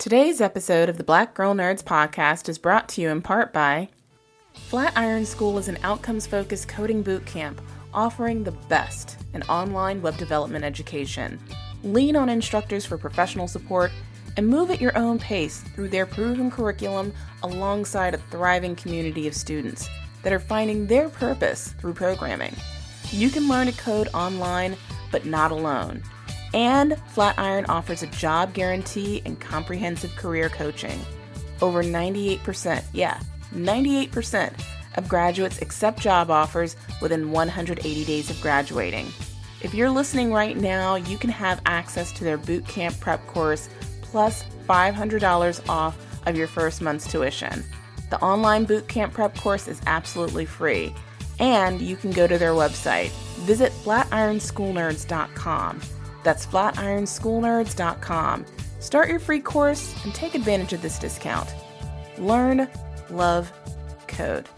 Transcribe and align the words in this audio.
Today's 0.00 0.40
episode 0.40 0.88
of 0.88 0.96
the 0.96 1.04
Black 1.04 1.34
Girl 1.34 1.54
Nerds 1.54 1.84
podcast 1.84 2.48
is 2.48 2.56
brought 2.56 2.88
to 2.88 3.02
you 3.02 3.10
in 3.10 3.20
part 3.20 3.52
by 3.52 3.90
Flatiron 4.54 5.26
School 5.26 5.58
is 5.58 5.68
an 5.68 5.76
outcomes 5.82 6.26
focused 6.26 6.68
coding 6.68 7.02
boot 7.02 7.26
camp 7.26 7.60
offering 7.92 8.42
the 8.42 8.52
best 8.70 9.18
in 9.34 9.42
online 9.42 10.00
web 10.00 10.16
development 10.16 10.64
education. 10.64 11.38
Lean 11.84 12.16
on 12.16 12.30
instructors 12.30 12.86
for 12.86 12.96
professional 12.96 13.46
support 13.46 13.92
and 14.38 14.48
move 14.48 14.70
at 14.70 14.80
your 14.80 14.96
own 14.96 15.18
pace 15.18 15.60
through 15.74 15.90
their 15.90 16.06
proven 16.06 16.50
curriculum 16.50 17.12
alongside 17.42 18.14
a 18.14 18.18
thriving 18.30 18.74
community 18.74 19.28
of 19.28 19.34
students 19.34 19.86
that 20.22 20.32
are 20.32 20.40
finding 20.40 20.86
their 20.86 21.10
purpose 21.10 21.74
through 21.78 21.92
programming. 21.92 22.56
You 23.10 23.28
can 23.28 23.48
learn 23.48 23.66
to 23.66 23.72
code 23.74 24.08
online, 24.14 24.78
but 25.12 25.26
not 25.26 25.50
alone. 25.50 26.02
And 26.52 26.98
Flatiron 27.08 27.66
offers 27.66 28.02
a 28.02 28.08
job 28.08 28.54
guarantee 28.54 29.22
and 29.24 29.40
comprehensive 29.40 30.14
career 30.16 30.48
coaching. 30.48 30.98
Over 31.62 31.82
98%, 31.82 32.84
yeah, 32.92 33.20
98% 33.54 34.52
of 34.96 35.08
graduates 35.08 35.62
accept 35.62 36.00
job 36.00 36.30
offers 36.30 36.76
within 37.00 37.30
180 37.30 38.04
days 38.04 38.30
of 38.30 38.40
graduating. 38.40 39.06
If 39.62 39.74
you're 39.74 39.90
listening 39.90 40.32
right 40.32 40.56
now, 40.56 40.94
you 40.96 41.18
can 41.18 41.30
have 41.30 41.60
access 41.66 42.12
to 42.12 42.24
their 42.24 42.38
boot 42.38 42.66
camp 42.66 42.98
prep 42.98 43.26
course 43.26 43.68
plus 44.02 44.44
$500 44.68 45.68
off 45.68 45.98
of 46.26 46.36
your 46.36 46.46
first 46.46 46.80
month's 46.80 47.10
tuition. 47.10 47.64
The 48.10 48.20
online 48.20 48.64
boot 48.64 48.88
camp 48.88 49.12
prep 49.12 49.36
course 49.36 49.68
is 49.68 49.80
absolutely 49.86 50.46
free, 50.46 50.94
and 51.38 51.80
you 51.80 51.96
can 51.96 52.10
go 52.10 52.26
to 52.26 52.38
their 52.38 52.52
website. 52.52 53.10
Visit 53.40 53.72
flatironschoolnerds.com. 53.84 55.80
That's 56.22 56.46
flatironschoolnerds.com. 56.46 58.46
Start 58.80 59.08
your 59.08 59.20
free 59.20 59.40
course 59.40 59.94
and 60.04 60.14
take 60.14 60.34
advantage 60.34 60.72
of 60.72 60.82
this 60.82 60.98
discount. 60.98 61.48
Learn, 62.18 62.68
love, 63.10 63.52
code. 64.06 64.48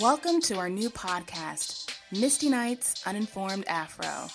Welcome 0.00 0.40
to 0.42 0.58
our 0.58 0.70
new 0.70 0.90
podcast, 0.90 1.92
Misty 2.12 2.48
Knight's 2.48 3.04
Uninformed 3.04 3.64
Afro. 3.66 4.28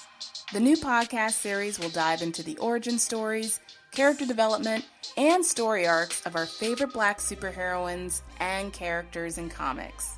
The 0.52 0.60
new 0.60 0.76
podcast 0.76 1.32
series 1.32 1.80
will 1.80 1.90
dive 1.90 2.22
into 2.22 2.44
the 2.44 2.58
origin 2.58 3.00
stories, 3.00 3.62
character 3.92 4.26
development, 4.26 4.86
and 5.18 5.46
story 5.46 5.86
arcs 5.86 6.26
of 6.26 6.36
our 6.36 6.46
favorite 6.46 6.94
black 6.94 7.20
superheroines 7.20 8.22
and 8.40 8.74
characters 8.74 9.38
in 9.38 9.50
comics. 9.50 10.18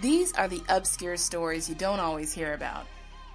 These 0.00 0.32
are 0.34 0.48
the 0.48 0.62
obscure 0.68 1.16
stories 1.16 1.68
you 1.68 1.74
don't 1.74 2.00
always 2.00 2.32
hear 2.32 2.54
about, 2.54 2.86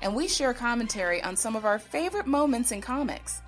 and 0.02 0.16
we 0.16 0.28
share 0.28 0.54
commentary 0.54 1.22
on 1.22 1.36
some 1.36 1.56
of 1.56 1.66
our 1.66 1.80
favorite 1.80 2.28
moments 2.28 2.72
in 2.72 2.82
comics. 2.82 3.42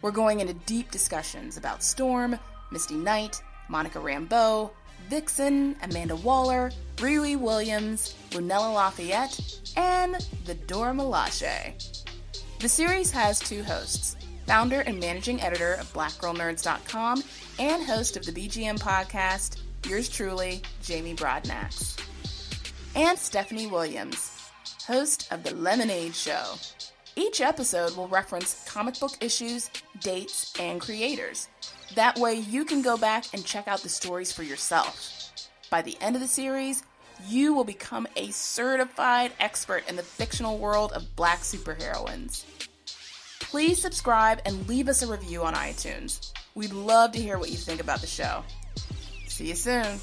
We're 0.00 0.12
going 0.12 0.40
into 0.40 0.54
deep 0.54 0.90
discussions 0.90 1.56
about 1.56 1.82
Storm, 1.82 2.38
Misty 2.70 2.94
Knight, 2.94 3.42
Monica 3.68 3.98
Rambeau, 3.98 4.70
Vixen, 5.08 5.76
Amanda 5.82 6.16
Waller, 6.16 6.70
Riri 6.96 7.38
Williams, 7.38 8.14
Lunella 8.30 8.72
Lafayette, 8.74 9.60
and 9.76 10.16
the 10.46 10.54
Dora 10.54 10.92
Milaje. 10.92 12.04
The 12.60 12.68
series 12.68 13.10
has 13.10 13.40
two 13.40 13.62
hosts 13.62 14.16
founder 14.52 14.80
and 14.80 15.00
managing 15.00 15.40
editor 15.40 15.72
of 15.80 15.90
BlackGirlNerds.com, 15.94 17.24
and 17.58 17.82
host 17.82 18.18
of 18.18 18.26
the 18.26 18.32
BGN 18.32 18.78
podcast, 18.78 19.62
yours 19.88 20.10
truly, 20.10 20.60
Jamie 20.82 21.16
Broadnax. 21.16 21.98
And 22.94 23.18
Stephanie 23.18 23.66
Williams, 23.66 24.30
host 24.86 25.32
of 25.32 25.42
The 25.42 25.54
Lemonade 25.54 26.14
Show. 26.14 26.56
Each 27.16 27.40
episode 27.40 27.96
will 27.96 28.08
reference 28.08 28.62
comic 28.68 29.00
book 29.00 29.12
issues, 29.22 29.70
dates, 30.00 30.52
and 30.60 30.82
creators. 30.82 31.48
That 31.94 32.18
way, 32.18 32.34
you 32.34 32.66
can 32.66 32.82
go 32.82 32.98
back 32.98 33.32
and 33.32 33.46
check 33.46 33.68
out 33.68 33.80
the 33.80 33.88
stories 33.88 34.32
for 34.32 34.42
yourself. 34.42 35.32
By 35.70 35.80
the 35.80 35.96
end 36.02 36.14
of 36.14 36.20
the 36.20 36.28
series, 36.28 36.82
you 37.26 37.54
will 37.54 37.64
become 37.64 38.06
a 38.16 38.30
certified 38.32 39.32
expert 39.40 39.88
in 39.88 39.96
the 39.96 40.02
fictional 40.02 40.58
world 40.58 40.92
of 40.92 41.16
black 41.16 41.40
superheroines. 41.40 42.44
Please 43.52 43.78
subscribe 43.78 44.40
and 44.46 44.66
leave 44.66 44.88
us 44.88 45.02
a 45.02 45.06
review 45.06 45.42
on 45.42 45.52
iTunes. 45.52 46.32
We'd 46.54 46.72
love 46.72 47.12
to 47.12 47.18
hear 47.18 47.36
what 47.36 47.50
you 47.50 47.58
think 47.58 47.82
about 47.82 48.00
the 48.00 48.06
show. 48.06 48.42
See 49.26 49.48
you 49.48 49.54
soon. 49.54 50.00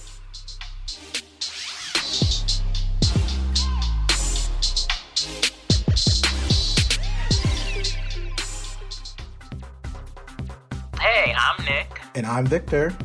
Hey, 11.02 11.34
I'm 11.36 11.66
Nick. 11.66 12.00
And 12.14 12.28
I'm 12.28 12.46
Victor. 12.46 12.96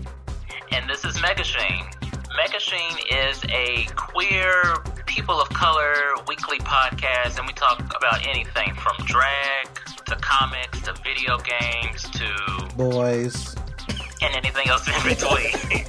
And 0.73 0.91
this 0.91 1.07
is 1.07 1.17
Megashine. 1.17 1.91
Megashine 2.39 3.31
is 3.31 3.43
a 3.45 3.87
queer, 3.97 4.77
people 5.07 5.41
of 5.41 5.49
color 5.49 5.95
weekly 6.29 6.59
podcast, 6.59 7.39
and 7.39 7.47
we 7.47 7.55
talk 7.55 7.81
about 7.97 8.27
anything 8.27 8.75
from 8.75 8.95
drag 9.07 9.74
to 10.07 10.17
comics 10.17 10.81
to 10.83 10.95
video 11.03 11.39
games 11.39 12.03
to 12.11 12.77
boys 12.77 13.55
and 14.23 14.35
anything 14.35 14.69
else 14.69 14.87
in 14.87 15.09
between. 15.09 15.53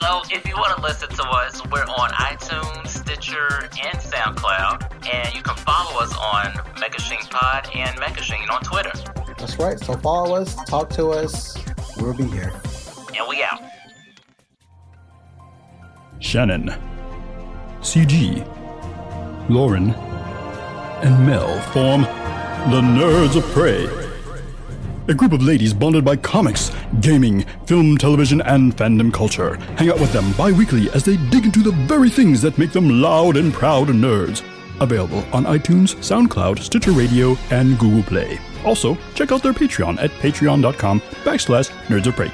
so 0.00 0.22
if 0.30 0.46
you 0.46 0.54
want 0.56 0.76
to 0.76 0.82
listen 0.82 1.08
to 1.10 1.22
us, 1.24 1.64
we're 1.66 1.84
on 1.84 2.10
iTunes, 2.10 2.88
Stitcher, 2.88 3.68
and 3.84 3.98
SoundCloud, 3.98 5.06
and 5.12 5.34
you 5.34 5.42
can 5.42 5.56
follow 5.56 6.00
us 6.00 6.14
on 6.16 6.52
Megashine 6.76 7.28
Pod 7.30 7.68
and 7.74 7.96
Megashine 7.98 8.50
on 8.50 8.62
Twitter. 8.62 8.92
That's 9.38 9.58
right. 9.58 9.78
So 9.78 9.94
follow 9.94 10.36
us, 10.36 10.54
talk 10.64 10.90
to 10.90 11.08
us. 11.10 11.56
We'll 11.98 12.14
be 12.14 12.24
here. 12.24 12.52
And 13.16 13.28
we 13.28 13.42
out. 13.42 13.62
Shannon, 16.20 16.72
CG, 17.80 18.48
Lauren, 19.48 19.90
and 19.90 21.26
Mel 21.26 21.60
form 21.72 22.06
the 22.70 22.80
Nerds 22.80 23.36
of 23.36 23.44
Prey. 23.52 23.86
A 25.08 25.12
group 25.12 25.32
of 25.32 25.42
ladies 25.42 25.74
bonded 25.74 26.02
by 26.02 26.16
comics, 26.16 26.70
gaming, 27.02 27.42
film, 27.66 27.98
television, 27.98 28.40
and 28.40 28.74
fandom 28.74 29.12
culture. 29.12 29.56
Hang 29.76 29.90
out 29.90 30.00
with 30.00 30.14
them 30.14 30.32
bi 30.32 30.50
weekly 30.50 30.88
as 30.92 31.04
they 31.04 31.18
dig 31.28 31.44
into 31.44 31.60
the 31.62 31.72
very 31.86 32.08
things 32.08 32.40
that 32.40 32.56
make 32.56 32.72
them 32.72 33.02
loud 33.02 33.36
and 33.36 33.52
proud 33.52 33.88
nerds. 33.88 34.42
Available 34.80 35.22
on 35.30 35.44
iTunes, 35.44 35.94
SoundCloud, 35.96 36.58
Stitcher 36.58 36.92
Radio, 36.92 37.36
and 37.50 37.78
Google 37.78 38.02
Play. 38.02 38.38
Also, 38.64 38.96
check 39.14 39.30
out 39.30 39.42
their 39.42 39.52
Patreon 39.52 40.02
at 40.02 40.10
patreon.com 40.12 41.00
backslash 41.22 41.70
nerds 41.88 42.06
of 42.06 42.16
prey. 42.16 42.32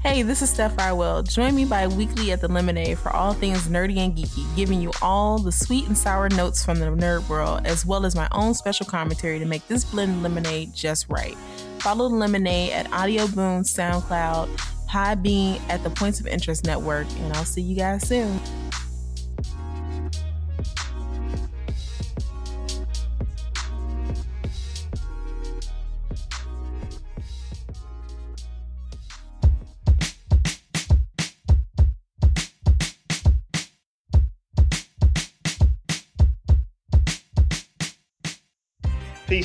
Hey, 0.00 0.22
this 0.22 0.42
is 0.42 0.50
Steph 0.50 0.76
Farwell. 0.76 1.24
Join 1.24 1.56
me 1.56 1.64
bi 1.64 1.88
weekly 1.88 2.30
at 2.30 2.40
the 2.40 2.46
Lemonade 2.46 3.00
for 3.00 3.10
all 3.10 3.32
things 3.32 3.66
nerdy 3.66 3.96
and 3.96 4.14
geeky, 4.14 4.46
giving 4.54 4.80
you 4.80 4.92
all 5.02 5.40
the 5.40 5.50
sweet 5.50 5.88
and 5.88 5.98
sour 5.98 6.28
notes 6.28 6.64
from 6.64 6.78
the 6.78 6.86
nerd 6.86 7.28
world, 7.28 7.66
as 7.66 7.84
well 7.84 8.06
as 8.06 8.14
my 8.14 8.28
own 8.30 8.54
special 8.54 8.86
commentary 8.86 9.40
to 9.40 9.44
make 9.44 9.66
this 9.66 9.84
blend 9.84 10.22
lemonade 10.22 10.72
just 10.72 11.08
right. 11.08 11.36
Follow 11.80 12.08
the 12.08 12.14
Lemonade 12.14 12.70
at 12.70 12.92
Audio 12.92 13.26
Boom, 13.26 13.64
SoundCloud, 13.64 14.48
Podbean 14.88 15.60
at 15.68 15.82
the 15.82 15.90
Points 15.90 16.20
of 16.20 16.28
Interest 16.28 16.64
Network, 16.64 17.10
and 17.18 17.32
I'll 17.32 17.44
see 17.44 17.62
you 17.62 17.74
guys 17.74 18.06
soon. 18.06 18.40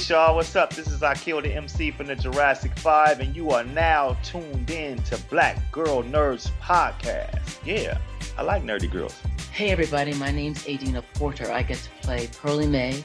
Peace, 0.04 0.10
y'all. 0.10 0.36
What's 0.36 0.54
up? 0.58 0.74
This 0.74 0.88
is 0.88 1.02
Akil, 1.02 1.42
the 1.42 1.54
MC 1.54 1.90
from 1.92 2.08
the 2.08 2.16
Jurassic 2.18 2.78
5, 2.78 3.22
and 3.22 3.34
you 3.34 3.52
are 3.52 3.64
now 3.64 4.18
tuned 4.22 4.70
in 4.70 5.02
to 5.04 5.18
Black 5.30 5.72
Girl 5.72 6.04
Nerds 6.04 6.52
Podcast. 6.60 7.58
Yeah, 7.64 7.98
I 8.38 8.42
like 8.42 8.64
nerdy 8.64 8.92
girls. 8.92 9.18
Hey, 9.54 9.70
everybody. 9.72 10.14
My 10.16 10.30
name's 10.30 10.68
Adina 10.68 11.04
Porter. 11.14 11.50
I 11.50 11.64
get 11.64 11.78
to 11.78 11.90
play 12.02 12.28
Pearly 12.42 12.68
Mae 12.68 13.02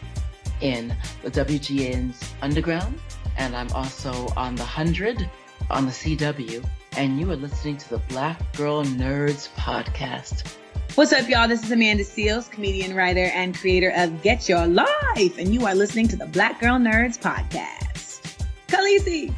in 0.61 0.93
the 1.23 1.31
WGN's 1.31 2.35
Underground, 2.43 2.99
and 3.37 3.55
I'm 3.55 3.71
also 3.75 4.27
on 4.37 4.57
The 4.57 4.63
100 4.63 5.31
on 5.71 5.87
the 5.87 5.93
CW, 5.93 6.65
and 6.97 7.21
you 7.21 7.31
are 7.31 7.37
listening 7.37 7.77
to 7.77 7.91
the 7.91 7.99
Black 8.09 8.57
Girl 8.57 8.83
Nerds 8.83 9.55
Podcast. 9.55 10.53
What's 10.99 11.13
up, 11.13 11.29
y'all? 11.29 11.47
This 11.47 11.63
is 11.63 11.71
Amanda 11.71 12.03
Seales, 12.03 12.51
comedian, 12.51 12.93
writer, 12.93 13.27
and 13.27 13.57
creator 13.57 13.93
of 13.95 14.21
Get 14.21 14.49
Your 14.49 14.67
Life, 14.67 15.39
and 15.39 15.55
you 15.55 15.65
are 15.65 15.73
listening 15.73 16.09
to 16.09 16.17
the 16.17 16.27
Black 16.27 16.61
Girl 16.61 16.77
Nerds 16.77 17.17
podcast. 17.17 18.37
Khaleesi. 18.67 19.33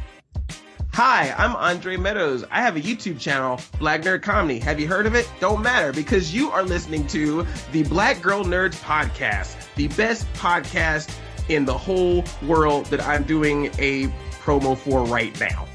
Hi, 0.93 1.31
I'm 1.37 1.55
Andre 1.55 1.97
Meadows. 1.97 2.43
I 2.49 2.63
have 2.63 2.77
a 2.77 2.81
YouTube 2.81 3.19
channel, 3.19 3.59
Black 3.77 4.01
Nerd 4.01 4.23
Comedy. 4.23 4.57
Have 4.57 4.79
you 4.79 4.87
heard 4.87 5.05
of 5.05 5.13
it? 5.13 5.29
Don't 5.39 5.61
matter 5.61 5.93
because 5.93 6.33
you 6.33 6.49
are 6.49 6.63
listening 6.63 7.05
to 7.09 7.45
the 7.71 7.83
Black 7.83 8.23
Girl 8.23 8.43
Nerds 8.43 8.81
podcast, 8.81 9.55
the 9.75 9.87
best 9.89 10.25
podcast 10.33 11.15
in 11.47 11.65
the 11.65 11.77
whole 11.77 12.23
world 12.47 12.87
that 12.87 13.03
I'm 13.03 13.21
doing 13.21 13.67
a 13.77 14.07
promo 14.41 14.75
for 14.75 15.03
right 15.03 15.39
now. 15.39 15.67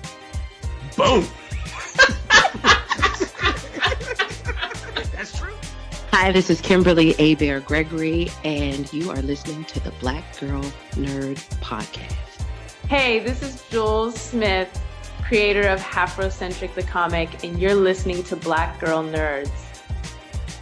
Boom. 0.96 1.24
Hi, 6.18 6.32
this 6.32 6.48
is 6.48 6.62
Kimberly 6.62 7.12
Abear 7.18 7.60
Gregory, 7.60 8.30
and 8.42 8.90
you 8.90 9.10
are 9.10 9.20
listening 9.20 9.66
to 9.66 9.80
the 9.80 9.90
Black 10.00 10.40
Girl 10.40 10.62
Nerd 10.92 11.36
Podcast. 11.60 12.40
Hey, 12.88 13.18
this 13.18 13.42
is 13.42 13.62
Jules 13.68 14.18
Smith, 14.18 14.82
creator 15.22 15.68
of 15.68 15.78
Afrocentric 15.78 16.74
the 16.74 16.84
Comic, 16.84 17.44
and 17.44 17.60
you're 17.60 17.74
listening 17.74 18.22
to 18.24 18.34
Black 18.34 18.80
Girl 18.80 19.04
Nerds. 19.04 19.50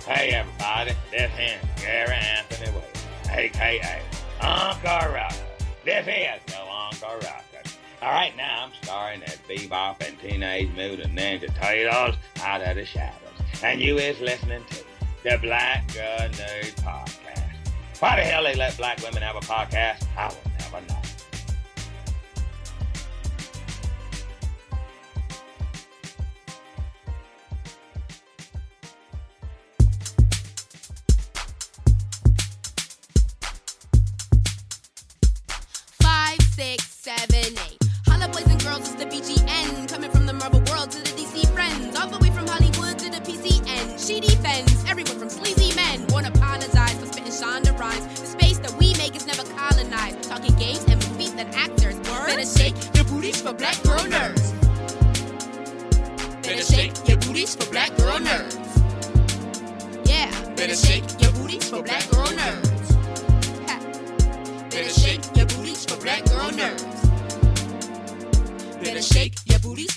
Hey, 0.04 0.30
everybody, 0.30 0.90
this 1.12 1.30
is 1.38 1.80
Gary 1.80 2.16
Anthony 2.16 2.72
Williams, 2.72 3.06
aka 3.30 4.02
Uncle 4.40 5.12
Ruckus. 5.12 5.40
This 5.84 6.04
is 6.04 6.52
the 6.52 6.60
Uncle 6.62 7.14
Ruckus. 7.14 7.78
All 8.02 8.10
right, 8.10 8.36
now 8.36 8.64
I'm 8.64 8.72
starring 8.82 9.22
as 9.22 9.36
Bebop 9.48 10.04
and 10.04 10.20
Teenage 10.20 10.74
Mutant 10.74 11.14
Ninja 11.14 11.48
Turtles 11.62 12.16
out 12.42 12.60
of 12.60 12.74
the 12.74 12.84
shadows. 12.84 13.20
And 13.62 13.80
you 13.80 13.98
is 13.98 14.20
listening 14.20 14.64
to 14.70 14.93
the 15.24 15.38
Black 15.38 15.92
Girl 15.94 16.18
Nerd 16.18 16.74
Podcast. 16.82 17.98
Why 17.98 18.16
the 18.16 18.22
hell 18.22 18.44
they 18.44 18.54
let 18.54 18.76
black 18.76 19.02
women 19.02 19.22
have 19.22 19.36
a 19.36 19.40
podcast? 19.40 20.06
I 20.18 20.28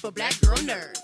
for 0.07 0.11
black 0.11 0.39
girl 0.39 0.57
nerds. 0.57 1.01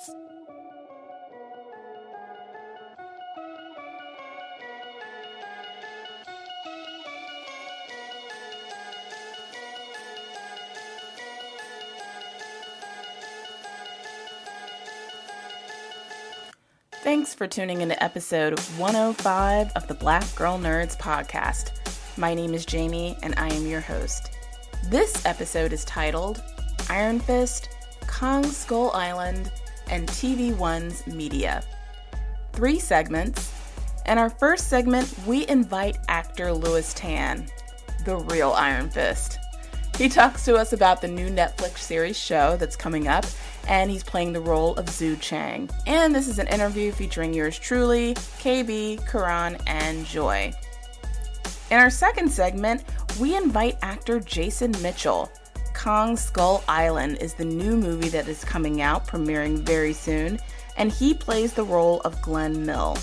Thanks 17.03 17.33
for 17.33 17.45
tuning 17.45 17.81
into 17.81 18.01
episode 18.01 18.57
105 18.77 19.71
of 19.75 19.87
the 19.89 19.93
Black 19.93 20.23
Girl 20.35 20.57
Nerds 20.57 20.97
podcast. 20.97 21.71
My 22.17 22.33
name 22.33 22.53
is 22.53 22.65
Jamie 22.65 23.17
and 23.21 23.33
I 23.37 23.49
am 23.49 23.67
your 23.67 23.81
host. 23.81 24.31
This 24.85 25.25
episode 25.25 25.73
is 25.73 25.83
titled 25.83 26.41
Iron 26.89 27.19
Fist, 27.19 27.67
Kong 28.13 28.43
Skull 28.43 28.91
Island, 28.91 29.51
and 29.89 30.07
TV 30.07 30.55
One's 30.55 31.05
Media. 31.07 31.63
Three 32.53 32.77
segments. 32.77 33.51
In 34.05 34.19
our 34.19 34.29
first 34.29 34.69
segment, 34.69 35.11
we 35.25 35.47
invite 35.47 35.97
actor 36.07 36.53
Lewis 36.53 36.93
Tan, 36.93 37.47
the 38.05 38.17
real 38.17 38.51
Iron 38.51 38.87
Fist. 38.91 39.39
He 39.97 40.09
talks 40.09 40.45
to 40.45 40.55
us 40.55 40.73
about 40.73 41.01
the 41.01 41.07
new 41.07 41.27
Netflix 41.27 41.79
series 41.79 42.15
show 42.15 42.55
that's 42.55 42.75
coming 42.75 43.07
up, 43.07 43.25
and 43.67 43.89
he's 43.89 44.03
playing 44.03 44.31
the 44.31 44.41
role 44.41 44.75
of 44.75 44.85
Zhou 44.85 45.19
Cheng. 45.19 45.67
And 45.87 46.13
this 46.13 46.27
is 46.27 46.37
an 46.37 46.47
interview 46.47 46.91
featuring 46.91 47.33
yours 47.33 47.57
truly, 47.57 48.13
KB, 48.13 49.05
Karan, 49.09 49.57
and 49.65 50.05
Joy. 50.05 50.53
In 51.71 51.79
our 51.79 51.89
second 51.89 52.31
segment, 52.31 52.83
we 53.19 53.35
invite 53.35 53.79
actor 53.81 54.19
Jason 54.19 54.71
Mitchell. 54.83 55.31
Kong 55.73 56.15
Skull 56.15 56.63
Island 56.67 57.17
is 57.19 57.33
the 57.33 57.45
new 57.45 57.75
movie 57.75 58.09
that 58.09 58.27
is 58.27 58.43
coming 58.43 58.81
out, 58.81 59.07
premiering 59.07 59.59
very 59.59 59.93
soon, 59.93 60.39
and 60.77 60.91
he 60.91 61.13
plays 61.13 61.53
the 61.53 61.63
role 61.63 62.01
of 62.01 62.21
Glenn 62.21 62.65
Mill. 62.65 62.97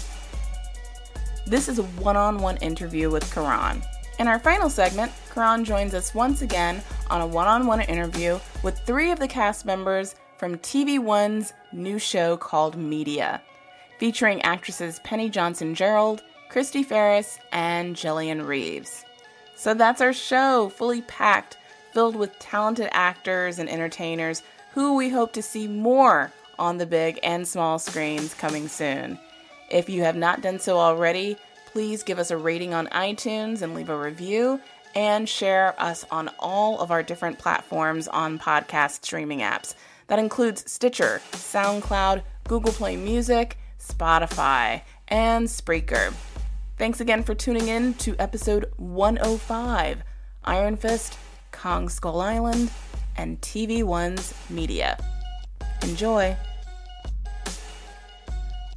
This 1.46 1.68
is 1.68 1.78
a 1.78 1.82
one 1.82 2.16
on 2.16 2.38
one 2.38 2.56
interview 2.58 3.10
with 3.10 3.32
Karan. 3.32 3.82
In 4.18 4.28
our 4.28 4.38
final 4.38 4.70
segment, 4.70 5.12
Karan 5.32 5.64
joins 5.64 5.94
us 5.94 6.14
once 6.14 6.42
again 6.42 6.82
on 7.08 7.20
a 7.20 7.26
one 7.26 7.46
on 7.46 7.66
one 7.66 7.80
interview 7.80 8.38
with 8.62 8.78
three 8.80 9.10
of 9.10 9.18
the 9.18 9.28
cast 9.28 9.64
members 9.64 10.14
from 10.38 10.58
TV 10.58 10.98
One's 10.98 11.52
new 11.72 11.98
show 11.98 12.36
called 12.36 12.76
Media, 12.76 13.42
featuring 13.98 14.40
actresses 14.42 15.00
Penny 15.00 15.28
Johnson 15.28 15.74
Jerald, 15.74 16.22
Chrystee 16.50 16.86
Pharris, 16.86 17.38
and 17.52 17.96
Jillian 17.96 18.46
Reeves. 18.46 19.04
So 19.56 19.74
that's 19.74 20.00
our 20.00 20.12
show, 20.12 20.70
fully 20.70 21.02
packed, 21.02 21.58
filled 21.92 22.16
with 22.16 22.38
talented 22.38 22.88
actors 22.92 23.58
and 23.58 23.68
entertainers 23.68 24.42
who 24.72 24.96
we 24.96 25.08
hope 25.08 25.32
to 25.32 25.42
see 25.42 25.66
more 25.66 26.32
on 26.58 26.78
the 26.78 26.86
big 26.86 27.18
and 27.22 27.46
small 27.46 27.78
screens 27.78 28.34
coming 28.34 28.68
soon. 28.68 29.18
If 29.70 29.88
you 29.88 30.02
have 30.02 30.16
not 30.16 30.42
done 30.42 30.58
so 30.58 30.78
already, 30.78 31.36
please 31.72 32.02
give 32.02 32.18
us 32.18 32.30
a 32.30 32.36
rating 32.36 32.74
on 32.74 32.86
iTunes 32.88 33.62
and 33.62 33.74
leave 33.74 33.88
a 33.88 33.98
review 33.98 34.60
and 34.94 35.28
share 35.28 35.74
us 35.80 36.04
on 36.10 36.30
all 36.38 36.80
of 36.80 36.90
our 36.90 37.02
different 37.02 37.38
platforms 37.38 38.08
on 38.08 38.38
podcast 38.38 39.04
streaming 39.04 39.40
apps. 39.40 39.74
That 40.08 40.18
includes 40.18 40.70
Stitcher, 40.70 41.22
SoundCloud, 41.32 42.22
Google 42.48 42.72
Play 42.72 42.96
Music, 42.96 43.56
Spotify, 43.78 44.82
and 45.06 45.46
Spreaker. 45.46 46.12
Thanks 46.76 47.00
again 47.00 47.22
for 47.22 47.34
tuning 47.34 47.68
in 47.68 47.94
to 47.94 48.16
episode 48.18 48.72
105 48.76 50.02
Iron 50.44 50.76
Fist, 50.76 51.16
Kong 51.60 51.90
Skull 51.90 52.22
Island, 52.22 52.70
and 53.18 53.38
TV 53.42 53.84
One's 53.84 54.32
Media. 54.48 54.96
Enjoy! 55.82 56.34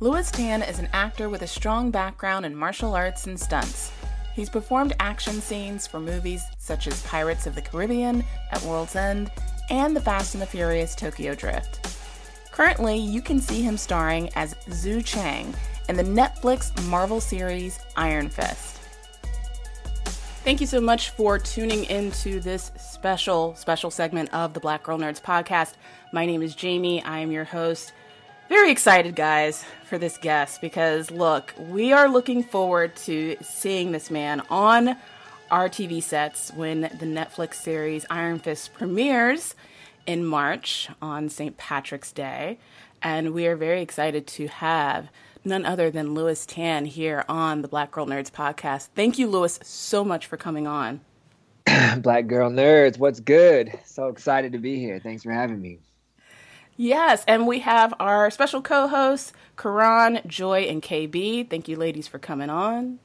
Lewis 0.02 0.30
Tan 0.30 0.62
is 0.62 0.80
an 0.80 0.90
actor 0.92 1.30
with 1.30 1.44
a 1.44 1.48
strong 1.48 1.92
background 1.92 2.46
in 2.46 2.54
martial 2.54 2.94
arts 2.94 3.26
and 3.26 3.40
stunts. 3.40 3.90
He's 4.34 4.50
performed 4.50 4.98
action 5.00 5.40
scenes 5.40 5.88
for 5.88 6.02
movies 6.02 6.44
such 6.58 6.88
as 6.88 7.02
Pirates 7.04 7.48
of 7.48 7.56
the 7.56 7.62
Caribbean, 7.62 8.22
At 8.52 8.62
World's 8.64 8.98
End, 8.98 9.32
and 9.70 9.96
The 9.96 10.02
Fast 10.02 10.36
and 10.36 10.42
the 10.42 10.48
Furious 10.48 10.94
Tokyo 10.94 11.36
Drift. 11.36 11.88
Currently, 12.52 12.98
you 12.98 13.22
can 13.22 13.40
see 13.40 13.62
him 13.62 13.78
starring 13.78 14.30
as 14.36 14.56
Zhou 14.68 15.06
Cheng 15.06 15.54
in 15.88 15.96
the 15.96 16.04
Netflix 16.04 16.78
Marvel 16.90 17.22
series 17.22 17.80
Iron 17.96 18.28
Fist. 18.28 18.83
Thank 20.44 20.60
you 20.60 20.68
so 20.68 20.82
much 20.82 21.12
for 21.12 21.40
tuning 21.40 21.86
into 21.86 22.42
this 22.42 22.74
special, 22.78 23.56
special 23.56 23.90
segment 23.90 24.34
of 24.34 24.54
the 24.54 24.60
Black 24.60 24.84
Girl 24.84 24.98
Nerds 24.98 25.22
podcast. 25.22 25.76
My 26.12 26.26
name 26.26 26.42
is 26.42 26.54
Jamie. 26.54 27.02
I 27.02 27.20
am 27.20 27.32
your 27.32 27.46
host. 27.46 27.94
Very 28.50 28.70
excited, 28.70 29.16
guys, 29.16 29.64
for 29.86 29.98
this 29.98 30.18
guest 30.18 30.60
because 30.60 31.10
look, 31.10 31.54
we 31.58 31.94
are 31.94 32.10
looking 32.10 32.44
forward 32.44 32.94
to 32.98 33.38
seeing 33.42 33.94
this 33.94 34.12
man 34.12 34.42
on 34.50 34.98
our 35.50 35.70
TV 35.70 36.04
sets 36.04 36.52
when 36.52 36.82
the 36.82 37.06
Netflix 37.06 37.54
series 37.54 38.06
Iron 38.10 38.38
Fist 38.38 38.74
premieres 38.74 39.56
in 40.06 40.26
March 40.26 40.90
on 41.02 41.30
St. 41.30 41.56
Patrick's 41.56 42.12
Day. 42.12 42.60
And 43.02 43.34
we 43.34 43.48
are 43.48 43.56
very 43.56 43.82
excited 43.82 44.28
to 44.28 44.48
have 44.50 45.08
none 45.46 45.66
other 45.66 45.92
than 45.92 46.14
Lewis 46.14 46.46
Tan 46.46 46.86
here 46.86 47.24
on 47.28 47.62
the 47.62 47.68
Black 47.68 47.92
Girl 47.92 48.06
Nerds 48.06 48.32
podcast. 48.32 48.90
Thank 48.96 49.18
you, 49.18 49.28
Lewis, 49.28 49.60
so 49.64 50.04
much 50.04 50.26
for 50.28 50.38
coming 50.38 50.68
on. 50.68 51.02
Black 51.98 52.28
Girl 52.28 52.50
Nerds, 52.50 52.98
what's 52.98 53.20
good? 53.20 53.72
So 53.86 54.08
excited 54.08 54.52
to 54.54 54.58
be 54.58 54.80
here. 54.80 55.00
Thanks 55.00 55.24
for 55.24 55.32
having 55.32 55.62
me. 55.62 55.80
Yes, 56.76 57.24
and 57.28 57.46
we 57.46 57.60
have 57.60 57.94
our 58.00 58.32
special 58.32 58.62
co 58.62 58.88
hosts, 58.88 59.32
Karan, 59.58 60.22
Joy, 60.26 60.62
and 60.62 60.82
KB. 60.82 61.50
Thank 61.50 61.68
you, 61.68 61.78
ladies, 61.78 62.08
for 62.08 62.18
coming 62.18 62.50
on. 62.50 63.00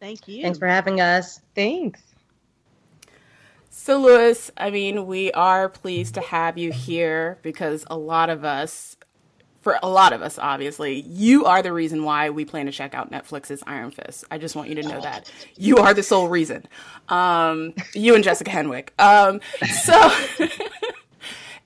Thank 0.00 0.28
you. 0.28 0.42
Thanks 0.42 0.58
for 0.58 0.68
having 0.68 1.00
us. 1.00 1.40
Thanks. 1.54 2.00
So, 3.70 4.00
Lewis, 4.00 4.50
I 4.56 4.70
mean, 4.70 5.06
we 5.06 5.32
are 5.32 5.68
pleased 5.68 6.14
to 6.14 6.20
have 6.20 6.58
you 6.58 6.70
here 6.70 7.38
because 7.42 7.84
a 7.88 7.96
lot 7.96 8.30
of 8.30 8.44
us, 8.44 8.96
for 9.62 9.78
a 9.80 9.88
lot 9.88 10.12
of 10.12 10.22
us, 10.22 10.38
obviously, 10.38 11.02
you 11.02 11.44
are 11.44 11.62
the 11.62 11.72
reason 11.72 12.04
why 12.04 12.30
we 12.30 12.44
plan 12.44 12.66
to 12.66 12.72
check 12.72 12.94
out 12.94 13.10
Netflix's 13.12 13.62
Iron 13.66 13.92
Fist. 13.92 14.24
I 14.30 14.38
just 14.38 14.56
want 14.56 14.68
you 14.68 14.74
to 14.74 14.82
know 14.82 15.00
that. 15.00 15.30
You 15.56 15.76
are 15.76 15.94
the 15.94 16.02
sole 16.02 16.28
reason. 16.28 16.66
Um, 17.08 17.72
you 17.94 18.14
and 18.16 18.24
Jessica 18.24 18.50
Henwick. 18.50 18.88
Um, 18.98 19.40
so. 19.82 20.12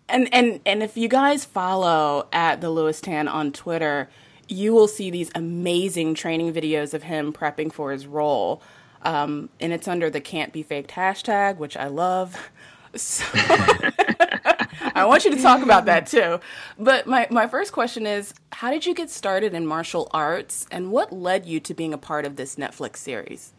and 0.09 0.29
and 0.33 0.61
and 0.67 0.83
if 0.83 0.97
you 0.97 1.09
guys 1.09 1.47
follow 1.47 2.29
at 2.33 2.61
the 2.61 2.71
Lewis 2.71 3.01
Tan 3.01 3.29
on 3.29 3.51
Twitter, 3.51 4.11
you 4.47 4.75
will 4.75 4.89
see 4.89 5.11
these 5.11 5.31
amazing 5.35 6.15
training 6.15 6.53
videos 6.53 6.93
of 6.93 7.05
him 7.05 7.33
prepping 7.33 7.73
for 7.73 7.93
his 7.93 8.07
role. 8.07 8.63
Um, 9.03 9.49
and 9.59 9.73
it's 9.73 9.89
under 9.89 10.11
the 10.11 10.21
can't 10.21 10.53
be 10.53 10.63
faked 10.63 10.91
hashtag, 10.91 11.57
which 11.57 11.77
I 11.77 11.87
love. 11.89 12.51
So 12.97 13.27
I 14.95 15.05
want 15.05 15.25
you 15.25 15.35
to 15.35 15.43
talk 15.43 15.63
about 15.63 15.87
that 15.87 16.07
too. 16.07 16.41
But 16.79 17.07
my, 17.07 17.27
my 17.31 17.47
first 17.47 17.73
question 17.73 18.07
is 18.07 18.35
How 18.53 18.71
did 18.71 18.87
you 18.87 18.95
get 18.95 19.11
started 19.11 19.55
in 19.55 19.67
martial 19.67 20.09
arts 20.13 20.67
and 20.71 20.93
what 20.93 21.13
led 21.13 21.47
you 21.47 21.61
to 21.61 21.75
being 21.75 21.93
a 21.93 21.99
part 21.99 22.25
of 22.25 22.37
this 22.37 22.57
Netflix 22.57 22.97
series? 22.99 23.53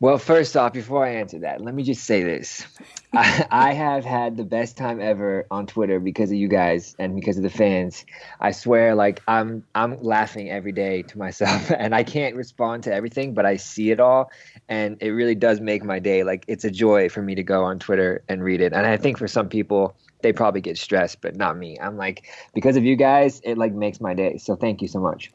Well, 0.00 0.18
first 0.18 0.56
off, 0.56 0.72
before 0.72 1.04
I 1.04 1.10
answer 1.16 1.40
that, 1.40 1.60
let 1.60 1.74
me 1.74 1.82
just 1.82 2.04
say 2.04 2.22
this. 2.22 2.66
I, 3.12 3.46
I, 3.50 3.72
have 3.74 4.04
had 4.04 4.36
the 4.36 4.44
best 4.44 4.76
time 4.76 5.00
ever 5.00 5.46
on 5.50 5.66
Twitter 5.66 6.00
because 6.00 6.30
of 6.30 6.36
you 6.36 6.48
guys 6.48 6.96
and 6.98 7.14
because 7.14 7.36
of 7.36 7.42
the 7.42 7.50
fans. 7.50 8.06
I 8.40 8.52
swear, 8.52 8.94
like 8.94 9.22
I'm 9.28 9.64
I'm 9.74 10.02
laughing 10.02 10.50
every 10.50 10.72
day 10.72 11.02
to 11.02 11.18
myself 11.18 11.70
and 11.78 11.94
I 11.94 12.04
can't 12.04 12.34
respond 12.36 12.84
to 12.84 12.94
everything, 12.94 13.34
but 13.34 13.44
I 13.44 13.56
see 13.56 13.90
it 13.90 14.00
all 14.00 14.30
and 14.68 14.96
it 15.00 15.10
really 15.10 15.34
does 15.34 15.60
make 15.60 15.84
my 15.84 15.98
day. 15.98 16.24
Like 16.24 16.44
it's 16.48 16.64
a 16.64 16.70
joy 16.70 17.08
for 17.08 17.20
me 17.20 17.34
to 17.34 17.42
go 17.42 17.64
on 17.64 17.78
Twitter 17.78 18.24
and 18.28 18.42
read 18.42 18.60
it. 18.60 18.72
And 18.72 18.86
I 18.86 18.96
think 18.96 19.18
for 19.18 19.28
some 19.28 19.48
people 19.48 19.94
they 20.22 20.32
probably 20.32 20.60
get 20.60 20.78
stressed, 20.78 21.20
but 21.20 21.36
not 21.36 21.58
me. 21.58 21.78
I'm 21.80 21.96
like 21.96 22.26
because 22.54 22.76
of 22.76 22.84
you 22.84 22.96
guys, 22.96 23.40
it 23.44 23.58
like 23.58 23.74
makes 23.74 24.00
my 24.00 24.14
day. 24.14 24.38
So 24.38 24.56
thank 24.56 24.80
you 24.80 24.88
so 24.88 25.00
much. 25.00 25.30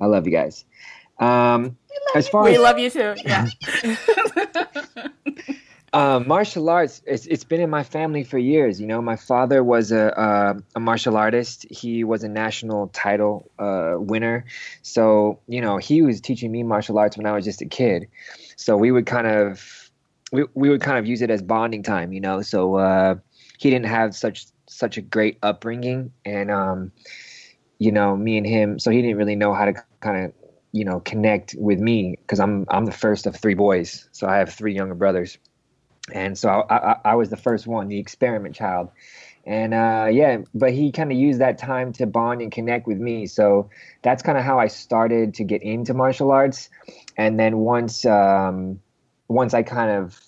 I 0.00 0.06
love 0.06 0.26
you 0.26 0.32
guys. 0.32 0.64
Um, 1.18 1.78
as 2.14 2.28
far 2.28 2.44
we 2.44 2.54
as, 2.54 2.60
love 2.60 2.78
you 2.78 2.90
too. 2.90 3.14
Yeah. 3.24 3.48
um, 5.92 6.26
martial 6.28 6.68
arts, 6.68 7.02
it's, 7.06 7.26
it's 7.26 7.44
been 7.44 7.60
in 7.60 7.70
my 7.70 7.82
family 7.82 8.24
for 8.24 8.38
years. 8.38 8.80
You 8.80 8.86
know, 8.86 9.00
my 9.02 9.16
father 9.16 9.62
was 9.62 9.92
a, 9.92 10.08
a, 10.08 10.56
a 10.76 10.80
martial 10.80 11.16
artist. 11.16 11.66
He 11.70 12.04
was 12.04 12.24
a 12.24 12.28
national 12.28 12.88
title 12.88 13.50
uh, 13.58 13.94
winner. 13.98 14.44
So, 14.82 15.40
you 15.48 15.60
know, 15.60 15.76
he 15.76 16.02
was 16.02 16.20
teaching 16.20 16.50
me 16.52 16.62
martial 16.62 16.98
arts 16.98 17.16
when 17.16 17.26
I 17.26 17.32
was 17.32 17.44
just 17.44 17.62
a 17.62 17.66
kid. 17.66 18.08
So 18.56 18.76
we 18.76 18.90
would 18.90 19.06
kind 19.06 19.26
of, 19.26 19.90
we, 20.32 20.44
we 20.54 20.68
would 20.68 20.80
kind 20.80 20.98
of 20.98 21.06
use 21.06 21.22
it 21.22 21.30
as 21.30 21.42
bonding 21.42 21.82
time, 21.82 22.12
you 22.12 22.20
know. 22.20 22.42
So 22.42 22.76
uh, 22.76 23.16
he 23.58 23.70
didn't 23.70 23.86
have 23.86 24.14
such 24.14 24.46
such 24.68 24.96
a 24.96 25.00
great 25.00 25.38
upbringing, 25.42 26.12
and 26.24 26.50
um, 26.50 26.92
you 27.78 27.92
know, 27.92 28.16
me 28.16 28.36
and 28.36 28.46
him. 28.46 28.78
So 28.78 28.90
he 28.90 29.02
didn't 29.02 29.16
really 29.16 29.36
know 29.36 29.54
how 29.54 29.66
to 29.66 29.74
kind 30.00 30.26
of 30.26 30.32
you 30.76 30.84
know 30.84 31.00
connect 31.00 31.54
with 31.58 31.78
me 31.78 32.16
because 32.20 32.38
I'm 32.38 32.66
I'm 32.68 32.84
the 32.84 32.92
first 32.92 33.26
of 33.26 33.34
three 33.34 33.54
boys, 33.54 34.08
so 34.12 34.28
I 34.28 34.36
have 34.36 34.52
three 34.52 34.74
younger 34.74 34.94
brothers, 34.94 35.38
and 36.12 36.36
so 36.36 36.50
I, 36.50 36.76
I, 36.76 36.96
I 37.04 37.14
was 37.14 37.30
the 37.30 37.36
first 37.38 37.66
one, 37.66 37.88
the 37.88 37.98
experiment 37.98 38.54
child, 38.54 38.90
and 39.46 39.72
uh, 39.72 40.08
yeah, 40.12 40.42
but 40.54 40.74
he 40.74 40.92
kind 40.92 41.10
of 41.10 41.16
used 41.16 41.40
that 41.40 41.56
time 41.56 41.94
to 41.94 42.06
bond 42.06 42.42
and 42.42 42.52
connect 42.52 42.86
with 42.86 42.98
me. 42.98 43.26
So 43.26 43.70
that's 44.02 44.22
kind 44.22 44.36
of 44.36 44.44
how 44.44 44.58
I 44.58 44.66
started 44.66 45.34
to 45.34 45.44
get 45.44 45.62
into 45.62 45.94
martial 45.94 46.30
arts, 46.30 46.68
and 47.16 47.40
then 47.40 47.56
once 47.58 48.04
um, 48.04 48.78
once 49.28 49.54
I 49.54 49.62
kind 49.62 49.90
of 49.90 50.20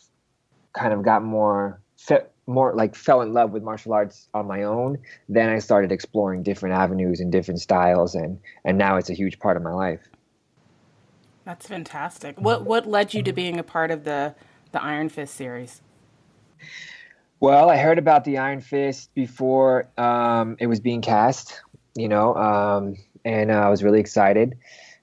kind 0.73 0.95
of 0.95 1.03
got 1.03 1.23
more 1.23 1.79
fit 1.99 2.33
more 2.47 2.75
like 2.75 2.95
fell 2.95 3.21
in 3.21 3.35
love 3.35 3.51
with 3.51 3.63
martial 3.63 3.93
arts 3.93 4.27
on 4.33 4.47
my 4.47 4.63
own 4.63 4.97
then 5.29 5.51
i 5.51 5.59
started 5.59 5.93
exploring 5.93 6.43
different 6.43 6.75
avenues 6.75 7.21
and 7.21 7.31
different 7.31 7.61
styles 7.61 8.15
and 8.15 8.39
and 8.65 8.79
now 8.79 8.97
it's 8.97 9.11
a 9.11 9.13
huge 9.13 9.39
part 9.39 9.57
of 9.59 9.63
my 9.63 9.73
life 9.73 10.09
that's 11.49 11.67
fantastic. 11.67 12.39
What 12.39 12.67
what 12.67 12.87
led 12.87 13.15
you 13.15 13.23
to 13.23 13.33
being 13.33 13.59
a 13.59 13.63
part 13.63 13.91
of 13.91 14.05
the 14.05 14.35
the 14.73 14.83
Iron 14.83 15.09
Fist 15.09 15.35
series? 15.35 15.81
Well, 17.41 17.71
I 17.71 17.79
heard 17.79 17.97
about 17.97 18.25
the 18.25 18.37
Iron 18.37 18.61
Fist 18.61 19.15
before 19.15 19.89
um, 19.97 20.59
it 20.61 20.67
was 20.67 20.79
being 20.79 21.01
cast, 21.01 21.63
you 21.97 22.07
know, 22.07 22.35
um, 22.35 22.97
and 23.25 23.51
uh, 23.51 23.55
I 23.55 23.71
was 23.71 23.83
really 23.83 23.99
excited 23.99 24.59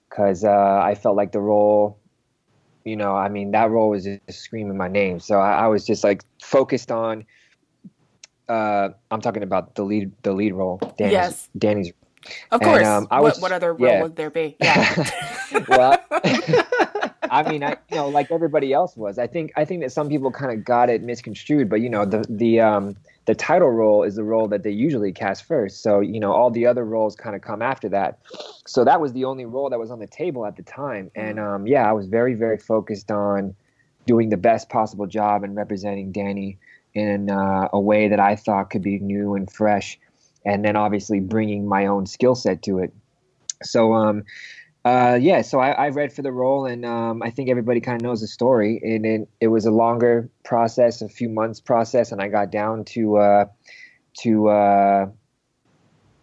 because 0.08 0.44
uh, 0.44 0.82
I 0.84 0.94
felt 0.94 1.16
like 1.16 1.32
the 1.32 1.40
role, 1.40 1.98
you 2.84 2.96
know, 2.96 3.16
I 3.16 3.28
mean, 3.28 3.50
that 3.52 3.72
role 3.72 3.90
was 3.90 4.04
just 4.04 4.22
screaming 4.30 4.78
my 4.78 4.88
name. 4.88 5.20
So 5.20 5.40
I, 5.40 5.64
I 5.64 5.68
was 5.68 5.84
just 5.84 6.04
like 6.04 6.24
focused 6.44 6.92
on. 6.92 7.26
Uh, 8.48 8.90
I'm 9.10 9.22
talking 9.22 9.42
about 9.42 9.74
the 9.74 9.84
lead, 9.84 10.12
the 10.22 10.32
lead 10.32 10.54
role, 10.54 10.78
Danny's, 11.00 11.12
yes. 11.12 11.50
Danny's 11.58 11.92
of 12.52 12.62
course. 12.62 12.80
And, 12.80 12.88
um, 12.88 13.08
I 13.12 13.22
what, 13.22 13.34
was, 13.34 13.42
what 13.42 13.52
other 13.52 13.74
role 13.74 13.92
yeah. 13.92 14.02
would 14.04 14.16
there 14.16 14.30
be? 14.30 14.56
Yeah. 14.60 15.12
well, 15.68 16.00
I 17.30 17.50
mean, 17.50 17.64
I 17.64 17.78
you 17.90 17.98
know, 17.98 18.08
like 18.10 18.32
everybody 18.32 18.74
else 18.74 18.96
was. 18.96 19.20
I 19.20 19.28
think 19.28 19.52
I 19.56 19.66
think 19.66 19.82
that 19.82 19.92
some 19.92 20.10
people 20.10 20.32
kind 20.32 20.52
of 20.52 20.64
got 20.64 20.90
it 20.90 21.04
misconstrued, 21.04 21.70
but 21.70 21.82
you 21.82 21.90
know, 21.90 22.06
the 22.06 22.26
the 22.30 22.62
um 22.62 22.96
the 23.26 23.36
title 23.36 23.72
role 23.72 24.04
is 24.04 24.16
the 24.16 24.24
role 24.24 24.48
that 24.48 24.64
they 24.64 24.72
usually 24.72 25.12
cast 25.12 25.44
first. 25.44 25.82
So 25.82 26.00
you 26.00 26.20
know, 26.20 26.32
all 26.32 26.50
the 26.50 26.66
other 26.66 26.86
roles 26.86 27.16
kind 27.16 27.36
of 27.36 27.42
come 27.42 27.62
after 27.62 27.90
that. 27.90 28.20
So 28.66 28.84
that 28.84 29.02
was 29.02 29.14
the 29.14 29.26
only 29.26 29.46
role 29.46 29.70
that 29.70 29.80
was 29.80 29.92
on 29.92 30.00
the 30.00 30.08
table 30.08 30.46
at 30.46 30.56
the 30.56 30.64
time, 30.64 31.12
and 31.16 31.40
um, 31.40 31.68
yeah, 31.68 31.90
I 31.90 31.94
was 31.94 32.08
very 32.08 32.36
very 32.36 32.58
focused 32.58 33.12
on 33.12 33.56
doing 34.06 34.30
the 34.30 34.38
best 34.38 34.70
possible 34.70 35.08
job 35.08 35.44
and 35.44 35.56
representing 35.56 36.12
Danny 36.12 36.58
in 36.94 37.30
uh, 37.30 37.68
a 37.74 37.80
way 37.80 38.08
that 38.08 38.20
I 38.20 38.36
thought 38.36 38.70
could 38.70 38.82
be 38.82 39.00
new 39.00 39.36
and 39.36 39.52
fresh 39.52 40.00
and 40.46 40.64
then 40.64 40.76
obviously 40.76 41.20
bringing 41.20 41.68
my 41.68 41.88
own 41.88 42.06
skill 42.06 42.36
set 42.36 42.62
to 42.64 42.80
it. 42.80 42.94
So, 43.64 43.94
um, 43.94 44.24
uh, 44.84 45.18
yeah, 45.20 45.42
so 45.42 45.60
I, 45.60 45.72
I, 45.72 45.90
read 45.90 46.14
for 46.14 46.22
the 46.22 46.32
role, 46.32 46.68
and 46.68 46.86
um, 46.86 47.24
I 47.24 47.32
think 47.32 47.50
everybody 47.50 47.82
kind 47.82 48.00
of 48.00 48.04
knows 48.04 48.22
the 48.22 48.28
story. 48.28 48.80
And 48.84 49.04
it, 49.04 49.28
it, 49.42 49.48
was 49.48 49.66
a 49.66 49.72
longer 49.72 50.30
process, 50.44 51.02
a 51.02 51.10
few 51.10 51.28
months 51.28 51.60
process, 51.60 52.12
and 52.12 52.22
I 52.22 52.28
got 52.28 52.52
down 52.52 52.86
to 52.86 53.18
uh, 53.18 53.46
to 54.20 54.50
uh, 54.50 55.08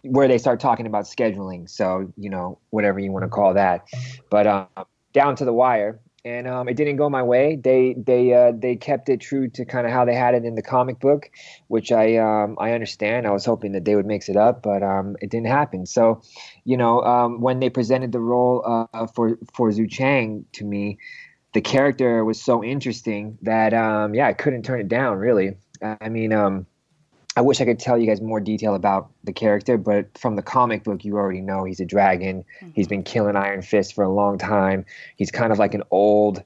where 0.03 0.29
they 0.29 0.37
start 0.37 0.61
talking 0.61 0.87
about 0.87 1.03
scheduling. 1.03 1.69
So 1.69 2.13
you 2.15 2.29
know, 2.29 2.57
whatever 2.69 3.01
you 3.01 3.11
want 3.11 3.23
to 3.23 3.29
call 3.29 3.53
that, 3.55 3.85
but 4.29 4.47
um, 4.47 4.67
down 5.11 5.35
to 5.35 5.45
the 5.45 5.53
wire 5.53 5.99
and 6.25 6.47
um, 6.47 6.69
it 6.69 6.75
didn't 6.75 6.95
go 6.95 7.09
my 7.09 7.23
way. 7.23 7.55
They 7.55 7.95
they 7.97 8.33
uh, 8.33 8.53
they 8.55 8.75
kept 8.75 9.09
it 9.09 9.19
true 9.19 9.49
to 9.49 9.65
kind 9.65 9.85
of 9.85 9.91
how 9.91 10.05
they 10.05 10.15
had 10.15 10.35
it 10.35 10.45
in 10.45 10.55
the 10.55 10.61
comic 10.61 10.99
book, 10.99 11.29
which 11.67 11.91
I 11.91 12.17
um, 12.17 12.57
I 12.59 12.71
understand. 12.71 13.27
I 13.27 13.31
was 13.31 13.45
hoping 13.45 13.73
that 13.73 13.85
they 13.85 13.95
would 13.95 14.05
mix 14.05 14.29
it 14.29 14.37
up, 14.37 14.63
but 14.63 14.83
um, 14.83 15.17
it 15.21 15.29
didn't 15.29 15.47
happen. 15.47 15.85
So, 15.85 16.21
you 16.63 16.77
know, 16.77 17.01
um, 17.01 17.41
when 17.41 17.59
they 17.59 17.69
presented 17.69 18.11
the 18.11 18.19
role 18.19 18.87
uh, 18.93 19.07
for 19.07 19.37
for 19.53 19.69
Zhou 19.71 19.89
Cheng 19.89 20.45
to 20.53 20.65
me, 20.65 20.97
the 21.53 21.61
character 21.61 22.23
was 22.23 22.41
so 22.41 22.63
interesting 22.63 23.37
that 23.41 23.73
um, 23.73 24.13
yeah, 24.15 24.27
I 24.27 24.33
couldn't 24.33 24.63
turn 24.63 24.79
it 24.79 24.87
down. 24.87 25.17
Really, 25.17 25.57
I 25.81 26.09
mean. 26.09 26.65
I 27.35 27.41
wish 27.41 27.61
I 27.61 27.65
could 27.65 27.79
tell 27.79 27.97
you 27.97 28.05
guys 28.05 28.21
more 28.21 28.39
detail 28.39 28.75
about 28.75 29.09
the 29.23 29.33
character, 29.33 29.77
but 29.77 30.17
from 30.17 30.35
the 30.35 30.43
comic 30.43 30.83
book, 30.83 31.03
you 31.03 31.15
already 31.15 31.41
know 31.41 31.63
he's 31.63 31.79
a 31.79 31.85
dragon. 31.85 32.45
Mm-hmm. 32.61 32.71
He's 32.75 32.87
been 32.87 33.03
killing 33.03 33.35
Iron 33.35 33.61
Fist 33.61 33.95
for 33.95 34.03
a 34.03 34.11
long 34.11 34.37
time. 34.37 34.85
He's 35.15 35.31
kind 35.31 35.51
of 35.51 35.57
like 35.57 35.73
an 35.73 35.83
old, 35.89 36.43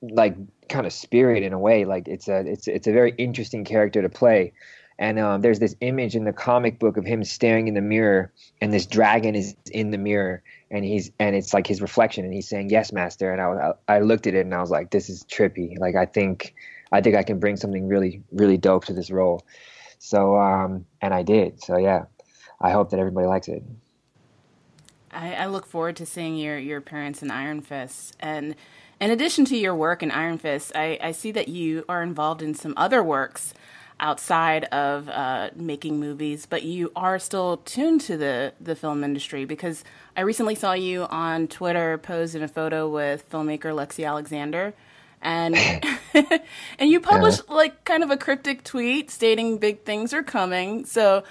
like 0.00 0.36
kind 0.68 0.86
of 0.86 0.92
spirit 0.92 1.42
in 1.42 1.52
a 1.52 1.58
way. 1.58 1.84
Like 1.84 2.08
it's 2.08 2.28
a 2.28 2.38
it's 2.40 2.66
it's 2.66 2.86
a 2.86 2.92
very 2.92 3.14
interesting 3.18 3.64
character 3.64 4.00
to 4.00 4.08
play. 4.08 4.52
And 5.00 5.18
um, 5.18 5.42
there's 5.42 5.60
this 5.60 5.76
image 5.80 6.16
in 6.16 6.24
the 6.24 6.32
comic 6.32 6.80
book 6.80 6.96
of 6.96 7.04
him 7.04 7.22
staring 7.22 7.68
in 7.68 7.74
the 7.74 7.80
mirror, 7.80 8.32
and 8.60 8.72
this 8.72 8.84
dragon 8.84 9.36
is 9.36 9.54
in 9.70 9.92
the 9.92 9.98
mirror, 9.98 10.42
and 10.72 10.84
he's 10.84 11.12
and 11.20 11.36
it's 11.36 11.54
like 11.54 11.66
his 11.66 11.80
reflection, 11.80 12.24
and 12.24 12.32
he's 12.32 12.48
saying 12.48 12.70
"Yes, 12.70 12.90
master." 12.90 13.30
And 13.30 13.40
I 13.40 13.72
I 13.86 14.00
looked 14.00 14.26
at 14.26 14.34
it 14.34 14.40
and 14.40 14.54
I 14.54 14.60
was 14.60 14.70
like, 14.70 14.90
"This 14.90 15.10
is 15.10 15.24
trippy." 15.24 15.78
Like 15.78 15.94
I 15.94 16.06
think 16.06 16.54
I 16.92 17.00
think 17.00 17.16
I 17.16 17.22
can 17.22 17.38
bring 17.38 17.56
something 17.56 17.88
really, 17.88 18.22
really 18.32 18.56
dope 18.56 18.84
to 18.86 18.92
this 18.92 19.10
role. 19.10 19.44
So, 19.98 20.38
um, 20.38 20.86
and 21.00 21.12
I 21.12 21.22
did. 21.22 21.62
So, 21.62 21.76
yeah, 21.76 22.04
I 22.60 22.70
hope 22.70 22.90
that 22.90 23.00
everybody 23.00 23.26
likes 23.26 23.48
it. 23.48 23.62
I, 25.10 25.34
I 25.34 25.46
look 25.46 25.66
forward 25.66 25.96
to 25.96 26.06
seeing 26.06 26.36
your, 26.36 26.58
your 26.58 26.78
appearance 26.78 27.22
in 27.22 27.30
Iron 27.30 27.60
Fist. 27.60 28.16
And 28.20 28.54
in 29.00 29.10
addition 29.10 29.44
to 29.46 29.56
your 29.56 29.74
work 29.74 30.02
in 30.02 30.10
Iron 30.10 30.38
Fist, 30.38 30.72
I, 30.74 30.98
I 31.02 31.12
see 31.12 31.30
that 31.32 31.48
you 31.48 31.84
are 31.88 32.02
involved 32.02 32.42
in 32.42 32.54
some 32.54 32.74
other 32.76 33.02
works 33.02 33.54
outside 34.00 34.64
of 34.64 35.08
uh, 35.08 35.50
making 35.56 35.98
movies, 35.98 36.46
but 36.46 36.62
you 36.62 36.92
are 36.94 37.18
still 37.18 37.58
tuned 37.58 38.00
to 38.02 38.16
the, 38.16 38.52
the 38.60 38.76
film 38.76 39.02
industry 39.02 39.44
because 39.44 39.82
I 40.16 40.20
recently 40.20 40.54
saw 40.54 40.72
you 40.72 41.04
on 41.04 41.48
Twitter 41.48 41.98
pose 41.98 42.34
in 42.34 42.42
a 42.42 42.48
photo 42.48 42.88
with 42.88 43.28
filmmaker 43.28 43.74
Lexi 43.74 44.06
Alexander 44.06 44.74
and 45.22 45.56
and 46.78 46.90
you 46.90 47.00
published 47.00 47.42
yeah. 47.48 47.54
like 47.54 47.84
kind 47.84 48.02
of 48.02 48.10
a 48.10 48.16
cryptic 48.16 48.64
tweet 48.64 49.10
stating 49.10 49.58
big 49.58 49.84
things 49.84 50.12
are 50.12 50.22
coming. 50.22 50.84
So, 50.84 51.24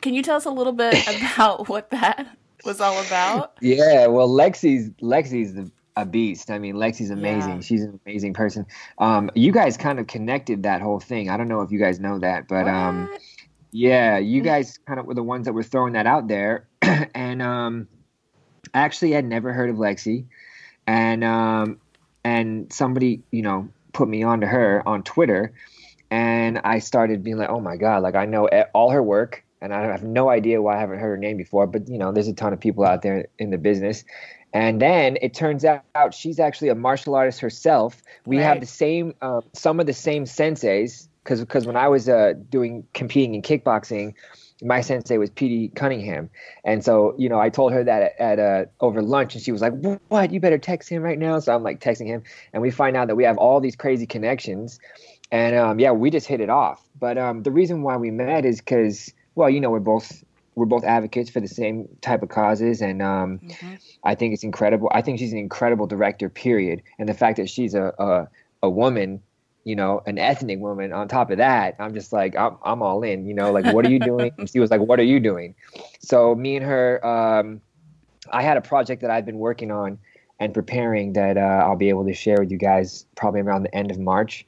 can 0.00 0.14
you 0.14 0.22
tell 0.22 0.36
us 0.36 0.44
a 0.44 0.50
little 0.50 0.72
bit 0.72 0.94
about 1.34 1.68
what 1.68 1.90
that 1.90 2.36
was 2.64 2.80
all 2.80 3.00
about? 3.04 3.54
Yeah, 3.60 4.06
well, 4.06 4.28
Lexi's 4.28 4.90
Lexi's 5.02 5.54
the 5.54 5.70
a 5.94 6.06
beast. 6.06 6.50
I 6.50 6.58
mean, 6.58 6.76
Lexi's 6.76 7.10
amazing. 7.10 7.56
Yeah. 7.56 7.60
She's 7.60 7.82
an 7.82 8.00
amazing 8.06 8.32
person. 8.32 8.64
Um, 8.96 9.30
you 9.34 9.52
guys 9.52 9.76
kind 9.76 10.00
of 10.00 10.06
connected 10.06 10.62
that 10.62 10.80
whole 10.80 11.00
thing. 11.00 11.28
I 11.28 11.36
don't 11.36 11.48
know 11.48 11.60
if 11.60 11.70
you 11.70 11.78
guys 11.78 12.00
know 12.00 12.18
that, 12.18 12.48
but 12.48 12.66
um, 12.66 13.14
yeah, 13.72 14.16
you 14.16 14.40
guys 14.40 14.78
kind 14.86 14.98
of 14.98 15.04
were 15.04 15.12
the 15.12 15.22
ones 15.22 15.44
that 15.44 15.52
were 15.52 15.62
throwing 15.62 15.92
that 15.92 16.06
out 16.06 16.28
there. 16.28 16.66
and 16.82 17.42
um, 17.42 17.88
actually, 18.72 19.14
I'd 19.14 19.26
never 19.26 19.52
heard 19.52 19.68
of 19.68 19.76
Lexi, 19.76 20.24
and 20.86 21.22
um, 21.22 21.78
and 22.24 22.72
somebody, 22.72 23.22
you 23.30 23.42
know, 23.42 23.68
put 23.92 24.08
me 24.08 24.22
onto 24.22 24.46
her 24.46 24.82
on 24.86 25.02
Twitter, 25.02 25.52
and 26.10 26.60
I 26.64 26.78
started 26.78 27.22
being 27.22 27.38
like, 27.38 27.50
oh 27.50 27.60
my 27.60 27.76
god, 27.76 28.02
like 28.02 28.14
I 28.14 28.26
know 28.26 28.48
all 28.74 28.90
her 28.90 29.02
work, 29.02 29.44
and 29.60 29.72
I 29.72 29.82
have 29.82 30.02
no 30.02 30.28
idea 30.28 30.60
why 30.62 30.76
I 30.76 30.80
haven't 30.80 30.98
heard 30.98 31.10
her 31.10 31.16
name 31.16 31.36
before. 31.36 31.66
But 31.66 31.88
you 31.88 31.98
know, 31.98 32.12
there's 32.12 32.28
a 32.28 32.34
ton 32.34 32.52
of 32.52 32.60
people 32.60 32.84
out 32.84 33.02
there 33.02 33.26
in 33.38 33.50
the 33.50 33.58
business. 33.58 34.04
And 34.54 34.82
then 34.82 35.16
it 35.22 35.32
turns 35.32 35.64
out 35.64 36.12
she's 36.12 36.38
actually 36.38 36.68
a 36.68 36.74
martial 36.74 37.14
artist 37.14 37.40
herself. 37.40 38.02
We 38.26 38.36
have 38.36 38.60
the 38.60 38.66
same, 38.66 39.14
um, 39.22 39.42
some 39.54 39.80
of 39.80 39.86
the 39.86 39.94
same 39.94 40.24
senseis, 40.24 41.08
because 41.24 41.40
because 41.40 41.66
when 41.66 41.76
I 41.76 41.88
was 41.88 42.08
uh, 42.08 42.34
doing 42.50 42.86
competing 42.92 43.34
in 43.34 43.40
kickboxing, 43.40 44.12
my 44.62 44.80
sensei 44.80 45.18
was 45.18 45.30
P.D. 45.30 45.72
Cunningham, 45.74 46.30
and 46.64 46.84
so 46.84 47.14
you 47.18 47.28
know 47.28 47.40
I 47.40 47.48
told 47.48 47.72
her 47.72 47.84
that 47.84 48.14
at, 48.18 48.20
at 48.20 48.38
uh, 48.38 48.64
over 48.80 49.02
lunch, 49.02 49.34
and 49.34 49.42
she 49.42 49.52
was 49.52 49.60
like, 49.60 49.72
"What? 50.08 50.32
You 50.32 50.40
better 50.40 50.58
text 50.58 50.88
him 50.88 51.02
right 51.02 51.18
now." 51.18 51.38
So 51.40 51.54
I'm 51.54 51.62
like 51.62 51.80
texting 51.80 52.06
him, 52.06 52.22
and 52.52 52.62
we 52.62 52.70
find 52.70 52.96
out 52.96 53.08
that 53.08 53.16
we 53.16 53.24
have 53.24 53.38
all 53.38 53.60
these 53.60 53.76
crazy 53.76 54.06
connections, 54.06 54.78
and 55.30 55.56
um, 55.56 55.78
yeah, 55.80 55.90
we 55.92 56.10
just 56.10 56.26
hit 56.26 56.40
it 56.40 56.50
off. 56.50 56.82
But 56.98 57.18
um, 57.18 57.42
the 57.42 57.50
reason 57.50 57.82
why 57.82 57.96
we 57.96 58.10
met 58.10 58.44
is 58.44 58.60
because, 58.60 59.12
well, 59.34 59.50
you 59.50 59.60
know, 59.60 59.70
we're 59.70 59.80
both 59.80 60.22
we're 60.54 60.66
both 60.66 60.84
advocates 60.84 61.30
for 61.30 61.40
the 61.40 61.48
same 61.48 61.88
type 62.00 62.22
of 62.22 62.28
causes, 62.28 62.82
and 62.82 63.02
um, 63.02 63.40
I 64.04 64.14
think 64.14 64.34
it's 64.34 64.44
incredible. 64.44 64.90
I 64.92 65.02
think 65.02 65.18
she's 65.18 65.32
an 65.32 65.38
incredible 65.38 65.86
director, 65.86 66.28
period. 66.28 66.82
And 66.98 67.08
the 67.08 67.14
fact 67.14 67.38
that 67.38 67.48
she's 67.48 67.74
a 67.74 67.92
a, 67.98 68.28
a 68.62 68.70
woman, 68.70 69.22
you 69.64 69.76
know, 69.76 70.02
an 70.06 70.18
ethnic 70.18 70.58
woman. 70.58 70.92
On 70.92 71.08
top 71.08 71.30
of 71.30 71.38
that, 71.38 71.76
I'm 71.78 71.94
just 71.94 72.12
like, 72.12 72.36
I'm 72.36 72.56
I'm 72.64 72.82
all 72.82 73.02
in. 73.02 73.26
You 73.26 73.34
know, 73.34 73.52
like, 73.52 73.66
what 73.72 73.84
are 73.84 73.90
you 73.90 73.98
doing? 74.12 74.32
and 74.38 74.48
she 74.50 74.60
was 74.60 74.70
like, 74.70 74.80
what 74.80 74.98
are 74.98 75.04
you 75.04 75.20
doing? 75.20 75.54
So 76.00 76.34
me 76.34 76.56
and 76.56 76.64
her, 76.66 77.04
um, 77.06 77.60
I 78.30 78.42
had 78.42 78.56
a 78.56 78.60
project 78.62 79.02
that 79.02 79.10
I've 79.10 79.26
been 79.26 79.38
working 79.38 79.70
on 79.70 79.98
and 80.40 80.52
preparing 80.52 81.12
that 81.14 81.36
uh, 81.36 81.40
I'll 81.64 81.76
be 81.76 81.88
able 81.88 82.04
to 82.06 82.14
share 82.14 82.38
with 82.40 82.50
you 82.50 82.58
guys 82.58 83.06
probably 83.16 83.40
around 83.40 83.62
the 83.62 83.74
end 83.74 83.90
of 83.90 83.98
March. 83.98 84.44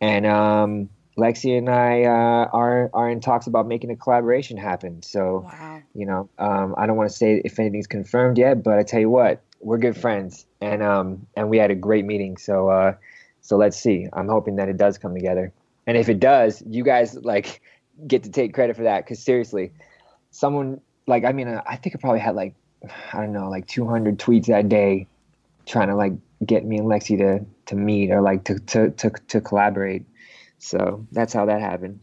And 0.00 0.26
um, 0.26 0.88
Lexi 1.16 1.56
and 1.58 1.68
I 1.68 2.02
uh, 2.04 2.48
are 2.52 2.90
are 2.92 3.10
in 3.10 3.20
talks 3.20 3.46
about 3.46 3.66
making 3.66 3.90
a 3.90 3.96
collaboration 3.96 4.56
happen. 4.56 5.02
So 5.02 5.44
Wow. 5.44 5.82
you 5.94 6.06
know, 6.06 6.28
um, 6.38 6.74
I 6.78 6.86
don't 6.86 6.96
want 6.96 7.10
to 7.10 7.16
say 7.16 7.40
if 7.44 7.58
anything's 7.58 7.86
confirmed 7.86 8.38
yet, 8.38 8.62
but 8.62 8.78
I 8.78 8.82
tell 8.82 9.00
you 9.00 9.10
what, 9.10 9.42
we're 9.60 9.78
good 9.78 9.96
friends, 9.96 10.46
and 10.60 10.82
um, 10.82 11.26
and 11.36 11.48
we 11.50 11.58
had 11.58 11.70
a 11.70 11.74
great 11.74 12.04
meeting. 12.04 12.36
So 12.36 12.68
uh, 12.68 12.94
so 13.40 13.56
let's 13.56 13.78
see. 13.78 14.06
I'm 14.12 14.28
hoping 14.28 14.56
that 14.56 14.68
it 14.68 14.76
does 14.76 14.98
come 14.98 15.14
together, 15.14 15.52
and 15.86 15.96
if 15.96 16.08
it 16.08 16.20
does, 16.20 16.62
you 16.66 16.84
guys 16.84 17.14
like 17.14 17.60
get 18.06 18.22
to 18.24 18.30
take 18.30 18.54
credit 18.54 18.76
for 18.76 18.82
that. 18.82 19.04
Because 19.04 19.22
seriously, 19.22 19.72
someone 20.30 20.80
like 21.06 21.24
I 21.24 21.32
mean, 21.32 21.48
uh, 21.48 21.62
I 21.66 21.76
think 21.76 21.96
I 21.96 21.98
probably 21.98 22.20
had 22.20 22.34
like 22.34 22.54
I 23.12 23.20
don't 23.20 23.32
know, 23.32 23.48
like 23.48 23.66
200 23.66 24.18
tweets 24.18 24.46
that 24.46 24.68
day, 24.68 25.06
trying 25.66 25.88
to 25.88 25.96
like 25.96 26.12
get 26.44 26.64
me 26.64 26.78
and 26.78 26.86
Lexi 26.86 27.18
to 27.18 27.44
to 27.66 27.76
meet 27.76 28.10
or 28.10 28.20
like 28.20 28.44
to 28.44 28.58
to 28.58 28.90
to, 28.90 29.10
to 29.10 29.40
collaborate. 29.40 30.04
So 30.58 31.06
that's 31.12 31.32
how 31.32 31.46
that 31.46 31.60
happened. 31.60 32.00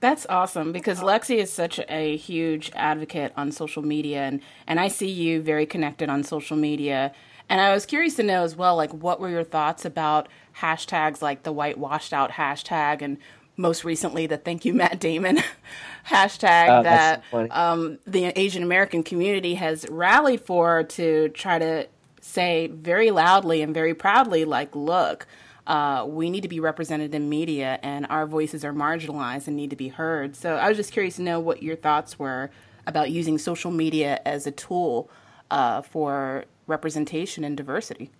That's 0.00 0.26
awesome 0.30 0.72
because 0.72 1.00
Lexi 1.00 1.36
is 1.36 1.52
such 1.52 1.78
a 1.88 2.16
huge 2.16 2.70
advocate 2.74 3.32
on 3.36 3.52
social 3.52 3.82
media 3.82 4.22
and 4.22 4.40
and 4.66 4.80
I 4.80 4.88
see 4.88 5.10
you 5.10 5.42
very 5.42 5.66
connected 5.66 6.08
on 6.08 6.24
social 6.24 6.56
media. 6.56 7.12
And 7.50 7.60
I 7.60 7.74
was 7.74 7.84
curious 7.84 8.14
to 8.14 8.22
know 8.22 8.44
as 8.44 8.54
well, 8.54 8.76
like 8.76 8.92
what 8.92 9.20
were 9.20 9.28
your 9.28 9.44
thoughts 9.44 9.84
about 9.84 10.28
hashtags 10.58 11.20
like 11.20 11.42
the 11.42 11.52
white 11.52 11.76
washed 11.76 12.12
out 12.12 12.32
hashtag 12.32 13.02
and 13.02 13.18
most 13.56 13.84
recently 13.84 14.26
the 14.26 14.36
thank 14.36 14.64
you 14.64 14.72
Matt 14.72 15.00
Damon 15.00 15.38
hashtag 16.06 16.80
Oh, 16.80 16.82
that 16.84 17.22
so 17.30 17.48
um, 17.50 17.98
the 18.06 18.26
Asian 18.38 18.62
American 18.62 19.02
community 19.02 19.54
has 19.54 19.84
rallied 19.90 20.40
for 20.40 20.84
to 20.84 21.28
try 21.30 21.58
to 21.58 21.88
say 22.20 22.68
very 22.68 23.10
loudly 23.10 23.62
and 23.62 23.74
very 23.74 23.94
proudly, 23.94 24.44
like, 24.44 24.74
look, 24.76 25.26
uh, 25.66 26.04
we 26.08 26.30
need 26.30 26.42
to 26.42 26.48
be 26.48 26.60
represented 26.60 27.14
in 27.14 27.28
media 27.28 27.78
and 27.82 28.06
our 28.08 28.26
voices 28.26 28.64
are 28.64 28.72
marginalized 28.72 29.46
and 29.48 29.56
need 29.56 29.70
to 29.70 29.76
be 29.76 29.88
heard. 29.88 30.36
So 30.36 30.54
I 30.54 30.68
was 30.68 30.76
just 30.76 30.92
curious 30.92 31.16
to 31.16 31.22
know 31.22 31.40
what 31.40 31.62
your 31.62 31.76
thoughts 31.76 32.18
were 32.18 32.50
about 32.86 33.10
using 33.10 33.38
social 33.38 33.70
media 33.70 34.20
as 34.24 34.46
a 34.46 34.50
tool 34.52 35.10
uh, 35.50 35.82
for 35.82 36.44
representation 36.70 37.44
and 37.44 37.56
diversity. 37.56 38.10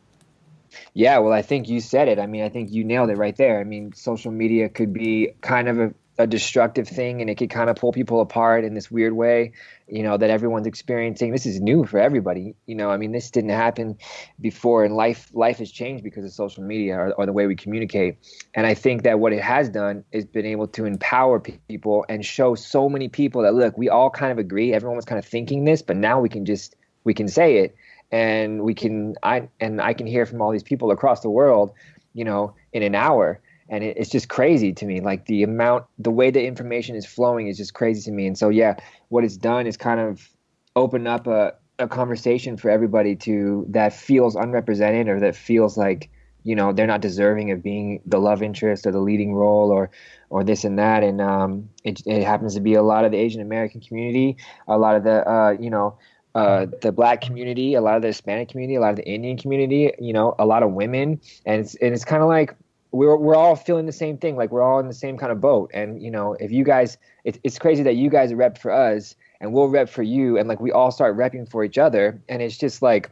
Yeah, 0.95 1.19
well, 1.19 1.33
I 1.33 1.43
think 1.43 1.69
you 1.69 1.81
said 1.81 2.09
it. 2.09 2.19
I 2.19 2.27
mean, 2.27 2.43
I 2.43 2.49
think 2.49 2.71
you 2.71 2.85
nailed 2.85 3.11
it 3.11 3.17
right 3.17 3.37
there. 3.37 3.61
I 3.61 3.65
mean, 3.65 3.93
social 3.93 4.31
media 4.31 4.69
could 4.69 4.93
be 4.93 5.33
kind 5.41 5.69
of 5.69 5.79
a, 5.79 5.95
a 6.19 6.27
destructive 6.27 6.87
thing 6.87 7.21
and 7.21 7.31
it 7.31 7.37
could 7.37 7.51
kind 7.51 7.71
of 7.71 7.77
pull 7.77 7.93
people 7.93 8.21
apart 8.21 8.65
in 8.65 8.75
this 8.75 8.91
weird 8.91 9.15
way, 9.15 9.53
you 9.89 10.03
know, 10.03 10.17
that 10.17 10.31
everyone's 10.31 10.67
experiencing. 10.67 11.33
This 11.33 11.47
is 11.47 11.61
new 11.61 11.85
for 11.87 11.99
everybody. 11.99 12.55
You 12.67 12.75
know, 12.75 12.91
I 12.91 12.99
mean, 12.99 13.13
this 13.13 13.31
didn't 13.31 13.51
happen 13.51 13.97
before 14.41 14.85
and 14.85 14.95
life 14.95 15.31
life 15.33 15.59
has 15.59 15.71
changed 15.71 16.05
because 16.05 16.25
of 16.25 16.33
social 16.33 16.63
media 16.63 16.97
or, 16.97 17.13
or 17.15 17.27
the 17.27 17.33
way 17.33 17.47
we 17.47 17.57
communicate. 17.57 18.19
And 18.55 18.67
I 18.67 18.75
think 18.75 19.03
that 19.05 19.19
what 19.19 19.33
it 19.33 19.43
has 19.43 19.71
done 19.71 20.05
is 20.13 20.27
been 20.27 20.47
able 20.47 20.69
to 20.69 20.85
empower 20.85 21.41
people 21.41 22.05
and 22.09 22.25
show 22.25 22.55
so 22.55 22.89
many 22.89 23.09
people 23.09 23.43
that 23.43 23.55
look, 23.55 23.79
we 23.79 23.89
all 23.89 24.11
kind 24.11 24.31
of 24.31 24.39
agree. 24.39 24.75
Everyone 24.75 24.97
was 24.97 25.07
kind 25.07 25.19
of 25.19 25.25
thinking 25.25 25.65
this, 25.65 25.83
but 25.83 25.97
now 25.97 26.21
we 26.21 26.29
can 26.29 26.45
just 26.45 26.77
we 27.05 27.15
can 27.15 27.29
say 27.29 27.59
it 27.59 27.75
and 28.13 28.63
we 28.63 28.75
can 28.75 29.15
i 29.23 29.49
and 29.61 29.81
i 29.81 29.93
can 29.95 30.07
hear 30.07 30.27
from 30.27 30.43
all 30.43 30.51
these 30.51 30.63
people 30.63 30.91
across 30.91 31.21
the 31.21 31.31
world 31.31 31.73
you 32.13 32.25
know 32.25 32.55
in 32.73 32.83
an 32.83 32.95
hour. 32.95 33.41
And 33.69 33.85
it, 33.85 33.97
it's 33.97 34.11
just 34.11 34.29
crazy 34.29 34.73
to 34.73 34.87
me. 34.87 35.01
Like 35.01 35.27
the 35.27 35.43
amount 35.43 35.85
the 35.99 36.11
way 36.11 36.31
the 36.31 36.45
information 36.45 36.97
is 36.97 37.07
flowing 37.07 37.47
is 37.47 37.57
just 37.57 37.75
crazy 37.75 38.03
to 38.03 38.13
me. 38.13 38.27
And 38.27 38.37
so 38.37 38.49
yeah 38.49 38.77
what 39.09 39.25
it's 39.25 39.37
done 39.37 39.67
is 39.67 39.77
kind 39.77 40.01
of 40.01 40.29
open 40.77 41.07
up 41.07 41.27
a, 41.27 41.55
a 41.79 41.89
conversation 41.89 42.57
for 42.57 42.71
everybody 42.71 43.17
to 43.17 43.67
that 43.71 43.93
feels 43.93 44.37
unrepresented 44.37 45.09
or 45.09 45.21
that 45.21 45.35
feels 45.35 45.77
like 45.77 46.11
you 46.43 46.55
know 46.55 46.73
they're 46.73 46.87
not 46.87 47.03
deserving 47.03 47.51
of 47.51 47.63
being 47.63 48.01
the 48.07 48.19
love 48.19 48.43
interest 48.43 48.87
or 48.87 48.93
the 48.93 49.01
leading 49.01 49.35
role 49.35 49.71
or 49.71 49.91
or 50.31 50.45
this 50.45 50.65
and 50.65 50.79
that. 50.79 51.03
And 51.03 51.21
um 51.21 51.69
it, 51.85 52.03
it 52.07 52.25
happens 52.25 52.55
to 52.55 52.61
be 52.61 52.75
a 52.75 52.83
lot 52.83 53.05
of 53.05 53.13
the 53.13 53.19
asian 53.19 53.41
american 53.41 53.81
community 53.81 54.37
a 54.69 54.79
lot 54.79 54.97
of 54.97 55.05
the 55.05 55.29
uh 55.29 55.51
you 55.59 55.71
know 55.71 55.99
uh, 56.35 56.67
the 56.81 56.93
black 56.93 57.21
community, 57.21 57.75
a 57.75 57.81
lot 57.81 57.97
of 57.97 58.03
the 58.03 58.09
Hispanic 58.09 58.49
community, 58.49 58.77
a 58.77 58.81
lot 58.81 58.91
of 58.91 58.97
the 58.97 59.07
Indian 59.07 59.37
community, 59.37 59.93
you 59.99 60.13
know, 60.13 60.35
a 60.39 60.47
lot 60.47 60.63
of 60.63 60.73
women, 60.73 61.21
and 61.45 61.61
it's 61.61 61.75
and 61.77 61.93
it's 61.93 62.05
kind 62.05 62.23
of 62.23 62.29
like 62.29 62.55
we're 62.93 63.17
we're 63.17 63.35
all 63.35 63.57
feeling 63.57 63.87
the 63.87 63.93
same 63.93 64.17
thing, 64.17 64.37
like 64.37 64.51
we're 64.51 64.63
all 64.63 64.79
in 64.79 64.87
the 64.87 64.95
same 64.95 65.17
kind 65.17 65.33
of 65.33 65.41
boat. 65.41 65.71
And 65.75 66.03
you 66.03 66.11
know, 66.11 66.35
if 66.35 66.51
you 66.53 66.65
guys, 66.65 66.99
it, 67.25 67.39
it's 67.43 67.59
crazy 67.59 67.83
that 67.83 67.97
you 67.97 68.11
guys 68.11 68.33
rep 68.33 68.59
for 68.59 68.71
us, 68.71 69.17
and 69.41 69.53
we'll 69.53 69.69
rep 69.69 69.89
for 69.89 70.03
you, 70.03 70.39
and 70.39 70.49
like 70.49 70.61
we 70.61 70.71
all 70.71 70.91
start 70.91 71.17
repping 71.17 71.51
for 71.51 71.65
each 71.65 71.79
other, 71.79 72.21
and 72.29 72.43
it's 72.43 72.57
just 72.57 72.81
like 72.81 73.11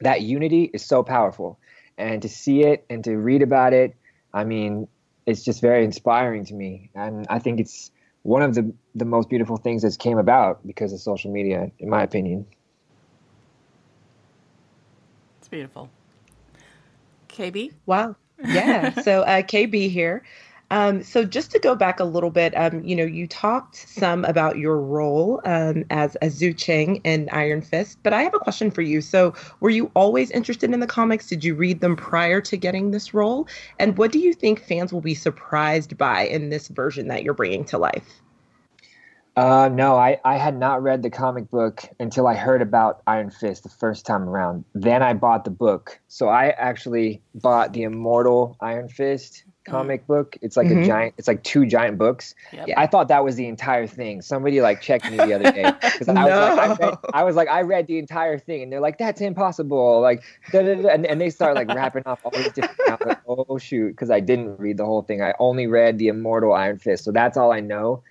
that 0.00 0.22
unity 0.22 0.70
is 0.74 0.84
so 0.84 1.02
powerful, 1.02 1.58
and 1.96 2.22
to 2.22 2.28
see 2.28 2.62
it 2.62 2.84
and 2.90 3.04
to 3.04 3.16
read 3.16 3.42
about 3.42 3.72
it, 3.72 3.94
I 4.34 4.44
mean, 4.44 4.88
it's 5.26 5.44
just 5.44 5.60
very 5.60 5.84
inspiring 5.84 6.44
to 6.46 6.54
me, 6.54 6.90
and 6.94 7.26
I 7.30 7.38
think 7.38 7.60
it's 7.60 7.92
one 8.28 8.42
of 8.42 8.54
the 8.54 8.70
the 8.94 9.06
most 9.06 9.30
beautiful 9.30 9.56
things 9.56 9.80
that's 9.82 9.96
came 9.96 10.18
about 10.18 10.64
because 10.66 10.92
of 10.92 11.00
social 11.00 11.32
media, 11.32 11.70
in 11.78 11.88
my 11.88 12.02
opinion. 12.02 12.44
It's 15.38 15.48
beautiful. 15.48 15.88
KB? 17.30 17.72
Wow. 17.86 18.16
Yeah. 18.44 18.92
so 19.02 19.22
uh, 19.22 19.40
KB 19.40 19.88
here. 19.88 20.24
Um, 20.70 21.02
so 21.02 21.24
just 21.24 21.50
to 21.52 21.58
go 21.58 21.74
back 21.74 21.98
a 21.98 22.04
little 22.04 22.30
bit, 22.30 22.52
um, 22.56 22.84
you 22.84 22.94
know, 22.94 23.04
you 23.04 23.26
talked 23.26 23.76
some 23.76 24.24
about 24.26 24.58
your 24.58 24.80
role 24.80 25.40
um, 25.44 25.84
as 25.90 26.16
Zhou 26.20 26.56
Cheng 26.56 26.96
in 27.04 27.28
Iron 27.32 27.62
Fist, 27.62 27.98
but 28.02 28.12
I 28.12 28.22
have 28.22 28.34
a 28.34 28.38
question 28.38 28.70
for 28.70 28.82
you. 28.82 29.00
So, 29.00 29.34
were 29.60 29.70
you 29.70 29.90
always 29.94 30.30
interested 30.30 30.72
in 30.72 30.80
the 30.80 30.86
comics? 30.86 31.26
Did 31.28 31.42
you 31.42 31.54
read 31.54 31.80
them 31.80 31.96
prior 31.96 32.40
to 32.42 32.56
getting 32.56 32.90
this 32.90 33.14
role? 33.14 33.48
And 33.78 33.96
what 33.96 34.12
do 34.12 34.18
you 34.18 34.34
think 34.34 34.60
fans 34.60 34.92
will 34.92 35.00
be 35.00 35.14
surprised 35.14 35.96
by 35.96 36.26
in 36.26 36.50
this 36.50 36.68
version 36.68 37.08
that 37.08 37.22
you're 37.22 37.34
bringing 37.34 37.64
to 37.66 37.78
life? 37.78 38.20
Uh, 39.38 39.68
no, 39.72 39.96
I, 39.96 40.18
I 40.24 40.36
had 40.36 40.58
not 40.58 40.82
read 40.82 41.04
the 41.04 41.10
comic 41.10 41.48
book 41.48 41.82
until 42.00 42.26
I 42.26 42.34
heard 42.34 42.60
about 42.60 43.02
Iron 43.06 43.30
Fist 43.30 43.62
the 43.62 43.68
first 43.68 44.04
time 44.04 44.28
around. 44.28 44.64
Then 44.74 45.00
I 45.00 45.14
bought 45.14 45.44
the 45.44 45.50
book. 45.50 46.00
So 46.08 46.28
I 46.28 46.48
actually 46.48 47.22
bought 47.36 47.72
the 47.72 47.84
Immortal 47.84 48.56
Iron 48.60 48.88
Fist 48.88 49.44
comic 49.68 50.06
book. 50.06 50.36
It's 50.42 50.56
like 50.56 50.66
Mhm. 50.68 50.82
a 50.82 50.86
giant, 50.86 51.14
it's 51.18 51.28
like 51.28 51.42
two 51.42 51.66
giant 51.66 51.98
books. 51.98 52.34
Yep. 52.52 52.68
I 52.76 52.86
thought 52.86 53.08
that 53.08 53.24
was 53.24 53.36
the 53.36 53.46
entire 53.46 53.86
thing. 53.86 54.22
Somebody 54.22 54.60
like 54.60 54.80
checked 54.80 55.10
me 55.10 55.16
the 55.16 55.32
other 55.34 55.50
day 55.52 55.72
because 55.82 56.08
I 56.08 56.14
was 56.24 56.32
like, 56.32 56.58
I 56.58 56.86
read, 56.86 56.98
I 57.14 57.24
was 57.24 57.36
like, 57.36 57.48
I 57.48 57.60
read 57.62 57.86
the 57.86 57.98
entire 57.98 58.38
thing, 58.38 58.62
and 58.62 58.72
they're 58.72 58.80
like, 58.80 58.98
that's 58.98 59.20
impossible. 59.20 60.00
Like, 60.00 60.22
da, 60.52 60.62
da, 60.62 60.74
da, 60.74 60.88
and, 60.88 61.06
and 61.06 61.20
they 61.20 61.30
start 61.30 61.54
like 61.54 61.68
wrapping 61.68 62.02
up 62.06 62.20
all 62.24 62.30
these 62.30 62.52
different. 62.52 62.80
I 62.88 62.92
was 62.92 63.00
like, 63.06 63.18
oh 63.28 63.58
shoot, 63.58 63.90
because 63.90 64.10
I 64.10 64.20
didn't 64.20 64.58
read 64.58 64.76
the 64.76 64.84
whole 64.84 65.02
thing. 65.02 65.22
I 65.22 65.34
only 65.38 65.66
read 65.66 65.98
the 65.98 66.08
Immortal 66.08 66.52
Iron 66.52 66.78
Fist, 66.78 67.04
so 67.04 67.12
that's 67.12 67.36
all 67.36 67.52
I 67.52 67.60
know. 67.60 68.02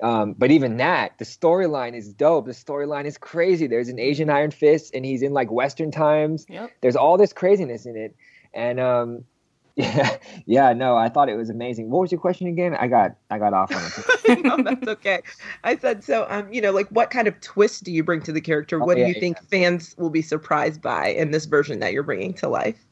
Um, 0.00 0.34
but 0.38 0.52
even 0.52 0.76
that, 0.76 1.18
the 1.18 1.24
storyline 1.24 1.94
is 1.96 2.12
dope. 2.12 2.46
The 2.46 2.52
storyline 2.52 3.04
is 3.04 3.18
crazy. 3.18 3.66
There's 3.66 3.88
an 3.88 3.98
Asian 3.98 4.30
Iron 4.30 4.52
Fist, 4.52 4.94
and 4.94 5.04
he's 5.04 5.22
in 5.22 5.32
like 5.32 5.50
Western 5.50 5.90
times. 5.90 6.46
Yep. 6.48 6.70
There's 6.82 6.94
all 6.96 7.16
this 7.16 7.32
craziness 7.32 7.84
in 7.84 7.96
it, 7.96 8.14
and 8.54 8.78
um, 8.78 9.24
yeah, 9.78 10.16
yeah. 10.44 10.72
No, 10.72 10.96
I 10.96 11.08
thought 11.08 11.28
it 11.28 11.36
was 11.36 11.50
amazing. 11.50 11.88
What 11.88 12.00
was 12.00 12.10
your 12.10 12.20
question 12.20 12.48
again? 12.48 12.74
I 12.74 12.88
got 12.88 13.16
I 13.30 13.38
got 13.38 13.54
off 13.54 13.72
on 13.72 13.82
it. 14.28 14.42
no, 14.44 14.56
that's 14.60 14.88
okay. 14.88 15.22
I 15.62 15.76
said 15.76 16.02
so. 16.02 16.26
Um, 16.28 16.52
you 16.52 16.60
know, 16.60 16.72
like 16.72 16.88
what 16.88 17.10
kind 17.10 17.28
of 17.28 17.40
twist 17.40 17.84
do 17.84 17.92
you 17.92 18.02
bring 18.02 18.20
to 18.22 18.32
the 18.32 18.40
character? 18.40 18.82
Oh, 18.82 18.84
What 18.84 18.98
yeah, 18.98 19.06
do 19.06 19.12
you 19.12 19.20
think 19.20 19.40
fans 19.44 19.94
will 19.96 20.10
be 20.10 20.20
surprised 20.20 20.82
by 20.82 21.10
in 21.10 21.30
this 21.30 21.46
version 21.46 21.78
that 21.78 21.92
you're 21.92 22.02
bringing 22.02 22.34
to 22.34 22.48
life? 22.48 22.84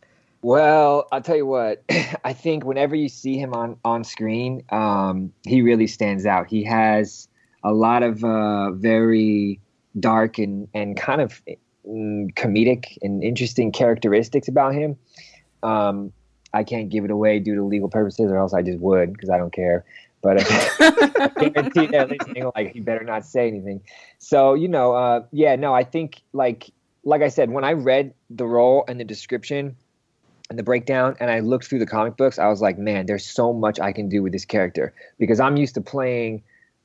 Well, 0.43 1.09
I'll 1.11 1.23
tell 1.23 1.37
you 1.37 1.47
what. 1.47 1.83
I 2.25 2.33
think 2.33 2.65
whenever 2.65 2.95
you 2.95 3.09
see 3.09 3.37
him 3.37 3.53
on 3.53 3.77
on 3.85 4.05
screen, 4.05 4.63
um, 4.71 5.33
he 5.45 5.63
really 5.63 5.89
stands 5.89 6.25
out. 6.25 6.49
He 6.49 6.63
has 6.65 7.27
a 7.65 7.73
lot 7.73 8.05
of 8.05 8.23
uh, 8.23 8.71
very 8.71 9.61
dark 9.99 10.39
and 10.39 10.69
and 10.73 10.97
kind 10.97 11.21
of 11.21 11.43
mm, 11.85 12.33
comedic 12.35 12.97
and 13.03 13.25
interesting 13.25 13.73
characteristics 13.73 14.47
about 14.47 14.73
him. 14.73 14.97
Um, 15.65 16.13
I 16.57 16.65
can't 16.65 16.89
give 16.89 17.05
it 17.05 17.11
away 17.11 17.39
due 17.39 17.55
to 17.55 17.63
legal 17.63 17.89
purposes, 17.89 18.31
or 18.31 18.39
else 18.39 18.55
I 18.55 18.63
just 18.63 18.79
would 18.79 19.13
because 19.13 19.31
I 19.31 19.39
don't 19.39 19.53
care. 19.53 19.85
But 20.23 20.39
I 20.81 21.51
guarantee 21.51 21.95
at 21.95 22.11
least 22.11 22.27
like 22.55 22.73
he 22.73 22.81
better 22.81 23.05
not 23.05 23.25
say 23.25 23.47
anything. 23.47 23.83
So 24.19 24.55
you 24.55 24.69
know, 24.69 24.95
uh, 24.95 25.25
yeah, 25.33 25.57
no, 25.57 25.75
I 25.75 25.85
think 25.85 26.23
like 26.33 26.71
like 27.05 27.23
I 27.23 27.29
said, 27.29 27.51
when 27.51 27.65
I 27.65 27.73
read 27.73 28.15
the 28.31 28.47
role 28.47 28.85
and 28.89 28.99
the 28.99 29.05
description 29.05 29.77
and 30.49 30.59
the 30.59 30.63
breakdown 30.63 31.17
and 31.21 31.31
I 31.31 31.41
looked 31.41 31.67
through 31.67 31.79
the 31.79 31.87
comic 31.87 32.17
books, 32.17 32.39
I 32.39 32.49
was 32.49 32.61
like, 32.61 32.79
man, 32.79 33.07
there's 33.07 33.27
so 33.27 33.53
much 33.53 33.79
I 33.79 33.93
can 33.93 34.09
do 34.09 34.23
with 34.23 34.33
this 34.33 34.45
character 34.45 34.95
because 35.19 35.39
I'm 35.39 35.57
used 35.57 35.75
to 35.75 35.81
playing, 35.81 36.43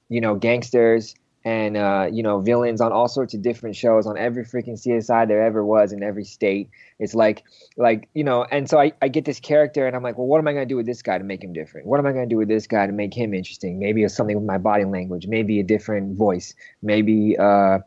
you 0.09 0.21
know, 0.21 0.35
gangsters 0.35 1.15
and 1.43 1.75
uh, 1.75 2.07
you 2.11 2.21
know, 2.21 2.39
villains 2.39 2.81
on 2.81 2.91
all 2.91 3.07
sorts 3.07 3.33
of 3.33 3.41
different 3.41 3.75
shows 3.75 4.05
on 4.05 4.17
every 4.17 4.45
freaking 4.45 4.73
CSI 4.73 5.27
there 5.27 5.41
ever 5.43 5.65
was 5.65 5.91
in 5.91 6.03
every 6.03 6.23
state. 6.23 6.69
It's 6.99 7.15
like 7.15 7.43
like, 7.77 8.09
you 8.13 8.23
know, 8.23 8.43
and 8.43 8.69
so 8.69 8.79
I, 8.79 8.93
I 9.01 9.07
get 9.07 9.25
this 9.25 9.39
character 9.39 9.87
and 9.87 9.95
I'm 9.95 10.03
like, 10.03 10.17
well, 10.17 10.27
what 10.27 10.39
am 10.39 10.47
I 10.47 10.53
gonna 10.53 10.65
do 10.65 10.75
with 10.75 10.85
this 10.85 11.01
guy 11.01 11.17
to 11.17 11.23
make 11.23 11.43
him 11.43 11.53
different? 11.53 11.87
What 11.87 11.99
am 11.99 12.05
I 12.05 12.11
gonna 12.11 12.27
do 12.27 12.37
with 12.37 12.47
this 12.47 12.67
guy 12.67 12.85
to 12.85 12.93
make 12.93 13.13
him 13.13 13.33
interesting? 13.33 13.79
Maybe 13.79 14.03
it's 14.03 14.15
something 14.15 14.35
with 14.35 14.45
my 14.45 14.59
body 14.59 14.85
language, 14.85 15.27
maybe 15.27 15.59
a 15.59 15.63
different 15.63 16.17
voice, 16.17 16.53
maybe 16.81 17.35
uh 17.37 17.79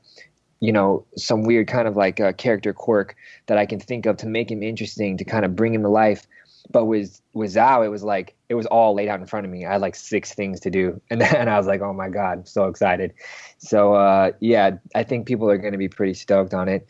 you 0.60 0.72
know 0.72 1.04
some 1.16 1.42
weird 1.42 1.68
kind 1.68 1.86
of 1.86 1.96
like 1.96 2.18
a 2.20 2.32
character 2.32 2.72
quirk 2.72 3.14
that 3.46 3.58
I 3.58 3.66
can 3.66 3.78
think 3.78 4.06
of 4.06 4.16
to 4.18 4.26
make 4.26 4.50
him 4.50 4.62
interesting 4.62 5.18
to 5.18 5.24
kind 5.24 5.44
of 5.44 5.54
bring 5.54 5.74
him 5.74 5.82
to 5.82 5.88
life. 5.88 6.26
But 6.70 6.86
with 6.86 7.20
with 7.34 7.54
Zhou, 7.54 7.84
it 7.84 7.88
was 7.88 8.02
like 8.02 8.34
it 8.48 8.54
was 8.54 8.66
all 8.66 8.94
laid 8.94 9.08
out 9.08 9.20
in 9.20 9.26
front 9.26 9.46
of 9.46 9.52
me. 9.52 9.64
I 9.64 9.72
had 9.72 9.80
like 9.80 9.94
six 9.94 10.34
things 10.34 10.60
to 10.60 10.70
do, 10.70 11.00
and 11.10 11.20
then 11.20 11.48
I 11.48 11.56
was 11.56 11.66
like, 11.66 11.80
oh 11.80 11.92
my 11.92 12.08
god, 12.08 12.38
I'm 12.38 12.46
so 12.46 12.66
excited. 12.66 13.12
So 13.58 13.94
uh, 13.94 14.32
yeah, 14.40 14.72
I 14.94 15.02
think 15.02 15.26
people 15.26 15.48
are 15.50 15.58
going 15.58 15.72
to 15.72 15.78
be 15.78 15.88
pretty 15.88 16.14
stoked 16.14 16.54
on 16.54 16.68
it. 16.68 16.86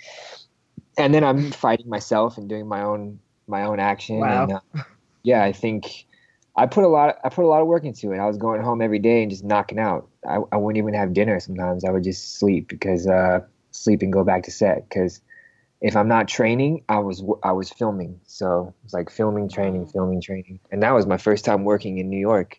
And 0.96 1.12
then 1.12 1.24
I'm 1.24 1.50
fighting 1.50 1.88
myself 1.88 2.38
and 2.38 2.48
doing 2.48 2.68
my 2.68 2.82
own 2.82 3.18
my 3.46 3.64
own 3.64 3.80
action. 3.80 4.20
Wow. 4.20 4.44
And, 4.44 4.52
uh, 4.52 4.84
yeah, 5.22 5.42
I 5.42 5.52
think 5.52 6.06
I 6.56 6.66
put 6.66 6.84
a 6.84 6.88
lot. 6.88 7.18
I 7.24 7.28
put 7.28 7.44
a 7.44 7.48
lot 7.48 7.60
of 7.60 7.66
work 7.66 7.84
into 7.84 8.12
it. 8.12 8.18
I 8.18 8.26
was 8.26 8.36
going 8.36 8.62
home 8.62 8.80
every 8.80 9.00
day 9.00 9.22
and 9.22 9.30
just 9.30 9.44
knocking 9.44 9.78
out. 9.78 10.08
I, 10.28 10.38
I 10.52 10.56
wouldn't 10.56 10.82
even 10.82 10.94
have 10.94 11.12
dinner 11.12 11.40
sometimes. 11.40 11.84
I 11.84 11.90
would 11.90 12.04
just 12.04 12.38
sleep 12.38 12.68
because 12.68 13.06
uh, 13.06 13.40
sleep 13.72 14.02
and 14.02 14.12
go 14.12 14.22
back 14.22 14.44
to 14.44 14.50
set. 14.50 14.88
Because 14.88 15.20
if 15.84 15.96
I'm 15.96 16.08
not 16.08 16.28
training, 16.28 16.82
I 16.88 16.98
was 16.98 17.22
I 17.42 17.52
was 17.52 17.68
filming. 17.70 18.18
So 18.26 18.74
it's 18.84 18.94
like 18.94 19.10
filming, 19.10 19.50
training, 19.50 19.86
filming, 19.86 20.22
training, 20.22 20.58
and 20.72 20.82
that 20.82 20.92
was 20.92 21.06
my 21.06 21.18
first 21.18 21.44
time 21.44 21.64
working 21.64 21.98
in 21.98 22.08
New 22.08 22.18
York. 22.18 22.58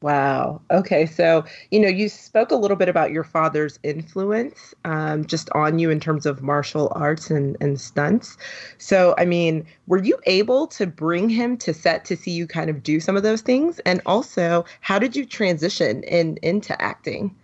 Wow. 0.00 0.62
Okay. 0.70 1.04
So, 1.04 1.44
you 1.70 1.80
know, 1.80 1.88
you 1.88 2.08
spoke 2.08 2.50
a 2.50 2.56
little 2.56 2.76
bit 2.76 2.88
about 2.88 3.10
your 3.10 3.24
father's 3.24 3.78
influence 3.82 4.74
um, 4.84 5.26
just 5.26 5.50
on 5.50 5.78
you 5.78 5.90
in 5.90 6.00
terms 6.00 6.26
of 6.26 6.42
martial 6.42 6.92
arts 6.94 7.30
and, 7.30 7.56
and 7.60 7.80
stunts. 7.80 8.36
So, 8.78 9.14
I 9.18 9.24
mean, 9.24 9.66
were 9.86 10.02
you 10.02 10.18
able 10.26 10.66
to 10.68 10.86
bring 10.86 11.28
him 11.28 11.56
to 11.58 11.74
set 11.74 12.04
to 12.06 12.16
see 12.16 12.30
you 12.30 12.46
kind 12.46 12.70
of 12.70 12.82
do 12.82 13.00
some 13.00 13.16
of 13.16 13.22
those 13.22 13.40
things? 13.40 13.80
And 13.80 14.00
also, 14.06 14.64
how 14.80 14.98
did 14.98 15.16
you 15.16 15.26
transition 15.26 16.02
in 16.04 16.38
into 16.42 16.80
acting? 16.80 17.34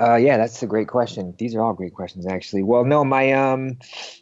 Uh, 0.00 0.16
yeah, 0.16 0.36
that's 0.36 0.62
a 0.62 0.66
great 0.66 0.88
question. 0.88 1.34
These 1.38 1.54
are 1.54 1.62
all 1.62 1.72
great 1.72 1.94
questions, 1.94 2.26
actually. 2.26 2.62
Well, 2.62 2.84
no, 2.84 3.04
my 3.04 3.32
um, 3.32 3.78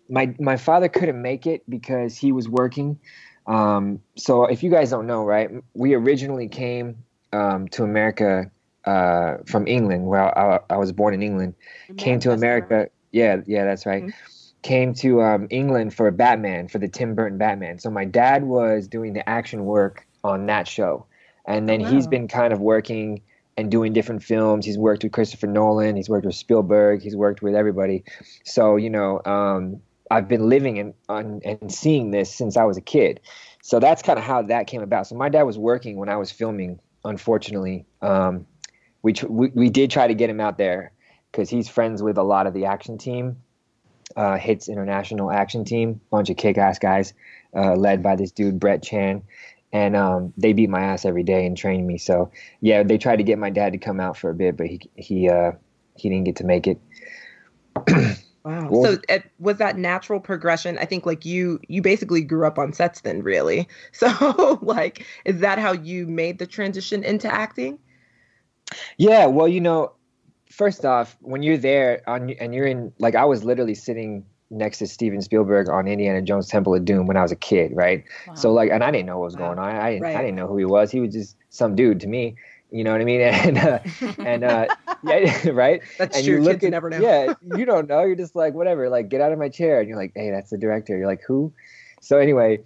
my 0.08 0.34
my 0.38 0.56
father 0.56 0.88
couldn't 0.88 1.20
make 1.20 1.46
it 1.46 1.68
because 1.68 2.16
he 2.16 2.32
was 2.32 2.48
working. 2.48 2.98
Um, 3.46 4.00
so 4.16 4.44
if 4.44 4.62
you 4.62 4.70
guys 4.70 4.90
don't 4.90 5.06
know, 5.06 5.24
right, 5.24 5.50
we 5.74 5.94
originally 5.94 6.48
came 6.48 7.04
um, 7.32 7.68
to 7.68 7.84
America 7.84 8.50
uh, 8.84 9.38
from 9.46 9.66
England, 9.66 10.06
where 10.06 10.36
I, 10.38 10.60
I 10.70 10.76
was 10.76 10.92
born 10.92 11.14
in 11.14 11.22
England. 11.22 11.54
came 11.96 12.20
to 12.20 12.32
America. 12.32 12.88
Yeah, 13.10 13.38
yeah, 13.46 13.64
that's 13.64 13.86
right. 13.86 14.12
Came 14.62 14.94
to 14.94 15.22
um, 15.22 15.46
England 15.50 15.94
for 15.94 16.10
Batman, 16.10 16.68
for 16.68 16.78
the 16.78 16.88
Tim 16.88 17.14
Burton 17.14 17.38
Batman. 17.38 17.78
So 17.78 17.90
my 17.90 18.04
dad 18.04 18.44
was 18.44 18.86
doing 18.86 19.12
the 19.12 19.28
action 19.28 19.64
work 19.64 20.06
on 20.22 20.46
that 20.46 20.68
show, 20.68 21.06
and 21.46 21.68
then 21.68 21.80
he's 21.80 22.04
wow. 22.04 22.10
been 22.10 22.28
kind 22.28 22.52
of 22.52 22.60
working 22.60 23.22
and 23.56 23.70
doing 23.70 23.92
different 23.92 24.22
films. 24.22 24.64
He's 24.64 24.78
worked 24.78 25.02
with 25.02 25.12
Christopher 25.12 25.46
Nolan. 25.46 25.96
He's 25.96 26.08
worked 26.08 26.26
with 26.26 26.34
Spielberg. 26.34 27.02
He's 27.02 27.16
worked 27.16 27.42
with 27.42 27.54
everybody. 27.54 28.04
So 28.44 28.76
you 28.76 28.90
know, 28.90 29.20
um, 29.24 29.80
I've 30.10 30.28
been 30.28 30.48
living 30.48 30.78
and 30.78 30.94
on 31.08 31.40
and 31.44 31.72
seeing 31.72 32.10
this 32.10 32.34
since 32.34 32.56
I 32.56 32.64
was 32.64 32.76
a 32.76 32.82
kid. 32.82 33.20
So 33.62 33.78
that's 33.78 34.02
kind 34.02 34.18
of 34.18 34.24
how 34.24 34.42
that 34.42 34.66
came 34.66 34.82
about. 34.82 35.06
So 35.06 35.14
my 35.14 35.28
dad 35.28 35.44
was 35.44 35.58
working 35.58 35.96
when 35.96 36.08
I 36.08 36.16
was 36.16 36.30
filming. 36.30 36.80
Unfortunately, 37.04 37.84
um, 38.00 38.46
we, 39.02 39.12
tr- 39.12 39.26
we 39.26 39.48
we 39.48 39.70
did 39.70 39.90
try 39.90 40.06
to 40.06 40.14
get 40.14 40.30
him 40.30 40.40
out 40.40 40.58
there 40.58 40.92
because 41.30 41.48
he's 41.48 41.68
friends 41.68 42.02
with 42.02 42.18
a 42.18 42.22
lot 42.22 42.46
of 42.46 42.54
the 42.54 42.66
action 42.66 42.98
team, 42.98 43.36
uh, 44.16 44.36
Hits 44.36 44.68
International 44.68 45.30
Action 45.30 45.64
Team, 45.64 46.00
bunch 46.10 46.28
of 46.30 46.36
kick-ass 46.36 46.78
guys, 46.78 47.14
uh, 47.56 47.74
led 47.74 48.02
by 48.02 48.16
this 48.16 48.30
dude 48.30 48.60
Brett 48.60 48.82
Chan, 48.82 49.22
and 49.72 49.96
um, 49.96 50.32
they 50.36 50.52
beat 50.52 50.68
my 50.68 50.80
ass 50.80 51.04
every 51.04 51.22
day 51.22 51.46
and 51.46 51.56
trained 51.56 51.86
me. 51.86 51.98
So 51.98 52.30
yeah, 52.60 52.82
they 52.82 52.98
tried 52.98 53.16
to 53.16 53.22
get 53.22 53.38
my 53.38 53.50
dad 53.50 53.72
to 53.72 53.78
come 53.78 54.00
out 54.00 54.16
for 54.16 54.30
a 54.30 54.34
bit, 54.34 54.56
but 54.56 54.66
he 54.66 54.80
he 54.96 55.28
uh, 55.28 55.52
he 55.96 56.08
didn't 56.08 56.24
get 56.24 56.36
to 56.36 56.44
make 56.44 56.66
it. 56.66 56.80
Wow. 58.44 58.70
So 58.82 58.98
it, 59.08 59.30
was 59.38 59.58
that 59.58 59.78
natural 59.78 60.18
progression? 60.18 60.76
I 60.78 60.84
think 60.84 61.06
like 61.06 61.24
you 61.24 61.60
you 61.68 61.80
basically 61.80 62.22
grew 62.22 62.44
up 62.44 62.58
on 62.58 62.72
sets 62.72 63.02
then, 63.02 63.22
really. 63.22 63.68
So 63.92 64.58
like, 64.62 65.06
is 65.24 65.40
that 65.40 65.60
how 65.60 65.72
you 65.72 66.08
made 66.08 66.40
the 66.40 66.46
transition 66.46 67.04
into 67.04 67.32
acting? 67.32 67.78
Yeah, 68.96 69.26
well, 69.26 69.46
you 69.46 69.60
know, 69.60 69.92
first 70.50 70.84
off, 70.84 71.16
when 71.20 71.44
you're 71.44 71.56
there 71.56 72.02
on 72.08 72.30
and 72.30 72.52
you're 72.52 72.66
in 72.66 72.92
like 72.98 73.14
I 73.14 73.26
was 73.26 73.44
literally 73.44 73.76
sitting 73.76 74.24
next 74.52 74.78
to 74.78 74.86
Steven 74.86 75.20
Spielberg 75.22 75.68
on 75.68 75.88
Indiana 75.88 76.22
Jones 76.22 76.48
Temple 76.48 76.74
of 76.74 76.84
Doom 76.84 77.06
when 77.06 77.16
I 77.16 77.22
was 77.22 77.32
a 77.32 77.36
kid, 77.36 77.72
right? 77.74 78.04
So 78.34 78.52
like 78.52 78.70
and 78.70 78.84
I 78.84 78.90
didn't 78.90 79.06
know 79.06 79.18
what 79.18 79.26
was 79.26 79.36
going 79.36 79.58
on. 79.58 79.64
I 79.64 79.96
I, 79.96 79.98
Right. 79.98 80.16
I 80.16 80.20
didn't 80.20 80.36
know 80.36 80.46
who 80.46 80.56
he 80.56 80.64
was. 80.64 80.90
He 80.90 81.00
was 81.00 81.12
just 81.12 81.36
some 81.50 81.74
dude 81.74 82.00
to 82.00 82.06
me. 82.06 82.36
You 82.70 82.84
know 82.84 82.92
what 82.92 83.00
I 83.00 83.04
mean? 83.04 83.20
And 83.22 83.58
uh, 83.58 83.78
and 84.18 84.44
uh, 84.44 84.66
yeah, 85.04 85.50
right. 85.52 85.82
That's 85.98 86.16
and 86.16 86.24
true. 86.24 86.36
You 86.36 86.42
look 86.42 86.54
Kids 86.54 86.64
at, 86.64 86.70
never 86.70 86.90
know. 86.90 86.98
Yeah, 86.98 87.34
you 87.56 87.64
don't 87.64 87.88
know. 87.88 88.02
You're 88.02 88.16
just 88.16 88.34
like 88.34 88.54
whatever. 88.54 88.88
Like 88.88 89.08
get 89.08 89.20
out 89.20 89.32
of 89.32 89.38
my 89.38 89.48
chair, 89.48 89.80
and 89.80 89.88
you're 89.88 89.98
like, 89.98 90.12
hey, 90.14 90.30
that's 90.30 90.50
the 90.50 90.58
director. 90.58 90.96
You're 90.96 91.06
like 91.06 91.22
who? 91.26 91.52
So 92.00 92.18
anyway, 92.18 92.64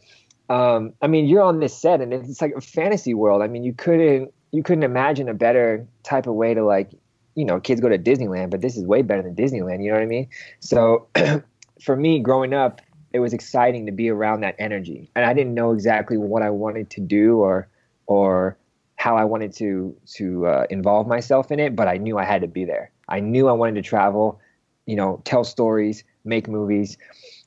um, 0.49 0.93
I 1.03 1.09
mean, 1.09 1.27
you're 1.27 1.43
on 1.43 1.61
this 1.61 1.77
set, 1.77 2.01
and 2.01 2.13
it's 2.13 2.41
like 2.41 2.55
a 2.57 2.61
fantasy 2.61 3.15
world. 3.15 3.43
I 3.43 3.49
mean, 3.49 3.65
you 3.65 3.73
couldn't 3.73 4.33
you 4.53 4.63
couldn't 4.63 4.85
imagine 4.85 5.29
a 5.29 5.35
better 5.35 5.87
type 6.03 6.27
of 6.27 6.35
way 6.35 6.55
to 6.55 6.65
like, 6.65 6.91
you 7.35 7.45
know, 7.45 7.61
kids 7.61 7.81
go 7.81 7.89
to 7.89 7.99
Disneyland, 7.99 8.51
but 8.51 8.61
this 8.61 8.77
is 8.77 8.85
way 8.87 9.03
better 9.03 9.23
than 9.23 9.35
Disneyland. 9.35 9.83
You 9.83 9.91
know 9.91 9.97
what 9.97 10.03
I 10.03 10.07
mean? 10.07 10.29
So 10.61 11.09
for 11.81 11.97
me, 11.97 12.21
growing 12.21 12.55
up, 12.55 12.81
it 13.13 13.21
was 13.21 13.33
exciting 13.33 13.87
to 13.87 13.93
be 13.93 14.11
around 14.11 14.41
that 14.41 14.57
energy, 14.59 15.11
and 15.15 15.25
I 15.25 15.33
didn't 15.33 15.55
know 15.55 15.73
exactly 15.73 16.17
what 16.17 16.43
I 16.43 16.51
wanted 16.51 16.91
to 16.91 17.01
do 17.01 17.39
or 17.39 17.69
or 18.07 18.59
how 18.97 19.17
I 19.17 19.25
wanted 19.25 19.53
to 19.55 19.97
to 20.15 20.47
uh, 20.47 20.67
involve 20.71 21.07
myself 21.07 21.51
in 21.51 21.61
it, 21.61 21.77
but 21.77 21.89
I 21.89 21.97
knew 21.97 22.19
I 22.19 22.25
had 22.25 22.43
to 22.43 22.49
be 22.49 22.65
there. 22.65 22.91
I 23.09 23.21
knew 23.21 23.49
I 23.49 23.53
wanted 23.53 23.77
to 23.77 23.83
travel, 23.83 24.41
you 24.87 24.97
know, 24.97 25.23
tell 25.25 25.45
stories, 25.45 26.05
make 26.25 26.49
movies, 26.49 26.99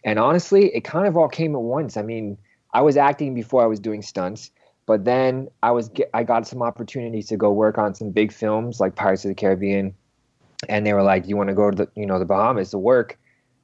and 0.04 0.18
honestly, 0.18 0.74
it 0.74 0.84
kind 0.84 1.08
of 1.08 1.18
all 1.18 1.28
came 1.28 1.56
at 1.56 1.62
once. 1.62 1.98
I 1.98 2.02
mean, 2.02 2.38
I 2.74 2.82
was 2.82 2.98
acting 2.98 3.34
before 3.36 3.62
I 3.62 3.68
was 3.68 3.80
doing 3.80 4.02
stunts, 4.02 4.52
but 4.86 5.06
then 5.06 5.50
I 5.62 5.72
was 5.72 5.92
I 6.14 6.24
got 6.24 6.48
some 6.48 6.62
opportunities 6.62 7.28
to 7.28 7.38
go 7.38 7.52
work 7.52 7.78
on 7.78 7.94
some 7.94 8.12
big 8.12 8.32
films 8.32 8.80
like 8.80 8.96
Pirates 8.96 9.26
of 9.26 9.30
the 9.30 9.36
Caribbean, 9.36 9.94
and 10.68 10.86
they 10.86 10.94
were 10.94 11.04
like, 11.04 11.28
"You 11.28 11.38
want 11.38 11.50
to 11.50 11.56
go 11.56 11.70
to 11.70 11.76
the 11.76 11.90
you 11.96 12.06
know 12.06 12.18
the 12.18 12.26
Bahamas 12.26 12.72
to 12.72 12.80
work?" 12.80 13.20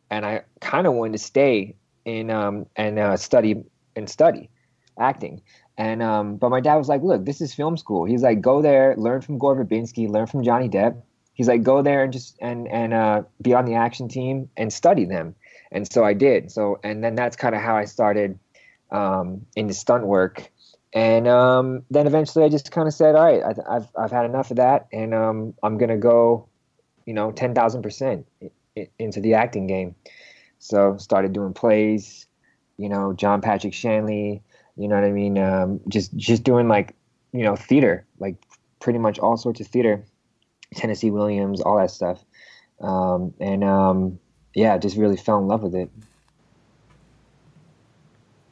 And 0.09 0.25
I 0.25 0.43
kind 0.61 0.87
of 0.87 0.93
wanted 0.93 1.13
to 1.13 1.19
stay 1.19 1.75
in 2.05 2.29
um, 2.29 2.65
and 2.75 2.99
uh, 2.99 3.17
study 3.17 3.63
and 3.95 4.09
study 4.09 4.49
acting. 4.99 5.41
And 5.77 6.01
um, 6.01 6.37
but 6.37 6.49
my 6.49 6.61
dad 6.61 6.75
was 6.75 6.87
like, 6.87 7.01
"Look, 7.01 7.25
this 7.25 7.41
is 7.41 7.53
film 7.53 7.75
school." 7.77 8.05
He's 8.05 8.23
like, 8.23 8.41
"Go 8.41 8.61
there, 8.61 8.95
learn 8.97 9.21
from 9.21 9.37
Gore 9.37 9.55
Verbinski, 9.55 10.09
learn 10.09 10.27
from 10.27 10.43
Johnny 10.43 10.69
Depp." 10.69 11.01
He's 11.33 11.47
like, 11.47 11.63
"Go 11.63 11.81
there 11.81 12.03
and 12.03 12.13
just 12.13 12.37
and 12.41 12.67
and 12.69 12.93
uh, 12.93 13.23
be 13.41 13.53
on 13.53 13.65
the 13.65 13.75
action 13.75 14.07
team 14.07 14.49
and 14.55 14.71
study 14.71 15.05
them." 15.05 15.35
And 15.71 15.91
so 15.91 16.05
I 16.05 16.13
did. 16.13 16.51
So 16.51 16.79
and 16.83 17.03
then 17.03 17.15
that's 17.15 17.35
kind 17.35 17.55
of 17.55 17.61
how 17.61 17.75
I 17.75 17.85
started 17.85 18.39
um, 18.91 19.45
into 19.55 19.73
stunt 19.73 20.05
work. 20.05 20.49
And 20.93 21.27
um, 21.27 21.83
then 21.91 22.07
eventually 22.07 22.45
I 22.45 22.49
just 22.49 22.71
kind 22.71 22.87
of 22.87 22.93
said, 22.93 23.15
all 23.15 23.25
right, 23.25 23.43
I, 23.43 23.73
have 23.73 23.89
I've 23.97 24.11
had 24.11 24.23
enough 24.23 24.49
of 24.51 24.57
that, 24.57 24.87
and 24.93 25.13
um, 25.13 25.53
I'm 25.61 25.77
gonna 25.77 25.97
go, 25.97 26.47
you 27.05 27.13
know, 27.13 27.33
ten 27.33 27.53
thousand 27.53 27.81
percent 27.81 28.25
into 28.99 29.21
the 29.21 29.33
acting 29.33 29.67
game. 29.67 29.95
So 30.59 30.97
started 30.97 31.33
doing 31.33 31.53
plays, 31.53 32.27
you 32.77 32.89
know, 32.89 33.13
John 33.13 33.41
Patrick 33.41 33.73
Shanley, 33.73 34.41
you 34.75 34.88
know 34.88 34.95
what 34.95 35.03
I 35.03 35.11
mean? 35.11 35.38
Um, 35.38 35.79
just 35.88 36.15
just 36.15 36.43
doing 36.43 36.67
like, 36.67 36.95
you 37.31 37.43
know, 37.43 37.55
theater, 37.55 38.05
like 38.19 38.35
pretty 38.79 38.99
much 38.99 39.19
all 39.19 39.38
sorts 39.38 39.59
of 39.59 39.67
theater, 39.67 40.03
Tennessee 40.75 41.11
Williams, 41.11 41.61
all 41.61 41.77
that 41.77 41.91
stuff, 41.91 42.23
um, 42.81 43.33
and 43.39 43.63
um, 43.63 44.19
yeah, 44.53 44.77
just 44.77 44.97
really 44.97 45.17
fell 45.17 45.39
in 45.39 45.47
love 45.47 45.63
with 45.63 45.75
it. 45.75 45.89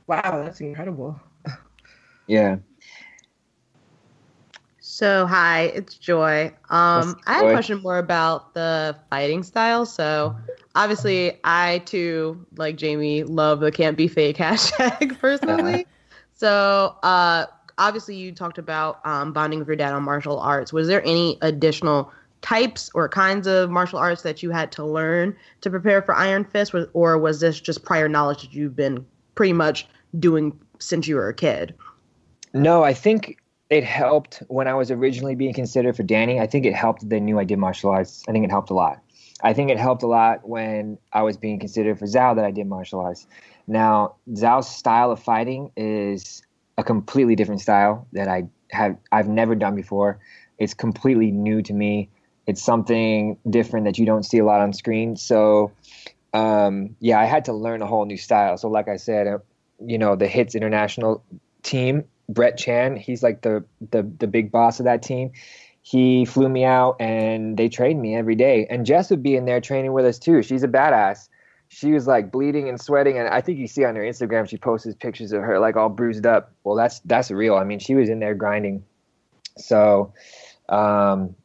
Wow, 0.07 0.43
that's 0.43 0.61
incredible. 0.61 1.19
Yeah. 2.25 2.59
So 5.03 5.27
hi, 5.27 5.63
it's 5.63 5.95
Joy. 5.95 6.45
Um, 6.69 7.19
I 7.27 7.33
had 7.33 7.45
a 7.47 7.51
question 7.51 7.81
more 7.81 7.97
about 7.97 8.53
the 8.53 8.97
fighting 9.09 9.43
style. 9.43 9.85
So 9.85 10.33
obviously, 10.75 11.41
I 11.43 11.79
too, 11.79 12.45
like 12.55 12.77
Jamie, 12.77 13.23
love 13.23 13.59
the 13.59 13.69
"can't 13.69 13.97
be 13.97 14.07
fake" 14.07 14.37
hashtag 14.37 15.19
personally. 15.19 15.73
Uh-huh. 15.73 15.83
So 16.35 16.95
uh, 17.03 17.47
obviously, 17.77 18.15
you 18.15 18.31
talked 18.31 18.57
about 18.57 19.05
um, 19.05 19.33
bonding 19.33 19.59
with 19.59 19.67
your 19.67 19.75
dad 19.75 19.91
on 19.91 20.03
martial 20.03 20.39
arts. 20.39 20.71
Was 20.71 20.87
there 20.87 21.03
any 21.05 21.37
additional 21.41 22.09
types 22.41 22.89
or 22.93 23.09
kinds 23.09 23.45
of 23.45 23.69
martial 23.69 23.99
arts 23.99 24.21
that 24.21 24.41
you 24.41 24.51
had 24.51 24.71
to 24.71 24.85
learn 24.85 25.35
to 25.61 25.69
prepare 25.69 26.01
for 26.01 26.15
Iron 26.15 26.45
Fist, 26.45 26.73
or 26.93 27.17
was 27.17 27.41
this 27.41 27.59
just 27.59 27.83
prior 27.83 28.07
knowledge 28.07 28.43
that 28.43 28.53
you've 28.53 28.77
been 28.77 29.05
pretty 29.35 29.51
much 29.51 29.85
doing 30.17 30.57
since 30.79 31.09
you 31.09 31.17
were 31.17 31.27
a 31.27 31.33
kid? 31.33 31.75
No, 32.53 32.83
I 32.83 32.93
think 32.93 33.42
it 33.73 33.83
helped 33.83 34.43
when 34.49 34.67
I 34.67 34.75
was 34.75 34.91
originally 34.91 35.33
being 35.33 35.53
considered 35.53 35.95
for 35.95 36.03
Danny. 36.03 36.39
I 36.39 36.45
think 36.45 36.67
it 36.67 36.75
helped 36.75 37.01
that 37.01 37.09
they 37.09 37.19
knew 37.19 37.39
I 37.39 37.43
did 37.43 37.57
martial 37.57 37.89
arts. 37.89 38.23
I 38.27 38.31
think 38.31 38.45
it 38.45 38.51
helped 38.51 38.69
a 38.69 38.75
lot. 38.75 39.01
I 39.41 39.53
think 39.53 39.71
it 39.71 39.79
helped 39.79 40.03
a 40.03 40.07
lot 40.07 40.47
when 40.47 40.99
I 41.11 41.23
was 41.23 41.37
being 41.37 41.59
considered 41.59 41.97
for 41.97 42.05
Zhou 42.05 42.35
that 42.35 42.45
I 42.45 42.51
did 42.51 42.67
martial 42.67 42.99
arts. 42.99 43.25
Now, 43.65 44.15
Zhou's 44.29 44.67
style 44.67 45.09
of 45.09 45.23
fighting 45.23 45.71
is 45.75 46.43
a 46.77 46.83
completely 46.83 47.35
different 47.35 47.61
style 47.61 48.07
that 48.13 48.27
I 48.27 48.43
have 48.69 48.95
I've 49.11 49.27
never 49.27 49.55
done 49.55 49.75
before. 49.75 50.19
It's 50.59 50.75
completely 50.75 51.31
new 51.31 51.63
to 51.63 51.73
me. 51.73 52.09
It's 52.45 52.61
something 52.61 53.37
different 53.49 53.85
that 53.87 53.97
you 53.97 54.05
don't 54.05 54.23
see 54.23 54.37
a 54.37 54.45
lot 54.45 54.61
on 54.61 54.73
screen. 54.73 55.15
So, 55.15 55.71
um, 56.31 56.95
yeah, 56.99 57.19
I 57.19 57.25
had 57.25 57.45
to 57.45 57.53
learn 57.53 57.81
a 57.81 57.87
whole 57.87 58.05
new 58.05 58.17
style. 58.17 58.57
So, 58.57 58.69
like 58.69 58.87
I 58.87 58.97
said, 58.97 59.25
uh, 59.25 59.39
you 59.83 59.97
know, 59.97 60.15
the 60.15 60.27
Hits 60.27 60.53
International 60.53 61.23
team 61.63 62.03
Brett 62.29 62.57
Chan, 62.57 62.95
he's 62.95 63.23
like 63.23 63.41
the 63.41 63.63
the 63.91 64.03
the 64.03 64.27
big 64.27 64.51
boss 64.51 64.79
of 64.79 64.85
that 64.85 65.01
team. 65.01 65.31
He 65.81 66.23
flew 66.25 66.47
me 66.47 66.63
out 66.63 66.95
and 67.01 67.57
they 67.57 67.67
trained 67.67 68.01
me 68.01 68.15
every 68.15 68.35
day. 68.35 68.65
And 68.69 68.85
Jess 68.85 69.09
would 69.09 69.21
be 69.21 69.35
in 69.35 69.43
there 69.43 69.59
training 69.59 69.91
with 69.91 70.05
us 70.05 70.17
too. 70.17 70.41
She's 70.41 70.63
a 70.63 70.67
badass. 70.67 71.27
She 71.67 71.91
was 71.91 72.07
like 72.07 72.31
bleeding 72.31 72.69
and 72.69 72.79
sweating, 72.79 73.17
and 73.17 73.27
I 73.27 73.41
think 73.41 73.57
you 73.57 73.67
see 73.67 73.83
on 73.83 73.95
her 73.95 74.03
Instagram 74.03 74.47
she 74.47 74.57
posts 74.57 74.93
pictures 74.99 75.31
of 75.31 75.41
her 75.41 75.59
like 75.59 75.75
all 75.75 75.89
bruised 75.89 76.25
up. 76.25 76.53
Well, 76.63 76.75
that's 76.75 76.99
that's 77.01 77.31
real. 77.31 77.55
I 77.55 77.63
mean, 77.63 77.79
she 77.79 77.95
was 77.95 78.09
in 78.09 78.19
there 78.19 78.35
grinding. 78.35 78.85
So, 79.57 80.13
um, 80.69 81.35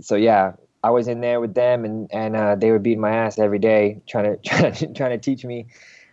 so 0.00 0.14
yeah, 0.14 0.52
I 0.82 0.90
was 0.90 1.08
in 1.08 1.20
there 1.20 1.40
with 1.40 1.54
them, 1.54 1.84
and 1.84 2.08
and 2.12 2.36
uh, 2.36 2.54
they 2.54 2.70
were 2.70 2.78
beating 2.78 3.00
my 3.00 3.10
ass 3.10 3.38
every 3.38 3.58
day, 3.58 4.00
trying 4.06 4.24
to 4.24 4.36
trying 4.48 4.72
to, 4.72 4.94
trying 4.94 5.10
to 5.10 5.18
teach 5.18 5.44
me 5.44 5.66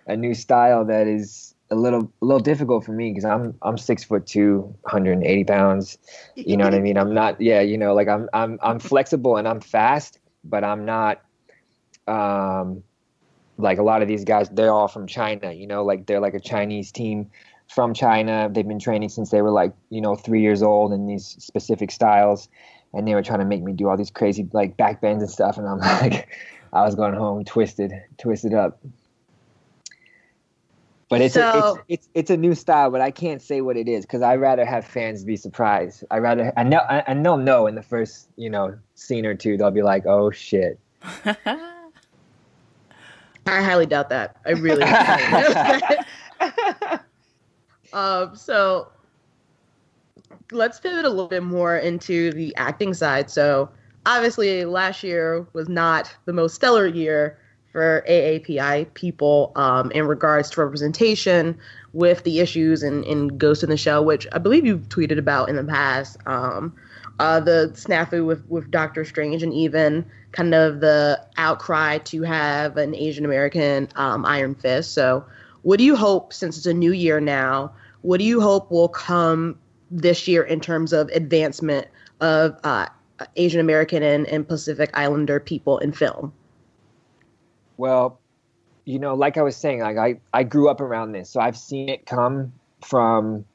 a 0.08 0.18
new 0.18 0.34
style 0.34 0.86
that 0.86 1.08
is 1.08 1.45
a 1.72 1.76
little 1.76 2.12
a 2.22 2.26
little 2.26 2.40
difficult 2.40 2.86
for 2.86 2.92
me 2.92 3.10
because 3.12 3.26
I'm 3.26 3.56
I'm 3.62 3.78
six 3.78 4.04
foot 4.04 4.28
two, 4.28 4.76
180 4.82 5.44
pounds. 5.46 5.98
You 6.36 6.58
know 6.58 6.66
what 6.66 6.76
I 6.76 6.80
mean? 6.80 6.98
I'm 6.98 7.14
not 7.14 7.42
yeah, 7.42 7.62
you 7.62 7.78
know, 7.78 7.94
like 7.94 8.08
I'm 8.08 8.30
I'm 8.34 8.60
I'm 8.62 8.80
flexible 8.80 9.38
and 9.38 9.48
I'm 9.48 9.62
fast, 9.62 10.20
but 10.44 10.64
I'm 10.64 10.86
not 10.86 11.22
um 12.08 12.84
like 13.58 13.78
a 13.78 13.84
lot 13.84 14.02
of 14.02 14.08
these 14.08 14.26
guys, 14.26 14.50
they're 14.50 14.72
all 14.72 14.88
from 14.88 15.08
China, 15.08 15.52
you 15.52 15.68
know, 15.68 15.84
like 15.84 16.06
they're 16.06 16.20
like 16.20 16.34
a 16.34 16.40
Chinese 16.40 16.92
team 16.92 17.30
from 17.68 17.94
China. 17.94 18.50
They've 18.52 18.68
been 18.68 18.80
training 18.80 19.10
since 19.10 19.30
they 19.30 19.42
were 19.42 19.52
like, 19.52 19.74
you 19.90 20.02
know, 20.02 20.16
three 20.16 20.42
years 20.42 20.62
old 20.62 20.94
in 20.94 21.08
these 21.08 21.26
specific 21.40 21.92
styles. 21.92 22.50
And 22.94 23.08
they 23.08 23.14
were 23.14 23.24
trying 23.24 23.40
to 23.40 23.46
make 23.46 23.64
me 23.64 23.74
do 23.74 23.90
all 23.90 23.98
these 23.98 24.12
crazy 24.12 24.48
like 24.54 24.78
back 24.78 25.02
bends 25.02 25.24
and 25.24 25.32
stuff. 25.32 25.58
And 25.58 25.68
I'm 25.68 25.80
like, 26.02 26.30
I 26.74 26.84
was 26.84 26.96
going 26.96 27.14
home 27.14 27.44
twisted, 27.46 27.94
twisted 28.18 28.54
up. 28.54 28.80
But 31.16 31.22
it's, 31.22 31.36
so, 31.36 31.44
a, 31.44 31.70
it's 31.70 31.80
it's 31.88 32.10
it's 32.14 32.30
a 32.30 32.36
new 32.36 32.54
style, 32.54 32.92
but 32.92 33.00
I 33.00 33.10
can't 33.10 33.42
say 33.42 33.62
what 33.62 33.78
it 33.78 33.88
is 33.88 34.06
because 34.06 34.22
I 34.22 34.36
rather 34.36 34.66
have 34.66 34.84
fans 34.84 35.24
be 35.24 35.38
surprised. 35.38 36.04
I 36.12 36.18
rather 36.18 36.52
I 36.58 36.64
know 36.64 36.80
I, 36.80 37.06
I 37.08 37.14
know 37.14 37.38
no 37.38 37.68
in 37.68 37.76
the 37.76 37.82
first 37.82 38.28
you 38.36 38.50
know 38.50 38.78
scene 38.96 39.26
or 39.26 39.34
two 39.34 39.56
they'll 39.56 39.72
be 39.72 39.82
like, 39.82 40.06
oh 40.06 40.30
shit. 40.30 40.78
I 41.24 41.62
highly 43.46 43.86
doubt 43.86 44.10
that. 44.10 44.36
I 44.46 44.50
really. 44.50 44.84
um. 47.94 48.36
So 48.36 48.90
let's 50.52 50.82
pivot 50.82 51.06
a 51.06 51.10
little 51.10 51.30
bit 51.30 51.44
more 51.44 51.78
into 51.78 52.34
the 52.34 52.54
acting 52.58 52.94
side. 52.94 53.30
So 53.30 53.70
obviously, 54.06 54.66
last 54.66 55.02
year 55.02 55.48
was 55.54 55.70
not 55.70 56.14
the 56.26 56.34
most 56.34 56.56
stellar 56.56 56.88
year 56.88 57.40
for 57.76 58.06
AAPI 58.08 58.94
people 58.94 59.52
um, 59.58 59.92
in 59.92 60.08
regards 60.08 60.50
to 60.50 60.62
representation 60.62 61.58
with 61.92 62.24
the 62.24 62.40
issues 62.40 62.84
in, 62.84 63.04
in 63.04 63.38
Ghost 63.38 63.64
in 63.64 63.70
the 63.70 63.76
Shell, 63.76 64.06
which 64.06 64.26
I 64.32 64.38
believe 64.38 64.66
you've 64.66 64.88
tweeted 64.88 65.18
about 65.18 65.50
in 65.50 65.58
the 65.58 65.64
past. 65.66 66.16
Um, 66.26 66.74
uh, 67.20 67.42
the 67.42 67.72
snafu 67.74 68.26
with, 68.26 68.50
with 68.50 68.72
Doctor 68.72 69.04
Strange, 69.04 69.44
and 69.44 69.54
even 69.54 70.06
kind 70.32 70.56
of 70.56 70.80
the 70.80 71.22
outcry 71.36 71.98
to 71.98 72.22
have 72.22 72.78
an 72.78 72.96
Asian 72.96 73.26
American 73.26 73.90
um, 73.96 74.26
Iron 74.26 74.56
Fist. 74.56 74.94
So, 74.94 75.26
what 75.64 75.78
do 75.78 75.84
you 75.84 75.98
hope, 75.98 76.32
since 76.32 76.56
it's 76.56 76.68
a 76.68 76.74
new 76.74 76.94
year 76.94 77.20
now, 77.20 77.74
what 78.04 78.20
do 78.20 78.24
you 78.24 78.40
hope 78.40 78.72
will 78.72 78.88
come 78.88 79.60
this 79.92 80.30
year 80.30 80.44
in 80.44 80.62
terms 80.62 80.94
of 80.94 81.10
advancement 81.10 81.90
of 82.22 82.58
uh, 82.64 82.88
Asian 83.36 83.60
American 83.60 84.02
and, 84.02 84.26
and 84.28 84.48
Pacific 84.48 84.92
Islander 84.94 85.42
people 85.42 85.78
in 85.80 85.92
film? 85.92 86.32
Well, 87.78 88.20
you 88.86 89.00
know, 89.00 89.16
like 89.16 89.38
I 89.38 89.42
was 89.42 89.56
saying, 89.56 89.80
like 89.80 89.98
I, 89.98 90.20
I 90.34 90.44
grew 90.44 90.70
up 90.70 90.80
around 90.80 91.12
this, 91.12 91.30
so 91.30 91.40
I've 91.40 91.58
seen 91.58 91.90
it 91.90 92.06
come 92.06 92.54
from 92.82 93.46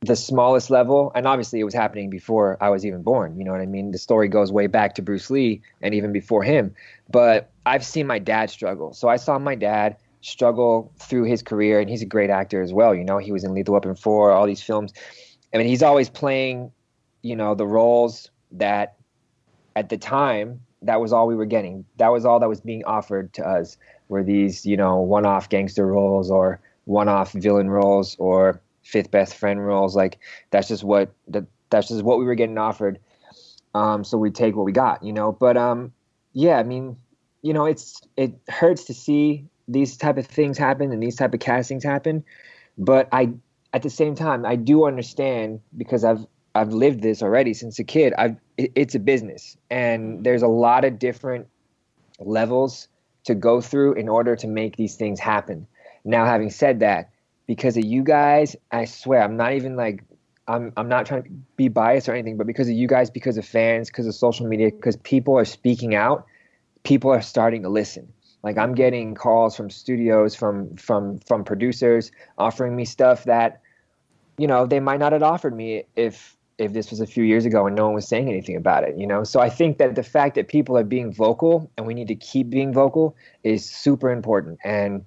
the 0.00 0.14
smallest 0.14 0.70
level, 0.70 1.10
and 1.14 1.26
obviously 1.26 1.58
it 1.58 1.64
was 1.64 1.74
happening 1.74 2.10
before 2.10 2.56
I 2.60 2.68
was 2.68 2.86
even 2.86 3.02
born. 3.02 3.36
You 3.38 3.44
know 3.44 3.52
what 3.52 3.60
I 3.60 3.66
mean? 3.66 3.90
The 3.90 3.98
story 3.98 4.28
goes 4.28 4.52
way 4.52 4.66
back 4.66 4.94
to 4.96 5.02
Bruce 5.02 5.30
Lee 5.30 5.60
and 5.82 5.94
even 5.94 6.12
before 6.12 6.42
him. 6.42 6.74
But 7.10 7.50
I've 7.66 7.84
seen 7.84 8.06
my 8.06 8.18
dad 8.18 8.50
struggle. 8.50 8.92
So 8.92 9.08
I 9.08 9.16
saw 9.16 9.38
my 9.38 9.54
dad 9.54 9.96
struggle 10.20 10.92
through 10.98 11.24
his 11.24 11.42
career, 11.42 11.80
and 11.80 11.90
he's 11.90 12.02
a 12.02 12.06
great 12.06 12.30
actor 12.30 12.62
as 12.62 12.72
well. 12.72 12.94
You 12.94 13.04
know, 13.04 13.18
he 13.18 13.32
was 13.32 13.42
in 13.42 13.54
Lethal 13.54 13.74
Weapon 13.74 13.94
4, 13.94 14.30
all 14.30 14.46
these 14.46 14.62
films. 14.62 14.92
I 15.52 15.58
mean, 15.58 15.66
he's 15.66 15.82
always 15.82 16.08
playing, 16.08 16.70
you 17.22 17.34
know, 17.34 17.54
the 17.54 17.66
roles 17.66 18.30
that 18.52 18.96
at 19.74 19.88
the 19.88 19.96
time 19.96 20.60
that 20.82 21.00
was 21.00 21.12
all 21.12 21.26
we 21.26 21.34
were 21.34 21.46
getting. 21.46 21.84
That 21.96 22.08
was 22.08 22.24
all 22.24 22.40
that 22.40 22.48
was 22.48 22.60
being 22.60 22.84
offered 22.84 23.32
to 23.34 23.46
us 23.46 23.76
were 24.08 24.22
these, 24.22 24.64
you 24.64 24.76
know, 24.76 25.00
one-off 25.00 25.48
gangster 25.48 25.86
roles 25.86 26.30
or 26.30 26.60
one-off 26.84 27.32
villain 27.32 27.68
roles 27.68 28.16
or 28.18 28.60
fifth 28.82 29.10
best 29.10 29.34
friend 29.34 29.64
roles. 29.64 29.94
Like 29.94 30.18
that's 30.50 30.68
just 30.68 30.84
what 30.84 31.12
that 31.28 31.44
that's 31.70 31.88
just 31.88 32.02
what 32.02 32.18
we 32.18 32.24
were 32.24 32.34
getting 32.34 32.58
offered. 32.58 32.98
Um, 33.74 34.02
so 34.04 34.16
we 34.16 34.30
take 34.30 34.56
what 34.56 34.64
we 34.64 34.72
got, 34.72 35.02
you 35.02 35.12
know. 35.12 35.32
But 35.32 35.56
um, 35.56 35.92
yeah, 36.32 36.58
I 36.58 36.62
mean, 36.62 36.96
you 37.42 37.52
know, 37.52 37.66
it's 37.66 38.00
it 38.16 38.34
hurts 38.48 38.84
to 38.84 38.94
see 38.94 39.44
these 39.68 39.96
type 39.96 40.16
of 40.16 40.26
things 40.26 40.56
happen 40.56 40.92
and 40.92 41.02
these 41.02 41.16
type 41.16 41.34
of 41.34 41.40
castings 41.40 41.84
happen. 41.84 42.24
But 42.78 43.08
I, 43.12 43.30
at 43.74 43.82
the 43.82 43.90
same 43.90 44.14
time, 44.14 44.46
I 44.46 44.56
do 44.56 44.86
understand 44.86 45.60
because 45.76 46.04
I've 46.04 46.26
I've 46.58 46.72
lived 46.72 47.02
this 47.02 47.22
already 47.22 47.54
since 47.54 47.78
a 47.78 47.84
kid. 47.84 48.12
I've 48.18 48.36
it's 48.56 48.94
a 48.94 48.98
business, 48.98 49.56
and 49.70 50.14
mm-hmm. 50.14 50.22
there's 50.22 50.42
a 50.42 50.48
lot 50.48 50.84
of 50.84 50.98
different 50.98 51.46
levels 52.18 52.88
to 53.24 53.34
go 53.34 53.60
through 53.60 53.94
in 53.94 54.08
order 54.08 54.34
to 54.36 54.46
make 54.46 54.76
these 54.76 54.96
things 54.96 55.20
happen. 55.20 55.66
Now, 56.04 56.24
having 56.24 56.50
said 56.50 56.80
that, 56.80 57.10
because 57.46 57.76
of 57.76 57.84
you 57.84 58.02
guys, 58.02 58.56
I 58.72 58.84
swear 58.84 59.22
I'm 59.22 59.36
not 59.36 59.52
even 59.52 59.76
like 59.76 60.02
I'm 60.48 60.72
I'm 60.76 60.88
not 60.88 61.06
trying 61.06 61.24
to 61.24 61.30
be 61.56 61.68
biased 61.68 62.08
or 62.08 62.14
anything, 62.14 62.36
but 62.36 62.46
because 62.46 62.68
of 62.68 62.74
you 62.74 62.88
guys, 62.88 63.10
because 63.10 63.36
of 63.36 63.46
fans, 63.46 63.88
because 63.88 64.06
of 64.06 64.14
social 64.14 64.46
media, 64.46 64.70
because 64.70 64.96
people 64.96 65.36
are 65.36 65.44
speaking 65.44 65.94
out, 65.94 66.26
people 66.84 67.10
are 67.10 67.22
starting 67.22 67.62
to 67.62 67.68
listen. 67.68 68.12
Like 68.42 68.56
I'm 68.56 68.74
getting 68.74 69.14
calls 69.14 69.56
from 69.56 69.68
studios, 69.68 70.34
from 70.34 70.76
from 70.76 71.18
from 71.20 71.44
producers 71.44 72.10
offering 72.38 72.74
me 72.74 72.86
stuff 72.86 73.24
that, 73.24 73.60
you 74.38 74.46
know, 74.46 74.64
they 74.66 74.80
might 74.80 75.00
not 75.00 75.12
have 75.12 75.22
offered 75.22 75.54
me 75.54 75.84
if 75.96 76.37
if 76.58 76.72
this 76.72 76.90
was 76.90 77.00
a 77.00 77.06
few 77.06 77.22
years 77.22 77.46
ago 77.46 77.66
and 77.66 77.76
no 77.76 77.86
one 77.86 77.94
was 77.94 78.08
saying 78.08 78.28
anything 78.28 78.56
about 78.56 78.82
it, 78.82 78.98
you 78.98 79.06
know? 79.06 79.22
So 79.22 79.40
I 79.40 79.48
think 79.48 79.78
that 79.78 79.94
the 79.94 80.02
fact 80.02 80.34
that 80.34 80.48
people 80.48 80.76
are 80.76 80.84
being 80.84 81.12
vocal 81.12 81.70
and 81.76 81.86
we 81.86 81.94
need 81.94 82.08
to 82.08 82.16
keep 82.16 82.50
being 82.50 82.72
vocal 82.72 83.16
is 83.44 83.64
super 83.64 84.10
important. 84.10 84.58
And 84.64 85.04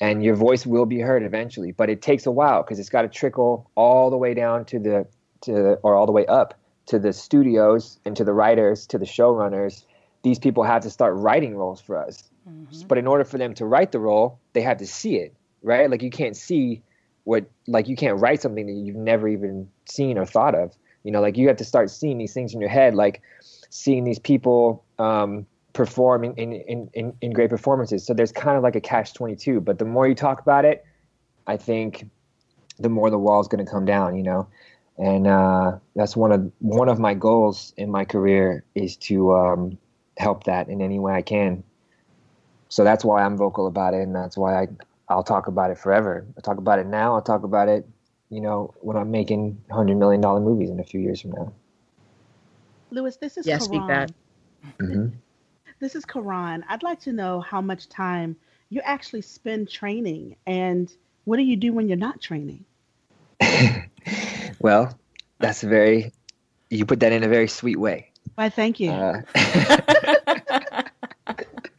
and 0.00 0.24
your 0.24 0.34
voice 0.34 0.66
will 0.66 0.86
be 0.86 0.98
heard 0.98 1.22
eventually. 1.22 1.70
But 1.70 1.88
it 1.88 2.02
takes 2.02 2.26
a 2.26 2.30
while 2.30 2.62
because 2.62 2.78
it's 2.78 2.88
got 2.88 3.02
to 3.02 3.08
trickle 3.08 3.70
all 3.76 4.10
the 4.10 4.16
way 4.16 4.34
down 4.34 4.64
to 4.66 4.78
the 4.78 5.06
to 5.42 5.74
or 5.82 5.96
all 5.96 6.06
the 6.06 6.12
way 6.12 6.26
up 6.26 6.54
to 6.86 6.98
the 6.98 7.12
studios 7.12 7.98
and 8.04 8.16
to 8.16 8.24
the 8.24 8.32
writers 8.32 8.86
to 8.88 8.98
the 8.98 9.04
showrunners. 9.04 9.84
These 10.22 10.38
people 10.38 10.62
have 10.62 10.82
to 10.82 10.90
start 10.90 11.14
writing 11.16 11.56
roles 11.56 11.80
for 11.80 11.96
us. 11.96 12.30
Mm-hmm. 12.48 12.86
But 12.86 12.98
in 12.98 13.06
order 13.06 13.24
for 13.24 13.38
them 13.38 13.54
to 13.54 13.66
write 13.66 13.92
the 13.92 13.98
role, 13.98 14.38
they 14.52 14.62
have 14.62 14.78
to 14.78 14.86
see 14.86 15.16
it, 15.16 15.34
right? 15.62 15.90
Like 15.90 16.02
you 16.02 16.10
can't 16.10 16.36
see 16.36 16.82
what 17.24 17.44
like 17.66 17.88
you 17.88 17.96
can't 17.96 18.20
write 18.20 18.42
something 18.42 18.66
that 18.66 18.72
you've 18.72 18.96
never 18.96 19.28
even 19.28 19.68
seen 19.86 20.18
or 20.18 20.26
thought 20.26 20.54
of. 20.54 20.76
You 21.04 21.12
know, 21.12 21.20
like 21.20 21.36
you 21.36 21.48
have 21.48 21.56
to 21.58 21.64
start 21.64 21.90
seeing 21.90 22.18
these 22.18 22.32
things 22.32 22.54
in 22.54 22.60
your 22.60 22.70
head, 22.70 22.94
like 22.94 23.22
seeing 23.70 24.04
these 24.04 24.18
people 24.18 24.84
um, 24.98 25.46
perform 25.72 26.24
in, 26.24 26.34
in, 26.34 26.90
in, 26.92 27.12
in 27.20 27.32
great 27.32 27.50
performances. 27.50 28.04
So 28.04 28.14
there's 28.14 28.32
kind 28.32 28.56
of 28.56 28.62
like 28.62 28.76
a 28.76 28.80
catch 28.80 29.14
22. 29.14 29.60
But 29.60 29.78
the 29.78 29.84
more 29.84 30.06
you 30.06 30.14
talk 30.14 30.40
about 30.40 30.64
it, 30.64 30.84
I 31.46 31.56
think 31.56 32.08
the 32.78 32.88
more 32.88 33.10
the 33.10 33.18
wall's 33.18 33.48
going 33.48 33.64
to 33.64 33.70
come 33.70 33.84
down, 33.84 34.16
you 34.16 34.22
know? 34.22 34.48
And 34.98 35.26
uh, 35.26 35.78
that's 35.96 36.16
one 36.16 36.32
of 36.32 36.52
one 36.58 36.88
of 36.88 36.98
my 36.98 37.14
goals 37.14 37.72
in 37.76 37.90
my 37.90 38.04
career 38.04 38.64
is 38.74 38.96
to 38.98 39.32
um, 39.32 39.78
help 40.18 40.44
that 40.44 40.68
in 40.68 40.82
any 40.82 40.98
way 40.98 41.14
I 41.14 41.22
can. 41.22 41.64
So 42.68 42.84
that's 42.84 43.04
why 43.04 43.22
I'm 43.22 43.36
vocal 43.36 43.66
about 43.66 43.94
it, 43.94 44.02
and 44.02 44.14
that's 44.14 44.36
why 44.36 44.62
I 44.62 44.68
I'll 45.08 45.22
talk 45.22 45.46
about 45.46 45.70
it 45.70 45.78
forever. 45.78 46.26
I 46.36 46.40
talk 46.40 46.58
about 46.58 46.78
it 46.78 46.86
now. 46.86 47.14
I'll 47.14 47.22
talk 47.22 47.42
about 47.42 47.68
it, 47.68 47.86
you 48.32 48.40
know, 48.40 48.74
when 48.80 48.96
I'm 48.96 49.10
making 49.10 49.62
hundred 49.70 49.98
million 49.98 50.20
dollar 50.22 50.40
movies 50.40 50.70
in 50.70 50.80
a 50.80 50.84
few 50.84 51.00
years 51.00 51.20
from 51.20 51.32
now. 51.32 51.52
Lewis, 52.90 53.16
this 53.16 53.36
is 53.36 53.46
Yeah, 53.46 53.58
Karan. 53.58 53.68
speak 53.68 53.86
that. 53.88 54.12
hmm 54.80 55.06
This 55.80 55.94
is 55.94 56.04
Karan. 56.06 56.64
I'd 56.68 56.82
like 56.82 57.00
to 57.00 57.12
know 57.12 57.40
how 57.40 57.60
much 57.60 57.88
time 57.88 58.36
you 58.70 58.80
actually 58.82 59.20
spend 59.22 59.68
training 59.68 60.36
and 60.46 60.92
what 61.24 61.36
do 61.36 61.42
you 61.42 61.56
do 61.56 61.72
when 61.72 61.88
you're 61.88 61.98
not 61.98 62.20
training? 62.20 62.64
Well, 64.60 64.98
that's 65.40 65.62
a 65.64 65.68
very 65.68 66.12
you 66.70 66.86
put 66.86 67.00
that 67.00 67.12
in 67.12 67.22
a 67.24 67.28
very 67.28 67.48
sweet 67.48 67.78
way. 67.78 68.12
Why, 68.36 68.48
thank 68.48 68.80
you. 68.80 68.90
Uh, 68.92 69.20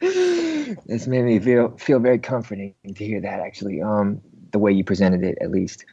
this 0.00 1.06
made 1.06 1.24
me 1.24 1.38
feel 1.38 1.76
feel 1.78 1.98
very 1.98 2.18
comforting 2.18 2.74
to 2.86 3.04
hear 3.04 3.20
that 3.22 3.40
actually. 3.40 3.80
Um, 3.82 4.20
the 4.54 4.58
way 4.58 4.72
you 4.72 4.84
presented 4.84 5.22
it, 5.22 5.36
at 5.42 5.50
least. 5.50 5.84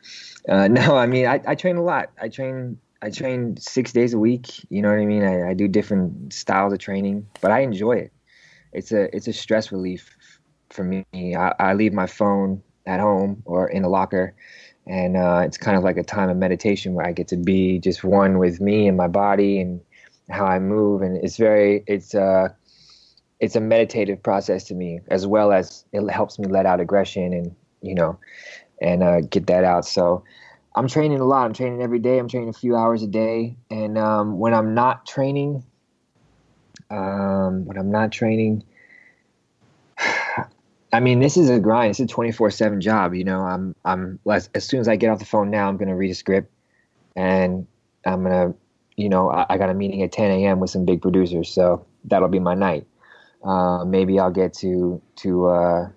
Uh, 0.48 0.68
no, 0.80 0.96
I 0.96 1.08
mean 1.08 1.26
I, 1.26 1.42
I 1.46 1.56
train 1.56 1.76
a 1.76 1.84
lot. 1.84 2.12
I 2.22 2.30
train 2.30 2.78
I 3.02 3.10
train 3.10 3.58
six 3.58 3.92
days 3.92 4.14
a 4.14 4.20
week. 4.20 4.48
You 4.70 4.82
know 4.82 4.90
what 4.90 5.00
I 5.00 5.06
mean? 5.06 5.24
I, 5.24 5.50
I 5.50 5.54
do 5.54 5.68
different 5.68 6.32
styles 6.32 6.72
of 6.72 6.80
training, 6.80 7.28
but 7.42 7.52
I 7.52 7.62
enjoy 7.62 7.94
it. 7.94 8.14
It's 8.72 8.94
a 8.94 9.14
it's 9.14 9.28
a 9.28 9.34
stress 9.34 9.72
relief 9.72 10.16
for 10.70 10.84
me. 10.84 11.06
I, 11.14 11.54
I 11.60 11.74
leave 11.74 11.94
my 11.94 12.08
phone 12.08 12.62
at 12.86 13.00
home 13.00 13.44
or 13.46 13.68
in 13.68 13.84
a 13.84 13.90
locker, 13.90 14.34
and 14.88 15.18
uh, 15.18 15.42
it's 15.46 15.58
kind 15.58 15.78
of 15.78 15.84
like 15.84 15.98
a 15.98 16.04
time 16.04 16.30
of 16.30 16.38
meditation 16.38 16.94
where 16.94 17.06
I 17.06 17.12
get 17.12 17.28
to 17.30 17.38
be 17.38 17.80
just 17.80 18.04
one 18.04 18.38
with 18.38 18.62
me 18.62 18.88
and 18.88 18.96
my 18.96 19.08
body 19.08 19.60
and 19.60 19.82
how 20.30 20.46
I 20.46 20.60
move, 20.60 21.02
and 21.02 21.18
it's 21.18 21.38
very 21.38 21.84
it's 21.88 22.16
uh 22.16 22.50
it's 23.40 23.56
a 23.56 23.60
meditative 23.60 24.22
process 24.22 24.66
to 24.66 24.76
me 24.76 25.00
as 25.08 25.26
well 25.26 25.52
as 25.52 25.84
it 25.92 26.08
helps 26.12 26.38
me 26.38 26.48
let 26.48 26.68
out 26.68 26.80
aggression 26.80 27.34
and 27.34 27.56
you 27.82 27.96
know 27.96 28.20
and 28.82 29.04
uh, 29.04 29.22
get 29.22 29.48
that 29.48 29.64
out. 29.64 29.86
So 29.86 30.24
I'm 30.76 30.88
training 30.88 31.20
a 31.20 31.26
lot. 31.26 31.46
I'm 31.46 31.54
training 31.54 31.82
every 31.82 32.00
day. 32.00 32.18
I'm 32.18 32.28
training 32.28 32.50
a 32.50 32.54
few 32.54 32.76
hours 32.76 33.04
a 33.04 33.08
day, 33.08 33.58
and 33.70 33.98
um, 33.98 34.40
when 34.40 34.54
I'm 34.54 34.74
not 34.74 35.06
training, 35.06 35.64
um, 36.90 37.66
when 37.66 37.78
I'm 37.78 37.92
not 37.92 38.12
training. 38.12 38.64
I 40.94 41.00
mean, 41.00 41.22
this 41.22 41.38
is 41.38 41.50
a 41.50 41.58
grind. 41.58 41.92
It's 41.92 42.02
a 42.02 42.06
24/7 42.06 42.82
job. 42.82 43.14
You 43.14 43.24
know, 43.24 43.42
I'm 43.42 43.76
I'm 43.86 44.20
as, 44.30 44.50
as 44.54 44.66
soon 44.66 44.82
as 44.82 44.88
I 44.90 44.98
get 44.98 45.10
off 45.10 45.20
the 45.20 45.26
phone 45.26 45.50
now, 45.50 45.70
I'm 45.70 45.78
gonna 45.78 45.96
read 45.96 46.12
a 46.12 46.16
script, 46.16 46.52
and 47.16 47.68
I'm 48.06 48.24
gonna, 48.24 48.54
you 48.98 49.08
know, 49.08 49.32
I, 49.32 49.46
I 49.52 49.58
got 49.58 49.70
a 49.70 49.74
meeting 49.74 50.02
at 50.04 50.12
10 50.12 50.32
a.m. 50.32 50.60
with 50.60 50.70
some 50.70 50.86
big 50.86 51.02
producers, 51.02 51.50
so 51.50 51.86
that'll 52.06 52.28
be 52.28 52.40
my 52.40 52.56
night. 52.56 52.88
Uh, 53.44 53.86
maybe 53.86 54.20
I'll 54.20 54.32
get 54.32 54.54
to 54.56 55.02
to 55.18 55.48
uh, 55.48 55.90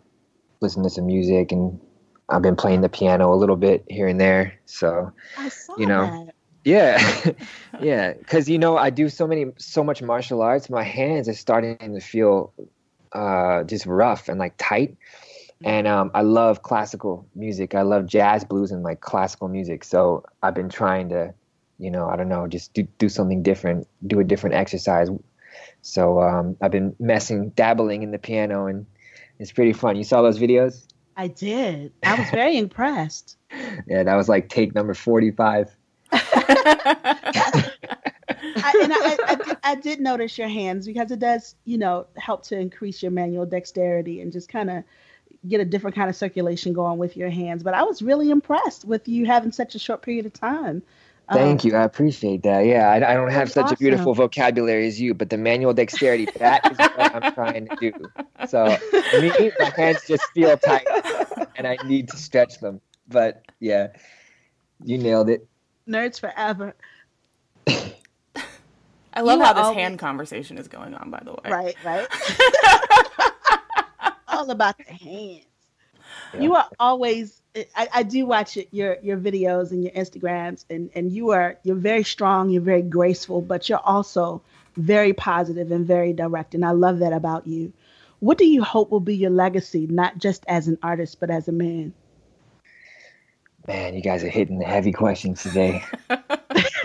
listen 0.65 0.83
to 0.83 0.91
some 0.91 1.07
music, 1.07 1.53
and 1.53 1.81
I've 2.29 2.43
been 2.43 2.57
playing 2.57 2.81
the 2.81 2.89
piano 2.89 3.33
a 3.33 3.37
little 3.37 3.57
bit 3.57 3.85
here 3.89 4.09
and 4.09 4.21
there. 4.21 4.59
So, 4.65 5.13
you 5.79 5.87
know, 5.87 6.07
that. 6.07 6.35
yeah, 6.65 7.31
yeah, 7.81 8.13
because 8.15 8.49
you 8.49 8.59
know 8.59 8.77
I 8.77 8.91
do 8.91 9.09
so 9.09 9.27
many 9.27 9.53
so 9.59 9.85
much 9.85 10.03
martial 10.03 10.43
arts. 10.43 10.69
My 10.69 10.83
hands 10.83 11.29
are 11.29 11.35
starting 11.35 11.77
to 11.79 12.01
feel 12.01 12.53
uh, 13.13 13.63
just 13.65 13.87
rough 13.87 14.29
and 14.29 14.39
like 14.39 14.55
tight. 14.59 14.97
And 15.65 15.87
um, 15.87 16.11
I 16.15 16.21
love 16.23 16.63
classical 16.63 17.27
music. 17.35 17.75
I 17.75 17.83
love 17.83 18.07
jazz, 18.07 18.45
blues, 18.45 18.71
and 18.71 18.83
like 18.83 19.01
classical 19.01 19.49
music. 19.49 19.85
So 19.85 20.25
I've 20.43 20.55
been 20.55 20.69
trying 20.69 21.09
to, 21.09 21.33
you 21.79 21.91
know, 21.91 22.07
I 22.07 22.17
don't 22.17 22.29
know, 22.29 22.47
just 22.47 22.75
do 22.75 22.83
do 22.99 23.09
something 23.09 23.43
different, 23.43 23.87
do 24.07 24.21
a 24.21 24.25
different 24.25 24.57
exercise. 24.57 25.09
So 25.81 26.21
um, 26.21 26.57
I've 26.61 26.71
been 26.71 26.95
messing, 26.99 27.51
dabbling 27.51 28.03
in 28.03 28.11
the 28.11 28.19
piano, 28.19 28.67
and 28.67 28.87
it's 29.39 29.53
pretty 29.53 29.73
fun. 29.73 29.97
You 29.97 30.05
saw 30.05 30.23
those 30.23 30.39
videos? 30.39 30.87
I 31.17 31.29
did. 31.29 31.93
I 32.03 32.19
was 32.19 32.31
very 32.31 32.57
impressed. 32.59 33.37
Yeah, 33.87 34.03
that 34.03 34.17
was 34.17 34.29
like 34.29 34.49
take 34.49 34.75
number 34.75 34.95
forty-five. 34.95 35.71
I, 38.57 38.73
and 38.83 38.93
I, 38.93 39.17
I, 39.29 39.35
did, 39.37 39.57
I 39.63 39.75
did 39.77 40.01
notice 40.01 40.37
your 40.37 40.49
hands 40.49 40.87
because 40.87 41.13
it 41.13 41.21
does, 41.21 41.55
you 41.65 41.79
know, 41.79 42.07
help 42.17 42.43
to 42.47 42.59
increase 42.59 43.01
your 43.01 43.13
manual 43.13 43.47
dexterity 43.47 44.21
and 44.21 44.33
just 44.33 44.49
kind 44.49 44.71
of 44.71 44.85
get 45.47 45.61
a 45.61 45.65
different 45.65 45.95
kind 45.95 46.11
of 46.11 46.17
circulation 46.17 46.73
going 46.73 46.99
with 46.99 47.17
your 47.17 47.31
hands. 47.31 47.63
But 47.63 47.75
I 47.75 47.83
was 47.83 48.03
really 48.03 48.31
impressed 48.31 48.85
with 48.85 49.07
you 49.09 49.27
having 49.27 49.53
such 49.53 49.75
a 49.75 49.79
short 49.79 50.03
period 50.03 50.27
of 50.27 50.33
time. 50.33 50.83
Thank 51.33 51.65
Um, 51.65 51.71
you. 51.71 51.77
I 51.77 51.85
appreciate 51.85 52.43
that. 52.43 52.67
Yeah, 52.67 52.89
I, 52.91 52.97
I 52.97 53.15
don't 53.15 53.31
have 53.31 53.53
That's 53.53 53.71
such 53.71 53.73
a 53.73 53.77
beautiful 53.77 54.13
vocabulary 54.15 54.87
as 54.87 55.01
you, 55.01 55.15
but 55.15 55.31
the 55.31 55.39
manual 55.39 55.73
dexterity, 55.73 56.29
that 56.39 56.71
is 56.71 56.79
what 56.79 57.25
I'm 57.25 57.33
trying 57.35 57.67
to 57.69 57.77
do. 57.77 57.93
So 58.47 58.67
me, 59.21 59.51
my 59.59 59.73
hands 59.77 60.01
just 60.07 60.23
feel 60.35 60.57
tight 60.59 60.87
and 61.57 61.67
I 61.67 61.77
need 61.87 62.09
to 62.11 62.17
stretch 62.19 62.61
them. 62.61 62.81
But 63.09 63.43
yeah, 63.59 63.89
you 64.85 64.99
nailed 64.99 65.31
it. 65.31 65.49
Nerds 65.89 66.21
forever. 66.21 66.75
I 69.17 69.21
love 69.21 69.39
You 69.39 69.45
how 69.45 69.53
this 69.53 69.63
always- 69.63 69.79
hand 69.79 69.99
conversation 69.99 70.59
is 70.59 70.69
going 70.69 70.95
on, 70.95 71.11
by 71.11 71.23
the 71.25 71.33
way. 71.33 71.51
Right, 71.51 71.77
right. 71.85 72.07
All 74.29 74.51
about 74.51 74.77
the 74.77 74.85
hands. 74.93 75.45
You 76.39 76.55
are 76.57 76.69
always. 76.81 77.41
I, 77.55 77.89
I 77.95 78.03
do 78.03 78.27
watch 78.27 78.59
your 78.73 78.97
your 79.03 79.17
videos 79.17 79.71
and 79.71 79.83
your 79.83 79.93
Instagrams, 79.93 80.65
and 80.71 80.91
and 80.95 81.13
you 81.13 81.31
are 81.31 81.57
you're 81.63 81.77
very 81.77 82.05
strong. 82.05 82.51
You're 82.51 82.63
very 82.63 82.83
graceful, 82.83 83.41
but 83.41 83.69
you're 83.69 83.79
also 83.85 84.43
very 84.77 85.13
positive 85.13 85.71
and 85.71 85.87
very 85.87 86.13
direct, 86.13 86.55
and 86.55 86.65
I 86.65 86.73
love 86.73 86.99
that 86.99 87.13
about 87.13 87.47
you. 87.47 87.73
What 88.21 88.39
do 88.39 88.47
you 88.47 88.63
hope 88.63 88.91
will 88.91 89.01
be 89.01 89.17
your 89.17 89.31
legacy, 89.31 89.87
not 89.87 90.19
just 90.19 90.45
as 90.49 90.67
an 90.67 90.79
artist, 90.83 91.21
but 91.21 91.31
as 91.31 91.47
a 91.47 91.53
man? 91.53 91.93
Man, 93.67 93.95
you 93.95 94.03
guys 94.03 94.25
are 94.25 94.29
hitting 94.29 94.59
the 94.59 94.65
heavy 94.65 94.93
questions 94.93 95.43
today. 95.43 95.85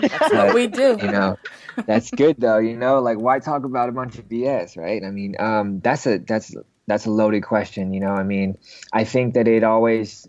That's 0.00 0.32
what 0.32 0.54
we 0.54 0.66
do. 0.66 0.98
You 1.00 1.10
know, 1.10 1.38
that's 1.86 2.10
good 2.10 2.36
though. 2.38 2.58
You 2.58 2.76
know, 2.76 3.00
like 3.00 3.18
why 3.18 3.38
talk 3.38 3.64
about 3.64 3.88
a 3.88 3.92
bunch 3.92 4.18
of 4.18 4.28
BS, 4.28 4.76
right? 4.76 5.02
I 5.04 5.10
mean, 5.10 5.36
um, 5.38 5.80
that's 5.80 6.06
a 6.06 6.18
that's 6.18 6.54
that's 6.86 7.06
a 7.06 7.10
loaded 7.10 7.42
question. 7.42 7.92
You 7.92 8.00
know, 8.00 8.12
I 8.12 8.22
mean, 8.22 8.58
I 8.92 9.04
think 9.04 9.34
that 9.34 9.46
it 9.46 9.62
always 9.62 10.26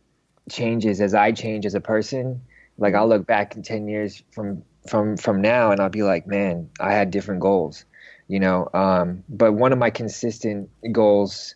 changes 0.50 1.02
as 1.02 1.14
I 1.14 1.32
change 1.32 1.66
as 1.66 1.76
a 1.76 1.82
person. 1.82 2.42
Like 2.78 2.96
I'll 2.96 3.08
look 3.08 3.26
back 3.26 3.56
in 3.56 3.64
ten 3.64 3.88
years 3.88 4.24
from 4.32 4.64
from 4.88 5.18
from 5.18 5.42
now, 5.42 5.72
and 5.72 5.80
I'll 5.80 5.90
be 5.90 6.04
like, 6.04 6.28
man, 6.28 6.70
I 6.80 6.94
had 6.94 7.12
different 7.12 7.42
goals. 7.42 7.86
You 8.28 8.40
know, 8.40 8.70
um, 8.74 9.24
but 9.28 9.54
one 9.54 9.74
of 9.74 9.78
my 9.78 9.90
consistent 9.90 10.70
goals 10.92 11.56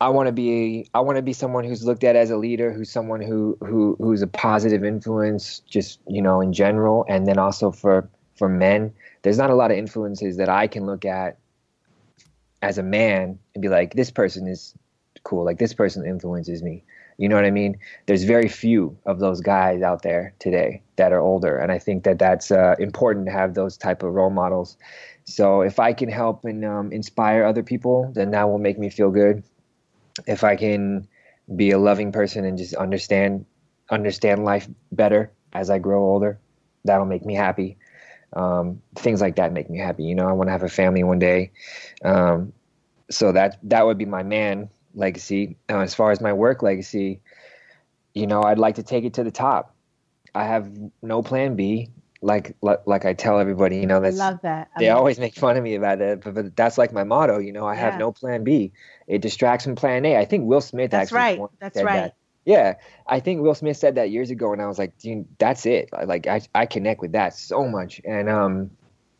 I 0.00 0.10
want 0.10 0.28
to 0.28 0.32
be 0.32 0.88
I 0.94 1.00
want 1.00 1.16
to 1.16 1.22
be 1.22 1.32
someone 1.32 1.64
who's 1.64 1.84
looked 1.84 2.04
at 2.04 2.14
as 2.14 2.30
a 2.30 2.36
leader, 2.36 2.72
who's 2.72 2.90
someone 2.90 3.20
who 3.20 3.58
who 3.60 3.96
who's 3.98 4.22
a 4.22 4.28
positive 4.28 4.84
influence, 4.84 5.60
just 5.68 6.00
you 6.06 6.22
know 6.22 6.40
in 6.40 6.52
general, 6.52 7.04
and 7.08 7.26
then 7.26 7.38
also 7.38 7.72
for 7.72 8.08
for 8.36 8.48
men. 8.48 8.94
There's 9.22 9.38
not 9.38 9.50
a 9.50 9.54
lot 9.54 9.72
of 9.72 9.76
influences 9.76 10.36
that 10.36 10.48
I 10.48 10.68
can 10.68 10.86
look 10.86 11.04
at 11.04 11.38
as 12.62 12.78
a 12.78 12.82
man 12.82 13.38
and 13.54 13.62
be 13.62 13.68
like, 13.68 13.94
this 13.94 14.12
person 14.12 14.46
is 14.46 14.74
cool, 15.24 15.44
like 15.44 15.58
this 15.58 15.74
person 15.74 16.06
influences 16.06 16.62
me. 16.62 16.84
You 17.18 17.28
know 17.28 17.34
what 17.34 17.44
I 17.44 17.50
mean? 17.50 17.78
There's 18.06 18.24
very 18.24 18.48
few 18.48 18.96
of 19.04 19.18
those 19.18 19.40
guys 19.40 19.82
out 19.82 20.02
there 20.02 20.34
today 20.38 20.82
that 20.96 21.12
are 21.12 21.20
older, 21.20 21.58
and 21.58 21.70
I 21.70 21.78
think 21.78 22.04
that 22.04 22.18
that's 22.18 22.50
uh, 22.50 22.76
important 22.78 23.26
to 23.26 23.32
have 23.32 23.54
those 23.54 23.76
type 23.76 24.02
of 24.02 24.14
role 24.14 24.30
models. 24.30 24.76
So 25.24 25.60
if 25.60 25.78
I 25.78 25.92
can 25.92 26.08
help 26.08 26.44
and 26.44 26.64
um, 26.64 26.92
inspire 26.92 27.44
other 27.44 27.62
people, 27.62 28.12
then 28.14 28.30
that 28.30 28.48
will 28.48 28.58
make 28.58 28.78
me 28.78 28.88
feel 28.88 29.10
good 29.10 29.42
if 30.26 30.44
I 30.44 30.56
can 30.56 31.06
be 31.54 31.70
a 31.70 31.78
loving 31.78 32.12
person 32.12 32.44
and 32.44 32.58
just 32.58 32.74
understand 32.74 33.44
understand 33.90 34.44
life 34.44 34.68
better 34.92 35.32
as 35.52 35.70
I 35.70 35.78
grow 35.78 36.02
older, 36.02 36.38
that'll 36.84 37.06
make 37.06 37.24
me 37.24 37.34
happy. 37.34 37.78
Um, 38.34 38.82
things 38.96 39.20
like 39.20 39.36
that 39.36 39.52
make 39.52 39.70
me 39.70 39.78
happy. 39.78 40.04
You 40.04 40.14
know, 40.14 40.28
I 40.28 40.32
want 40.32 40.48
to 40.48 40.52
have 40.52 40.62
a 40.62 40.68
family 40.68 41.02
one 41.02 41.18
day. 41.18 41.52
Um, 42.04 42.52
so 43.10 43.32
that 43.32 43.58
that 43.62 43.86
would 43.86 43.96
be 43.96 44.04
my 44.04 44.22
man 44.22 44.68
legacy. 44.94 45.56
Uh, 45.68 45.80
as 45.80 45.94
far 45.94 46.10
as 46.10 46.20
my 46.20 46.32
work 46.32 46.62
legacy, 46.62 47.20
you 48.14 48.26
know, 48.26 48.42
I'd 48.42 48.58
like 48.58 48.76
to 48.76 48.82
take 48.82 49.04
it 49.04 49.14
to 49.14 49.24
the 49.24 49.30
top. 49.30 49.74
I 50.34 50.44
have 50.44 50.70
no 51.02 51.22
plan 51.22 51.56
B. 51.56 51.90
Like 52.20 52.56
like, 52.62 52.80
like 52.84 53.04
I 53.04 53.14
tell 53.14 53.38
everybody, 53.38 53.76
you 53.78 53.86
know, 53.86 53.98
I 53.98 54.00
that's 54.00 54.16
love 54.16 54.40
that. 54.42 54.70
I 54.74 54.80
they 54.80 54.88
love 54.88 54.98
always 54.98 55.20
make 55.20 55.36
fun 55.36 55.56
of 55.56 55.62
me 55.62 55.76
about 55.76 56.00
that, 56.00 56.20
but, 56.22 56.34
but 56.34 56.56
that's 56.56 56.76
like 56.76 56.92
my 56.92 57.04
motto. 57.04 57.38
You 57.38 57.52
know, 57.52 57.64
I 57.64 57.76
have 57.76 57.96
no 57.96 58.10
plan 58.10 58.42
B. 58.42 58.72
It 59.06 59.22
distracts 59.22 59.64
from 59.64 59.76
plan 59.76 60.04
A. 60.04 60.16
I 60.16 60.24
think 60.24 60.44
Will 60.44 60.60
Smith 60.60 60.90
That's 60.90 61.12
right. 61.12 61.40
That's 61.60 61.80
right. 61.80 61.94
that. 61.94 62.16
Yeah, 62.44 62.74
I 63.06 63.20
think 63.20 63.42
Will 63.42 63.54
Smith 63.54 63.76
said 63.76 63.94
that 63.96 64.10
years 64.10 64.30
ago, 64.30 64.52
and 64.52 64.60
I 64.60 64.66
was 64.66 64.78
like, 64.78 64.98
Dude, 64.98 65.26
that's 65.38 65.64
it. 65.64 65.90
Like 65.92 66.26
I, 66.26 66.40
I 66.54 66.66
connect 66.66 67.00
with 67.00 67.12
that 67.12 67.34
so 67.34 67.68
much, 67.68 68.00
and 68.04 68.28
um, 68.28 68.70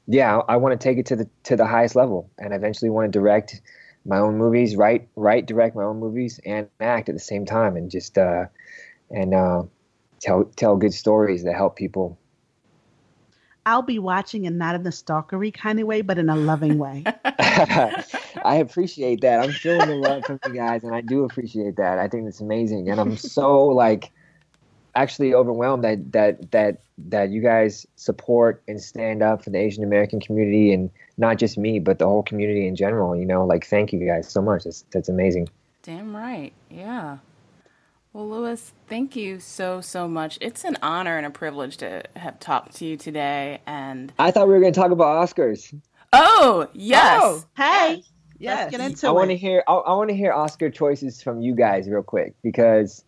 yeah, 0.09 0.39
I, 0.39 0.55
I 0.55 0.57
want 0.57 0.79
to 0.79 0.83
take 0.83 0.99
it 0.99 1.07
to 1.07 1.17
the 1.17 1.29
to 1.45 1.55
the 1.55 1.67
highest 1.67 1.95
level, 1.95 2.31
and 2.39 2.53
eventually 2.53 2.91
want 2.91 3.13
to 3.13 3.17
direct 3.17 3.61
my 4.09 4.19
own 4.19 4.39
movies, 4.39 4.75
write 4.75 5.09
write 5.15 5.47
direct 5.47 5.77
my 5.77 5.85
own 5.85 6.01
movies, 6.01 6.41
and 6.45 6.69
act 6.81 7.09
at 7.09 7.15
the 7.15 7.21
same 7.21 7.45
time, 7.47 7.77
and 7.77 7.91
just 7.91 8.19
uh, 8.19 8.47
and 9.11 9.35
uh, 9.35 9.63
tell 10.21 10.45
tell 10.57 10.77
good 10.77 10.95
stories 10.95 11.45
that 11.45 11.55
help 11.55 11.77
people. 11.77 12.19
I'll 13.67 13.83
be 13.83 13.99
watching 13.99 14.47
and 14.47 14.57
not 14.57 14.75
in 14.75 14.83
the 14.83 14.91
stalkery 14.91 15.53
kind 15.53 15.79
of 15.79 15.87
way, 15.87 16.01
but 16.01 16.17
in 16.19 16.31
a 16.31 16.37
loving 16.37 16.79
way. 16.79 17.05
I 17.39 18.57
appreciate 18.61 19.21
that. 19.21 19.41
I'm 19.41 19.53
feeling 19.53 19.89
the 19.89 19.95
love 19.95 20.25
from 20.25 20.41
you 20.47 20.55
guys, 20.55 20.85
and 20.85 20.95
I 20.95 21.03
do 21.03 21.25
appreciate 21.25 21.77
that. 21.77 21.99
I 21.99 22.09
think 22.09 22.27
it's 22.27 22.41
amazing, 22.41 22.89
and 22.89 22.99
I'm 22.99 23.19
so 23.19 23.67
like 23.67 24.11
actually 24.99 25.33
overwhelmed 25.35 25.85
that 25.85 26.13
that 26.13 26.51
that 26.51 26.81
that 26.99 27.31
you 27.31 27.41
guys 27.41 27.87
support 27.97 28.63
and 28.67 28.81
stand 28.81 29.23
up 29.23 29.45
for 29.45 29.51
the 29.51 29.59
Asian 29.59 29.85
American 29.85 30.21
community, 30.21 30.73
and 30.73 30.91
not 31.17 31.39
just 31.39 31.57
me, 31.57 31.79
but 31.79 31.99
the 31.99 32.07
whole 32.07 32.23
community 32.23 32.67
in 32.67 32.77
general. 32.77 33.17
You 33.17 33.25
know, 33.25 33.47
like 33.47 33.67
thank 33.67 33.93
you 33.93 34.05
guys 34.07 34.29
so 34.29 34.43
much. 34.43 34.65
That's 34.65 34.85
that's 34.91 35.09
amazing. 35.09 35.49
Damn 35.83 36.15
right. 36.15 36.53
Yeah. 36.71 37.19
Well, 38.13 38.29
Lewis, 38.29 38.73
thank 38.89 39.15
you 39.17 39.39
so, 39.39 39.81
so 39.81 40.09
much. 40.09 40.39
It's 40.41 40.65
an 40.65 40.77
honor 40.83 41.19
and 41.19 41.27
a 41.27 41.31
privilege 41.31 41.77
to 41.79 42.03
have 42.17 42.41
talked 42.41 42.75
to 42.77 42.87
you 42.87 42.97
today. 42.97 43.61
And 43.67 44.13
I 44.19 44.31
thought 44.31 44.49
we 44.49 44.55
were 44.55 44.61
going 44.61 44.73
to 44.73 44.81
talk 44.81 44.91
about 44.91 45.29
Oscars. 45.29 45.79
oh, 46.13 46.69
yes. 46.73 47.21
Oh, 47.23 47.45
hey. 47.57 48.03
Yes. 48.39 48.59
Let's 48.59 48.71
get 48.71 48.81
into 48.81 49.09
I 49.09 49.11
want 49.11 49.31
to 49.31 49.37
hear. 49.37 49.63
I, 49.69 49.73
I 49.73 49.95
want 49.95 50.11
to 50.11 50.17
hear 50.17 50.33
Oscar 50.33 50.71
choices 50.71 51.23
from 51.23 51.41
you 51.41 51.55
guys 51.55 51.89
real 51.89 52.03
quick 52.03 52.35
because 52.43 53.05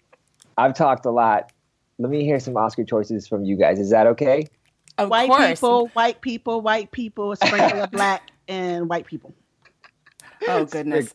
I've 0.59 0.74
talked 0.74 1.07
a 1.07 1.11
lot. 1.11 1.51
Let 2.01 2.09
me 2.11 2.24
hear 2.24 2.40
some 2.40 2.57
Oscar 2.57 2.82
choices 2.82 3.28
from 3.28 3.44
you 3.44 3.57
guys. 3.57 3.78
Is 3.78 3.90
that 3.90 4.07
okay? 4.07 4.46
Of 4.96 5.11
white 5.11 5.28
course. 5.28 5.61
people, 5.61 5.88
white 5.88 6.22
people, 6.22 6.62
white 6.62 6.90
people, 6.92 7.32
a 7.32 7.36
sprinkle 7.36 7.82
of 7.82 7.90
black 7.90 8.22
and 8.48 8.88
white 8.88 9.05
people. 9.07 9.34
Oh, 10.48 10.64
goodness. 10.64 11.12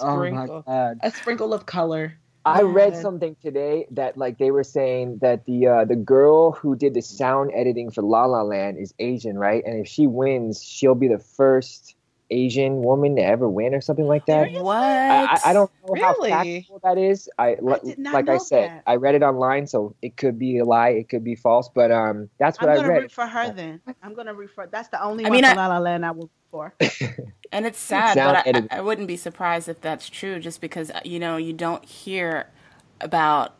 Oh 0.00 0.16
my 0.16 0.46
Sprinkle. 0.46 0.62
god! 0.62 0.98
A 1.02 1.10
sprinkle 1.10 1.52
of 1.52 1.66
color. 1.66 2.18
I 2.46 2.62
read 2.62 2.96
something 2.96 3.36
today 3.42 3.86
that 3.90 4.16
like 4.16 4.38
they 4.38 4.50
were 4.50 4.64
saying 4.64 5.18
that 5.20 5.44
the 5.46 5.66
uh, 5.66 5.84
the 5.84 5.96
girl 5.96 6.52
who 6.52 6.76
did 6.76 6.94
the 6.94 7.02
sound 7.02 7.50
editing 7.54 7.90
for 7.90 8.02
La 8.02 8.24
La 8.24 8.42
Land 8.42 8.78
is 8.78 8.94
Asian, 8.98 9.36
right? 9.36 9.62
And 9.66 9.80
if 9.80 9.88
she 9.88 10.06
wins, 10.06 10.62
she'll 10.62 10.94
be 10.94 11.08
the 11.08 11.18
first 11.18 11.95
Asian 12.30 12.82
woman 12.82 13.16
to 13.16 13.22
ever 13.22 13.48
win 13.48 13.74
or 13.74 13.80
something 13.80 14.06
like 14.06 14.26
that. 14.26 14.50
What? 14.52 14.76
I, 14.76 15.24
I- 15.24 15.40
I 15.46 15.52
don't 15.52 15.70
know 15.88 15.94
how 16.02 16.14
factual 16.22 16.80
that 16.82 16.98
is. 16.98 17.28
I, 17.38 17.56
li- 17.60 17.78
did 17.84 17.98
not 17.98 18.14
like 18.14 18.28
I 18.28 18.38
said, 18.38 18.70
that. 18.70 18.82
I 18.86 18.96
read 18.96 19.14
it 19.14 19.22
online, 19.22 19.66
so 19.66 19.94
it 20.02 20.16
could 20.16 20.38
be 20.38 20.58
a 20.58 20.64
lie, 20.64 20.88
it 20.90 21.08
could 21.08 21.22
be 21.24 21.34
false, 21.36 21.68
but 21.68 21.90
um, 21.92 22.28
that's 22.38 22.60
what 22.60 22.70
I'm 22.70 22.76
gonna 22.76 22.88
read. 22.88 23.02
root 23.02 23.12
for 23.12 23.26
her 23.26 23.52
then. 23.52 23.80
I'm 24.02 24.14
gonna 24.14 24.34
root 24.34 24.50
for. 24.50 24.66
That's 24.66 24.88
the 24.88 25.02
only 25.02 25.24
I 25.24 25.28
one 25.28 25.36
mean, 25.36 25.44
for 25.44 25.50
I- 25.50 25.54
La 25.54 25.66
La 25.68 25.78
Land 25.78 26.04
I 26.04 26.10
will 26.10 26.22
root 26.22 26.30
for. 26.50 26.74
And 27.52 27.64
it's 27.64 27.78
sad, 27.78 28.14
Sound 28.14 28.38
but 28.44 28.72
I. 28.72 28.78
I 28.78 28.80
wouldn't 28.80 29.06
be 29.06 29.16
surprised 29.16 29.68
if 29.68 29.80
that's 29.80 30.10
true 30.10 30.40
just 30.40 30.60
because, 30.60 30.90
uh, 30.90 31.00
you 31.04 31.20
know, 31.20 31.36
you 31.36 31.52
don't 31.52 31.84
hear 31.84 32.48
about 33.00 33.54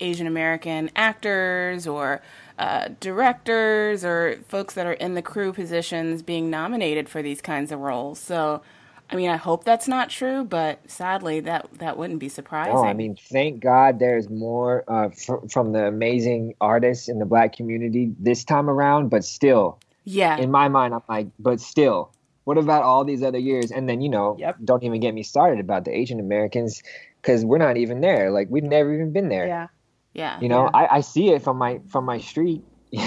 Asian 0.00 0.26
American 0.26 0.90
actors 0.94 1.86
or 1.86 2.20
uh, 2.58 2.88
directors 3.00 4.04
or 4.04 4.38
folks 4.48 4.74
that 4.74 4.86
are 4.86 4.92
in 4.92 5.14
the 5.14 5.22
crew 5.22 5.52
positions 5.52 6.22
being 6.22 6.50
nominated 6.50 7.08
for 7.08 7.22
these 7.22 7.40
kinds 7.40 7.72
of 7.72 7.80
roles. 7.80 8.18
So, 8.18 8.62
I 9.10 9.16
mean, 9.16 9.28
I 9.28 9.36
hope 9.36 9.64
that's 9.64 9.88
not 9.88 10.08
true, 10.10 10.44
but 10.44 10.78
sadly, 10.90 11.40
that, 11.40 11.68
that 11.78 11.98
wouldn't 11.98 12.18
be 12.18 12.28
surprising. 12.28 12.74
No, 12.74 12.84
I 12.84 12.94
mean, 12.94 13.16
thank 13.16 13.60
God 13.60 13.98
there's 13.98 14.30
more 14.30 14.84
uh, 14.88 15.10
fr- 15.10 15.46
from 15.50 15.72
the 15.72 15.86
amazing 15.86 16.54
artists 16.60 17.08
in 17.08 17.18
the 17.18 17.26
black 17.26 17.54
community 17.54 18.12
this 18.18 18.44
time 18.44 18.70
around, 18.70 19.08
but 19.10 19.24
still, 19.24 19.78
yeah. 20.04 20.36
in 20.38 20.50
my 20.50 20.68
mind, 20.68 20.94
I'm 20.94 21.02
like, 21.08 21.28
but 21.38 21.60
still, 21.60 22.10
what 22.44 22.58
about 22.58 22.82
all 22.82 23.04
these 23.04 23.22
other 23.22 23.38
years? 23.38 23.70
And 23.70 23.88
then, 23.88 24.00
you 24.00 24.08
know, 24.08 24.36
Yep. 24.38 24.56
don't 24.64 24.82
even 24.82 25.00
get 25.00 25.14
me 25.14 25.22
started 25.22 25.60
about 25.60 25.84
the 25.84 25.96
Asian 25.96 26.18
Americans 26.18 26.82
because 27.20 27.44
we're 27.44 27.58
not 27.58 27.76
even 27.76 28.00
there. 28.00 28.30
Like, 28.30 28.48
we've 28.50 28.64
never 28.64 28.92
even 28.92 29.12
been 29.12 29.28
there. 29.28 29.46
Yeah. 29.46 29.66
Yeah. 30.14 30.40
You 30.40 30.48
know, 30.48 30.70
I, 30.72 30.96
I 30.96 31.00
see 31.00 31.30
it 31.30 31.42
from 31.42 31.56
my 31.58 31.80
from 31.88 32.04
my 32.04 32.18
street. 32.18 32.62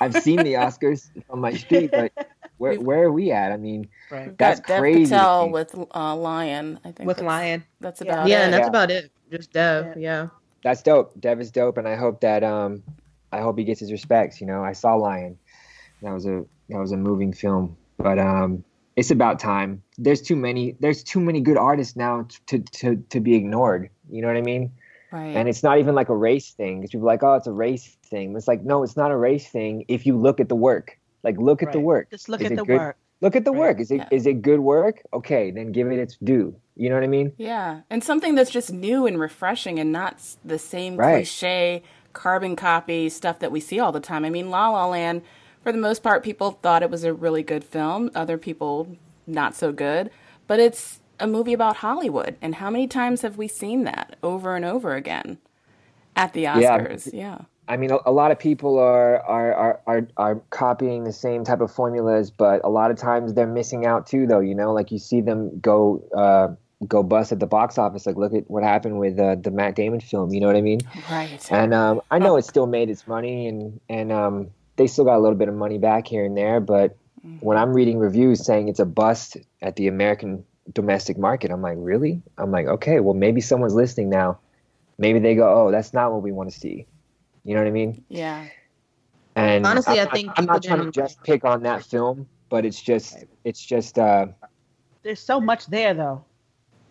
I've 0.00 0.14
seen 0.14 0.38
the 0.38 0.54
Oscars 0.54 1.10
from 1.26 1.40
my 1.40 1.52
street, 1.52 1.90
but 1.90 2.12
where 2.58 2.80
where 2.80 3.02
are 3.04 3.12
we 3.12 3.30
at? 3.32 3.52
I 3.52 3.56
mean, 3.56 3.88
Right. 4.10 4.28
We've 4.28 4.36
that's 4.38 4.60
got 4.60 4.68
Dev 4.68 4.80
crazy. 4.80 5.04
to 5.04 5.10
Patel 5.10 5.50
with 5.50 5.74
uh, 5.94 6.16
Lion. 6.16 6.80
I 6.84 6.92
think 6.92 7.06
With 7.06 7.18
that's, 7.18 7.26
Lion. 7.26 7.64
That's 7.80 8.00
about 8.00 8.28
yeah, 8.28 8.40
it. 8.40 8.44
and 8.44 8.52
that's 8.54 8.62
Yeah. 8.64 8.68
about 8.68 8.90
it. 8.90 9.10
Just 9.30 9.52
Dev. 9.52 9.96
Yeah. 9.96 10.28
That's 10.64 10.82
dope. 10.82 11.18
Dev 11.20 11.40
is 11.40 11.50
dope, 11.50 11.78
and 11.78 11.86
I 11.88 11.96
hope 11.96 12.20
that 12.22 12.42
um, 12.44 12.82
I 13.32 13.40
hope 13.40 13.58
he 13.58 13.64
gets 13.64 13.80
his 13.80 13.92
respects. 13.92 14.40
You 14.40 14.46
know, 14.46 14.62
I 14.64 14.72
saw 14.72 14.94
Lion. 14.94 15.38
That 16.02 16.12
was 16.12 16.26
a 16.26 16.44
that 16.70 16.78
was 16.78 16.92
a 16.92 16.96
moving 16.96 17.32
film, 17.32 17.76
but 17.98 18.18
um, 18.18 18.64
it's 18.96 19.10
about 19.10 19.38
time. 19.38 19.82
There's 19.98 20.20
too 20.22 20.36
many. 20.36 20.76
There's 20.80 21.02
too 21.02 21.20
many 21.20 21.40
good 21.40 21.56
artists 21.56 21.94
now 21.96 22.26
to 22.46 22.58
to 22.58 22.96
to 23.10 23.20
be 23.20 23.34
ignored. 23.36 23.90
You 24.10 24.22
know 24.22 24.28
what 24.28 24.36
I 24.36 24.42
mean? 24.42 24.72
Right. 25.12 25.36
And 25.36 25.48
it's 25.48 25.62
not 25.62 25.78
even 25.78 25.94
like 25.94 26.08
a 26.08 26.16
race 26.16 26.52
thing 26.52 26.80
because 26.80 26.90
people 26.90 27.06
are 27.08 27.12
like, 27.12 27.22
oh, 27.22 27.34
it's 27.34 27.46
a 27.46 27.52
race 27.52 27.96
thing. 28.04 28.36
It's 28.36 28.48
like, 28.48 28.62
no, 28.64 28.82
it's 28.82 28.96
not 28.96 29.10
a 29.10 29.16
race 29.16 29.48
thing. 29.48 29.84
If 29.88 30.06
you 30.06 30.16
look 30.16 30.40
at 30.40 30.48
the 30.48 30.54
work, 30.56 30.98
like 31.22 31.36
look 31.38 31.62
at 31.62 31.72
the 31.72 31.80
work. 31.80 32.10
Just 32.10 32.28
look 32.28 32.40
Is 32.40 32.50
at 32.50 32.56
the 32.56 32.64
good? 32.64 32.78
work. 32.78 32.96
Look 33.20 33.36
at 33.36 33.44
the 33.44 33.52
Right. 33.52 33.58
work. 33.58 33.80
Is 33.80 33.90
it 33.90 34.02
is 34.10 34.24
Yeah. 34.24 34.30
it 34.32 34.42
good 34.42 34.60
work? 34.60 35.02
Okay, 35.12 35.50
then 35.50 35.72
give 35.72 35.88
it 35.90 35.98
its 35.98 36.16
due. 36.22 36.54
You 36.76 36.88
know 36.88 36.94
what 36.94 37.04
I 37.04 37.08
mean? 37.08 37.32
Yeah, 37.36 37.80
and 37.90 38.02
something 38.02 38.34
that's 38.34 38.50
just 38.50 38.72
new 38.72 39.06
and 39.06 39.20
refreshing 39.20 39.78
and 39.78 39.92
not 39.92 40.18
the 40.44 40.58
same 40.58 40.96
Right. 40.96 41.16
cliche 41.16 41.82
carbon 42.12 42.56
copy 42.56 43.08
stuff 43.08 43.38
that 43.40 43.52
we 43.52 43.60
see 43.60 43.78
all 43.78 43.92
the 43.92 44.00
time. 44.00 44.24
I 44.24 44.30
mean, 44.30 44.50
La 44.50 44.70
La 44.70 44.86
Land, 44.86 45.22
for 45.62 45.70
the 45.70 45.78
most 45.78 46.02
part, 46.02 46.22
people 46.22 46.52
thought 46.62 46.82
it 46.82 46.90
was 46.90 47.04
a 47.04 47.12
really 47.12 47.42
good 47.42 47.62
film. 47.62 48.10
Other 48.14 48.38
people, 48.38 48.96
not 49.26 49.54
so 49.54 49.70
good. 49.70 50.10
But 50.46 50.58
it's 50.58 51.00
a 51.20 51.26
movie 51.26 51.52
about 51.52 51.76
Hollywood, 51.76 52.36
and 52.40 52.56
how 52.56 52.70
many 52.70 52.86
times 52.86 53.22
have 53.22 53.36
we 53.36 53.48
seen 53.48 53.84
that 53.84 54.16
over 54.22 54.56
and 54.56 54.64
over 54.64 54.94
again 54.94 55.38
at 56.16 56.32
the 56.32 56.44
Oscars? 56.44 57.10
Yeah. 57.12 57.42
I 57.68 57.76
mean, 57.76 57.92
a, 57.92 57.98
a 58.04 58.10
lot 58.10 58.32
of 58.32 58.38
people 58.38 58.78
are, 58.78 59.20
are 59.20 59.54
are 59.54 59.80
are 59.86 60.08
are 60.16 60.34
copying 60.50 61.04
the 61.04 61.12
same 61.12 61.44
type 61.44 61.60
of 61.60 61.70
formulas, 61.70 62.30
but 62.30 62.60
a 62.64 62.68
lot 62.68 62.90
of 62.90 62.96
times 62.96 63.34
they're 63.34 63.46
missing 63.46 63.86
out 63.86 64.08
too. 64.08 64.26
Though 64.26 64.40
you 64.40 64.56
know, 64.56 64.72
like 64.72 64.90
you 64.90 64.98
see 64.98 65.20
them 65.20 65.60
go 65.60 66.02
uh, 66.16 66.48
go 66.88 67.04
bust 67.04 67.30
at 67.30 67.38
the 67.38 67.46
box 67.46 67.78
office. 67.78 68.06
Like 68.06 68.16
look 68.16 68.34
at 68.34 68.50
what 68.50 68.64
happened 68.64 68.98
with 68.98 69.18
uh, 69.20 69.36
the 69.36 69.52
Matt 69.52 69.76
Damon 69.76 70.00
film. 70.00 70.32
You 70.32 70.40
know 70.40 70.48
what 70.48 70.56
I 70.56 70.62
mean? 70.62 70.80
Right. 71.08 71.46
And 71.52 71.72
um, 71.72 72.00
I 72.10 72.18
know 72.18 72.36
it 72.36 72.44
still 72.44 72.66
made 72.66 72.90
its 72.90 73.06
money, 73.06 73.46
and 73.46 73.80
and 73.88 74.10
um, 74.10 74.50
they 74.74 74.88
still 74.88 75.04
got 75.04 75.16
a 75.16 75.20
little 75.20 75.38
bit 75.38 75.48
of 75.48 75.54
money 75.54 75.78
back 75.78 76.08
here 76.08 76.24
and 76.24 76.36
there. 76.36 76.58
But 76.58 76.96
when 77.40 77.56
I'm 77.56 77.72
reading 77.72 77.98
reviews 77.98 78.44
saying 78.44 78.68
it's 78.68 78.80
a 78.80 78.86
bust 78.86 79.36
at 79.62 79.76
the 79.76 79.88
American 79.88 80.44
domestic 80.74 81.18
market, 81.18 81.50
I'm 81.50 81.62
like, 81.62 81.76
really? 81.78 82.22
I'm 82.38 82.50
like, 82.50 82.66
okay, 82.66 83.00
well 83.00 83.14
maybe 83.14 83.40
someone's 83.40 83.74
listening 83.74 84.10
now. 84.10 84.38
Maybe 84.98 85.18
they 85.18 85.34
go, 85.34 85.48
oh, 85.66 85.70
that's 85.70 85.92
not 85.92 86.12
what 86.12 86.22
we 86.22 86.32
want 86.32 86.50
to 86.52 86.58
see. 86.58 86.86
You 87.44 87.54
know 87.54 87.60
what 87.62 87.68
I 87.68 87.72
mean? 87.72 88.04
Yeah. 88.08 88.46
And 89.36 89.64
Honestly, 89.66 89.98
I'm 90.00 90.08
I 90.08 90.10
think 90.10 90.32
I'm 90.36 90.44
not 90.44 90.62
trying 90.62 90.84
to 90.84 90.90
just 90.90 91.22
pick 91.22 91.44
on 91.44 91.62
that 91.62 91.84
film, 91.84 92.28
but 92.48 92.64
it's 92.64 92.80
just 92.82 93.24
it's 93.44 93.64
just 93.64 93.98
uh 93.98 94.26
There's 95.02 95.20
so 95.20 95.40
much 95.40 95.66
there 95.66 95.94
though. 95.94 96.24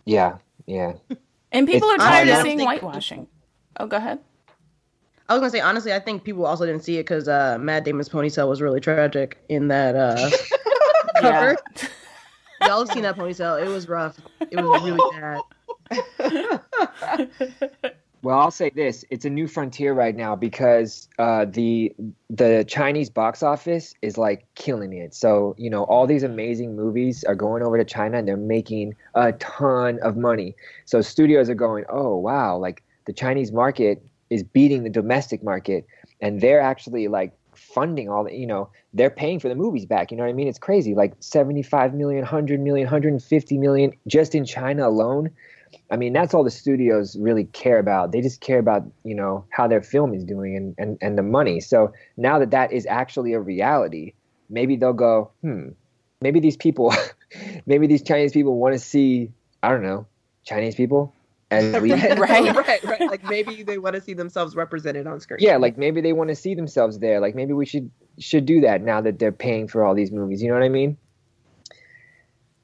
yeah 0.05 0.37
yeah. 0.65 0.93
And 1.51 1.67
people 1.67 1.89
are 1.89 1.97
tired 1.97 2.27
of 2.29 2.43
seeing 2.43 2.57
think- 2.59 2.69
whitewashing. 2.69 3.27
Oh, 3.79 3.87
go 3.87 3.97
ahead. 3.97 4.19
I 5.27 5.33
was 5.33 5.41
gonna 5.41 5.51
say 5.51 5.59
honestly, 5.61 5.93
I 5.93 5.99
think 5.99 6.23
people 6.23 6.45
also 6.45 6.65
didn't 6.65 6.83
see 6.83 6.97
it 6.97 7.03
because 7.03 7.27
uh, 7.27 7.57
Matt 7.59 7.85
Damon's 7.85 8.09
ponytail 8.09 8.49
was 8.49 8.61
really 8.61 8.79
tragic 8.79 9.37
in 9.49 9.67
that 9.67 9.95
uh, 9.95 10.29
cover. 11.21 11.57
Y'all 12.61 12.79
have 12.79 12.89
seen 12.89 13.03
that 13.03 13.15
ponytail? 13.15 13.63
It 13.63 13.69
was 13.69 13.87
rough. 13.87 14.19
It 14.51 14.61
was 14.61 14.83
really 14.83 14.99
bad. 15.11 15.41
Well, 18.21 18.37
I'll 18.37 18.51
say 18.51 18.69
this: 18.69 19.05
it's 19.09 19.23
a 19.23 19.29
new 19.29 19.47
frontier 19.47 19.93
right 19.93 20.15
now 20.15 20.35
because 20.35 21.07
uh, 21.19 21.45
the 21.45 21.95
the 22.29 22.65
Chinese 22.67 23.09
box 23.09 23.41
office 23.41 23.93
is 24.01 24.17
like 24.17 24.45
killing 24.55 24.91
it. 24.93 25.13
So 25.13 25.55
you 25.57 25.69
know, 25.69 25.83
all 25.83 26.05
these 26.05 26.23
amazing 26.23 26.75
movies 26.75 27.23
are 27.23 27.35
going 27.35 27.63
over 27.63 27.77
to 27.77 27.85
China 27.85 28.17
and 28.17 28.27
they're 28.27 28.35
making 28.35 28.95
a 29.15 29.31
ton 29.33 29.99
of 30.01 30.17
money. 30.17 30.55
So 30.85 31.01
studios 31.01 31.49
are 31.49 31.55
going, 31.55 31.85
oh 31.89 32.17
wow, 32.17 32.57
like 32.57 32.83
the 33.05 33.13
Chinese 33.13 33.53
market 33.53 34.03
is 34.29 34.43
beating 34.43 34.83
the 34.83 34.89
domestic 34.89 35.41
market, 35.41 35.85
and 36.19 36.41
they're 36.41 36.61
actually 36.61 37.07
like 37.07 37.31
funding 37.73 38.09
all 38.09 38.23
the, 38.23 38.33
you 38.33 38.47
know, 38.47 38.69
they're 38.93 39.09
paying 39.09 39.39
for 39.39 39.49
the 39.49 39.55
movies 39.55 39.85
back. 39.85 40.11
You 40.11 40.17
know 40.17 40.23
what 40.23 40.29
I 40.29 40.33
mean? 40.33 40.47
It's 40.47 40.59
crazy. 40.59 40.95
Like 40.95 41.13
75 41.19 41.93
million, 41.93 42.21
100 42.21 42.59
million, 42.59 42.85
150 42.85 43.57
million 43.57 43.93
just 44.07 44.35
in 44.35 44.45
China 44.45 44.87
alone. 44.87 45.31
I 45.91 45.97
mean, 45.97 46.13
that's 46.13 46.33
all 46.33 46.43
the 46.43 46.51
studios 46.51 47.15
really 47.17 47.45
care 47.45 47.77
about. 47.77 48.11
They 48.11 48.21
just 48.21 48.41
care 48.41 48.59
about, 48.59 48.83
you 49.03 49.15
know, 49.15 49.45
how 49.49 49.67
their 49.67 49.81
film 49.81 50.13
is 50.13 50.23
doing 50.23 50.55
and, 50.55 50.75
and, 50.77 50.97
and 51.01 51.17
the 51.17 51.23
money. 51.23 51.59
So 51.59 51.93
now 52.17 52.39
that 52.39 52.51
that 52.51 52.71
is 52.71 52.85
actually 52.87 53.33
a 53.33 53.39
reality, 53.39 54.13
maybe 54.49 54.75
they'll 54.75 54.93
go, 54.93 55.31
hmm, 55.41 55.69
maybe 56.21 56.39
these 56.39 56.57
people, 56.57 56.93
maybe 57.65 57.85
these 57.85 58.01
Chinese 58.01 58.31
people 58.31 58.57
want 58.57 58.73
to 58.73 58.79
see, 58.79 59.31
I 59.61 59.69
don't 59.69 59.83
know, 59.83 60.07
Chinese 60.43 60.75
people 60.75 61.13
and 61.51 61.73
we, 61.81 61.91
right, 61.93 62.17
right, 62.17 62.55
right, 62.55 62.83
right. 62.83 63.01
Like 63.01 63.23
maybe 63.23 63.63
they 63.63 63.77
want 63.77 63.95
to 63.95 64.01
see 64.01 64.13
themselves 64.13 64.55
represented 64.55 65.07
on 65.07 65.19
screen. 65.19 65.39
Yeah, 65.41 65.57
like 65.57 65.77
maybe 65.77 66.01
they 66.01 66.13
want 66.13 66.29
to 66.29 66.35
see 66.35 66.55
themselves 66.55 66.99
there. 66.99 67.19
Like 67.19 67.35
maybe 67.35 67.53
we 67.53 67.65
should 67.65 67.89
should 68.19 68.45
do 68.45 68.61
that 68.61 68.81
now 68.81 69.01
that 69.01 69.19
they're 69.19 69.31
paying 69.31 69.67
for 69.67 69.83
all 69.83 69.95
these 69.95 70.11
movies. 70.11 70.41
You 70.41 70.49
know 70.49 70.55
what 70.55 70.63
I 70.63 70.69
mean? 70.69 70.97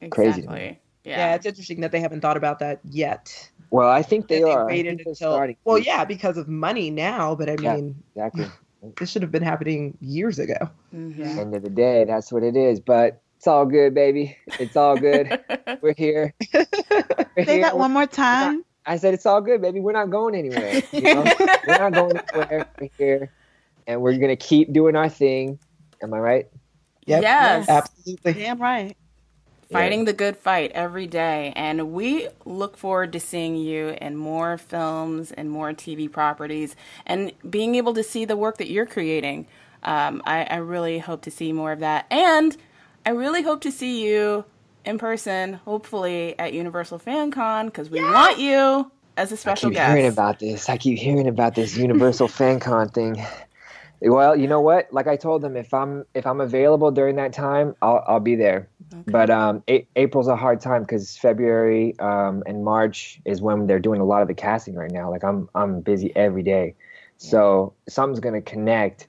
Exactly. 0.01 0.43
Crazy. 0.47 0.79
Yeah. 1.03 1.17
yeah, 1.29 1.36
it's 1.36 1.45
interesting 1.45 1.81
that 1.81 1.91
they 1.91 1.99
haven't 1.99 2.21
thought 2.21 2.36
about 2.38 2.59
that 2.59 2.79
yet. 2.83 3.51
Well, 3.69 3.89
I 3.89 4.01
think 4.01 4.27
they 4.27 4.41
That 4.41 4.49
are. 4.49 4.63
I 4.63 4.73
waited 4.73 4.97
think 4.97 4.99
until 5.01 5.15
starting 5.15 5.57
well, 5.63 5.77
yeah, 5.77 6.03
because 6.03 6.38
of 6.38 6.47
money 6.47 6.89
now. 6.89 7.36
But 7.36 7.49
I 7.49 7.55
Yeah, 7.59 7.75
mean, 7.75 8.03
exactly. 8.15 8.47
this 8.97 9.11
should 9.11 9.21
have 9.21 9.31
been 9.31 9.43
happening 9.43 9.97
years 10.01 10.39
ago. 10.39 10.69
Mhm. 10.93 11.38
End 11.38 11.55
of 11.55 11.61
the 11.63 11.69
day, 11.69 12.05
that's 12.05 12.31
what 12.31 12.43
it 12.43 12.55
is. 12.55 12.79
But 12.79 13.21
it's 13.38 13.45
all 13.47 13.65
good, 13.65 13.93
baby. 13.93 14.36
It's 14.59 14.75
all 14.75 14.97
good. 14.97 15.39
We're 15.81 15.93
here. 15.95 16.33
We're 16.53 16.65
Say 17.38 17.45
here. 17.45 17.61
that 17.61 17.77
one 17.77 17.91
more 17.91 18.07
time. 18.07 18.63
I 18.86 18.97
said 18.97 19.13
it's 19.13 19.25
all 19.25 19.41
good, 19.41 19.61
baby. 19.61 19.79
We're 19.79 19.93
not 19.93 20.09
going 20.09 20.36
anywhere. 20.36 20.81
You 20.91 21.01
know? 21.01 21.23
we're 21.67 21.77
not 21.77 21.93
going 21.93 22.17
anywhere. 22.33 22.67
We're 22.79 22.89
here, 22.97 23.31
and 23.88 24.01
we're 24.01 24.17
gonna 24.17 24.36
keep 24.36 24.71
doing 24.71 24.95
our 24.95 25.09
thing. 25.09 25.59
Am 26.01 26.13
I 26.13 26.19
right? 26.19 26.47
Yep. 27.05 27.21
Yes. 27.21 27.69
Absolutely. 27.69 28.33
Damn 28.33 28.61
right. 28.61 28.95
Fighting 29.71 30.05
the 30.05 30.13
good 30.13 30.38
fight 30.38 30.71
every 30.73 31.07
day. 31.07 31.51
And 31.55 31.91
we 31.91 32.27
look 32.45 32.77
forward 32.77 33.11
to 33.13 33.19
seeing 33.19 33.55
you 33.55 33.97
in 33.99 34.15
more 34.15 34.57
films 34.57 35.31
and 35.31 35.49
more 35.49 35.71
TV 35.73 36.11
properties 36.11 36.75
and 37.05 37.31
being 37.49 37.75
able 37.75 37.93
to 37.95 38.03
see 38.03 38.25
the 38.25 38.38
work 38.38 38.57
that 38.57 38.69
you're 38.69 38.86
creating. 38.86 39.47
Um, 39.83 40.21
I, 40.25 40.43
I 40.43 40.57
really 40.57 40.99
hope 40.99 41.23
to 41.23 41.31
see 41.31 41.51
more 41.51 41.71
of 41.71 41.79
that. 41.79 42.05
And 42.11 42.55
I 43.05 43.09
really 43.09 43.41
hope 43.41 43.61
to 43.61 43.71
see 43.71 44.05
you 44.05 44.45
in 44.86 44.97
person, 44.97 45.53
hopefully 45.53 46.38
at 46.39 46.53
Universal 46.53 46.99
Fan 46.99 47.31
Con, 47.31 47.67
because 47.67 47.89
we 47.89 48.01
want 48.01 48.39
you 48.39 48.91
as 49.17 49.31
a 49.31 49.38
special 49.38 49.67
I 49.67 49.69
keep 49.69 49.77
guest. 49.77 49.89
hearing 49.95 50.07
about 50.11 50.39
this. 50.39 50.69
I 50.69 50.77
keep 50.77 50.97
hearing 50.97 51.27
about 51.27 51.55
this 51.55 51.75
Universal 51.77 52.27
Fan 52.39 52.59
Con 52.59 52.89
thing. 52.89 53.23
Well, 54.01 54.36
you 54.36 54.47
know 54.47 54.59
what? 54.61 54.91
Like 54.91 55.07
I 55.07 55.15
told 55.15 55.41
them, 55.41 55.55
if 55.55 55.73
I'm 55.73 56.05
if 56.13 56.27
I'm 56.27 56.41
available 56.41 56.91
during 56.91 57.15
that 57.15 57.33
time, 57.33 57.75
I'll 57.81 58.03
I'll 58.07 58.19
be 58.19 58.36
there. 58.36 58.69
But 59.07 59.29
um, 59.29 59.63
a- 59.69 59.88
April's 59.95 60.27
a 60.27 60.36
hard 60.36 60.61
time 60.61 60.81
because 60.83 61.17
February 61.17 61.97
um, 61.99 62.43
and 62.45 62.63
March 62.63 63.19
is 63.25 63.41
when 63.41 63.67
they're 63.67 63.79
doing 63.79 64.01
a 64.01 64.05
lot 64.05 64.21
of 64.21 64.27
the 64.27 64.33
casting 64.33 64.75
right 64.75 64.91
now. 64.91 65.09
Like 65.09 65.23
I'm 65.23 65.49
I'm 65.55 65.81
busy 65.81 66.15
every 66.15 66.43
day, 66.43 66.75
so 67.17 67.73
something's 67.88 68.19
gonna 68.19 68.41
connect, 68.41 69.07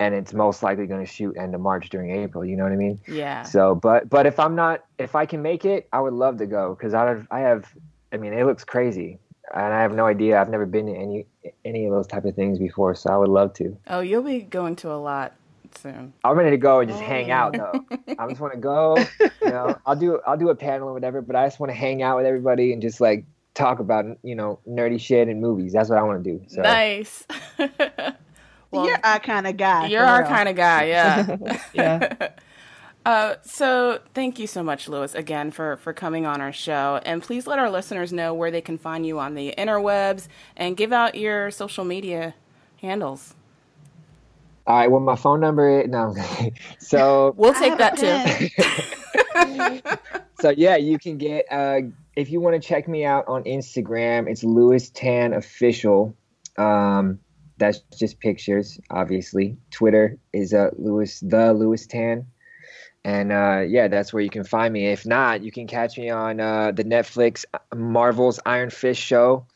and 0.00 0.14
it's 0.14 0.32
most 0.32 0.62
likely 0.62 0.86
gonna 0.86 1.06
shoot 1.06 1.36
end 1.36 1.54
of 1.54 1.60
March 1.60 1.88
during 1.88 2.10
April. 2.10 2.44
You 2.44 2.56
know 2.56 2.62
what 2.64 2.72
I 2.72 2.76
mean? 2.76 3.00
Yeah. 3.06 3.42
So, 3.42 3.74
but 3.74 4.08
but 4.08 4.26
if 4.26 4.38
I'm 4.38 4.54
not, 4.54 4.84
if 4.98 5.14
I 5.14 5.26
can 5.26 5.42
make 5.42 5.64
it, 5.64 5.88
I 5.92 6.00
would 6.00 6.12
love 6.12 6.38
to 6.38 6.46
go 6.46 6.74
because 6.74 6.94
I 6.94 7.08
have, 7.08 7.26
I 7.30 7.40
have, 7.40 7.66
I 8.12 8.16
mean, 8.16 8.32
it 8.32 8.44
looks 8.44 8.64
crazy, 8.64 9.18
and 9.54 9.74
I 9.74 9.82
have 9.82 9.94
no 9.94 10.06
idea. 10.06 10.40
I've 10.40 10.50
never 10.50 10.66
been 10.66 10.86
to 10.86 10.92
any 10.92 11.26
any 11.64 11.86
of 11.86 11.92
those 11.92 12.06
type 12.06 12.24
of 12.24 12.34
things 12.34 12.58
before, 12.58 12.94
so 12.94 13.10
I 13.10 13.16
would 13.16 13.28
love 13.28 13.54
to. 13.54 13.76
Oh, 13.88 14.00
you'll 14.00 14.22
be 14.22 14.40
going 14.40 14.76
to 14.76 14.92
a 14.92 15.00
lot 15.00 15.34
soon. 15.76 16.12
I'm 16.24 16.36
ready 16.36 16.50
to 16.50 16.56
go 16.56 16.80
and 16.80 16.88
just 16.88 17.02
hang 17.02 17.30
out 17.30 17.54
though. 17.54 17.84
Oh. 17.90 18.14
I 18.18 18.28
just 18.28 18.40
want 18.40 18.54
to 18.54 18.58
go. 18.58 18.96
You 19.20 19.50
know, 19.50 19.78
I'll 19.86 19.96
do 19.96 20.20
I'll 20.26 20.36
do 20.36 20.50
a 20.50 20.54
panel 20.54 20.88
or 20.88 20.92
whatever, 20.92 21.22
but 21.22 21.36
I 21.36 21.46
just 21.46 21.60
want 21.60 21.70
to 21.70 21.76
hang 21.76 22.02
out 22.02 22.16
with 22.16 22.26
everybody 22.26 22.72
and 22.72 22.80
just 22.80 23.00
like 23.00 23.24
talk 23.54 23.80
about 23.80 24.04
you 24.22 24.34
know 24.34 24.60
nerdy 24.68 25.00
shit 25.00 25.28
and 25.28 25.40
movies. 25.40 25.72
That's 25.72 25.88
what 25.88 25.98
I 25.98 26.02
want 26.02 26.22
to 26.22 26.30
do. 26.30 26.44
So 26.48 26.62
Nice. 26.62 27.26
you're 28.72 28.98
our 29.04 29.18
kind 29.20 29.46
of 29.46 29.56
guy. 29.56 29.86
You're 29.88 30.04
our 30.04 30.20
real. 30.20 30.28
kind 30.28 30.48
of 30.48 30.56
guy, 30.56 30.84
yeah. 30.84 31.36
Yeah. 31.74 32.28
Uh, 33.06 33.36
so 33.42 34.00
thank 34.12 34.38
you 34.38 34.46
so 34.46 34.62
much, 34.62 34.86
Lewis, 34.86 35.14
again 35.14 35.50
for 35.50 35.78
for 35.78 35.94
coming 35.94 36.26
on 36.26 36.42
our 36.42 36.52
show, 36.52 37.00
and 37.06 37.22
please 37.22 37.46
let 37.46 37.58
our 37.58 37.70
listeners 37.70 38.12
know 38.12 38.34
where 38.34 38.50
they 38.50 38.60
can 38.60 38.76
find 38.76 39.06
you 39.06 39.18
on 39.18 39.34
the 39.34 39.54
interwebs, 39.56 40.28
and 40.58 40.76
give 40.76 40.92
out 40.92 41.14
your 41.14 41.50
social 41.50 41.84
media 41.86 42.34
handles. 42.82 43.34
all 44.66 44.76
right, 44.76 44.90
well, 44.90 45.00
my 45.00 45.16
phone 45.16 45.40
number 45.40 45.80
is 45.80 45.88
no. 45.88 46.14
so 46.80 47.32
We'll 47.38 47.54
take 47.54 47.78
that 47.78 47.96
too. 47.96 48.50
so 50.40 50.50
yeah, 50.50 50.76
you 50.76 50.98
can 50.98 51.16
get 51.16 51.46
uh, 51.50 51.80
if 52.14 52.30
you 52.30 52.40
want 52.42 52.60
to 52.60 52.68
check 52.68 52.88
me 52.88 53.06
out 53.06 53.24
on 53.26 53.44
Instagram, 53.44 54.28
it's 54.28 54.44
Lewis 54.44 54.90
Tan 54.90 55.32
Official. 55.32 56.14
Um, 56.58 57.20
that's 57.58 57.80
just 57.98 58.20
pictures, 58.20 58.78
obviously. 58.90 59.56
Twitter 59.70 60.18
is 60.32 60.54
uh, 60.54 60.70
Lewis 60.78 61.20
the 61.20 61.52
Lewis 61.52 61.86
Tan, 61.86 62.26
and 63.04 63.32
uh, 63.32 63.60
yeah, 63.66 63.88
that's 63.88 64.12
where 64.12 64.22
you 64.22 64.30
can 64.30 64.44
find 64.44 64.72
me. 64.72 64.86
If 64.88 65.04
not, 65.06 65.42
you 65.42 65.52
can 65.52 65.66
catch 65.66 65.98
me 65.98 66.10
on 66.10 66.40
uh, 66.40 66.72
the 66.72 66.84
Netflix 66.84 67.44
Marvel's 67.74 68.40
Iron 68.46 68.70
Fist 68.70 69.00
show, 69.00 69.46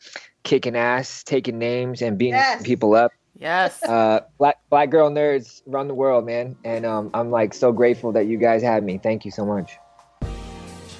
kicking 0.43 0.75
ass, 0.75 1.23
taking 1.23 1.57
names, 1.57 2.01
and 2.01 2.17
beating 2.17 2.35
Yes. 2.35 2.61
people 2.63 2.93
up 2.95 3.11
Yes. 3.35 3.83
uh, 3.83 4.21
black 4.37 4.57
black 4.69 4.89
girl 4.89 5.09
nerds 5.09 5.61
run 5.65 5.87
the 5.87 5.93
world, 5.95 6.25
man. 6.25 6.55
And 6.63 6.85
um, 6.85 7.09
I'm 7.13 7.31
like 7.31 7.53
so 7.53 7.71
grateful 7.71 8.11
that 8.13 8.27
you 8.27 8.37
guys 8.37 8.61
had 8.61 8.83
me. 8.83 8.97
Thank 9.01 9.25
you 9.25 9.31
so 9.31 9.45
much. 9.45 9.77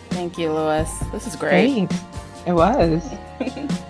Thank 0.10 0.38
you, 0.38 0.52
Lewis. 0.52 0.92
This 1.12 1.28
is 1.28 1.36
great. 1.36 1.88
Thanks. 1.90 2.00
It 2.46 2.54
was. 2.54 3.04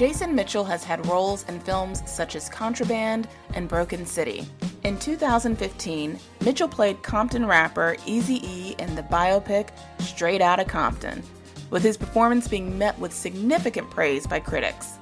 Jason 0.00 0.34
Mitchell 0.34 0.64
has 0.64 0.82
had 0.82 1.06
roles 1.08 1.46
in 1.46 1.60
films 1.60 2.02
such 2.10 2.34
as 2.34 2.48
Contraband 2.48 3.28
and 3.52 3.68
Broken 3.68 4.06
City. 4.06 4.46
In 4.82 4.98
2015, 4.98 6.18
Mitchell 6.42 6.68
played 6.68 7.02
Compton 7.02 7.44
rapper 7.44 7.96
Eazy 8.06 8.42
E 8.42 8.74
in 8.78 8.94
the 8.94 9.02
biopic 9.02 9.68
Straight 9.98 10.40
Outta 10.40 10.64
Compton, 10.64 11.22
with 11.68 11.82
his 11.82 11.98
performance 11.98 12.48
being 12.48 12.78
met 12.78 12.98
with 12.98 13.12
significant 13.12 13.90
praise 13.90 14.26
by 14.26 14.40
critics. 14.40 14.94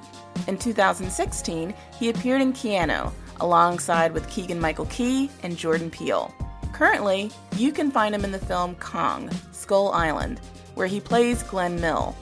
In 0.49 0.57
2016, 0.57 1.73
he 1.97 2.09
appeared 2.09 2.41
in 2.41 2.51
Keanu, 2.51 3.09
alongside 3.39 4.11
with 4.11 4.29
Keegan 4.29 4.59
Michael 4.59 4.87
Key 4.87 5.29
and 5.43 5.55
Jordan 5.55 5.89
Peele. 5.89 6.35
Currently, 6.73 7.31
you 7.55 7.71
can 7.71 7.89
find 7.89 8.13
him 8.13 8.25
in 8.25 8.33
the 8.33 8.37
film 8.37 8.75
Kong, 8.75 9.29
Skull 9.53 9.93
Island, 9.93 10.41
where 10.75 10.87
he 10.87 10.99
plays 10.99 11.41
Glenn 11.43 11.79
Mill, 11.79 12.17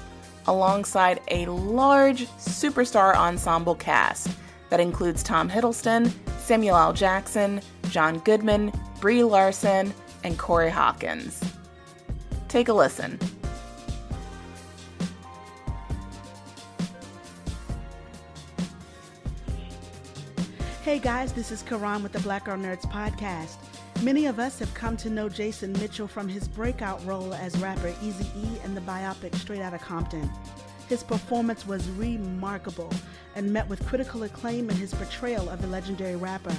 alongside 0.47 1.21
a 1.29 1.45
large 1.47 2.27
superstar 2.37 3.15
ensemble 3.15 3.75
cast 3.75 4.29
that 4.69 4.79
includes 4.79 5.23
Tom 5.23 5.49
Hiddleston, 5.49 6.11
Samuel 6.39 6.77
L. 6.77 6.93
Jackson, 6.93 7.61
John 7.89 8.19
Goodman, 8.19 8.71
Brie 8.99 9.23
Larson, 9.23 9.93
and 10.23 10.37
Corey 10.37 10.69
Hawkins. 10.69 11.41
Take 12.47 12.69
a 12.69 12.73
listen. 12.73 13.19
Hey 20.83 20.99
guys, 20.99 21.33
this 21.33 21.51
is 21.51 21.63
Karan 21.63 22.01
with 22.01 22.13
the 22.13 22.19
Black 22.19 22.45
Girl 22.45 22.57
Nerds 22.57 22.89
podcast. 22.89 23.57
Many 24.03 24.27
of 24.27 24.37
us 24.37 24.59
have 24.59 24.71
come 24.75 24.95
to 24.97 25.09
know 25.09 25.27
Jason 25.27 25.73
Mitchell 25.73 26.07
from 26.07 26.27
his 26.27 26.47
breakout 26.47 27.03
role 27.03 27.33
as 27.33 27.57
rapper 27.57 27.91
Eazy 27.93 28.27
E 28.37 28.59
in 28.63 28.75
the 28.75 28.81
biopic 28.81 29.33
Straight 29.35 29.59
Outta 29.61 29.79
Compton. 29.79 30.29
His 30.87 31.01
performance 31.01 31.65
was 31.65 31.89
remarkable 31.89 32.91
and 33.35 33.51
met 33.51 33.67
with 33.67 33.85
critical 33.87 34.21
acclaim 34.21 34.69
in 34.69 34.75
his 34.75 34.93
portrayal 34.93 35.49
of 35.49 35.61
the 35.61 35.67
legendary 35.67 36.15
rapper. 36.15 36.55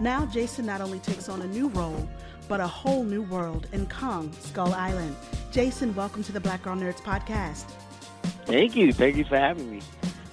Now, 0.00 0.26
Jason 0.26 0.66
not 0.66 0.82
only 0.82 0.98
takes 0.98 1.30
on 1.30 1.40
a 1.40 1.46
new 1.46 1.68
role, 1.68 2.06
but 2.46 2.60
a 2.60 2.66
whole 2.66 3.04
new 3.04 3.22
world 3.22 3.68
in 3.72 3.86
Kong, 3.86 4.30
Skull 4.40 4.74
Island. 4.74 5.16
Jason, 5.50 5.94
welcome 5.94 6.22
to 6.24 6.32
the 6.32 6.40
Black 6.40 6.62
Girl 6.62 6.76
Nerds 6.76 7.00
podcast. 7.00 7.64
Thank 8.44 8.76
you. 8.76 8.92
Thank 8.92 9.16
you 9.16 9.24
for 9.24 9.38
having 9.38 9.70
me. 9.70 9.80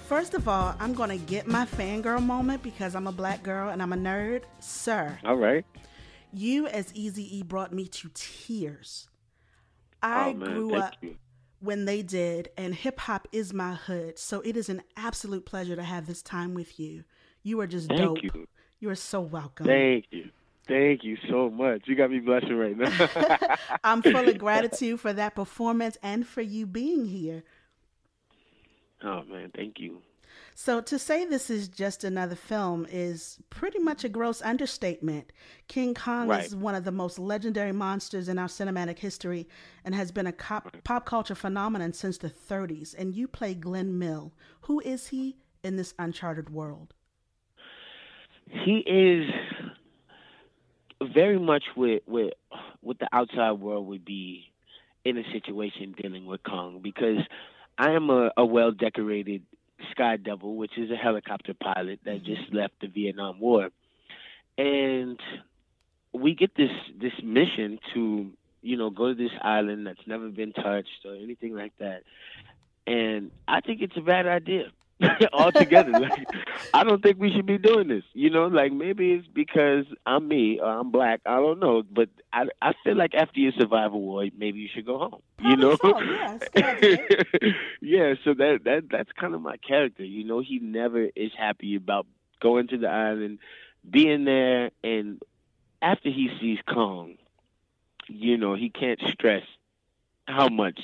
First 0.06 0.34
of 0.34 0.46
all, 0.46 0.76
I'm 0.78 0.92
going 0.92 1.08
to 1.08 1.16
get 1.16 1.46
my 1.46 1.64
fangirl 1.64 2.22
moment 2.22 2.62
because 2.62 2.94
I'm 2.94 3.06
a 3.06 3.12
black 3.12 3.42
girl 3.42 3.70
and 3.70 3.82
I'm 3.82 3.94
a 3.94 3.96
nerd. 3.96 4.42
Sir, 4.60 5.18
All 5.24 5.36
right. 5.36 5.64
You 6.34 6.66
as 6.66 6.92
Eazy 6.92 7.30
E 7.30 7.42
brought 7.42 7.72
me 7.72 7.86
to 7.88 8.10
tears. 8.12 9.08
I 10.02 10.30
oh, 10.30 10.34
man. 10.34 10.50
grew 10.50 10.74
up 10.74 10.94
you. 11.00 11.16
when 11.60 11.84
they 11.84 12.02
did, 12.02 12.50
and 12.56 12.74
hip 12.74 13.00
hop 13.00 13.28
is 13.32 13.54
my 13.54 13.74
hood. 13.74 14.18
So 14.18 14.40
it 14.40 14.56
is 14.56 14.68
an 14.68 14.82
absolute 14.96 15.46
pleasure 15.46 15.76
to 15.76 15.82
have 15.82 16.06
this 16.06 16.22
time 16.22 16.54
with 16.54 16.78
you. 16.78 17.04
You 17.42 17.60
are 17.60 17.66
just 17.66 17.88
Thank 17.88 18.00
dope. 18.00 18.22
you. 18.22 18.48
You 18.80 18.90
are 18.90 18.96
so 18.96 19.20
welcome. 19.20 19.66
Thank 19.66 20.06
you. 20.10 20.30
Thank 20.66 21.04
you 21.04 21.16
so 21.28 21.50
much. 21.50 21.82
You 21.86 21.94
got 21.94 22.10
me 22.10 22.18
blushing 22.18 22.56
right 22.56 22.76
now. 22.76 23.56
I'm 23.84 24.02
full 24.02 24.28
of 24.28 24.38
gratitude 24.38 24.98
for 24.98 25.12
that 25.12 25.34
performance 25.34 25.98
and 26.02 26.26
for 26.26 26.40
you 26.40 26.66
being 26.66 27.04
here. 27.04 27.44
oh 29.02 29.22
man, 29.24 29.52
thank 29.54 29.78
you. 29.78 30.00
So 30.56 30.80
to 30.80 30.98
say 30.98 31.24
this 31.24 31.50
is 31.50 31.68
just 31.68 32.04
another 32.04 32.36
film 32.36 32.86
is 32.88 33.38
pretty 33.50 33.80
much 33.80 34.04
a 34.04 34.08
gross 34.08 34.40
understatement. 34.40 35.32
King 35.66 35.94
Kong 35.94 36.28
Right. 36.28 36.44
is 36.44 36.54
one 36.54 36.76
of 36.76 36.84
the 36.84 36.92
most 36.92 37.18
legendary 37.18 37.72
monsters 37.72 38.28
in 38.28 38.38
our 38.38 38.46
cinematic 38.46 38.98
history 39.00 39.48
and 39.84 39.94
has 39.94 40.12
been 40.12 40.28
a 40.28 40.32
cop, 40.32 40.72
pop 40.84 41.06
culture 41.06 41.34
phenomenon 41.34 41.92
since 41.92 42.18
the 42.18 42.30
30s. 42.30 42.94
And 42.96 43.14
you 43.14 43.26
play 43.26 43.54
Glenn 43.54 43.98
Mill. 43.98 44.32
Who 44.62 44.80
is 44.80 45.08
he 45.08 45.36
in 45.64 45.76
this 45.76 45.92
uncharted 45.98 46.50
world? 46.50 46.94
he 48.64 48.78
is 48.86 49.28
very 51.14 51.38
much 51.38 51.64
with 51.76 52.02
with 52.06 52.32
what 52.80 52.98
the 52.98 53.08
outside 53.12 53.52
world 53.52 53.86
would 53.86 54.04
be 54.04 54.52
in 55.04 55.18
a 55.18 55.22
situation 55.32 55.94
dealing 56.00 56.26
with 56.26 56.42
Kong 56.42 56.80
because 56.82 57.18
I 57.78 57.92
am 57.92 58.10
a, 58.10 58.30
a 58.36 58.44
well 58.44 58.70
decorated 58.70 59.42
sky 59.90 60.16
devil, 60.16 60.56
which 60.56 60.76
is 60.78 60.90
a 60.90 60.96
helicopter 60.96 61.54
pilot 61.54 62.00
that 62.04 62.22
mm-hmm. 62.22 62.34
just 62.34 62.52
left 62.52 62.74
the 62.80 62.88
Vietnam 62.88 63.40
War. 63.40 63.70
And 64.56 65.18
we 66.12 66.34
get 66.34 66.54
this 66.56 66.70
this 67.00 67.12
mission 67.22 67.78
to, 67.92 68.30
you 68.62 68.76
know, 68.76 68.90
go 68.90 69.08
to 69.08 69.14
this 69.14 69.32
island 69.42 69.86
that's 69.86 70.06
never 70.06 70.28
been 70.28 70.52
touched 70.52 71.04
or 71.04 71.14
anything 71.14 71.54
like 71.54 71.72
that. 71.78 72.02
And 72.86 73.30
I 73.48 73.60
think 73.60 73.82
it's 73.82 73.96
a 73.96 74.02
bad 74.02 74.26
idea. 74.26 74.70
altogether. 75.32 75.92
like, 75.92 76.26
I 76.72 76.84
don't 76.84 77.02
think 77.02 77.18
we 77.18 77.32
should 77.32 77.46
be 77.46 77.58
doing 77.58 77.88
this. 77.88 78.04
You 78.12 78.30
know, 78.30 78.46
like 78.46 78.72
maybe 78.72 79.12
it's 79.12 79.26
because 79.26 79.84
I'm 80.06 80.28
me 80.28 80.60
or 80.60 80.68
I'm 80.68 80.90
black. 80.90 81.20
I 81.26 81.36
don't 81.36 81.60
know, 81.60 81.82
but 81.82 82.08
I 82.32 82.44
I 82.62 82.72
feel 82.84 82.96
like 82.96 83.14
after 83.14 83.40
you 83.40 83.52
survive 83.52 83.92
a 83.92 83.98
war, 83.98 84.24
maybe 84.36 84.60
you 84.60 84.68
should 84.72 84.86
go 84.86 84.98
home. 84.98 85.22
you 85.40 85.56
know? 85.56 85.76
yeah. 87.80 88.14
So 88.24 88.34
that 88.34 88.60
that 88.64 88.84
that's 88.90 89.10
kind 89.12 89.34
of 89.34 89.42
my 89.42 89.56
character. 89.56 90.04
You 90.04 90.24
know, 90.24 90.40
he 90.40 90.58
never 90.58 91.08
is 91.16 91.32
happy 91.36 91.76
about 91.76 92.06
going 92.40 92.68
to 92.68 92.78
the 92.78 92.88
island, 92.88 93.38
being 93.88 94.24
there, 94.24 94.70
and 94.82 95.20
after 95.82 96.08
he 96.08 96.30
sees 96.40 96.58
Kong, 96.72 97.16
you 98.08 98.36
know, 98.36 98.54
he 98.54 98.70
can't 98.70 99.00
stress 99.12 99.44
how 100.26 100.48
much 100.48 100.80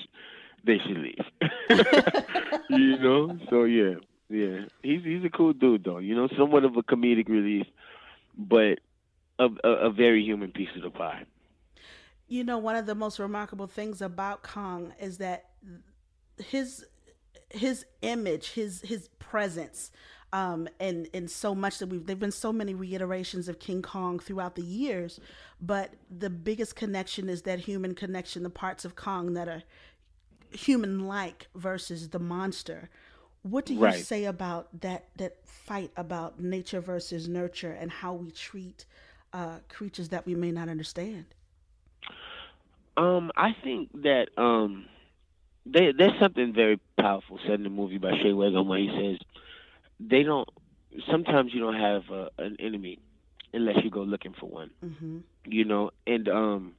they 0.64 0.78
should 0.78 0.98
leave. 0.98 1.24
you 2.70 2.98
know? 2.98 3.38
So 3.48 3.64
yeah, 3.64 3.94
yeah. 4.28 4.66
He's 4.82 5.02
he's 5.04 5.24
a 5.24 5.30
cool 5.30 5.52
dude 5.52 5.84
though. 5.84 5.98
You 5.98 6.14
know, 6.14 6.28
somewhat 6.36 6.64
of 6.64 6.76
a 6.76 6.82
comedic 6.82 7.28
relief, 7.28 7.66
but 8.36 8.78
a, 9.38 9.48
a, 9.64 9.68
a 9.68 9.90
very 9.90 10.22
human 10.22 10.52
piece 10.52 10.68
of 10.76 10.82
the 10.82 10.90
pie. 10.90 11.24
You 12.28 12.44
know, 12.44 12.58
one 12.58 12.76
of 12.76 12.86
the 12.86 12.94
most 12.94 13.18
remarkable 13.18 13.66
things 13.66 14.00
about 14.00 14.42
Kong 14.42 14.92
is 15.00 15.18
that 15.18 15.46
his 16.38 16.84
his 17.50 17.84
image, 18.02 18.52
his 18.52 18.82
his 18.82 19.08
presence, 19.18 19.90
um, 20.32 20.68
and 20.78 21.08
and 21.12 21.30
so 21.30 21.54
much 21.54 21.78
that 21.78 21.88
we've 21.88 22.06
there've 22.06 22.20
been 22.20 22.30
so 22.30 22.52
many 22.52 22.74
reiterations 22.74 23.48
of 23.48 23.58
King 23.58 23.82
Kong 23.82 24.20
throughout 24.20 24.54
the 24.54 24.62
years, 24.62 25.18
but 25.60 25.94
the 26.10 26.30
biggest 26.30 26.76
connection 26.76 27.28
is 27.28 27.42
that 27.42 27.60
human 27.60 27.94
connection, 27.94 28.42
the 28.42 28.50
parts 28.50 28.84
of 28.84 28.94
Kong 28.94 29.34
that 29.34 29.48
are 29.48 29.62
human 30.52 31.06
like 31.06 31.48
versus 31.54 32.10
the 32.10 32.18
monster. 32.18 32.88
What 33.42 33.64
do 33.66 33.74
you 33.74 33.80
Right. 33.80 33.94
say 33.94 34.24
about 34.24 34.80
that 34.80 35.08
that 35.16 35.38
fight 35.46 35.90
about 35.96 36.40
nature 36.40 36.80
versus 36.80 37.28
nurture 37.28 37.72
and 37.72 37.90
how 37.90 38.14
we 38.14 38.30
treat 38.30 38.84
uh, 39.32 39.58
creatures 39.68 40.08
that 40.10 40.26
we 40.26 40.34
may 40.34 40.50
not 40.52 40.68
understand? 40.68 41.26
Um, 42.96 43.30
I 43.36 43.50
think 43.62 43.90
that 44.02 44.28
um, 44.36 44.86
there, 45.66 45.92
there's 45.96 46.18
something 46.20 46.52
very 46.54 46.78
powerful 46.98 47.38
said 47.44 47.54
in 47.54 47.62
the 47.64 47.70
movie 47.70 47.98
by 47.98 48.12
Shea 48.22 48.32
Whigham 48.32 48.68
where 48.68 48.78
he 48.78 48.88
says 48.88 49.18
they 50.00 50.22
don't. 50.22 50.48
Sometimes 51.10 51.52
you 51.54 51.60
don't 51.60 51.74
have 51.80 52.02
uh, 52.12 52.28
an 52.38 52.56
enemy 52.60 52.98
unless 53.52 53.76
you 53.84 53.90
go 53.90 54.02
looking 54.02 54.34
for 54.38 54.46
one. 54.48 54.70
Mm-hmm. 54.84 55.18
you 55.46 55.64
know 55.64 55.90
and 56.06 56.28
um 56.28 56.74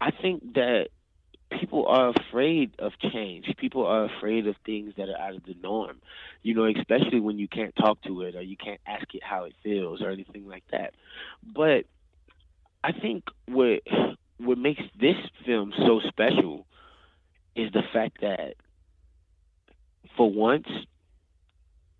i 0.00 0.10
think 0.10 0.54
that 0.54 0.88
people 1.60 1.86
are 1.86 2.10
afraid 2.10 2.72
of 2.78 2.92
change. 3.12 3.46
People 3.58 3.86
are 3.86 4.04
afraid 4.04 4.46
of 4.46 4.56
things 4.64 4.94
that 4.96 5.08
are 5.08 5.18
out 5.18 5.34
of 5.34 5.44
the 5.44 5.56
norm 5.62 6.00
you 6.42 6.54
know 6.54 6.66
especially 6.66 7.20
when 7.20 7.38
you 7.38 7.48
can't 7.48 7.74
talk 7.76 8.00
to 8.02 8.22
it 8.22 8.34
or 8.34 8.42
you 8.42 8.56
can't 8.56 8.80
ask 8.86 9.14
it 9.14 9.22
how 9.22 9.44
it 9.44 9.54
feels 9.62 10.02
or 10.02 10.10
anything 10.10 10.46
like 10.46 10.64
that. 10.70 10.94
But 11.42 11.86
i 12.84 12.92
think 12.92 13.24
what 13.46 13.80
what 14.38 14.58
makes 14.58 14.82
this 14.98 15.16
film 15.46 15.72
so 15.76 16.00
special 16.08 16.66
is 17.54 17.70
the 17.72 17.82
fact 17.92 18.20
that 18.20 18.54
for 20.16 20.30
once 20.30 20.66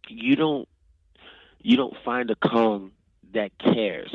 you 0.08 0.34
don't 0.34 0.68
you 1.60 1.76
don't 1.76 1.94
find 2.04 2.30
a 2.30 2.34
Kong 2.34 2.90
that 3.32 3.56
cares 3.58 4.12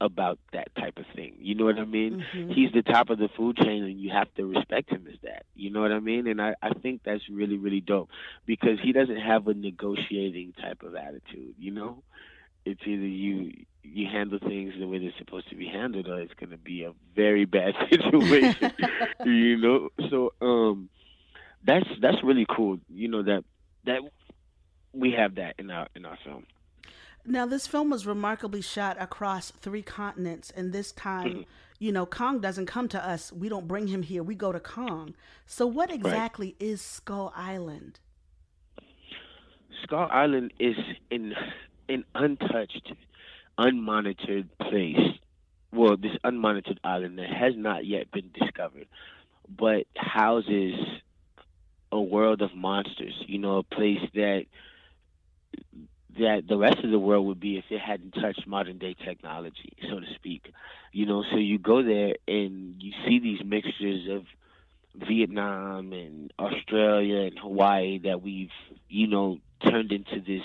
about 0.00 0.38
that 0.52 0.74
type 0.76 0.98
of 0.98 1.04
thing. 1.14 1.34
You 1.38 1.54
know 1.54 1.64
what 1.66 1.78
I 1.78 1.84
mean? 1.84 2.24
Mhm. 2.34 2.54
He's 2.54 2.72
the 2.72 2.82
top 2.82 3.10
of 3.10 3.18
the 3.18 3.28
food 3.36 3.56
chain 3.58 3.84
and 3.84 4.00
you 4.00 4.10
have 4.10 4.32
to 4.34 4.46
respect 4.46 4.90
him 4.90 5.06
as 5.12 5.18
that. 5.22 5.44
You 5.54 5.70
know 5.70 5.80
what 5.82 5.92
I 5.92 6.00
mean? 6.00 6.26
And 6.26 6.40
I, 6.40 6.54
I 6.62 6.70
think 6.70 7.02
that's 7.04 7.28
really, 7.28 7.58
really 7.58 7.80
dope 7.80 8.08
because 8.46 8.78
he 8.82 8.92
doesn't 8.92 9.20
have 9.20 9.46
a 9.48 9.54
negotiating 9.54 10.54
type 10.60 10.82
of 10.82 10.94
attitude, 10.94 11.54
you 11.58 11.70
know? 11.70 12.02
It's 12.64 12.80
either 12.86 13.06
you 13.06 13.52
you 13.82 14.06
handle 14.06 14.38
things 14.38 14.74
the 14.78 14.86
way 14.86 14.98
they're 14.98 15.14
supposed 15.18 15.48
to 15.48 15.56
be 15.56 15.66
handled 15.66 16.06
or 16.06 16.20
it's 16.20 16.34
gonna 16.34 16.58
be 16.58 16.84
a 16.84 16.92
very 17.16 17.44
bad 17.46 17.74
situation. 17.90 18.72
you 19.24 19.56
know? 19.56 19.88
So 20.10 20.32
um 20.40 20.88
that's 21.64 21.88
that's 22.00 22.22
really 22.22 22.46
cool, 22.48 22.78
you 22.88 23.08
know, 23.08 23.22
that 23.22 23.44
that 23.84 24.00
we 24.92 25.12
have 25.12 25.36
that 25.36 25.54
in 25.58 25.70
our 25.70 25.88
in 25.94 26.04
our 26.04 26.18
film. 26.24 26.44
Now, 27.26 27.46
this 27.46 27.66
film 27.66 27.90
was 27.90 28.06
remarkably 28.06 28.62
shot 28.62 28.96
across 29.00 29.50
three 29.50 29.82
continents, 29.82 30.50
and 30.50 30.72
this 30.72 30.90
time, 30.92 31.30
Mhm. 31.30 31.46
you 31.78 31.92
know, 31.92 32.06
Kong 32.06 32.40
doesn't 32.40 32.66
come 32.66 32.88
to 32.88 33.06
us. 33.06 33.32
We 33.32 33.48
don't 33.48 33.68
bring 33.68 33.88
him 33.88 34.02
here. 34.02 34.22
We 34.22 34.34
go 34.34 34.52
to 34.52 34.60
Kong. 34.60 35.14
So, 35.46 35.66
what 35.66 35.90
exactly 35.90 36.56
is 36.58 36.80
Skull 36.80 37.32
Island? 37.36 38.00
Skull 39.82 40.08
Island 40.10 40.52
is 40.58 40.76
an 41.10 41.34
an 41.88 42.04
untouched, 42.14 42.92
unmonitored 43.58 44.48
place. 44.60 45.18
Well, 45.72 45.96
this 45.96 46.16
unmonitored 46.24 46.78
island 46.84 47.18
that 47.18 47.30
has 47.30 47.56
not 47.56 47.84
yet 47.84 48.10
been 48.12 48.30
discovered, 48.32 48.86
but 49.48 49.86
houses 49.96 50.74
a 51.90 52.00
world 52.00 52.42
of 52.42 52.54
monsters. 52.54 53.14
You 53.26 53.38
know, 53.38 53.58
a 53.58 53.62
place 53.64 54.08
that 54.14 54.46
that 56.18 56.42
the 56.48 56.56
rest 56.56 56.78
of 56.84 56.90
the 56.90 56.98
world 56.98 57.26
would 57.26 57.40
be 57.40 57.56
if 57.56 57.64
it 57.70 57.80
hadn't 57.80 58.12
touched 58.12 58.46
modern 58.46 58.78
day 58.78 58.94
technology, 59.04 59.72
so 59.88 60.00
to 60.00 60.06
speak. 60.14 60.52
You 60.92 61.06
know, 61.06 61.24
so 61.30 61.36
you 61.36 61.58
go 61.58 61.82
there 61.82 62.14
and 62.26 62.82
you 62.82 62.92
see 63.06 63.18
these 63.18 63.44
mixtures 63.44 64.08
of 64.10 64.24
Vietnam 65.06 65.92
and 65.92 66.32
Australia 66.38 67.20
and 67.20 67.38
Hawaii 67.38 67.98
that 68.00 68.22
we've, 68.22 68.50
you 68.88 69.06
know, 69.06 69.38
turned 69.62 69.92
into 69.92 70.20
this 70.20 70.42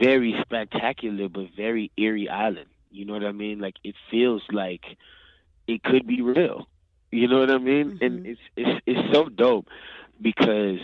very 0.00 0.34
spectacular 0.42 1.28
but 1.28 1.48
very 1.56 1.90
eerie 1.96 2.28
island. 2.28 2.68
You 2.90 3.04
know 3.04 3.12
what 3.12 3.24
I 3.24 3.32
mean? 3.32 3.58
Like 3.58 3.76
it 3.84 3.94
feels 4.10 4.42
like 4.50 4.84
it 5.66 5.82
could 5.82 6.06
be 6.06 6.22
real. 6.22 6.66
You 7.10 7.28
know 7.28 7.40
what 7.40 7.50
I 7.50 7.58
mean? 7.58 7.98
And 8.00 8.20
mm-hmm. 8.20 8.26
it's 8.26 8.40
it's 8.56 8.80
it's 8.86 9.14
so 9.14 9.28
dope 9.28 9.68
because 10.20 10.80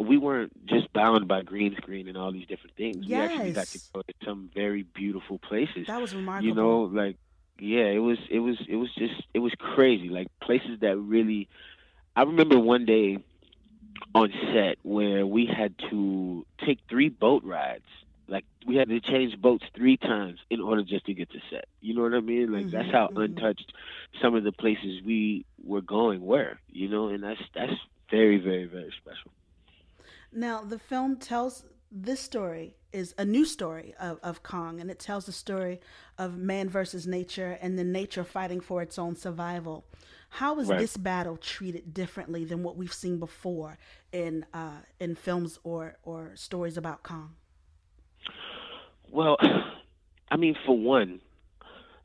we 0.00 0.16
weren't 0.18 0.52
just 0.66 0.92
bound 0.92 1.28
by 1.28 1.42
green 1.42 1.74
screen 1.76 2.08
and 2.08 2.16
all 2.16 2.32
these 2.32 2.46
different 2.46 2.76
things. 2.76 3.06
We 3.06 3.20
actually 3.20 3.50
got 3.52 3.70
to 3.72 3.80
go 3.94 4.02
to 4.02 4.14
some 4.24 4.50
very 4.54 4.82
beautiful 4.94 5.38
places. 5.38 5.86
That 5.86 6.00
was 6.00 6.14
remarkable. 6.14 6.48
You 6.48 6.54
know, 6.54 6.80
like 6.82 7.16
yeah, 7.58 7.84
it 7.86 7.98
was 7.98 8.18
it 8.30 8.38
was 8.40 8.56
it 8.68 8.76
was 8.76 8.90
just 8.96 9.14
it 9.34 9.38
was 9.40 9.52
crazy. 9.58 10.08
Like 10.08 10.28
places 10.42 10.80
that 10.80 10.96
really 10.96 11.48
I 12.16 12.22
remember 12.22 12.58
one 12.58 12.84
day 12.86 13.18
on 14.14 14.32
set 14.52 14.78
where 14.82 15.26
we 15.26 15.46
had 15.46 15.74
to 15.90 16.44
take 16.64 16.78
three 16.88 17.08
boat 17.08 17.44
rides. 17.44 17.84
Like 18.28 18.44
we 18.66 18.76
had 18.76 18.88
to 18.88 19.00
change 19.00 19.40
boats 19.40 19.64
three 19.76 19.96
times 19.96 20.38
in 20.50 20.60
order 20.60 20.82
just 20.84 21.06
to 21.06 21.14
get 21.14 21.30
to 21.30 21.40
set. 21.50 21.64
You 21.80 21.94
know 21.94 22.02
what 22.02 22.14
I 22.14 22.20
mean? 22.20 22.52
Like 22.52 22.70
that's 22.70 22.88
Mhm, 22.88 22.92
how 22.92 23.08
mhm. 23.08 23.24
untouched 23.24 23.72
some 24.22 24.34
of 24.34 24.44
the 24.44 24.52
places 24.52 25.02
we 25.04 25.44
were 25.64 25.80
going 25.82 26.20
were. 26.22 26.58
You 26.68 26.88
know, 26.88 27.08
and 27.08 27.22
that's 27.22 27.40
that's 27.54 27.74
very 28.10 28.38
very 28.38 28.66
very 28.66 28.92
special. 29.00 29.32
Now, 30.32 30.62
the 30.62 30.78
film 30.78 31.16
tells 31.16 31.64
this 31.90 32.20
story 32.20 32.76
is 32.92 33.14
a 33.18 33.24
new 33.24 33.44
story 33.44 33.94
of, 34.00 34.18
of 34.22 34.42
Kong, 34.42 34.80
and 34.80 34.90
it 34.90 34.98
tells 34.98 35.26
the 35.26 35.32
story 35.32 35.80
of 36.18 36.36
man 36.36 36.68
versus 36.68 37.06
nature 37.06 37.58
and 37.60 37.78
the 37.78 37.84
nature 37.84 38.24
fighting 38.24 38.60
for 38.60 38.82
its 38.82 38.98
own 38.98 39.16
survival. 39.16 39.84
How 40.30 40.58
is 40.60 40.68
Right. 40.68 40.78
this 40.78 40.96
battle 40.96 41.36
treated 41.36 41.92
differently 41.92 42.44
than 42.44 42.62
what 42.62 42.76
we've 42.76 42.92
seen 42.92 43.18
before 43.18 43.78
in 44.12 44.44
uh, 44.54 44.82
in 45.00 45.16
films 45.16 45.58
or 45.64 45.96
or 46.04 46.32
stories 46.36 46.76
about 46.76 47.02
Kong? 47.02 47.34
Well, 49.10 49.36
I 50.30 50.36
mean, 50.36 50.54
for 50.64 50.78
one, 50.78 51.20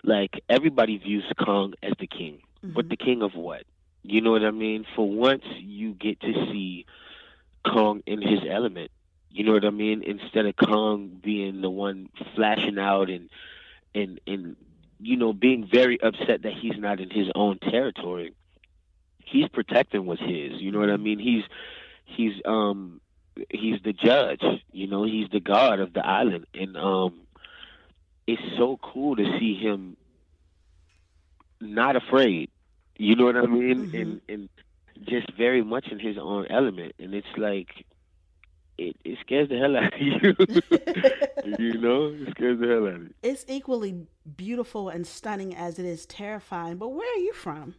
like 0.03 0.41
everybody 0.49 0.97
views 0.97 1.23
Kong 1.43 1.73
as 1.83 1.93
the 1.99 2.07
king, 2.07 2.39
but 2.63 2.89
the 2.89 2.97
king 2.97 3.21
of 3.21 3.35
what? 3.35 3.63
You 4.01 4.21
know 4.21 4.31
what 4.31 4.43
I 4.43 4.51
mean? 4.51 4.85
For 4.95 5.07
once, 5.07 5.43
you 5.59 5.93
get 5.93 6.19
to 6.21 6.33
see 6.51 6.85
Kong 7.65 8.03
in 8.05 8.21
his 8.21 8.39
element. 8.49 8.91
You 9.29 9.43
know 9.43 9.53
what 9.53 9.65
I 9.65 9.69
mean? 9.69 10.03
Instead 10.03 10.45
of 10.45 10.55
Kong 10.55 11.19
being 11.21 11.61
the 11.61 11.69
one 11.69 12.09
flashing 12.35 12.79
out 12.79 13.09
and 13.09 13.29
and 13.93 14.19
and 14.25 14.55
you 14.99 15.17
know 15.17 15.33
being 15.33 15.67
very 15.71 15.99
upset 16.01 16.43
that 16.43 16.53
he's 16.53 16.77
not 16.77 16.99
in 16.99 17.09
his 17.09 17.27
own 17.35 17.59
territory, 17.59 18.33
he's 19.25 19.49
protecting 19.49 20.05
what's 20.05 20.21
his. 20.21 20.61
You 20.61 20.71
know 20.71 20.79
what 20.79 20.89
I 20.89 20.97
mean? 20.97 21.19
He's 21.19 21.43
he's 22.05 22.41
um 22.45 23.01
he's 23.49 23.81
the 23.83 23.93
judge. 23.93 24.41
You 24.71 24.87
know, 24.87 25.03
he's 25.03 25.29
the 25.29 25.39
god 25.39 25.79
of 25.79 25.93
the 25.93 26.05
island, 26.05 26.45
and 26.53 26.77
um, 26.77 27.21
it's 28.27 28.41
so 28.57 28.79
cool 28.81 29.15
to 29.15 29.39
see 29.39 29.55
him 29.55 29.97
not 31.59 31.95
afraid. 31.95 32.49
You 32.97 33.15
know 33.15 33.25
what 33.25 33.37
I 33.37 33.45
mean? 33.45 33.87
Mm-hmm. 33.87 33.95
And 33.95 34.21
and 34.29 34.49
just 35.03 35.31
very 35.37 35.63
much 35.63 35.87
in 35.91 35.99
his 35.99 36.17
own 36.17 36.45
element, 36.49 36.93
and 36.99 37.13
it's 37.13 37.27
like. 37.37 37.69
It, 38.77 38.97
it 39.05 39.17
scares 39.21 39.47
the 39.47 39.57
hell 39.57 39.77
out 39.77 39.93
of 39.93 40.01
you. 40.01 40.35
you 41.57 41.79
know, 41.79 42.07
it 42.07 42.31
scares 42.31 42.59
the 42.59 42.67
hell 42.67 42.87
out 42.87 42.95
of 42.95 43.01
you. 43.03 43.13
It's 43.23 43.45
equally 43.47 44.05
beautiful 44.35 44.89
and 44.89 45.07
stunning 45.07 45.55
as 45.55 45.79
it 45.79 45.85
is 45.85 46.05
terrifying. 46.05 46.75
But 46.75 46.89
where 46.89 47.07
are 47.07 47.19
you 47.19 47.31
from? 47.31 47.75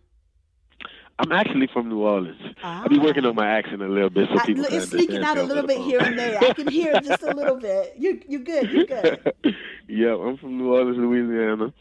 I'm 1.19 1.33
actually 1.33 1.69
from 1.73 1.89
New 1.89 2.01
Orleans. 2.01 2.41
I'll 2.63 2.89
be 2.89 2.99
working 2.99 3.25
on 3.25 3.35
my 3.35 3.49
accent 3.49 3.81
a 3.81 3.89
little 3.89 4.11
bit 4.11 4.29
so 4.29 4.39
I, 4.39 4.45
people 4.45 4.65
can 4.65 4.75
it's 4.75 4.91
sneaking 4.91 5.23
out 5.23 5.39
a 5.39 5.43
little 5.43 5.67
bit 5.67 5.81
here 5.81 6.01
and 6.01 6.19
there. 6.19 6.39
I 6.39 6.53
can 6.53 6.69
hear 6.69 6.93
it 6.95 7.05
just 7.05 7.23
a 7.23 7.35
little 7.35 7.57
bit. 7.57 7.95
You 7.97 8.21
you 8.29 8.41
good? 8.41 8.71
You're 8.71 8.85
good? 8.85 9.35
yeah, 9.89 10.15
I'm 10.15 10.37
from 10.37 10.59
New 10.59 10.75
Orleans, 10.75 10.99
Louisiana. 10.99 11.73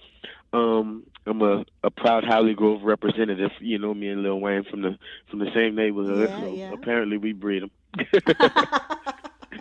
Um, 0.54 1.04
I'm 1.26 1.42
a, 1.42 1.66
a 1.84 1.90
proud 1.90 2.24
Holly 2.24 2.54
Grove 2.54 2.84
representative. 2.84 3.52
You 3.60 3.80
know 3.80 3.94
me 3.94 4.10
and 4.10 4.22
Lil 4.22 4.40
Wayne 4.40 4.64
from 4.70 4.82
the 4.82 4.98
from 5.30 5.40
the 5.40 5.50
same 5.56 5.76
neighborhood. 5.76 6.30
Yeah, 6.30 6.40
so 6.40 6.54
yeah. 6.54 6.74
apparently 6.74 7.18
we 7.18 7.34
breed 7.34 7.64
them. 7.64 7.72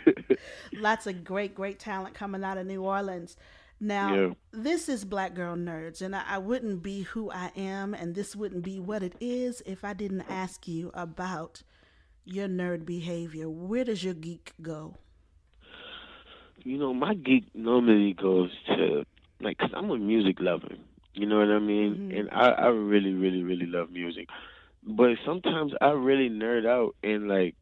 Lots 0.74 1.06
of 1.06 1.24
great, 1.24 1.54
great 1.54 1.78
talent 1.78 2.14
coming 2.14 2.44
out 2.44 2.58
of 2.58 2.66
New 2.66 2.82
Orleans. 2.82 3.36
Now, 3.80 4.14
Yeah. 4.14 4.30
this 4.52 4.88
is 4.88 5.04
Black 5.04 5.34
Girl 5.34 5.56
Nerds, 5.56 6.00
and 6.00 6.14
I, 6.14 6.22
I 6.26 6.38
wouldn't 6.38 6.82
be 6.82 7.02
who 7.02 7.30
I 7.30 7.50
am, 7.56 7.92
and 7.94 8.14
this 8.14 8.36
wouldn't 8.36 8.62
be 8.62 8.78
what 8.78 9.02
it 9.02 9.14
is 9.20 9.62
if 9.66 9.84
I 9.84 9.94
didn't 9.94 10.24
ask 10.28 10.68
you 10.68 10.90
about 10.94 11.62
your 12.24 12.48
nerd 12.48 12.86
behavior. 12.86 13.48
Where 13.48 13.84
does 13.84 14.04
your 14.04 14.14
geek 14.14 14.52
go? 14.62 14.96
you 16.64 16.78
know, 16.78 16.94
my 16.94 17.14
geek 17.14 17.44
normally 17.54 18.14
goes 18.14 18.50
to 18.68 19.04
like, 19.40 19.58
cause 19.58 19.70
I'm 19.76 19.90
a 19.90 19.98
music 19.98 20.36
lover. 20.40 20.76
You 21.14 21.26
know 21.26 21.38
what 21.38 21.48
I 21.48 21.60
mean? 21.60 21.94
Mm-hmm. 21.94 22.18
And 22.18 22.30
I, 22.30 22.48
I 22.50 22.66
really, 22.66 23.12
really, 23.12 23.42
really 23.42 23.66
love 23.66 23.90
music. 23.90 24.28
But 24.82 25.10
sometimes 25.24 25.72
I 25.80 25.90
really 25.90 26.28
nerd 26.28 26.66
out 26.66 26.96
and 27.02 27.28
like 27.28 27.54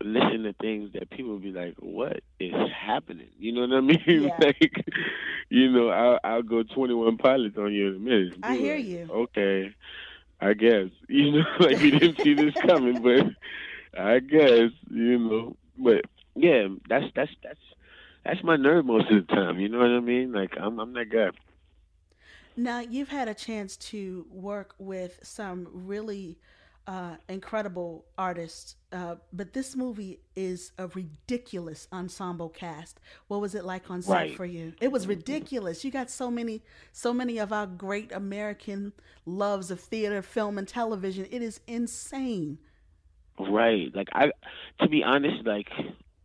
listen 0.00 0.44
to 0.44 0.52
things 0.54 0.92
that 0.94 1.10
people 1.10 1.38
be 1.38 1.50
like, 1.50 1.74
"What 1.78 2.20
is 2.40 2.54
happening?" 2.74 3.28
You 3.38 3.52
know 3.52 3.60
what 3.62 3.76
I 3.76 3.80
mean? 4.06 4.22
Yeah. 4.22 4.36
like, 4.40 4.86
you 5.48 5.70
know, 5.70 5.88
I'll, 5.88 6.18
I'll 6.24 6.42
go 6.42 6.62
Twenty 6.62 6.94
One 6.94 7.18
Pilots 7.18 7.58
on 7.58 7.72
you 7.72 7.88
in 7.88 7.96
a 7.96 7.98
minute. 7.98 8.34
I 8.42 8.56
hear 8.56 8.76
like, 8.76 8.86
you. 8.86 9.08
Okay, 9.10 9.74
I 10.40 10.54
guess. 10.54 10.88
You 11.08 11.32
know, 11.32 11.44
like 11.60 11.78
we 11.80 11.90
didn't 11.90 12.20
see 12.22 12.34
this 12.34 12.54
coming, 12.66 13.02
but 13.02 14.00
I 14.00 14.20
guess 14.20 14.70
you 14.90 15.18
know. 15.18 15.56
But 15.76 16.04
yeah, 16.34 16.68
that's 16.88 17.06
that's 17.14 17.30
that's 17.42 17.60
that's 18.24 18.42
my 18.42 18.56
nerd 18.56 18.84
most 18.86 19.10
of 19.10 19.26
the 19.26 19.34
time. 19.34 19.60
You 19.60 19.68
know 19.68 19.78
what 19.78 19.90
I 19.90 20.00
mean? 20.00 20.32
Like 20.32 20.56
I'm 20.58 20.78
I'm 20.78 20.92
that 20.94 21.10
guy. 21.10 21.30
Now, 22.56 22.80
you've 22.80 23.08
had 23.08 23.28
a 23.28 23.34
chance 23.34 23.76
to 23.76 24.26
work 24.30 24.74
with 24.78 25.18
some 25.22 25.68
really 25.72 26.38
uh, 26.86 27.16
incredible 27.28 28.04
artists, 28.18 28.76
uh, 28.92 29.16
but 29.32 29.54
this 29.54 29.74
movie 29.74 30.20
is 30.36 30.72
a 30.78 30.86
ridiculous 30.88 31.88
ensemble 31.92 32.50
cast. 32.50 33.00
What 33.28 33.40
was 33.40 33.54
it 33.54 33.64
like 33.64 33.90
on 33.90 34.02
set 34.02 34.12
Right. 34.12 34.36
for 34.36 34.44
you? 34.44 34.74
It 34.80 34.92
was 34.92 35.06
ridiculous. 35.06 35.84
You 35.84 35.90
got 35.90 36.10
so 36.10 36.30
many, 36.30 36.62
so 36.92 37.14
many 37.14 37.38
of 37.38 37.52
our 37.52 37.66
great 37.66 38.12
American 38.12 38.92
loves 39.24 39.70
of 39.70 39.80
theater, 39.80 40.20
film, 40.22 40.58
and 40.58 40.68
television. 40.68 41.26
It 41.30 41.40
is 41.42 41.60
insane. 41.66 42.58
Right. 43.38 43.90
Like 43.94 44.08
I 44.12 44.30
to 44.80 44.88
be 44.88 45.02
honest, 45.02 45.44
like 45.46 45.68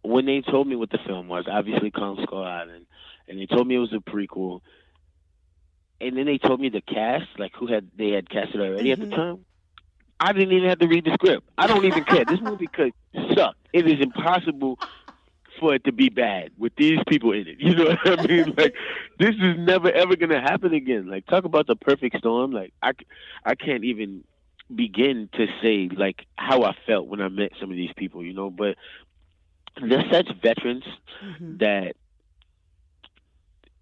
when 0.01 0.25
they 0.25 0.41
told 0.41 0.67
me 0.67 0.75
what 0.75 0.89
the 0.91 0.99
film 1.07 1.27
was, 1.27 1.45
obviously 1.49 1.89
Kong 1.89 2.19
Skull 2.23 2.43
Island, 2.43 2.85
and 3.27 3.39
they 3.39 3.45
told 3.45 3.65
me 3.67 3.75
it 3.75 3.79
was 3.79 3.93
a 3.93 3.97
prequel, 4.09 4.59
and 6.01 6.17
then 6.17 6.25
they 6.25 6.37
told 6.37 6.59
me 6.59 6.69
the 6.69 6.81
cast, 6.81 7.27
like 7.37 7.53
who 7.55 7.67
had 7.67 7.89
they 7.97 8.09
had 8.11 8.29
casted 8.29 8.61
already 8.61 8.91
at 8.91 8.99
the 8.99 9.05
mm-hmm. 9.05 9.15
time. 9.15 9.45
I 10.19 10.33
didn't 10.33 10.51
even 10.51 10.69
have 10.69 10.79
to 10.79 10.87
read 10.87 11.05
the 11.05 11.13
script. 11.13 11.47
I 11.57 11.67
don't 11.67 11.85
even 11.85 12.03
care. 12.03 12.25
This 12.25 12.41
movie 12.41 12.67
could 12.67 12.91
suck. 13.35 13.55
It 13.71 13.87
is 13.87 14.01
impossible 14.01 14.77
for 15.59 15.75
it 15.75 15.83
to 15.85 15.91
be 15.91 16.09
bad 16.09 16.51
with 16.57 16.75
these 16.75 16.99
people 17.07 17.31
in 17.31 17.47
it. 17.47 17.59
You 17.59 17.75
know 17.75 17.85
what 17.85 18.19
I 18.19 18.27
mean? 18.27 18.53
Like 18.57 18.75
this 19.17 19.35
is 19.35 19.57
never 19.57 19.91
ever 19.91 20.15
gonna 20.15 20.41
happen 20.41 20.73
again. 20.73 21.07
Like 21.07 21.25
talk 21.27 21.45
about 21.45 21.67
the 21.67 21.75
perfect 21.75 22.17
storm. 22.17 22.51
Like 22.51 22.73
I, 22.81 22.93
I 23.45 23.55
can't 23.55 23.83
even 23.83 24.23
begin 24.73 25.29
to 25.33 25.47
say 25.61 25.89
like 25.95 26.25
how 26.35 26.63
I 26.63 26.75
felt 26.85 27.07
when 27.07 27.21
I 27.21 27.29
met 27.29 27.53
some 27.59 27.69
of 27.69 27.77
these 27.77 27.93
people. 27.95 28.23
You 28.23 28.33
know, 28.33 28.49
but 28.49 28.75
they're 29.81 30.05
such 30.11 30.29
veterans 30.41 30.83
mm-hmm. 31.23 31.57
that 31.57 31.95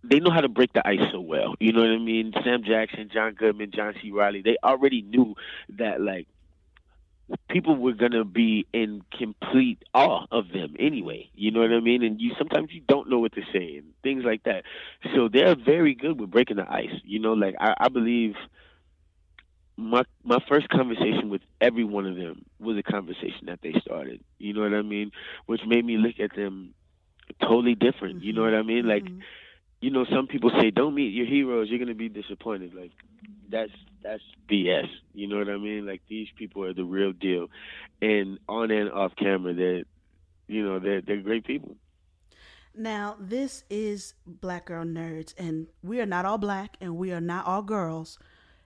they 0.03 0.19
know 0.19 0.31
how 0.31 0.41
to 0.41 0.49
break 0.49 0.73
the 0.73 0.87
ice 0.87 1.01
so 1.11 1.19
well. 1.19 1.55
You 1.59 1.73
know 1.73 1.81
what 1.81 1.89
I 1.89 1.97
mean? 1.97 2.33
Sam 2.43 2.63
Jackson, 2.63 3.09
John 3.13 3.33
Goodman, 3.33 3.71
John 3.71 3.93
C. 4.01 4.11
Reilly, 4.11 4.41
they 4.41 4.57
already 4.63 5.01
knew 5.01 5.35
that 5.77 6.01
like 6.01 6.27
people 7.49 7.75
were 7.75 7.93
gonna 7.93 8.23
be 8.23 8.65
in 8.73 9.01
complete 9.17 9.83
awe 9.93 10.25
of 10.31 10.49
them 10.49 10.75
anyway. 10.79 11.29
You 11.35 11.51
know 11.51 11.61
what 11.61 11.71
I 11.71 11.79
mean? 11.79 12.03
And 12.03 12.21
you 12.21 12.33
sometimes 12.37 12.69
you 12.71 12.81
don't 12.87 13.09
know 13.09 13.19
what 13.19 13.33
to 13.33 13.41
say 13.51 13.77
and 13.77 13.93
things 14.03 14.23
like 14.23 14.43
that. 14.43 14.63
So 15.15 15.27
they're 15.27 15.55
very 15.55 15.93
good 15.93 16.19
with 16.19 16.31
breaking 16.31 16.57
the 16.57 16.71
ice. 16.71 16.93
You 17.03 17.19
know, 17.19 17.33
like 17.33 17.55
I, 17.59 17.73
I 17.79 17.89
believe 17.89 18.35
my 19.75 20.03
my 20.23 20.39
first 20.49 20.69
conversation 20.69 21.29
with 21.29 21.41
every 21.61 21.83
one 21.83 22.05
of 22.05 22.15
them 22.15 22.45
was 22.59 22.77
a 22.77 22.83
conversation 22.83 23.45
that 23.47 23.59
they 23.61 23.73
started. 23.81 24.23
You 24.37 24.53
know 24.53 24.61
what 24.61 24.73
I 24.73 24.81
mean? 24.81 25.11
Which 25.45 25.61
made 25.65 25.85
me 25.85 25.97
look 25.97 26.19
at 26.19 26.35
them 26.35 26.73
totally 27.41 27.75
different. 27.75 28.23
You 28.23 28.33
know 28.33 28.41
mm-hmm. 28.41 28.53
what 28.53 28.59
I 28.59 28.63
mean? 28.63 28.87
Like 28.87 29.03
mm-hmm. 29.03 29.19
You 29.81 29.91
know, 29.91 30.05
some 30.11 30.27
people 30.27 30.51
say 30.59 30.71
don't 30.71 30.95
meet 30.95 31.13
your 31.13 31.25
heroes, 31.27 31.69
you're 31.69 31.79
gonna 31.79 31.95
be 31.95 32.09
disappointed. 32.09 32.73
Like 32.73 32.91
that's 33.49 33.71
that's 34.03 34.23
BS. 34.49 34.87
You 35.13 35.27
know 35.27 35.37
what 35.37 35.49
I 35.49 35.57
mean? 35.57 35.85
Like 35.85 36.01
these 36.09 36.27
people 36.37 36.63
are 36.63 36.73
the 36.73 36.83
real 36.85 37.13
deal. 37.13 37.47
And 38.01 38.39
on 38.47 38.71
and 38.71 38.91
off 38.91 39.13
camera 39.17 39.53
they're 39.53 39.83
you 40.47 40.63
know, 40.65 40.79
they're 40.79 41.01
they're 41.01 41.21
great 41.21 41.45
people. 41.45 41.77
Now, 42.75 43.15
this 43.19 43.63
is 43.69 44.13
Black 44.25 44.65
Girl 44.65 44.85
Nerds, 44.85 45.33
and 45.37 45.67
we 45.81 45.99
are 45.99 46.05
not 46.05 46.25
all 46.25 46.37
black 46.37 46.77
and 46.79 46.95
we 46.97 47.11
are 47.11 47.21
not 47.21 47.45
all 47.45 47.61
girls. 47.63 48.19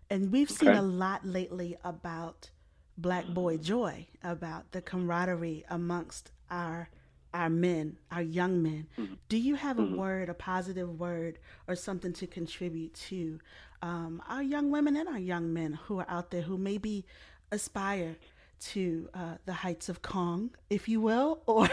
And 0.09 0.31
we've 0.31 0.49
seen 0.51 0.73
Okay. 0.73 0.75
a 0.75 0.81
lot 0.81 1.25
lately 1.25 1.77
about 1.83 2.49
Black 2.97 3.27
Boy 3.27 3.57
Joy, 3.57 4.07
about 4.23 4.71
the 4.73 4.81
camaraderie 4.81 5.63
amongst 5.69 6.31
our 6.49 6.89
our 7.33 7.49
men, 7.49 7.97
our 8.11 8.21
young 8.21 8.61
men. 8.61 8.87
Do 9.29 9.37
you 9.37 9.55
have 9.55 9.79
a 9.79 9.83
word, 9.97 10.29
a 10.29 10.33
positive 10.33 10.99
word, 10.99 11.39
or 11.67 11.75
something 11.75 12.13
to 12.13 12.27
contribute 12.27 12.93
to 13.09 13.39
um, 13.81 14.21
our 14.27 14.43
young 14.43 14.69
women 14.71 14.95
and 14.97 15.07
our 15.09 15.19
young 15.19 15.53
men 15.53 15.73
who 15.85 15.99
are 15.99 16.05
out 16.09 16.31
there 16.31 16.41
who 16.41 16.57
maybe 16.57 17.05
aspire 17.51 18.15
to 18.59 19.09
uh, 19.13 19.35
the 19.45 19.53
heights 19.53 19.89
of 19.89 20.01
Kong, 20.01 20.51
if 20.69 20.87
you 20.87 21.01
will, 21.01 21.41
or 21.47 21.67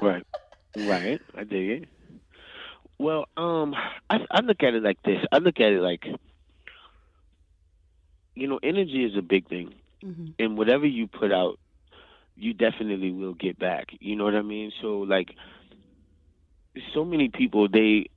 Right. 0.00 0.26
Right. 0.76 1.20
I 1.36 1.44
dig 1.44 1.68
it. 1.82 1.88
Well, 2.98 3.26
um, 3.36 3.74
I, 4.08 4.18
I 4.30 4.40
look 4.40 4.62
at 4.62 4.74
it 4.74 4.82
like 4.82 5.02
this. 5.04 5.18
I 5.32 5.38
look 5.38 5.58
at 5.60 5.72
it 5.72 5.80
like, 5.80 6.04
you 8.34 8.46
know, 8.46 8.60
energy 8.62 9.04
is 9.04 9.16
a 9.16 9.22
big 9.22 9.48
thing, 9.48 9.74
and 10.38 10.56
whatever 10.56 10.86
you 10.86 11.06
put 11.08 11.32
out, 11.32 11.58
you 12.36 12.54
definitely 12.54 13.12
will 13.12 13.34
get 13.34 13.58
back. 13.58 13.88
You 14.00 14.16
know 14.16 14.24
what 14.24 14.34
I 14.34 14.42
mean? 14.42 14.72
So, 14.80 14.98
like, 15.00 15.30
so 16.94 17.04
many 17.04 17.28
people 17.28 17.68
they, 17.68 18.08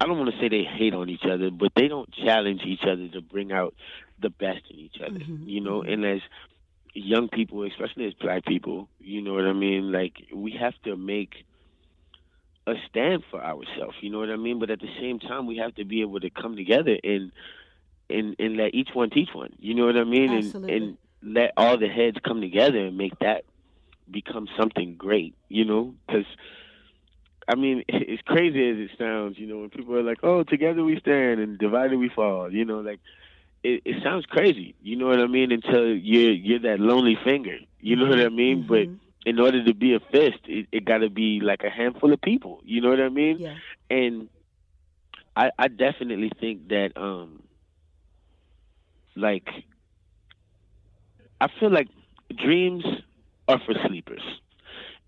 I 0.00 0.06
don't 0.06 0.18
want 0.18 0.30
to 0.34 0.40
say 0.40 0.48
they 0.48 0.64
hate 0.64 0.94
on 0.94 1.08
each 1.08 1.24
other, 1.24 1.50
but 1.50 1.72
they 1.76 1.88
don't 1.88 2.12
challenge 2.12 2.62
each 2.66 2.82
other 2.82 3.08
to 3.08 3.20
bring 3.20 3.52
out 3.52 3.74
the 4.20 4.30
best 4.30 4.62
in 4.70 4.78
each 4.78 4.96
other. 5.00 5.18
Mm-hmm, 5.18 5.48
you 5.48 5.60
know, 5.60 5.82
mm-hmm. 5.82 5.92
and 5.92 6.04
as 6.04 6.20
young 6.94 7.28
people, 7.28 7.64
especially 7.64 8.06
as 8.06 8.14
black 8.14 8.44
people, 8.44 8.88
you 8.98 9.20
know 9.20 9.34
what 9.34 9.44
I 9.44 9.52
mean? 9.52 9.92
Like, 9.92 10.14
we 10.32 10.52
have 10.52 10.74
to 10.84 10.96
make 10.96 11.44
a 12.66 12.74
stand 12.88 13.22
for 13.30 13.42
ourselves. 13.42 13.96
You 14.00 14.10
know 14.10 14.18
what 14.20 14.30
I 14.30 14.36
mean? 14.36 14.58
But 14.58 14.70
at 14.70 14.80
the 14.80 14.90
same 15.00 15.18
time, 15.18 15.46
we 15.46 15.58
have 15.58 15.74
to 15.76 15.84
be 15.84 16.00
able 16.00 16.20
to 16.20 16.30
come 16.30 16.56
together 16.56 16.96
and 17.02 17.30
and 18.08 18.36
and 18.38 18.56
let 18.56 18.74
each 18.74 18.90
one 18.92 19.10
teach 19.10 19.30
one. 19.34 19.54
You 19.58 19.74
know 19.74 19.86
what 19.86 19.96
I 19.96 20.04
mean? 20.04 20.32
Absolutely. 20.32 20.76
And 20.76 20.84
and 20.84 20.98
let 21.24 21.52
all 21.56 21.78
the 21.78 21.88
heads 21.88 22.16
come 22.24 22.40
together 22.40 22.86
and 22.86 22.96
make 22.96 23.18
that 23.20 23.44
become 24.10 24.48
something 24.58 24.96
great. 24.96 25.34
You 25.48 25.64
know, 25.64 25.94
because. 26.06 26.26
I 27.46 27.56
mean, 27.56 27.84
it's 27.88 28.22
crazy 28.22 28.70
as 28.70 28.78
it 28.78 28.96
sounds, 28.98 29.38
you 29.38 29.46
know, 29.46 29.58
when 29.58 29.68
people 29.68 29.94
are 29.96 30.02
like, 30.02 30.20
"Oh, 30.22 30.44
together 30.44 30.82
we 30.82 30.98
stand 30.98 31.40
and 31.40 31.58
divided 31.58 31.98
we 31.98 32.08
fall," 32.08 32.50
you 32.50 32.64
know, 32.64 32.80
like 32.80 33.00
it, 33.62 33.82
it 33.84 34.02
sounds 34.02 34.24
crazy, 34.24 34.74
you 34.82 34.96
know 34.96 35.08
what 35.08 35.20
I 35.20 35.26
mean? 35.26 35.52
Until 35.52 35.88
you're 35.94 36.32
you're 36.32 36.60
that 36.60 36.80
lonely 36.80 37.18
finger, 37.22 37.58
you 37.80 37.96
know 37.96 38.06
what 38.06 38.18
I 38.18 38.30
mean? 38.30 38.66
But 38.66 38.88
in 39.24 39.40
order 39.40 39.64
to 39.64 39.74
be 39.74 39.94
a 39.94 40.00
fist, 40.00 40.40
it, 40.46 40.66
it 40.70 40.84
got 40.84 40.98
to 40.98 41.10
be 41.10 41.40
like 41.40 41.62
a 41.64 41.70
handful 41.70 42.12
of 42.12 42.20
people. 42.20 42.60
You 42.64 42.80
know 42.80 42.90
what 42.90 43.00
I 43.00 43.08
mean? 43.08 43.38
Yeah. 43.38 43.56
And 43.90 44.28
I, 45.34 45.50
I 45.58 45.68
definitely 45.68 46.30
think 46.40 46.68
that, 46.68 46.92
um, 46.96 47.42
like, 49.16 49.48
I 51.44 51.48
feel 51.60 51.70
like 51.70 51.88
dreams 52.34 52.84
are 53.48 53.60
for 53.66 53.74
sleepers. 53.86 54.22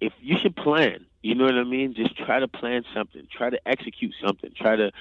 If 0.02 0.12
you 0.20 0.36
should 0.42 0.54
plan, 0.54 1.06
you 1.22 1.34
know 1.34 1.44
what 1.46 1.54
I 1.54 1.64
mean? 1.64 1.94
Just 1.94 2.14
try 2.14 2.40
to 2.40 2.46
plan 2.48 2.84
something, 2.94 3.26
try 3.32 3.48
to 3.48 3.58
execute 3.66 4.12
something, 4.22 4.50
try 4.54 4.76
to 4.76 4.92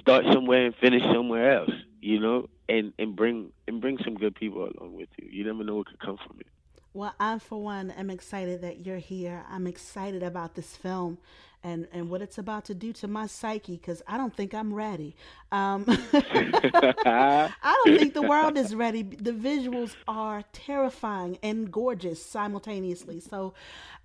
start 0.00 0.24
somewhere 0.32 0.66
and 0.66 0.74
finish 0.74 1.02
somewhere 1.12 1.52
else, 1.58 1.70
you 2.00 2.18
know, 2.18 2.48
and 2.68 2.92
and 2.98 3.14
bring 3.14 3.52
and 3.68 3.80
bring 3.80 3.98
some 4.02 4.16
good 4.16 4.34
people 4.34 4.64
along 4.64 4.94
with 4.96 5.10
you. 5.16 5.28
You 5.30 5.44
never 5.44 5.62
know 5.62 5.76
what 5.76 5.86
could 5.86 6.00
come 6.00 6.18
from 6.26 6.40
it. 6.40 6.48
Well, 6.96 7.12
I, 7.18 7.40
for 7.40 7.60
one, 7.60 7.90
am 7.90 8.08
excited 8.08 8.62
that 8.62 8.86
you're 8.86 8.98
here. 8.98 9.44
I'm 9.50 9.66
excited 9.66 10.22
about 10.22 10.54
this 10.54 10.76
film 10.76 11.18
and, 11.64 11.88
and 11.92 12.08
what 12.08 12.22
it's 12.22 12.38
about 12.38 12.66
to 12.66 12.74
do 12.74 12.92
to 12.92 13.08
my 13.08 13.26
psyche 13.26 13.76
because 13.76 14.00
I 14.06 14.16
don't 14.16 14.32
think 14.32 14.54
I'm 14.54 14.72
ready. 14.72 15.16
Um, 15.50 15.84
I 16.12 17.50
don't 17.84 17.98
think 17.98 18.14
the 18.14 18.22
world 18.22 18.56
is 18.56 18.76
ready. 18.76 19.02
The 19.02 19.32
visuals 19.32 19.96
are 20.06 20.44
terrifying 20.52 21.36
and 21.42 21.72
gorgeous 21.72 22.24
simultaneously. 22.24 23.18
So 23.18 23.54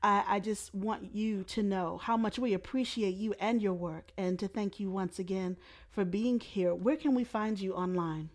I, 0.01 0.23
I 0.27 0.39
just 0.39 0.73
want 0.73 1.13
you 1.13 1.43
to 1.43 1.61
know 1.61 1.97
how 1.97 2.17
much 2.17 2.39
we 2.39 2.55
appreciate 2.55 3.13
you 3.13 3.35
and 3.39 3.61
your 3.61 3.73
work 3.73 4.09
and 4.17 4.39
to 4.39 4.47
thank 4.47 4.79
you 4.79 4.89
once 4.89 5.19
again 5.19 5.57
for 5.91 6.05
being 6.05 6.39
here. 6.39 6.73
Where 6.73 6.95
can 6.95 7.13
we 7.13 7.23
find 7.23 7.59
you 7.59 7.75
online? 7.75 8.29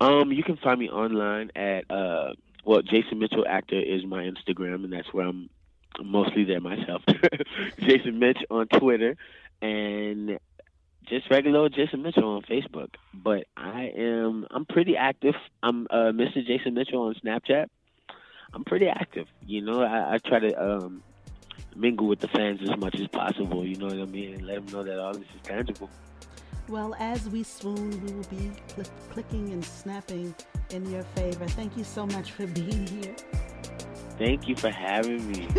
Um, 0.00 0.32
you 0.32 0.42
can 0.42 0.56
find 0.56 0.80
me 0.80 0.88
online 0.88 1.52
at 1.54 1.88
uh 1.88 2.32
well, 2.64 2.82
Jason 2.82 3.18
Mitchell 3.18 3.44
actor 3.48 3.80
is 3.80 4.04
my 4.04 4.24
Instagram, 4.24 4.84
and 4.84 4.92
that's 4.92 5.12
where 5.12 5.26
I'm 5.26 5.50
mostly 6.02 6.44
there 6.44 6.60
myself. 6.60 7.02
Jason 7.80 8.18
Mitch 8.18 8.38
on 8.50 8.68
Twitter, 8.68 9.16
and 9.60 10.38
just 11.08 11.30
regular 11.30 11.68
Jason 11.68 12.02
Mitchell 12.02 12.36
on 12.36 12.42
Facebook. 12.42 12.94
But 13.12 13.46
I 13.56 13.92
am 13.96 14.46
I'm 14.50 14.64
pretty 14.64 14.96
active. 14.96 15.34
I'm 15.62 15.86
uh, 15.90 16.12
Mr. 16.12 16.46
Jason 16.46 16.74
Mitchell 16.74 17.02
on 17.02 17.14
Snapchat. 17.14 17.66
I'm 18.54 18.64
pretty 18.64 18.86
active. 18.86 19.26
You 19.46 19.62
know, 19.62 19.82
I, 19.82 20.14
I 20.14 20.18
try 20.18 20.38
to 20.38 20.62
um, 20.62 21.02
mingle 21.74 22.06
with 22.06 22.20
the 22.20 22.28
fans 22.28 22.60
as 22.62 22.76
much 22.78 22.94
as 23.00 23.08
possible. 23.08 23.64
You 23.66 23.76
know 23.76 23.86
what 23.86 23.98
I 23.98 24.04
mean, 24.04 24.34
and 24.34 24.46
let 24.46 24.66
them 24.66 24.72
know 24.72 24.84
that 24.84 24.98
all 24.98 25.14
this 25.14 25.22
is 25.22 25.42
tangible. 25.42 25.90
Well, 26.72 26.96
as 26.98 27.28
we 27.28 27.42
swoon, 27.42 27.90
we 28.02 28.12
will 28.14 28.24
be 28.30 28.50
cl- 28.74 28.88
clicking 29.10 29.52
and 29.52 29.62
snapping 29.62 30.34
in 30.70 30.90
your 30.90 31.02
favor. 31.02 31.46
Thank 31.48 31.76
you 31.76 31.84
so 31.84 32.06
much 32.06 32.32
for 32.32 32.46
being 32.58 32.86
here. 32.86 33.14
Thank 34.16 34.48
you 34.48 34.56
for 34.56 34.70
having 34.70 35.30
me. 35.30 35.48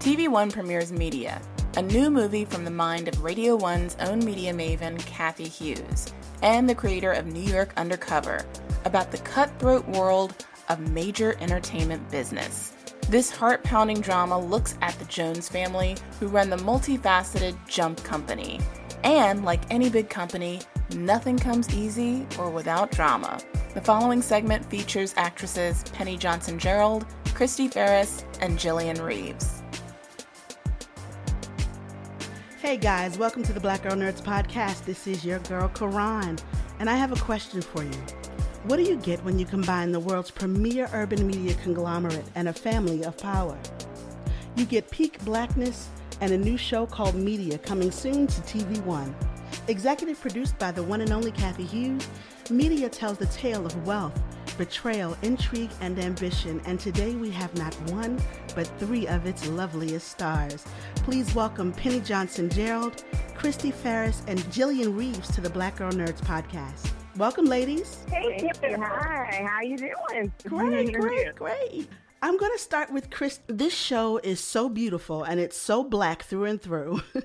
TV 0.00 0.28
One 0.28 0.50
premieres 0.50 0.92
Media, 0.92 1.40
a 1.78 1.82
new 1.82 2.10
movie 2.10 2.44
from 2.44 2.66
the 2.66 2.70
mind 2.70 3.08
of 3.08 3.24
Radio 3.24 3.56
One's 3.56 3.96
own 4.00 4.22
media 4.22 4.52
maven, 4.52 4.98
Cathy 5.06 5.48
Hughes, 5.48 6.12
and 6.42 6.68
the 6.68 6.74
creator 6.74 7.12
of 7.12 7.24
New 7.24 7.50
York 7.50 7.72
Undercover, 7.78 8.44
about 8.84 9.10
the 9.10 9.16
cutthroat 9.18 9.88
world 9.88 10.44
of 10.68 10.90
major 10.90 11.36
entertainment 11.40 12.10
business. 12.10 12.74
This 13.10 13.30
heart 13.30 13.62
pounding 13.64 14.00
drama 14.00 14.40
looks 14.40 14.78
at 14.80 14.98
the 14.98 15.04
Jones 15.04 15.46
family, 15.46 15.94
who 16.18 16.26
run 16.26 16.48
the 16.48 16.56
multifaceted 16.56 17.54
Jump 17.68 18.02
Company. 18.02 18.60
And 19.04 19.44
like 19.44 19.60
any 19.70 19.90
big 19.90 20.08
company, 20.08 20.62
nothing 20.96 21.38
comes 21.38 21.72
easy 21.74 22.26
or 22.38 22.48
without 22.48 22.90
drama. 22.92 23.38
The 23.74 23.82
following 23.82 24.22
segment 24.22 24.64
features 24.64 25.12
actresses 25.18 25.84
Penny 25.92 26.16
Johnson 26.16 26.58
Jerald, 26.58 27.04
Chrystee 27.26 27.70
Pharris, 27.70 28.24
and 28.40 28.58
Jillian 28.58 29.04
Reeves. 29.04 29.62
Hey 32.58 32.78
guys, 32.78 33.18
welcome 33.18 33.42
to 33.42 33.52
the 33.52 33.60
Black 33.60 33.82
Girl 33.82 33.92
Nerds 33.92 34.22
podcast. 34.22 34.86
This 34.86 35.06
is 35.06 35.26
your 35.26 35.40
girl 35.40 35.68
Karan, 35.68 36.38
and 36.78 36.88
I 36.88 36.96
have 36.96 37.12
a 37.12 37.20
question 37.20 37.60
for 37.60 37.84
you. 37.84 38.23
What 38.64 38.76
do 38.76 38.82
you 38.82 38.96
get 38.96 39.22
when 39.26 39.38
you 39.38 39.44
combine 39.44 39.92
the 39.92 40.00
world's 40.00 40.30
premier 40.30 40.88
urban 40.94 41.26
media 41.26 41.52
conglomerate 41.62 42.24
and 42.34 42.48
a 42.48 42.52
family 42.54 43.04
of 43.04 43.14
power? 43.18 43.58
You 44.56 44.64
get 44.64 44.90
peak 44.90 45.22
blackness 45.22 45.90
and 46.22 46.32
a 46.32 46.38
new 46.38 46.56
show 46.56 46.86
called 46.86 47.14
Media 47.14 47.58
coming 47.58 47.90
soon 47.90 48.26
to 48.26 48.40
TV 48.40 48.82
One. 48.84 49.14
Executive 49.68 50.18
produced 50.18 50.58
by 50.58 50.72
the 50.72 50.82
one 50.82 51.02
and 51.02 51.12
only 51.12 51.30
Cathy 51.30 51.64
Hughes, 51.64 52.08
Media 52.48 52.88
tells 52.88 53.18
the 53.18 53.26
tale 53.26 53.66
of 53.66 53.86
wealth, 53.86 54.18
betrayal, 54.56 55.14
intrigue, 55.20 55.70
and 55.82 55.98
ambition, 55.98 56.62
and 56.64 56.80
today 56.80 57.16
we 57.16 57.28
have 57.28 57.54
not 57.58 57.74
one, 57.90 58.18
but 58.54 58.66
three 58.78 59.06
of 59.08 59.26
its 59.26 59.46
loveliest 59.46 60.08
stars. 60.08 60.64
Please 60.96 61.34
welcome 61.34 61.70
Penny 61.70 62.00
Johnson 62.00 62.48
Jerald, 62.48 63.04
Chrystee 63.36 63.74
Pharris, 63.74 64.22
and 64.26 64.38
Jillian 64.44 64.96
Reeves 64.96 65.28
to 65.34 65.42
the 65.42 65.50
Black 65.50 65.76
Girl 65.76 65.92
Nerds 65.92 66.22
podcast. 66.22 66.92
Welcome, 67.16 67.44
ladies. 67.44 67.98
Hey, 68.10 68.50
hi. 68.60 69.46
How 69.48 69.60
you 69.60 69.76
doing? 69.76 70.32
Great, 70.48 70.92
great, 70.92 71.34
great. 71.36 71.88
I'm 72.20 72.36
going 72.36 72.50
to 72.50 72.58
start 72.58 72.92
with 72.92 73.08
Chris. 73.10 73.38
This 73.46 73.72
show 73.72 74.18
is 74.18 74.40
so 74.40 74.68
beautiful 74.68 75.22
and 75.22 75.38
it's 75.38 75.56
so 75.56 75.84
black 75.84 76.24
through 76.24 76.46
and 76.46 76.60
through. 76.60 77.02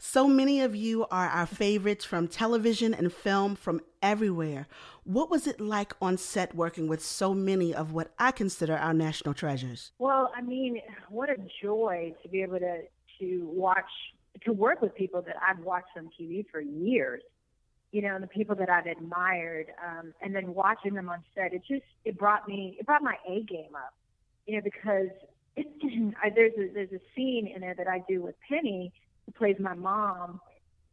so 0.00 0.26
many 0.26 0.60
of 0.62 0.74
you 0.74 1.06
are 1.12 1.28
our 1.28 1.46
favorites 1.46 2.04
from 2.04 2.26
television 2.26 2.92
and 2.92 3.12
film 3.12 3.54
from 3.54 3.80
everywhere. 4.02 4.66
What 5.04 5.30
was 5.30 5.46
it 5.46 5.60
like 5.60 5.92
on 6.02 6.18
set 6.18 6.56
working 6.56 6.88
with 6.88 7.00
so 7.00 7.32
many 7.32 7.72
of 7.72 7.92
what 7.92 8.10
I 8.18 8.32
consider 8.32 8.76
our 8.76 8.92
national 8.92 9.34
treasures? 9.34 9.92
Well, 10.00 10.32
I 10.34 10.42
mean, 10.42 10.80
what 11.10 11.30
a 11.30 11.36
joy 11.62 12.12
to 12.24 12.28
be 12.28 12.42
able 12.42 12.58
to 12.58 12.80
to 13.20 13.48
watch 13.52 13.84
to 14.44 14.52
work 14.52 14.82
with 14.82 14.96
people 14.96 15.22
that 15.22 15.36
I've 15.46 15.60
watched 15.60 15.96
on 15.96 16.10
TV 16.20 16.44
for 16.50 16.60
years 16.60 17.22
you 17.92 18.02
know, 18.02 18.14
and 18.14 18.22
the 18.22 18.28
people 18.28 18.54
that 18.56 18.68
I've 18.68 18.86
admired, 18.86 19.66
um, 19.84 20.12
and 20.20 20.34
then 20.34 20.54
watching 20.54 20.94
them 20.94 21.08
on 21.08 21.24
set, 21.34 21.52
it 21.54 21.62
just 21.66 21.84
it 22.04 22.18
brought 22.18 22.46
me 22.48 22.76
it 22.78 22.86
brought 22.86 23.02
my 23.02 23.16
A 23.28 23.42
game 23.42 23.74
up, 23.74 23.94
you 24.46 24.56
know, 24.56 24.62
because 24.62 25.08
it, 25.56 25.66
I, 26.22 26.30
there's 26.30 26.52
a, 26.58 26.72
there's 26.72 26.92
a 26.92 27.00
scene 27.14 27.50
in 27.54 27.60
there 27.60 27.74
that 27.74 27.88
I 27.88 28.02
do 28.08 28.22
with 28.22 28.34
Penny, 28.48 28.92
who 29.26 29.32
plays 29.32 29.56
my 29.58 29.74
mom, 29.74 30.40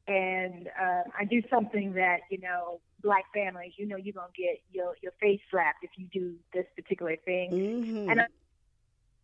and 0.07 0.69
uh, 0.81 1.03
I 1.19 1.25
do 1.25 1.41
something 1.49 1.93
that 1.93 2.19
you 2.29 2.39
know 2.39 2.79
black 3.03 3.25
families, 3.33 3.73
you 3.77 3.85
know, 3.87 3.97
you're 3.97 4.13
gonna 4.13 4.27
get 4.35 4.61
your 4.71 4.95
your 5.01 5.11
face 5.19 5.41
slapped 5.51 5.83
if 5.83 5.91
you 5.97 6.07
do 6.13 6.35
this 6.53 6.65
particular 6.75 7.17
thing, 7.25 7.51
Mm-hmm. 7.51 8.09
and. 8.09 8.21
I, 8.21 8.25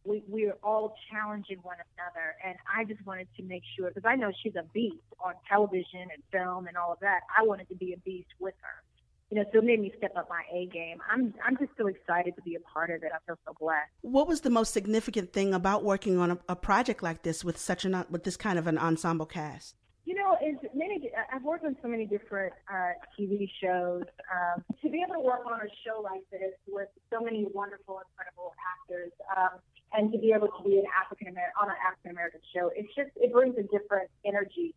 we 0.04 0.24
we 0.28 0.46
are 0.48 0.58
all 0.64 0.96
challenging 1.12 1.58
one 1.64 1.78
another, 1.98 2.36
and 2.44 2.56
I 2.68 2.86
just 2.86 3.06
wanted 3.06 3.28
to 3.38 3.44
make 3.44 3.64
sure 3.78 3.90
because 3.90 4.08
I 4.08 4.16
know 4.16 4.32
she's 4.44 4.56
a 4.56 4.64
beast 4.74 4.98
on 5.24 5.34
television 5.48 6.02
and 6.02 6.24
film 6.32 6.68
and 6.68 6.78
all 6.78 6.92
of 6.92 7.00
that. 7.02 7.22
I 7.38 7.44
wanted 7.44 7.70
to 7.70 7.76
be 7.76 7.94
a 7.94 7.98
beast 7.98 8.30
with 8.40 8.56
her, 8.62 8.84
you 9.30 9.38
know. 9.38 9.46
So 9.54 9.60
it 9.60 9.66
made 9.66 9.80
me 9.80 9.94
step 9.98 10.14
up 10.18 10.28
my 10.30 10.44
A 10.52 10.66
game. 10.68 11.00
I'm 11.10 11.34
I'm 11.46 11.58
just 11.58 11.72
so 11.78 11.88
excited 11.88 12.36
to 12.36 12.42
be 12.42 12.56
a 12.56 12.60
part 12.62 12.90
of 12.90 13.04
it. 13.04 13.12
I 13.14 13.18
feel 13.26 13.38
so 13.46 13.54
blessed. 13.60 13.92
What 14.02 14.28
was 14.28 14.42
the 14.42 14.50
most 14.50 14.74
significant 14.74 15.34
thing 15.34 15.54
about 15.54 15.84
working 15.84 16.18
on 16.18 16.32
a, 16.32 16.40
a 16.50 16.56
project 16.56 17.04
like 17.04 17.24
this 17.24 17.44
with 17.44 17.58
such 17.58 17.86
an 17.86 18.06
with 18.10 18.24
this 18.24 18.38
kind 18.38 18.58
of 18.58 18.68
an 18.68 18.78
ensemble 18.78 19.28
cast? 19.28 19.76
You 20.04 20.16
know, 20.16 20.36
is 20.42 20.58
many. 20.74 21.12
I've 21.32 21.44
worked 21.44 21.64
on 21.64 21.78
so 21.82 21.88
many 21.88 22.08
different 22.08 22.54
uh, 22.68 22.94
TV 23.18 23.48
shows. 23.62 24.04
Um, 24.34 24.64
to 24.82 24.90
be 24.90 25.04
able 25.06 25.14
to 25.14 25.22
work 25.22 25.46
on 25.46 25.60
a 25.62 25.70
show 25.86 26.02
like 26.02 26.24
this 26.32 26.58
with 26.68 26.90
so 27.14 27.22
many 27.22 27.46
wonderful, 27.54 28.02
incredible 28.02 28.52
actors, 28.82 29.12
um, 29.38 29.60
and 29.94 30.12
to 30.12 30.18
be 30.18 30.32
able 30.32 30.48
to 30.48 30.64
be 30.64 30.78
an 30.78 30.86
African 31.00 31.28
American 31.28 31.54
on 31.62 31.70
an 31.70 31.76
African 31.86 32.12
American 32.12 32.42
show, 32.54 32.72
it's 32.76 32.94
just 32.96 33.10
it 33.16 33.32
brings 33.32 33.58
a 33.58 33.64
different 33.64 34.10
energy 34.26 34.74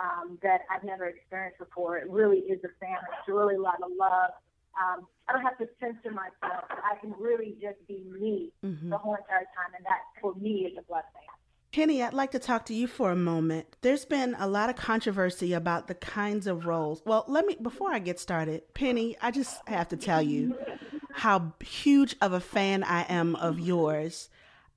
um, 0.00 0.38
that 0.42 0.60
I've 0.70 0.84
never 0.84 1.06
experienced 1.06 1.58
before. 1.58 1.98
It 1.98 2.08
really 2.10 2.38
is 2.38 2.58
a 2.64 2.72
family. 2.80 3.08
It's 3.18 3.28
really 3.28 3.54
a 3.56 3.60
lot 3.60 3.82
of 3.82 3.90
love. 3.98 4.30
Um, 4.76 5.06
I 5.28 5.32
don't 5.32 5.42
have 5.42 5.56
to 5.58 5.68
censor 5.80 6.10
myself. 6.10 6.64
I 6.70 6.96
can 7.00 7.14
really 7.18 7.56
just 7.60 7.78
be 7.88 8.04
me 8.20 8.52
Mhm. 8.62 8.90
the 8.90 8.98
whole 8.98 9.14
entire 9.14 9.46
time, 9.56 9.72
and 9.74 9.84
that 9.86 10.00
for 10.20 10.34
me 10.34 10.66
is 10.66 10.76
a 10.76 10.82
blessing. 10.82 11.22
Penny, 11.72 12.02
I'd 12.02 12.14
like 12.14 12.30
to 12.30 12.38
talk 12.38 12.64
to 12.66 12.74
you 12.74 12.86
for 12.86 13.10
a 13.10 13.16
moment. 13.16 13.76
There's 13.82 14.04
been 14.06 14.34
a 14.38 14.46
lot 14.46 14.70
of 14.70 14.76
controversy 14.76 15.52
about 15.52 15.88
the 15.88 15.94
kinds 15.94 16.46
of 16.46 16.66
roles. 16.66 17.02
Well, 17.04 17.24
let 17.26 17.44
me, 17.44 17.56
before 17.60 17.92
I 17.92 17.98
get 17.98 18.18
started, 18.18 18.72
Penny, 18.72 19.16
I 19.20 19.30
just 19.30 19.66
have 19.68 19.88
to 19.88 19.96
tell 19.96 20.22
you 20.22 20.56
how 21.12 21.54
huge 21.60 22.16
of 22.22 22.32
a 22.32 22.40
fan 22.40 22.82
I 22.84 23.02
am 23.08 23.34
of 23.36 23.58
yours. 23.58 24.30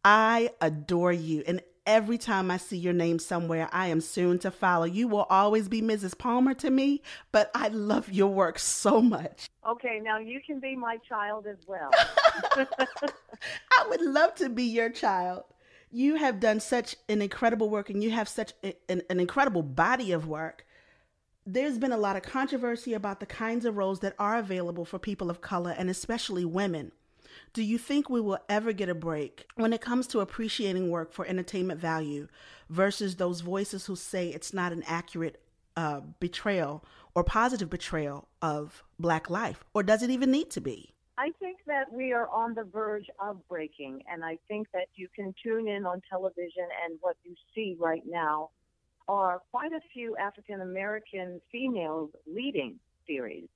I 0.04 0.52
adore 0.62 1.12
you. 1.14 1.44
And 1.46 1.62
every 1.86 2.18
time 2.18 2.52
I 2.52 2.58
see 2.58 2.78
your 2.78 2.94
name 2.94 3.20
somewhere, 3.20 3.70
I 3.72 3.88
am 3.88 4.02
soon 4.02 4.40
to 4.40 4.52
follow. 4.52 4.86
You 4.86 5.08
will 5.08 5.28
always 5.30 5.68
be 5.68 5.82
Mrs. 5.82 6.18
Palmer 6.18 6.54
to 6.56 6.70
me, 6.70 7.02
but 7.32 7.52
I 7.54 7.68
love 7.70 8.12
your 8.12 8.30
work 8.34 8.60
so 8.60 9.02
much. 9.02 9.48
Okay, 9.68 10.00
now 10.02 10.18
you 10.20 10.40
can 10.46 10.60
be 10.60 10.76
my 10.76 10.98
child 10.98 11.48
as 11.48 11.58
well. 11.68 11.90
I 12.56 13.88
would 13.90 14.02
love 14.02 14.36
to 14.36 14.50
be 14.50 14.64
your 14.64 14.90
child. 14.90 15.44
You 15.92 16.16
have 16.16 16.40
done 16.40 16.60
such 16.60 16.96
an 17.08 17.22
incredible 17.22 17.70
work 17.70 17.90
and 17.90 18.04
you 18.04 18.12
have 18.12 18.30
such 18.30 18.54
a- 18.64 18.76
an, 18.90 19.02
an 19.10 19.20
incredible 19.20 19.64
body 19.64 20.12
of 20.12 20.28
work. 20.28 20.66
there's 21.46 21.80
been 21.80 21.92
a 21.92 21.98
lot 21.98 22.16
of 22.16 22.22
controversy 22.22 22.94
about 22.94 23.20
the 23.20 23.26
kinds 23.26 23.66
of 23.66 23.76
roles 23.76 24.02
that 24.02 24.14
are 24.20 24.38
available 24.38 24.86
for 24.86 25.00
people 25.00 25.32
of 25.32 25.42
color 25.42 25.74
and 25.76 25.90
especially 25.90 26.46
women. 26.46 26.92
Do 27.54 27.64
you 27.64 27.80
think 27.80 28.10
we 28.10 28.22
will 28.22 28.40
ever 28.48 28.74
get 28.74 28.90
a 28.90 28.96
break 28.96 29.48
when 29.56 29.74
it 29.74 29.82
comes 29.82 30.06
to 30.08 30.20
appreciating 30.20 30.92
work 30.92 31.12
for 31.12 31.26
entertainment 31.26 31.80
value 31.80 32.28
versus 32.70 33.16
those 33.16 33.42
voices 33.42 33.88
who 33.88 33.96
say 33.96 34.30
it's 34.30 34.54
not 34.54 34.72
an 34.72 34.84
accurate 34.86 35.42
uh, 35.76 36.02
betrayal 36.20 36.84
or 37.16 37.24
positive 37.24 37.70
betrayal 37.70 38.28
of 38.42 38.84
Black 39.00 39.30
life? 39.30 39.64
Or 39.74 39.82
does 39.82 40.04
it 40.04 40.12
even 40.12 40.30
need 40.30 40.52
to 40.52 40.62
be? 40.62 40.94
I 41.18 41.32
think 41.40 41.58
that 41.66 41.92
we 41.92 42.14
are 42.14 42.30
on 42.30 42.54
the 42.54 42.64
verge 42.64 43.08
of 43.20 43.46
breaking, 43.50 44.04
and 44.10 44.24
I 44.24 44.38
think 44.48 44.68
that 44.74 44.88
you 44.96 45.08
can 45.14 45.34
tune 45.44 45.68
in 45.68 45.86
on 45.86 46.02
television, 46.10 46.68
and 46.86 46.98
what 47.02 47.18
you 47.24 47.36
see 47.54 47.76
right 47.80 48.04
now 48.06 48.52
are 49.08 49.42
quite 49.52 49.74
a 49.74 49.82
few 49.92 50.16
African 50.18 50.62
American 50.62 51.42
females 51.52 52.12
leading 52.26 52.80
series. 53.06 53.50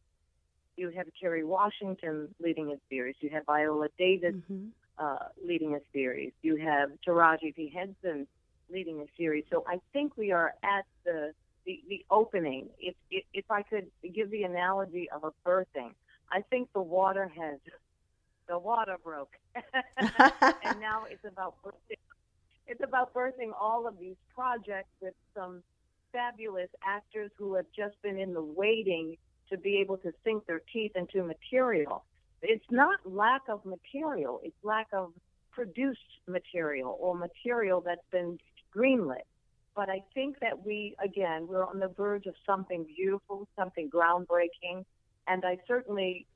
You 0.75 0.89
have 0.89 1.07
Kerry 1.19 1.43
Washington 1.43 2.33
leading 2.41 2.71
a 2.71 2.77
series. 2.89 3.15
You 3.19 3.29
have 3.29 3.45
Viola 3.45 3.87
Davis 3.97 4.35
mm-hmm. 4.35 4.67
uh, 4.97 5.27
leading 5.45 5.75
a 5.75 5.79
series. 5.91 6.31
You 6.41 6.55
have 6.57 6.89
Taraji 7.07 7.55
P. 7.55 7.71
Henson 7.73 8.27
leading 8.71 9.01
a 9.01 9.05
series. 9.17 9.45
So 9.51 9.63
I 9.67 9.79
think 9.93 10.17
we 10.17 10.31
are 10.31 10.53
at 10.63 10.85
the 11.05 11.33
the, 11.65 11.81
the 11.87 12.05
opening. 12.09 12.67
If, 12.79 12.95
if 13.11 13.23
if 13.33 13.45
I 13.49 13.61
could 13.61 13.87
give 14.13 14.31
the 14.31 14.43
analogy 14.43 15.09
of 15.11 15.23
a 15.23 15.31
birthing, 15.47 15.93
I 16.31 16.41
think 16.49 16.69
the 16.73 16.81
water 16.81 17.31
has 17.37 17.59
the 18.47 18.57
water 18.57 18.97
broke, 19.03 19.33
and 19.55 20.79
now 20.79 21.05
it's 21.09 21.23
about 21.25 21.55
birthing. 21.63 21.97
It's 22.67 22.83
about 22.83 23.13
birthing 23.13 23.51
all 23.59 23.87
of 23.87 23.99
these 23.99 24.15
projects 24.33 24.89
with 25.01 25.13
some 25.35 25.61
fabulous 26.11 26.69
actors 26.85 27.31
who 27.37 27.55
have 27.55 27.65
just 27.75 28.01
been 28.01 28.17
in 28.17 28.33
the 28.33 28.41
waiting 28.41 29.17
to 29.49 29.57
be 29.57 29.77
able 29.77 29.97
to 29.97 30.11
sink 30.23 30.45
their 30.45 30.61
teeth 30.71 30.93
into 30.95 31.23
material. 31.23 32.03
It's 32.41 32.65
not 32.69 32.99
lack 33.05 33.41
of 33.49 33.65
material; 33.65 34.41
it's 34.43 34.55
lack 34.63 34.87
of 34.93 35.13
produced 35.51 35.99
material 36.27 36.97
or 36.99 37.15
material 37.15 37.81
that's 37.81 38.05
been 38.11 38.39
greenlit. 38.75 39.25
But 39.75 39.89
I 39.89 40.03
think 40.13 40.39
that 40.39 40.65
we, 40.65 40.95
again, 41.03 41.47
we're 41.47 41.65
on 41.65 41.79
the 41.79 41.87
verge 41.87 42.25
of 42.25 42.35
something 42.45 42.85
beautiful, 42.95 43.47
something 43.55 43.89
groundbreaking, 43.89 44.85
and 45.27 45.45
I 45.45 45.57
certainly, 45.67 46.27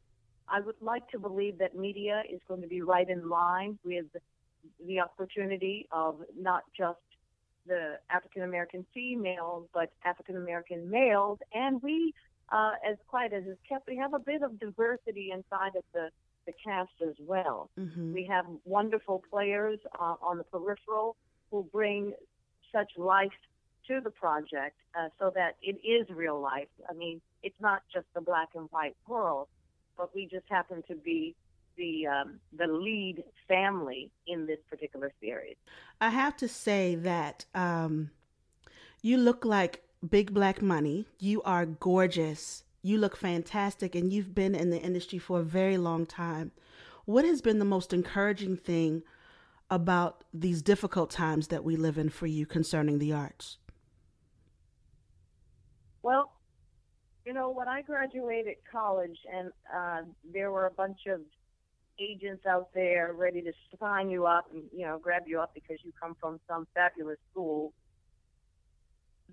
I 0.48 0.60
would 0.62 0.82
like 0.82 1.08
to 1.10 1.20
believe 1.20 1.58
that 1.60 1.76
media 1.76 2.24
is 2.30 2.40
going 2.48 2.62
to 2.62 2.68
be 2.68 2.82
right 2.82 3.08
in 3.08 3.30
line 3.30 3.78
with 3.84 4.06
the 4.86 5.00
opportunity 5.00 5.88
of 5.92 6.22
not 6.40 6.64
just 6.76 7.00
the 7.68 8.00
African 8.10 8.44
American 8.44 8.86
females, 8.94 9.68
but 9.74 9.92
African 10.06 10.38
American 10.38 10.90
males. 10.90 11.40
And 11.54 11.82
we, 11.84 12.14
uh, 12.52 12.72
as 12.88 12.98
quiet 13.08 13.34
as 13.34 13.44
is 13.46 13.58
kept, 13.68 13.88
we 13.88 13.98
have 13.98 14.14
a 14.14 14.20
bit 14.20 14.42
of 14.42 14.60
diversity 14.60 15.32
inside 15.34 15.76
of 15.76 15.84
the, 15.94 16.10
the 16.46 16.54
cast 16.64 16.92
as 17.02 17.16
well. 17.20 17.70
Mm-hmm. 17.80 18.14
We 18.14 18.26
have 18.26 18.46
wonderful 18.66 19.24
players 19.30 19.80
uh, 20.00 20.16
on 20.22 20.38
the 20.38 20.44
peripheral 20.46 21.16
who 21.52 21.68
bring 21.72 22.14
such 22.72 22.92
life 22.98 23.32
to 23.88 24.02
the 24.02 24.10
project 24.10 24.76
uh, 24.98 25.10
so 25.20 25.32
that 25.36 25.56
it 25.62 25.78
is 25.86 26.08
real 26.10 26.40
life. 26.40 26.68
I 26.90 26.94
mean, 26.94 27.22
it's 27.44 27.60
not 27.60 27.84
just 27.94 28.06
the 28.14 28.22
black 28.22 28.50
and 28.56 28.68
white 28.72 28.96
world, 29.08 29.48
but 29.98 30.14
we 30.14 30.26
just 30.26 30.46
happen 30.50 30.84
to 30.88 30.96
be 30.96 31.36
the 31.78 32.08
um, 32.08 32.40
the 32.58 32.68
lead 32.68 33.24
family 33.48 34.10
in 34.26 34.48
this 34.48 34.60
particular 34.70 35.12
series. 35.22 35.56
I 36.02 36.10
have 36.10 36.36
to 36.38 36.48
say 36.48 36.96
that 36.96 37.46
um, 37.54 38.12
you 39.02 39.18
look 39.18 39.46
like 39.46 39.84
big 40.08 40.34
black 40.34 40.62
money. 40.62 41.06
You 41.20 41.42
are 41.44 41.66
gorgeous. 41.66 42.64
You 42.82 42.98
look 42.98 43.16
fantastic, 43.16 43.96
and 43.96 44.12
you've 44.12 44.36
been 44.36 44.56
in 44.56 44.70
the 44.70 44.80
industry 44.80 45.20
for 45.20 45.40
a 45.40 45.44
very 45.44 45.78
long 45.78 46.06
time. 46.06 46.52
What 47.06 47.26
has 47.26 47.42
been 47.42 47.60
the 47.60 47.66
most 47.66 47.94
encouraging 47.94 48.58
thing 48.58 49.04
about 49.70 50.24
these 50.34 50.62
difficult 50.62 51.10
times 51.10 51.48
that 51.48 51.64
we 51.64 51.76
live 51.76 51.98
in 51.98 52.10
for 52.10 52.28
you 52.28 52.46
concerning 52.46 53.00
the 53.00 53.14
arts? 53.14 53.58
Well, 56.04 56.32
you 57.26 57.34
know, 57.34 57.50
when 57.50 57.68
I 57.68 57.82
graduated 57.82 58.56
college, 58.72 59.18
and 59.34 59.52
uh, 59.76 60.02
there 60.34 60.52
were 60.52 60.68
a 60.68 60.72
bunch 60.72 61.00
of 61.08 61.22
agents 62.00 62.46
out 62.46 62.70
there 62.74 63.14
ready 63.14 63.42
to 63.42 63.52
sign 63.80 64.10
you 64.10 64.26
up 64.26 64.46
and 64.54 64.64
you 64.72 64.86
know 64.86 65.00
grab 65.00 65.24
you 65.26 65.40
up 65.40 65.52
because 65.54 65.78
you 65.84 65.92
come 66.00 66.16
from 66.20 66.40
some 66.48 66.68
fabulous 66.74 67.18
school. 67.32 67.74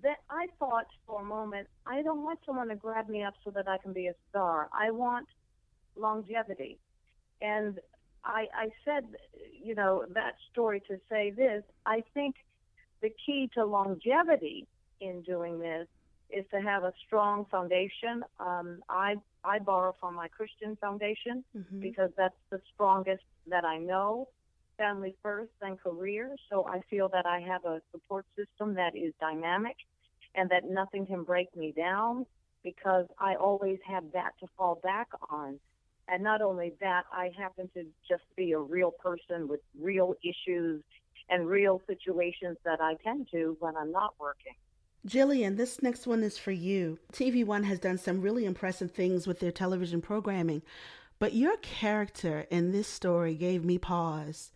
That 0.05 0.17
I 0.29 0.45
thought 0.59 0.85
for 1.07 1.21
a 1.21 1.25
moment, 1.25 1.67
I 1.87 2.03
don't 2.03 2.23
want 2.23 2.39
someone 2.45 2.67
to 2.67 2.75
grab 2.75 3.09
me 3.09 3.23
up 3.23 3.33
so 3.43 3.49
that 3.49 3.67
I 3.67 3.79
can 3.79 3.91
be 3.91 4.05
a 4.05 4.13
star. 4.29 4.69
I 4.71 4.91
want 4.91 5.27
longevity, 5.95 6.77
and 7.41 7.79
I, 8.23 8.45
I 8.53 8.69
said, 8.85 9.05
you 9.63 9.73
know, 9.73 10.05
that 10.13 10.33
story 10.51 10.79
to 10.89 10.97
say 11.09 11.31
this. 11.31 11.63
I 11.87 12.03
think 12.13 12.35
the 13.01 13.09
key 13.25 13.49
to 13.55 13.65
longevity 13.65 14.67
in 15.01 15.23
doing 15.23 15.59
this 15.59 15.87
is 16.29 16.45
to 16.53 16.61
have 16.61 16.83
a 16.83 16.93
strong 17.07 17.45
foundation. 17.49 18.23
Um, 18.39 18.83
I 18.89 19.15
I 19.43 19.57
borrow 19.57 19.95
from 19.99 20.13
my 20.13 20.27
Christian 20.27 20.75
foundation 20.75 21.43
Mhm. 21.55 21.81
because 21.81 22.11
that's 22.15 22.41
the 22.51 22.61
strongest 22.73 23.23
that 23.47 23.65
I 23.65 23.79
know. 23.79 24.27
Family 24.77 25.15
first, 25.23 25.51
then 25.61 25.77
career. 25.77 26.35
So 26.49 26.67
I 26.67 26.81
feel 26.91 27.09
that 27.09 27.25
I 27.25 27.39
have 27.39 27.65
a 27.65 27.81
support 27.91 28.27
system 28.35 28.75
that 28.75 28.95
is 28.95 29.11
dynamic 29.19 29.77
and 30.35 30.49
that 30.49 30.69
nothing 30.69 31.05
can 31.05 31.23
break 31.23 31.55
me 31.55 31.73
down 31.75 32.25
because 32.63 33.05
I 33.19 33.35
always 33.35 33.79
have 33.87 34.03
that 34.13 34.31
to 34.39 34.47
fall 34.57 34.79
back 34.83 35.07
on. 35.29 35.59
And 36.07 36.23
not 36.23 36.41
only 36.41 36.73
that, 36.81 37.03
I 37.11 37.31
happen 37.37 37.69
to 37.73 37.85
just 38.07 38.23
be 38.35 38.51
a 38.51 38.59
real 38.59 38.91
person 38.91 39.47
with 39.47 39.61
real 39.79 40.15
issues 40.23 40.83
and 41.29 41.47
real 41.47 41.81
situations 41.87 42.57
that 42.63 42.79
I 42.81 42.95
tend 43.03 43.27
to 43.31 43.57
when 43.59 43.75
I'm 43.75 43.91
not 43.91 44.13
working. 44.19 44.53
Jillian, 45.07 45.57
this 45.57 45.81
next 45.81 46.07
one 46.07 46.23
is 46.23 46.37
for 46.37 46.51
you. 46.51 46.97
TV 47.13 47.45
One 47.45 47.63
has 47.63 47.79
done 47.79 47.97
some 47.97 48.21
really 48.21 48.45
impressive 48.45 48.91
things 48.91 49.27
with 49.27 49.39
their 49.39 49.51
television 49.51 50.01
programming, 50.01 50.63
but 51.19 51.33
your 51.33 51.57
character 51.57 52.47
in 52.49 52.71
this 52.71 52.87
story 52.87 53.35
gave 53.35 53.63
me 53.63 53.77
pause. 53.77 54.51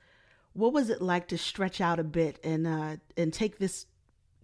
What 0.54 0.74
was 0.74 0.90
it 0.90 1.02
like 1.02 1.28
to 1.28 1.38
stretch 1.38 1.80
out 1.80 2.00
a 2.00 2.04
bit 2.04 2.40
and 2.44 2.66
uh, 2.66 2.98
and 3.16 3.32
take 3.32 3.60
this 3.60 3.86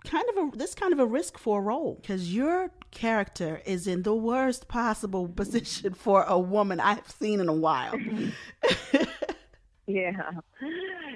kind 0.05 0.25
of 0.29 0.53
a 0.53 0.57
this 0.57 0.75
kind 0.75 0.93
of 0.93 0.99
a 0.99 1.05
risk 1.05 1.37
for 1.37 1.59
a 1.59 1.61
role? 1.61 1.97
Because 2.01 2.33
your 2.33 2.71
character 2.91 3.61
is 3.65 3.87
in 3.87 4.03
the 4.03 4.15
worst 4.15 4.67
possible 4.67 5.27
position 5.27 5.93
for 6.05 6.23
a 6.23 6.39
woman 6.39 6.79
I've 6.79 7.09
seen 7.09 7.39
in 7.39 7.49
a 7.49 7.53
while. 7.53 7.99
Yeah. 9.87 10.31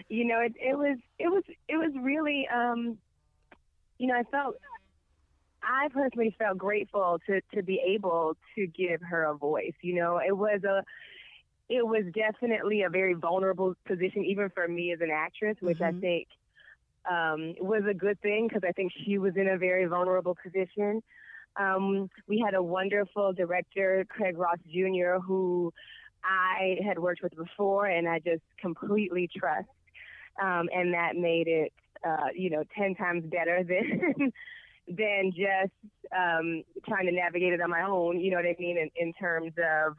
You 0.09 0.25
know, 0.25 0.41
it 0.41 0.53
it 0.61 0.77
was 0.77 0.97
it 1.17 1.27
was 1.27 1.43
it 1.67 1.77
was 1.77 1.91
really 2.01 2.47
um 2.53 2.97
you 3.97 4.07
know, 4.07 4.13
I 4.15 4.23
felt 4.23 4.55
I 5.63 5.87
personally 5.91 6.35
felt 6.37 6.57
grateful 6.57 7.19
to 7.25 7.41
to 7.55 7.63
be 7.63 7.81
able 7.95 8.37
to 8.55 8.67
give 8.67 9.01
her 9.01 9.23
a 9.23 9.35
voice. 9.35 9.73
You 9.81 9.95
know, 9.95 10.19
it 10.19 10.35
was 10.37 10.63
a 10.63 10.83
it 11.67 11.85
was 11.85 12.03
definitely 12.13 12.83
a 12.83 12.89
very 12.89 13.13
vulnerable 13.13 13.73
position 13.87 14.23
even 14.25 14.49
for 14.51 14.67
me 14.67 14.91
as 14.91 15.01
an 15.01 15.09
actress, 15.11 15.57
which 15.61 15.81
I 15.81 15.91
Mhm. 15.91 16.01
think 16.01 16.27
um 17.09 17.55
was 17.59 17.83
a 17.89 17.93
good 17.93 18.19
thing 18.21 18.47
because 18.47 18.63
I 18.67 18.71
think 18.71 18.91
she 19.05 19.17
was 19.17 19.33
in 19.35 19.47
a 19.47 19.57
very 19.57 19.85
vulnerable 19.85 20.35
position. 20.41 21.01
Um, 21.59 22.09
we 22.27 22.41
had 22.43 22.53
a 22.53 22.63
wonderful 22.63 23.33
director, 23.33 24.05
Craig 24.09 24.37
Ross 24.37 24.59
Jr., 24.71 25.19
who 25.25 25.73
I 26.23 26.77
had 26.85 26.99
worked 26.99 27.21
with 27.21 27.35
before, 27.35 27.87
and 27.87 28.07
I 28.07 28.19
just 28.19 28.43
completely 28.59 29.29
trust. 29.35 29.67
Um, 30.41 30.69
and 30.73 30.93
that 30.93 31.15
made 31.15 31.47
it, 31.47 31.73
uh, 32.05 32.27
you 32.33 32.49
know, 32.49 32.63
ten 32.77 32.95
times 32.95 33.25
better 33.25 33.63
than 33.67 34.31
than 34.87 35.31
just 35.31 35.73
um, 36.15 36.63
trying 36.87 37.05
to 37.05 37.11
navigate 37.11 37.53
it 37.53 37.61
on 37.61 37.69
my 37.69 37.81
own. 37.81 38.19
You 38.19 38.31
know 38.31 38.37
what 38.37 38.45
I 38.45 38.55
mean? 38.59 38.77
In, 38.77 38.89
in 38.95 39.13
terms 39.13 39.53
of, 39.57 39.95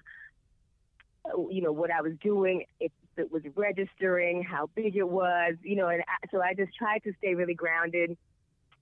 you 1.51 1.63
know, 1.63 1.73
what 1.73 1.91
I 1.91 2.01
was 2.01 2.13
doing, 2.23 2.65
if 2.81 2.91
it 3.21 3.31
was 3.31 3.43
registering, 3.55 4.43
how 4.43 4.69
big 4.75 4.97
it 4.97 5.09
was, 5.09 5.55
you 5.63 5.77
know, 5.77 5.89
and 5.89 6.03
so 6.31 6.41
I 6.41 6.55
just 6.55 6.75
tried 6.77 7.03
to 7.05 7.13
stay 7.19 7.35
really 7.35 7.55
grounded. 7.55 8.17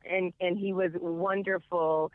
And 0.08 0.32
and 0.40 0.56
he 0.56 0.72
was 0.72 0.92
wonderful 0.94 2.12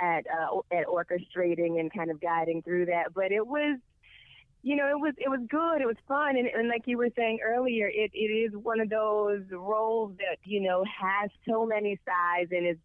at 0.00 0.24
uh, 0.26 0.58
at 0.72 0.86
orchestrating 0.86 1.78
and 1.80 1.92
kind 1.92 2.10
of 2.10 2.20
guiding 2.20 2.62
through 2.62 2.86
that. 2.86 3.12
But 3.14 3.32
it 3.32 3.46
was 3.46 3.78
you 4.64 4.76
know, 4.76 4.88
it 4.88 4.98
was 4.98 5.12
it 5.18 5.28
was 5.28 5.40
good. 5.50 5.82
It 5.82 5.86
was 5.86 5.96
fun, 6.08 6.38
and, 6.38 6.46
and 6.46 6.68
like 6.68 6.84
you 6.86 6.96
were 6.96 7.10
saying 7.14 7.40
earlier, 7.44 7.86
it, 7.86 8.10
it 8.14 8.32
is 8.32 8.52
one 8.54 8.80
of 8.80 8.88
those 8.88 9.42
roles 9.50 10.16
that 10.16 10.38
you 10.44 10.60
know 10.60 10.84
has 10.84 11.30
so 11.46 11.66
many 11.66 11.98
sides 12.06 12.50
and 12.50 12.66
is 12.66 12.78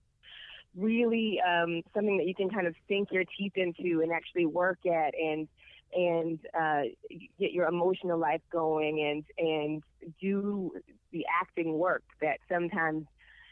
really 0.75 1.39
um, 1.39 1.81
something 1.93 2.17
that 2.17 2.27
you 2.27 2.35
can 2.35 2.49
kind 2.49 2.67
of 2.67 2.75
sink 2.89 3.09
your 3.11 3.23
teeth 3.37 3.53
into 3.55 4.01
and 4.01 4.11
actually 4.11 4.45
work 4.45 4.79
at 4.85 5.13
and 5.15 5.47
and 5.93 6.39
uh, 6.59 6.81
get 7.39 7.51
your 7.51 7.67
emotional 7.67 8.19
life 8.19 8.41
going 8.51 9.01
and 9.01 9.23
and 9.47 9.83
do 10.21 10.71
the 11.11 11.25
acting 11.41 11.73
work 11.77 12.03
that 12.21 12.37
sometimes 12.51 13.05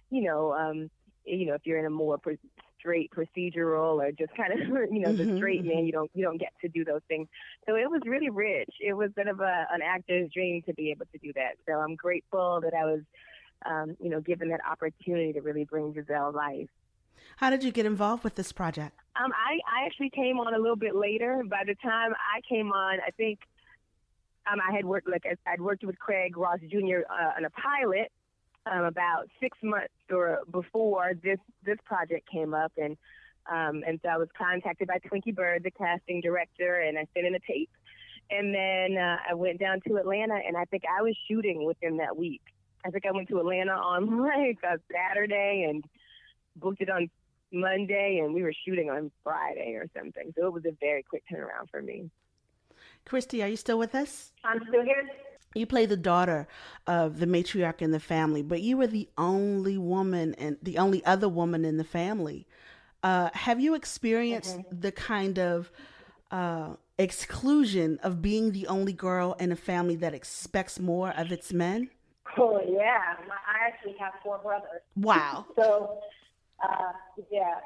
you 0.09 0.23
know 0.23 0.53
um, 0.53 0.89
you 1.25 1.45
know 1.45 1.53
if 1.53 1.61
you're 1.65 1.79
in 1.79 1.85
a 1.85 1.89
more 1.89 2.17
pro- 2.17 2.35
straight 2.79 3.09
procedural 3.15 4.01
or 4.01 4.11
just 4.11 4.31
kind 4.35 4.53
of 4.53 4.59
you 4.91 4.99
know 4.99 5.13
the 5.13 5.27
Mhm, 5.27 5.35
straight 5.35 5.65
man. 5.65 5.85
You 5.85 5.91
don't 5.91 6.11
you 6.13 6.23
don't 6.23 6.39
get 6.39 6.51
to 6.61 6.69
do 6.69 6.83
those 6.85 7.01
things. 7.07 7.27
So 7.67 7.75
it 7.75 7.89
was 7.89 8.01
really 8.05 8.29
rich. 8.29 8.69
It 8.79 8.93
was 8.93 9.09
sort 9.15 9.27
of 9.27 9.39
a, 9.39 9.65
an 9.71 9.81
actor's 9.83 10.29
dream 10.33 10.61
to 10.67 10.73
be 10.73 10.91
able 10.91 11.05
to 11.11 11.19
do 11.19 11.31
that. 11.35 11.55
So 11.67 11.73
I'm 11.75 11.95
grateful 11.95 12.59
that 12.63 12.73
I 12.73 12.85
was 12.85 13.01
um, 13.65 13.95
you 13.99 14.09
know 14.09 14.21
given 14.21 14.49
that 14.49 14.61
opportunity 14.69 15.33
to 15.33 15.41
really 15.41 15.65
bring 15.65 15.93
Giselle 15.93 16.33
life. 16.33 16.69
How 17.37 17.49
did 17.49 17.63
you 17.63 17.71
get 17.71 17.85
involved 17.85 18.23
with 18.23 18.35
this 18.35 18.51
project? 18.51 18.99
Um, 19.15 19.31
I, 19.33 19.59
I 19.67 19.85
actually 19.85 20.09
came 20.11 20.39
on 20.39 20.53
a 20.53 20.57
little 20.57 20.75
bit 20.75 20.95
later. 20.95 21.43
By 21.49 21.63
the 21.65 21.75
time 21.75 22.13
I 22.13 22.41
came 22.47 22.71
on, 22.71 22.99
I 23.05 23.11
think 23.11 23.39
um, 24.51 24.59
I 24.67 24.75
had 24.75 24.85
worked 24.85 25.09
like 25.09 25.23
I'd 25.45 25.61
worked 25.61 25.83
with 25.83 25.97
Craig 25.99 26.37
Ross 26.37 26.59
Jr. 26.69 27.01
Uh, 27.09 27.37
on 27.37 27.45
a 27.45 27.49
pilot 27.49 28.11
um, 28.71 28.85
about 28.85 29.29
six 29.39 29.57
months 29.63 29.93
or 30.11 30.39
before 30.51 31.13
this 31.23 31.39
this 31.65 31.77
project 31.85 32.29
came 32.29 32.53
up, 32.53 32.71
and 32.77 32.97
um, 33.51 33.83
and 33.87 33.99
so 34.03 34.09
I 34.09 34.17
was 34.17 34.29
contacted 34.37 34.87
by 34.87 34.99
Twinkie 34.99 35.35
Byrd, 35.35 35.63
the 35.63 35.71
casting 35.71 36.21
director, 36.21 36.81
and 36.81 36.97
I 36.97 37.07
sent 37.13 37.25
in 37.25 37.35
a 37.35 37.39
tape, 37.39 37.69
and 38.29 38.53
then 38.53 39.01
uh, 39.01 39.17
I 39.29 39.33
went 39.33 39.59
down 39.59 39.79
to 39.87 39.97
Atlanta, 39.97 40.35
and 40.45 40.57
I 40.57 40.65
think 40.65 40.83
I 40.85 41.01
was 41.01 41.15
shooting 41.27 41.65
within 41.65 41.97
that 41.97 42.15
week. 42.15 42.41
I 42.85 42.89
think 42.89 43.05
I 43.05 43.11
went 43.11 43.29
to 43.29 43.39
Atlanta 43.39 43.73
on 43.73 44.19
like 44.21 44.59
a 44.63 44.79
Saturday 44.91 45.65
and 45.69 45.83
booked 46.59 46.81
it 46.81 46.89
on 46.89 47.09
Monday, 47.51 48.19
and 48.23 48.33
we 48.33 48.43
were 48.43 48.53
shooting 48.65 48.89
on 48.89 49.11
Friday 49.23 49.73
or 49.75 49.85
something. 49.97 50.33
So 50.37 50.47
it 50.47 50.53
was 50.53 50.65
a 50.65 50.75
very 50.79 51.03
quick 51.03 51.23
turnaround 51.31 51.69
for 51.71 51.81
me. 51.81 52.09
Chrystee, 53.05 53.43
are 53.43 53.47
you 53.47 53.55
still 53.55 53.79
with 53.79 53.95
us? 53.95 54.33
I'm 54.43 54.59
still 54.67 54.83
here. 54.83 55.07
You 55.55 55.65
play 55.65 55.85
the 55.85 55.97
daughter 55.97 56.47
of 56.85 57.19
the 57.19 57.25
matriarch 57.25 57.81
in 57.81 57.91
the 57.91 57.99
family, 57.99 58.43
but 58.43 58.61
you 58.61 58.77
were 58.77 58.87
the 58.87 59.09
only 59.17 59.77
woman 59.77 60.35
and 60.35 60.57
the 60.61 60.77
only 60.77 61.03
other 61.05 61.29
woman 61.29 61.65
in 61.65 61.77
the 61.77 61.83
family. 61.83 62.47
Uh, 63.01 63.29
have 63.33 63.59
you 63.59 63.73
experienced 63.73 64.59
the 64.69 64.91
kind 64.91 65.39
of 65.39 65.71
uh, 66.31 66.73
exclusion 66.97 67.99
of 68.03 68.21
being 68.21 68.51
the 68.51 68.67
only 68.67 68.93
girl 68.93 69.35
in 69.39 69.51
a 69.51 69.55
family 69.55 69.95
that 69.95 70.13
expects 70.13 70.79
more 70.79 71.11
of 71.11 71.31
its 71.31 71.53
men? 71.53 71.89
Oh 72.37 72.61
yeah, 72.67 73.15
I 73.47 73.67
actually 73.67 73.95
have 73.99 74.13
four 74.23 74.39
brothers. 74.39 74.81
Wow. 74.95 75.45
So, 75.55 76.01
uh, 76.67 76.93
yeah. 77.31 77.59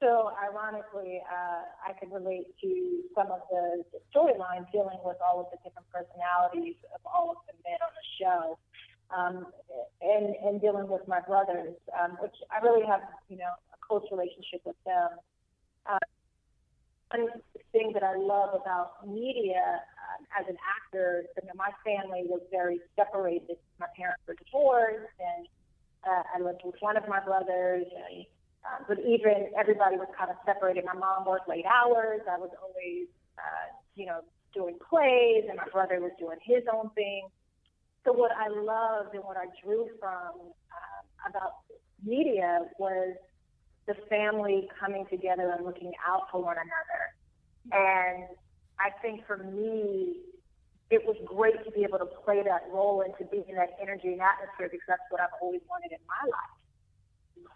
So 0.00 0.32
ironically, 0.42 1.22
uh, 1.22 1.62
I 1.86 1.92
could 1.98 2.12
relate 2.12 2.46
to 2.62 2.70
some 3.14 3.30
of 3.30 3.40
the, 3.50 3.84
storylines 4.14 4.70
dealing 4.72 4.98
with 5.04 5.16
all 5.24 5.40
of 5.40 5.46
the 5.50 5.58
different 5.62 5.86
personalities 5.90 6.74
of 6.94 7.00
all 7.06 7.30
of 7.30 7.36
the 7.46 7.54
men 7.62 7.78
on 7.82 7.92
the 7.94 8.06
show, 8.18 8.58
um, 9.10 9.46
and 10.02 10.34
and 10.44 10.60
dealing 10.60 10.88
with 10.88 11.06
my 11.06 11.20
brothers, 11.20 11.74
um, 11.98 12.18
which 12.20 12.34
I 12.50 12.62
really 12.62 12.86
have, 12.86 13.00
you 13.28 13.38
know, 13.38 13.54
a 13.72 13.78
close 13.86 14.04
relationship 14.10 14.62
with 14.64 14.76
them. 14.84 15.10
Uh, 15.86 16.06
one 17.10 17.28
thing 17.72 17.92
that 17.94 18.02
I 18.02 18.16
love 18.16 18.54
about 18.60 19.06
media 19.06 19.82
um, 20.10 20.26
as 20.38 20.46
an 20.48 20.56
actor, 20.62 21.24
you 21.40 21.46
know, 21.46 21.54
my 21.54 21.70
family 21.84 22.22
was 22.26 22.42
very 22.50 22.80
separated. 22.96 23.56
My 23.78 23.86
parents 23.96 24.22
were 24.26 24.34
divorced, 24.34 25.10
and 25.18 25.46
uh, 26.06 26.22
I 26.34 26.40
lived 26.42 26.62
with 26.64 26.76
one 26.80 26.96
of 26.96 27.06
my 27.08 27.20
brothers. 27.20 27.86
And, 27.86 28.26
uh, 28.64 28.84
but 28.88 28.98
even 29.00 29.52
everybody 29.58 29.96
was 29.96 30.08
kind 30.16 30.30
of 30.30 30.36
separated. 30.46 30.84
My 30.84 30.94
mom 30.94 31.26
worked 31.26 31.48
late 31.48 31.66
hours. 31.66 32.20
I 32.30 32.38
was 32.38 32.50
always, 32.62 33.08
uh, 33.38 33.68
you 33.94 34.06
know, 34.06 34.20
doing 34.54 34.78
plays, 34.88 35.44
and 35.48 35.56
my 35.56 35.68
brother 35.72 36.00
was 36.00 36.12
doing 36.18 36.38
his 36.42 36.62
own 36.72 36.90
thing. 36.94 37.28
So 38.04 38.12
what 38.12 38.32
I 38.32 38.48
loved 38.48 39.14
and 39.14 39.24
what 39.24 39.36
I 39.36 39.46
drew 39.62 39.88
from 39.98 40.52
uh, 40.72 41.28
about 41.28 41.64
media 42.04 42.60
was 42.78 43.16
the 43.86 43.94
family 44.08 44.68
coming 44.80 45.06
together 45.10 45.52
and 45.56 45.64
looking 45.64 45.92
out 46.06 46.28
for 46.30 46.42
one 46.42 46.56
another. 46.56 47.02
And 47.72 48.28
I 48.78 48.90
think 49.02 49.26
for 49.26 49.38
me, 49.38 50.20
it 50.90 51.02
was 51.04 51.16
great 51.24 51.64
to 51.64 51.70
be 51.70 51.84
able 51.84 51.98
to 51.98 52.08
play 52.24 52.42
that 52.44 52.64
role 52.72 53.02
and 53.02 53.12
to 53.18 53.24
be 53.24 53.44
in 53.48 53.56
that 53.56 53.76
energy 53.80 54.12
and 54.12 54.20
atmosphere 54.20 54.68
because 54.70 54.88
that's 54.88 55.08
what 55.10 55.20
I've 55.20 55.36
always 55.40 55.60
wanted 55.68 55.92
in 55.92 56.00
my 56.06 56.28
life. 56.28 56.63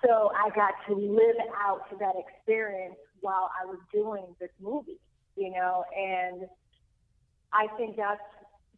So 0.04 0.30
I 0.34 0.50
got 0.54 0.74
to 0.88 0.94
live 0.94 1.36
out 1.56 1.88
that 1.98 2.14
experience 2.16 2.96
while 3.20 3.50
I 3.60 3.66
was 3.66 3.78
doing 3.92 4.24
this 4.38 4.50
movie, 4.60 5.00
you 5.36 5.50
know, 5.50 5.84
and 5.96 6.46
I 7.52 7.66
think 7.76 7.96
that's 7.96 8.20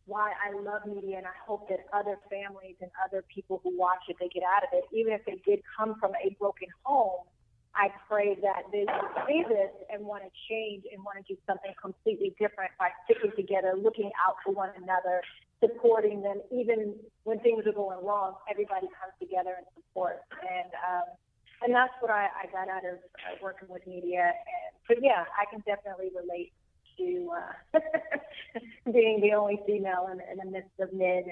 why 0.07 0.33
I 0.33 0.59
love 0.59 0.87
media 0.87 1.19
and 1.19 1.27
I 1.27 1.37
hope 1.47 1.69
that 1.69 1.81
other 1.93 2.17
families 2.31 2.77
and 2.81 2.91
other 3.05 3.23
people 3.33 3.61
who 3.63 3.77
watch 3.77 4.01
it, 4.09 4.17
they 4.19 4.29
get 4.29 4.43
out 4.43 4.65
of 4.65 4.71
it, 4.73 4.85
even 4.97 5.13
if 5.13 5.25
they 5.27 5.41
did 5.45 5.61
come 5.77 5.95
from 6.01 6.13
a 6.25 6.35
broken 6.39 6.69
home, 6.83 7.29
I 7.75 7.89
pray 8.09 8.35
that 8.43 8.67
they 8.73 8.85
will 8.89 9.11
see 9.29 9.45
this 9.47 9.71
and 9.93 10.05
want 10.05 10.25
to 10.25 10.31
change 10.49 10.85
and 10.91 11.05
want 11.05 11.23
to 11.23 11.25
do 11.35 11.39
something 11.47 11.71
completely 11.81 12.35
different 12.41 12.73
by 12.79 12.91
sticking 13.05 13.31
together, 13.37 13.75
looking 13.79 14.11
out 14.27 14.37
for 14.45 14.53
one 14.53 14.71
another, 14.77 15.23
supporting 15.61 16.23
them. 16.23 16.41
Even 16.51 16.95
when 17.25 17.39
things 17.41 17.67
are 17.67 17.73
going 17.73 18.05
wrong, 18.05 18.35
everybody 18.51 18.87
comes 18.87 19.13
together 19.21 19.55
and 19.57 19.67
supports. 19.75 20.25
And 20.41 20.71
um, 20.89 21.09
and 21.63 21.75
that's 21.75 21.93
what 22.01 22.11
I, 22.11 22.29
I 22.43 22.47
got 22.51 22.69
out 22.69 22.85
of 22.85 22.97
uh, 22.97 23.37
working 23.43 23.69
with 23.69 23.87
media. 23.87 24.33
And 24.33 24.73
but 24.89 24.99
yeah, 25.03 25.25
I 25.39 25.45
can 25.51 25.63
definitely 25.67 26.11
relate 26.17 26.53
to 26.99 27.31
uh, 27.75 27.81
being 28.93 29.21
the 29.21 29.33
only 29.35 29.61
female 29.67 30.09
in, 30.13 30.21
in 30.31 30.39
the 30.39 30.51
midst 30.51 30.79
of 30.81 30.93
men. 30.93 31.25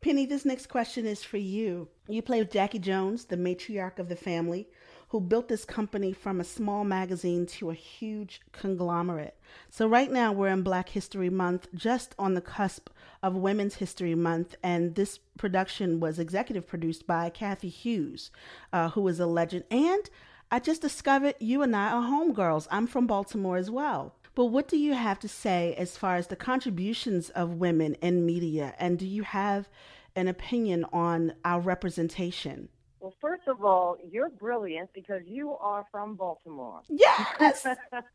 Penny, 0.00 0.26
this 0.26 0.44
next 0.44 0.66
question 0.66 1.06
is 1.06 1.22
for 1.22 1.36
you. 1.36 1.88
You 2.08 2.22
play 2.22 2.40
with 2.40 2.50
Jackie 2.50 2.80
Jones, 2.80 3.24
the 3.24 3.36
matriarch 3.36 4.00
of 4.00 4.08
the 4.08 4.16
family, 4.16 4.68
who 5.12 5.20
built 5.20 5.46
this 5.46 5.66
company 5.66 6.10
from 6.10 6.40
a 6.40 6.44
small 6.44 6.84
magazine 6.84 7.44
to 7.44 7.68
a 7.68 7.74
huge 7.74 8.40
conglomerate. 8.50 9.36
So, 9.68 9.86
right 9.86 10.10
now, 10.10 10.32
we're 10.32 10.48
in 10.48 10.62
Black 10.62 10.88
History 10.88 11.28
Month, 11.28 11.68
just 11.74 12.14
on 12.18 12.32
the 12.32 12.40
cusp 12.40 12.88
of 13.22 13.36
Women's 13.36 13.74
History 13.74 14.14
Month, 14.14 14.56
and 14.62 14.94
this 14.94 15.18
production 15.36 16.00
was 16.00 16.18
executive 16.18 16.66
produced 16.66 17.06
by 17.06 17.28
Cathy 17.28 17.68
Hughes, 17.68 18.30
uh, 18.72 18.88
who 18.88 19.06
is 19.06 19.20
a 19.20 19.26
legend. 19.26 19.64
And 19.70 20.08
I 20.50 20.58
just 20.58 20.80
discovered 20.80 21.34
you 21.38 21.60
and 21.60 21.76
I 21.76 21.92
are 21.92 22.02
homegirls. 22.02 22.66
I'm 22.70 22.86
from 22.86 23.06
Baltimore 23.06 23.58
as 23.58 23.70
well. 23.70 24.14
But 24.34 24.46
what 24.46 24.66
do 24.66 24.78
you 24.78 24.94
have 24.94 25.18
to 25.20 25.28
say 25.28 25.74
as 25.76 25.94
far 25.94 26.16
as 26.16 26.28
the 26.28 26.36
contributions 26.36 27.28
of 27.28 27.60
women 27.60 27.96
in 28.00 28.24
media? 28.24 28.74
And 28.78 28.98
do 28.98 29.06
you 29.06 29.24
have 29.24 29.68
an 30.16 30.26
opinion 30.26 30.86
on 30.90 31.34
our 31.44 31.60
representation? 31.60 32.70
Well, 33.02 33.12
first 33.20 33.42
of 33.48 33.64
all, 33.64 33.96
you're 34.12 34.30
brilliant 34.30 34.90
because 34.94 35.22
you 35.26 35.56
are 35.60 35.84
from 35.90 36.14
Baltimore. 36.14 36.82
Yes. 36.88 37.66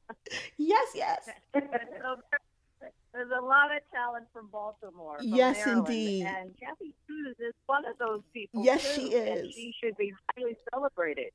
yes, 0.57 0.87
yes. 0.95 1.29
There's 1.53 3.31
a 3.37 3.43
lot 3.43 3.75
of 3.75 3.81
talent 3.93 4.27
from 4.31 4.47
Baltimore. 4.47 5.17
From 5.17 5.27
Yes, 5.27 5.57
Maryland, 5.65 5.87
indeed. 5.89 6.25
And 6.25 6.51
Cathy 6.57 6.93
Hughes 7.05 7.35
is 7.37 7.53
one 7.65 7.83
of 7.85 7.97
those 7.97 8.21
people. 8.33 8.63
Yes, 8.63 8.95
too, 8.95 9.09
she 9.09 9.17
And 9.17 9.47
is. 9.47 9.53
she 9.53 9.73
should 9.83 9.97
be 9.97 10.13
highly 10.37 10.55
celebrated. 10.73 11.31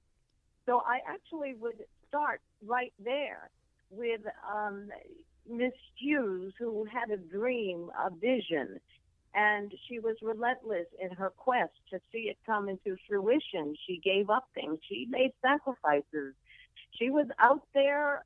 So 0.64 0.82
I 0.86 1.00
actually 1.06 1.52
would 1.60 1.84
start 2.08 2.40
right 2.64 2.94
there 3.04 3.50
with 3.90 4.22
um, 4.50 4.88
Miss 5.46 5.72
Hughes, 5.98 6.54
who 6.58 6.86
had 6.90 7.10
a 7.10 7.18
dream, 7.18 7.90
a 8.02 8.08
vision, 8.08 8.80
and 9.34 9.72
she 9.88 9.98
was 9.98 10.16
relentless 10.22 10.86
in 11.00 11.10
her 11.10 11.30
quest 11.30 11.72
to 11.90 11.98
see 12.12 12.28
it 12.30 12.36
come 12.44 12.68
into 12.68 12.96
fruition. 13.08 13.74
She 13.86 14.00
gave 14.02 14.30
up 14.30 14.48
things. 14.54 14.78
She 14.88 15.06
made 15.08 15.32
sacrifices. 15.40 16.34
She 16.98 17.10
was 17.10 17.26
out 17.38 17.62
there, 17.72 18.24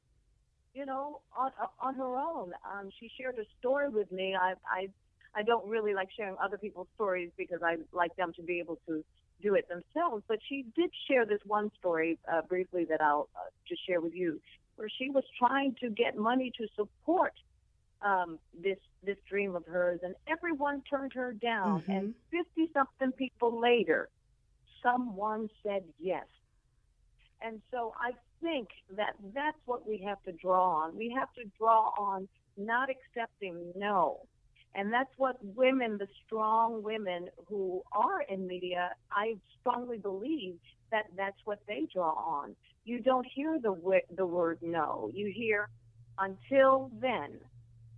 you 0.74 0.84
know, 0.84 1.20
on 1.36 1.52
on 1.80 1.94
her 1.94 2.16
own. 2.16 2.52
Um, 2.64 2.90
she 2.98 3.10
shared 3.18 3.38
a 3.38 3.44
story 3.58 3.88
with 3.88 4.10
me. 4.10 4.34
I 4.34 4.54
I 4.68 4.88
I 5.34 5.42
don't 5.42 5.66
really 5.68 5.94
like 5.94 6.08
sharing 6.16 6.36
other 6.42 6.58
people's 6.58 6.88
stories 6.94 7.30
because 7.36 7.60
I 7.62 7.76
like 7.92 8.14
them 8.16 8.32
to 8.36 8.42
be 8.42 8.58
able 8.58 8.78
to 8.88 9.04
do 9.42 9.54
it 9.54 9.68
themselves. 9.68 10.24
But 10.26 10.38
she 10.48 10.64
did 10.74 10.90
share 11.08 11.24
this 11.24 11.40
one 11.44 11.70
story 11.78 12.18
uh, 12.32 12.42
briefly 12.42 12.84
that 12.86 13.00
I'll 13.00 13.28
uh, 13.36 13.50
just 13.68 13.86
share 13.86 14.00
with 14.00 14.14
you, 14.14 14.40
where 14.74 14.88
she 14.98 15.10
was 15.10 15.24
trying 15.38 15.76
to 15.80 15.90
get 15.90 16.16
money 16.16 16.50
to 16.58 16.66
support 16.74 17.32
um, 18.02 18.39
this 18.62 18.78
this 19.05 19.16
dream 19.28 19.56
of 19.56 19.64
hers, 19.66 20.01
and 20.02 20.14
everyone 20.28 20.82
turned 20.89 21.12
her 21.14 21.32
down. 21.32 21.82
Mm-hmm. 21.82 21.90
And 21.90 22.14
fifty 22.31 22.70
something 22.73 23.12
people 23.12 23.60
later, 23.60 24.09
someone 24.82 25.48
said 25.62 25.85
yes. 25.98 26.27
And 27.43 27.60
so 27.70 27.93
I 28.01 28.12
think 28.43 28.68
that 28.97 29.14
that's 29.35 29.59
what 29.66 29.86
we 29.86 29.98
have 29.98 30.23
to 30.24 30.32
draw 30.32 30.82
on. 30.85 30.97
We 30.97 31.14
have 31.18 31.32
to 31.35 31.44
draw 31.59 31.93
on 31.98 32.28
not 32.56 32.89
accepting 32.89 33.73
no. 33.77 34.20
And 34.74 34.93
that's 34.93 35.10
what 35.16 35.36
women, 35.43 35.97
the 35.98 36.09
strong 36.27 36.82
women 36.82 37.28
who 37.47 37.82
are 37.93 38.23
in 38.23 38.47
media, 38.47 38.90
I 39.10 39.36
strongly 39.60 39.98
believe 39.98 40.56
that 40.90 41.05
that's 41.16 41.39
what 41.44 41.60
they 41.66 41.86
draw 41.93 42.12
on. 42.12 42.55
You 42.85 43.01
don't 43.01 43.27
hear 43.27 43.59
the 43.59 43.74
the 44.14 44.27
word 44.27 44.59
no. 44.62 45.10
You 45.12 45.32
hear 45.35 45.68
until 46.18 46.90
then. 47.01 47.39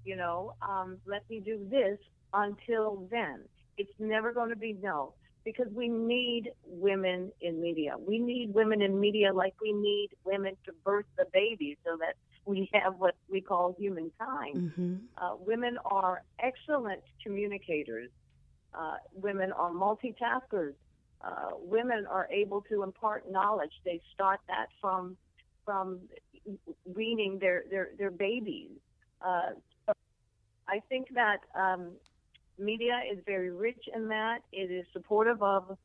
You 0.09 0.17
know, 0.17 0.55
um, 0.63 0.97
let 1.05 1.29
me 1.29 1.39
do 1.39 1.67
this 1.71 1.99
until 2.33 3.07
then. 3.11 3.41
It's 3.77 3.93
never 3.99 4.33
going 4.33 4.49
to 4.49 4.57
be 4.57 4.75
no 4.83 5.13
because 5.45 5.71
we 5.71 5.87
need 5.87 6.51
women 6.65 7.31
in 7.43 7.61
media. 7.61 7.93
We 7.99 8.19
need 8.19 8.55
women 8.55 8.81
in 8.81 8.99
media 8.99 9.35
like 9.35 9.53
we 9.61 9.71
need 9.71 10.09
women 10.25 10.57
to 10.65 10.73
birth 10.83 11.05
the 11.19 11.27
baby 11.31 11.77
so 11.85 11.99
that 11.99 12.15
we 12.47 12.71
have 12.73 12.95
what 12.97 13.17
we 13.31 13.43
call 13.43 13.77
humankind. 13.79 14.57
Mm-hmm. 14.57 14.95
Uh, 15.19 15.37
women 15.47 15.77
are 15.85 16.23
excellent 16.39 17.03
communicators. 17.23 18.09
Uh, 18.73 18.97
women 19.13 19.53
are 19.53 19.73
multitaskers. 19.73 20.73
Uh, 21.21 21.51
women 21.61 22.07
are 22.11 22.29
able 22.33 22.63
to 22.63 22.83
impart 22.83 23.31
knowledge. 23.31 23.73
They 23.85 24.01
start 24.15 24.41
that 24.49 24.69
from 24.81 25.19
from 25.67 26.01
weaning 26.87 27.39
their 27.39 27.65
their 27.71 27.91
their 27.99 28.11
babies. 28.11 28.71
I 30.69 30.81
think 30.89 31.09
that 31.15 31.39
um, 31.55 31.93
media 32.59 33.01
is 33.11 33.19
very 33.25 33.51
rich 33.51 33.89
in 33.95 34.09
that. 34.09 34.41
It 34.53 34.71
is 34.71 34.85
supportive 34.93 35.43
of 35.43 35.77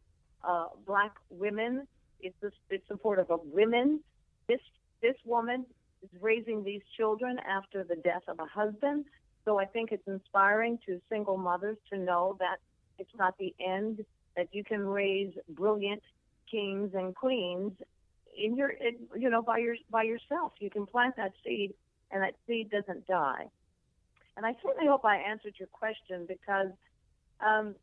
uh, 0.44 0.66
black 0.86 1.16
women. 1.30 1.88
It's, 2.22 2.36
it's 2.70 2.88
supportive 2.88 3.32
of 3.32 3.42
women. 3.44 4.02
This 4.48 4.60
this 5.02 5.16
woman 5.26 5.66
is 6.02 6.10
raising 6.22 6.64
these 6.64 6.82
children 6.96 7.38
after 7.40 7.84
the 7.84 7.96
death 7.96 8.24
of 8.28 8.40
a 8.40 8.46
husband. 8.46 9.06
So 9.46 9.60
I 9.60 9.66
think 9.66 9.92
it's 9.92 10.08
inspiring 10.08 10.80
to 10.86 11.02
single 11.10 11.38
mothers 11.38 11.78
to 11.92 11.98
know 11.98 12.38
that 12.40 12.58
it's 12.98 13.12
not 13.18 13.38
the 13.38 13.54
end. 13.60 14.06
That 14.38 14.48
you 14.52 14.64
can 14.64 14.86
raise 14.86 15.34
brilliant 15.50 16.02
kings 16.50 16.92
and 16.94 17.14
queens 17.14 17.74
in 18.38 18.56
your, 18.56 18.74
you 19.16 19.30
know, 19.30 19.42
by 19.42 19.60
your 19.60 19.76
by 19.92 20.04
yourself. 20.04 20.54
You 20.60 20.70
can 20.70 20.86
plant 20.86 21.16
that 21.18 21.34
seed, 21.46 21.74
and 22.12 22.24
that 22.24 22.36
seed 22.48 22.72
doesn't 22.72 23.06
die. 23.06 23.48
And 24.38 24.46
I 24.46 24.54
certainly 24.66 24.88
hope 24.88 25.06
I 25.06 25.18
answered 25.18 25.54
your 25.60 25.70
question 25.72 26.26
because 26.28 26.72
um, 27.46 27.76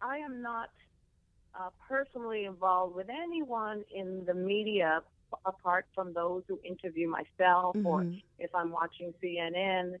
I 0.00 0.18
am 0.18 0.40
not 0.42 0.68
uh, 1.58 1.70
personally 1.88 2.44
involved 2.44 2.94
with 2.94 3.08
anyone 3.10 3.82
in 3.94 4.24
the 4.26 4.34
media 4.34 5.00
apart 5.46 5.86
from 5.94 6.12
those 6.12 6.42
who 6.48 6.60
interview 6.64 7.08
myself 7.08 7.76
or 7.84 8.02
Mhm. 8.02 8.22
if 8.38 8.54
I'm 8.54 8.70
watching 8.70 9.12
CNN. 9.22 10.00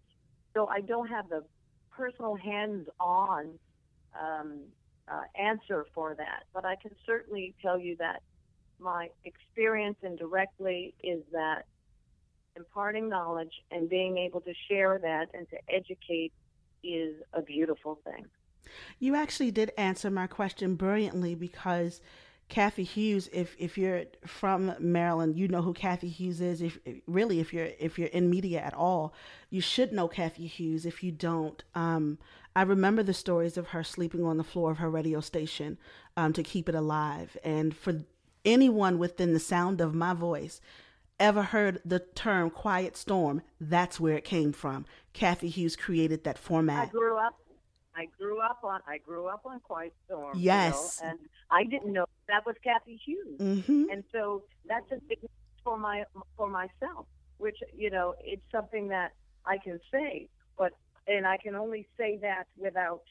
So 0.54 0.66
I 0.68 0.80
don't 0.80 1.08
have 1.08 1.28
the 1.28 1.44
personal 1.90 2.34
hands-on 2.36 3.58
um, 4.14 4.72
uh, 5.08 5.22
answer 5.34 5.86
for 5.94 6.14
that, 6.16 6.44
but 6.52 6.64
I 6.64 6.76
can 6.76 6.92
certainly 7.06 7.54
tell 7.60 7.78
you 7.78 7.96
that 7.96 8.22
my 8.78 9.08
experience 9.24 9.98
indirectly 10.02 10.94
is 11.02 11.22
that 11.32 11.66
imparting 12.56 13.08
knowledge 13.08 13.52
and 13.70 13.88
being 13.88 14.18
able 14.18 14.40
to 14.40 14.52
share 14.68 14.98
that 14.98 15.28
and 15.34 15.48
to 15.50 15.56
educate 15.68 16.32
is 16.82 17.16
a 17.32 17.42
beautiful 17.42 17.98
thing. 18.04 18.26
You 18.98 19.14
actually 19.16 19.50
did 19.50 19.72
answer 19.76 20.10
my 20.10 20.26
question 20.26 20.74
brilliantly 20.74 21.34
because 21.34 22.00
Cathy 22.48 22.84
Hughes, 22.84 23.28
if 23.32 23.54
if 23.58 23.78
you're 23.78 24.04
from 24.26 24.74
Maryland, 24.78 25.36
you 25.36 25.48
know 25.48 25.62
who 25.62 25.72
Cathy 25.72 26.08
Hughes 26.08 26.40
is. 26.40 26.60
If 26.60 26.78
really, 27.06 27.40
if 27.40 27.52
you're 27.52 27.70
if 27.78 27.98
you're 27.98 28.08
in 28.08 28.28
media 28.28 28.60
at 28.60 28.74
all, 28.74 29.14
you 29.50 29.60
should 29.60 29.92
know 29.92 30.08
Cathy 30.08 30.46
Hughes. 30.46 30.84
If 30.84 31.02
you 31.02 31.12
don't, 31.12 31.62
um, 31.74 32.18
I 32.54 32.62
remember 32.62 33.02
the 33.02 33.14
stories 33.14 33.56
of 33.56 33.68
her 33.68 33.84
sleeping 33.84 34.24
on 34.24 34.36
the 34.36 34.44
floor 34.44 34.72
of 34.72 34.78
her 34.78 34.90
radio 34.90 35.20
station 35.20 35.78
um, 36.16 36.32
to 36.32 36.42
keep 36.42 36.68
it 36.68 36.74
alive. 36.74 37.36
And 37.44 37.74
for 37.74 38.02
anyone 38.44 38.98
within 38.98 39.32
the 39.32 39.40
sound 39.40 39.80
of 39.80 39.94
my 39.94 40.12
voice 40.12 40.60
ever 41.20 41.42
heard 41.42 41.80
the 41.84 42.00
term 42.00 42.50
quiet 42.50 42.96
storm, 42.96 43.42
that's 43.60 44.00
where 44.00 44.16
it 44.16 44.24
came 44.24 44.52
from. 44.52 44.86
Cathy 45.12 45.48
Hughes 45.48 45.76
created 45.76 46.24
that 46.24 46.38
format. 46.38 46.88
I 46.88 46.90
grew 46.90 47.16
up. 47.18 47.36
I 47.94 48.06
grew 48.18 48.40
up 48.40 48.60
on. 48.64 48.80
I 48.86 48.98
grew 48.98 49.26
up 49.26 49.42
on 49.44 49.60
Quiet 49.60 49.92
Storm. 50.06 50.38
you 50.38 50.44
Yes. 50.44 51.00
know, 51.02 51.08
and 51.10 51.18
I 51.50 51.64
didn't 51.64 51.92
know 51.92 52.06
that 52.28 52.46
was 52.46 52.54
Cathy 52.64 52.96
Hughes. 53.04 53.38
Mhm. 53.40 53.86
And 53.92 54.04
so 54.12 54.44
that's 54.66 54.90
a 54.92 55.00
big 55.08 55.18
for 55.64 55.76
my 55.76 56.04
for 56.36 56.48
myself, 56.48 57.06
which 57.38 57.58
you 57.76 57.90
know 57.90 58.14
it's 58.24 58.42
something 58.50 58.88
that 58.88 59.12
I 59.44 59.58
can 59.58 59.80
say, 59.90 60.28
but 60.56 60.72
and 61.06 61.26
I 61.26 61.36
can 61.36 61.56
only 61.56 61.88
say 61.98 62.16
that 62.22 62.44
without 62.56 63.02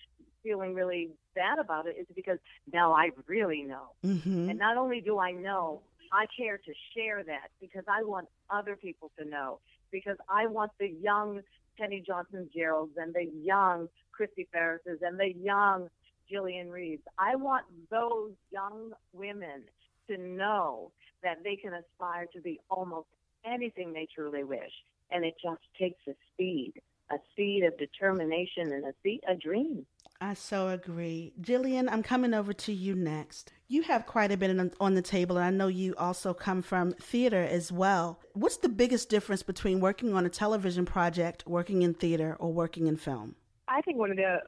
feeling 0.41 0.73
really 0.73 1.11
bad 1.35 1.59
about 1.59 1.85
it. 1.85 1.97
Is 1.99 2.07
because 2.15 2.39
now 2.71 2.93
I 2.93 3.11
really 3.27 3.63
know. 3.63 3.91
Mhm. 4.05 4.49
And 4.49 4.57
not 4.57 4.77
only 4.77 5.01
do 5.01 5.19
I 5.19 5.31
know, 5.33 5.81
I 6.11 6.25
care 6.35 6.57
to 6.57 6.73
share 6.95 7.23
that 7.23 7.49
because 7.59 7.83
I 7.87 8.03
want 8.03 8.27
other 8.49 8.75
people 8.75 9.11
to 9.19 9.25
know. 9.25 9.59
Because 9.91 10.17
I 10.29 10.45
want 10.47 10.71
the 10.79 10.89
young 10.89 11.41
Penny 11.77 12.03
Johnson 12.05 12.49
Jeralds 12.55 12.93
and 12.97 13.13
the 13.13 13.29
young 13.43 13.87
Chrystee 14.17 14.47
Pharrises 14.53 15.01
and 15.01 15.19
the 15.19 15.33
young 15.33 15.89
Jillian 16.31 16.69
Reeves. 16.71 17.01
I 17.17 17.35
want 17.35 17.65
those 17.89 18.33
young 18.51 18.91
women 19.13 19.63
to 20.07 20.17
know 20.17 20.91
that 21.23 21.43
they 21.43 21.55
can 21.55 21.73
aspire 21.73 22.27
to 22.33 22.41
be 22.41 22.59
almost 22.69 23.07
anything 23.45 23.93
they 23.93 24.07
truly 24.13 24.43
wish. 24.43 24.71
And 25.11 25.25
it 25.25 25.35
just 25.41 25.61
takes 25.79 26.01
a 26.07 26.13
seed, 26.37 26.73
a 27.11 27.17
seed 27.35 27.63
of 27.63 27.77
determination 27.77 28.71
and 28.71 28.85
a 28.85 28.93
seed, 29.03 29.21
a 29.27 29.35
dream. 29.35 29.85
I 30.21 30.33
so 30.33 30.67
agree. 30.67 31.31
Jillian, 31.41 31.87
I'm 31.89 32.03
coming 32.03 32.33
over 32.33 32.51
to 32.51 32.73
you 32.73 32.93
next. 32.93 33.53
You 33.69 33.83
have 33.83 34.05
quite 34.05 34.31
a 34.31 34.37
bit 34.37 34.49
on- 34.79 34.93
the 34.93 35.01
table, 35.01 35.37
and 35.37 35.45
I 35.45 35.49
know 35.49 35.67
you 35.67 35.95
also 35.97 36.33
come 36.33 36.61
from 36.61 36.91
theater 36.93 37.41
as 37.41 37.71
well. 37.71 38.19
What's 38.33 38.57
the 38.57 38.67
biggest 38.67 39.09
difference 39.09 39.43
between 39.43 39.79
working 39.79 40.13
on 40.13 40.25
a 40.25 40.29
television 40.29 40.85
project, 40.85 41.47
working 41.47 41.83
in 41.83 41.93
theater, 41.93 42.35
or 42.37 42.51
working 42.51 42.87
in 42.87 42.97
film? 42.97 43.35
I 43.69 43.81
think 43.81 43.97
one 43.97 44.11
of 44.11 44.17
the 44.17 44.41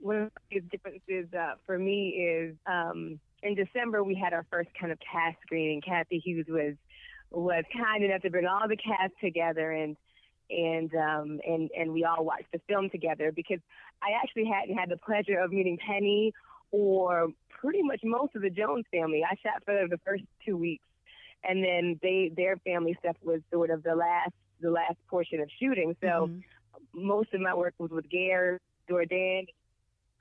one 0.00 0.16
of 0.16 0.30
the 0.32 0.40
biggest 0.48 0.70
differences 0.70 1.34
uh, 1.34 1.56
for 1.66 1.78
me 1.78 2.10
is 2.10 2.56
um, 2.66 3.20
in 3.42 3.54
December 3.54 4.02
we 4.02 4.14
had 4.14 4.32
our 4.32 4.46
first 4.50 4.70
kind 4.80 4.92
of 4.92 4.98
cast 5.00 5.36
screening. 5.42 5.82
Cathy 5.82 6.20
Hughes 6.20 6.46
was 6.48 6.74
was 7.30 7.64
kind 7.76 8.02
enough 8.02 8.22
to 8.22 8.30
bring 8.30 8.46
all 8.46 8.66
the 8.66 8.76
cast 8.76 9.12
together 9.20 9.72
and 9.72 9.94
and 10.50 10.94
um, 10.94 11.40
and 11.46 11.70
and 11.76 11.92
we 11.92 12.04
all 12.04 12.24
watched 12.24 12.50
the 12.52 12.60
film 12.68 12.88
together 12.90 13.32
because 13.32 13.60
I 14.02 14.12
actually 14.22 14.44
hadn't 14.46 14.76
had 14.76 14.88
the 14.90 14.96
pleasure 14.98 15.38
of 15.40 15.52
meeting 15.52 15.78
Penny 15.78 16.32
or 16.70 17.28
pretty 17.50 17.82
much 17.82 18.00
most 18.04 18.36
of 18.36 18.42
the 18.42 18.50
Jones 18.50 18.84
family. 18.92 19.22
I 19.24 19.34
shot 19.36 19.62
for 19.64 19.86
the 19.88 19.98
first 20.04 20.24
two 20.44 20.56
weeks, 20.56 20.84
and 21.44 21.62
then 21.64 21.98
they 22.02 22.30
their 22.36 22.56
family 22.58 22.96
stuff 23.00 23.16
was 23.22 23.40
sort 23.52 23.70
of 23.70 23.82
the 23.82 23.94
last 23.94 24.32
the 24.60 24.70
last 24.70 24.96
portion 25.08 25.40
of 25.40 25.48
shooting. 25.60 25.94
So 26.02 26.30
most 26.94 27.32
of 27.34 27.40
my 27.40 27.54
work 27.54 27.74
was 27.78 27.90
with 27.90 28.08
Gary 28.08 28.58
Dourdan, 28.88 29.46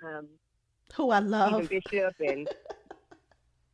um, 0.04 0.28
Who 0.96 1.12
I 1.12 1.20
love. 1.20 1.66
Stephen 1.66 1.82
Bishop, 1.92 2.16
and 2.20 2.48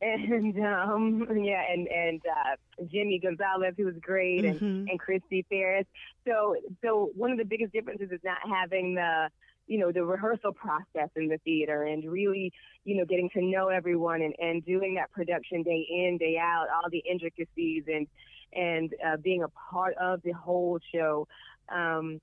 and 0.02 0.58
um, 0.64 1.26
yeah, 1.42 1.62
and 1.70 1.88
and 1.88 2.20
uh, 2.26 2.84
Jimmy 2.92 3.18
Gonzalez, 3.22 3.74
who 3.76 3.86
was 3.86 3.94
great, 4.02 4.44
and 4.44 4.60
Mhm. 4.60 4.86
and 4.90 5.00
Chrystee 5.00 5.44
Pharris. 5.50 5.86
So 6.26 6.56
so 6.84 7.10
one 7.14 7.30
of 7.30 7.38
the 7.38 7.44
biggest 7.44 7.72
differences 7.72 8.10
is 8.10 8.20
not 8.22 8.38
having 8.46 8.94
the 8.94 9.30
you 9.66 9.78
know 9.78 9.92
the 9.92 10.04
rehearsal 10.04 10.52
process 10.52 11.08
in 11.16 11.28
the 11.28 11.38
theater 11.38 11.84
and 11.84 12.10
really 12.10 12.52
you 12.84 12.96
know 12.96 13.04
getting 13.04 13.30
to 13.30 13.42
know 13.42 13.68
everyone 13.68 14.22
and 14.22 14.34
and 14.38 14.64
doing 14.64 14.94
that 14.94 15.10
production 15.12 15.62
day 15.62 15.86
in 15.88 16.18
day 16.18 16.36
out 16.40 16.66
all 16.74 16.90
the 16.90 17.02
intricacies 17.10 17.84
and 17.86 18.06
and 18.52 18.94
uh, 19.04 19.16
being 19.16 19.42
a 19.42 19.48
part 19.48 19.94
of 20.00 20.22
the 20.22 20.32
whole 20.32 20.78
show 20.94 21.26
um, 21.74 22.20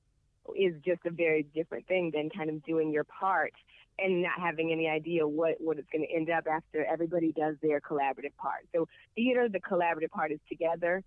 is 0.56 0.74
just 0.86 1.02
a 1.06 1.12
very 1.12 1.44
different 1.54 1.88
thing 1.88 2.12
than 2.14 2.30
kind 2.30 2.50
of 2.50 2.64
doing 2.64 2.92
your 2.92 3.04
part 3.04 3.54
and 4.00 4.22
not 4.22 4.40
having 4.40 4.72
any 4.72 4.88
idea 4.88 5.28
what 5.28 5.56
what 5.60 5.78
it's 5.78 5.88
going 5.92 6.06
to 6.08 6.14
end 6.14 6.30
up 6.30 6.46
after 6.52 6.86
everybody 6.86 7.32
does 7.32 7.56
their 7.62 7.80
collaborative 7.82 8.36
part. 8.38 8.66
So 8.74 8.88
theater, 9.16 9.48
the 9.50 9.60
collaborative 9.60 10.10
part 10.10 10.32
is 10.32 10.40
together, 10.50 11.04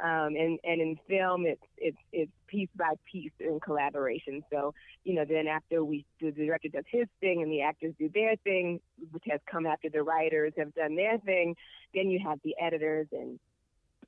um, 0.00 0.36
and 0.36 0.58
and 0.64 0.80
in 0.80 0.96
film, 1.08 1.44
it's 1.46 1.62
it's 1.76 1.96
it's 2.12 2.30
piece 2.46 2.68
by 2.76 2.94
piece 3.10 3.32
in 3.40 3.58
collaboration. 3.60 4.42
So 4.50 4.74
you 5.04 5.14
know, 5.14 5.24
then 5.24 5.46
after 5.46 5.84
we 5.84 6.04
the 6.20 6.30
director 6.30 6.68
does 6.68 6.84
his 6.90 7.06
thing 7.20 7.42
and 7.42 7.50
the 7.50 7.62
actors 7.62 7.94
do 7.98 8.08
their 8.12 8.36
thing, 8.36 8.80
which 9.10 9.24
has 9.28 9.40
come 9.50 9.66
after 9.66 9.88
the 9.88 10.02
writers 10.02 10.52
have 10.56 10.74
done 10.74 10.94
their 10.94 11.18
thing, 11.18 11.56
then 11.94 12.10
you 12.10 12.20
have 12.20 12.38
the 12.44 12.54
editors 12.60 13.08
and 13.12 13.40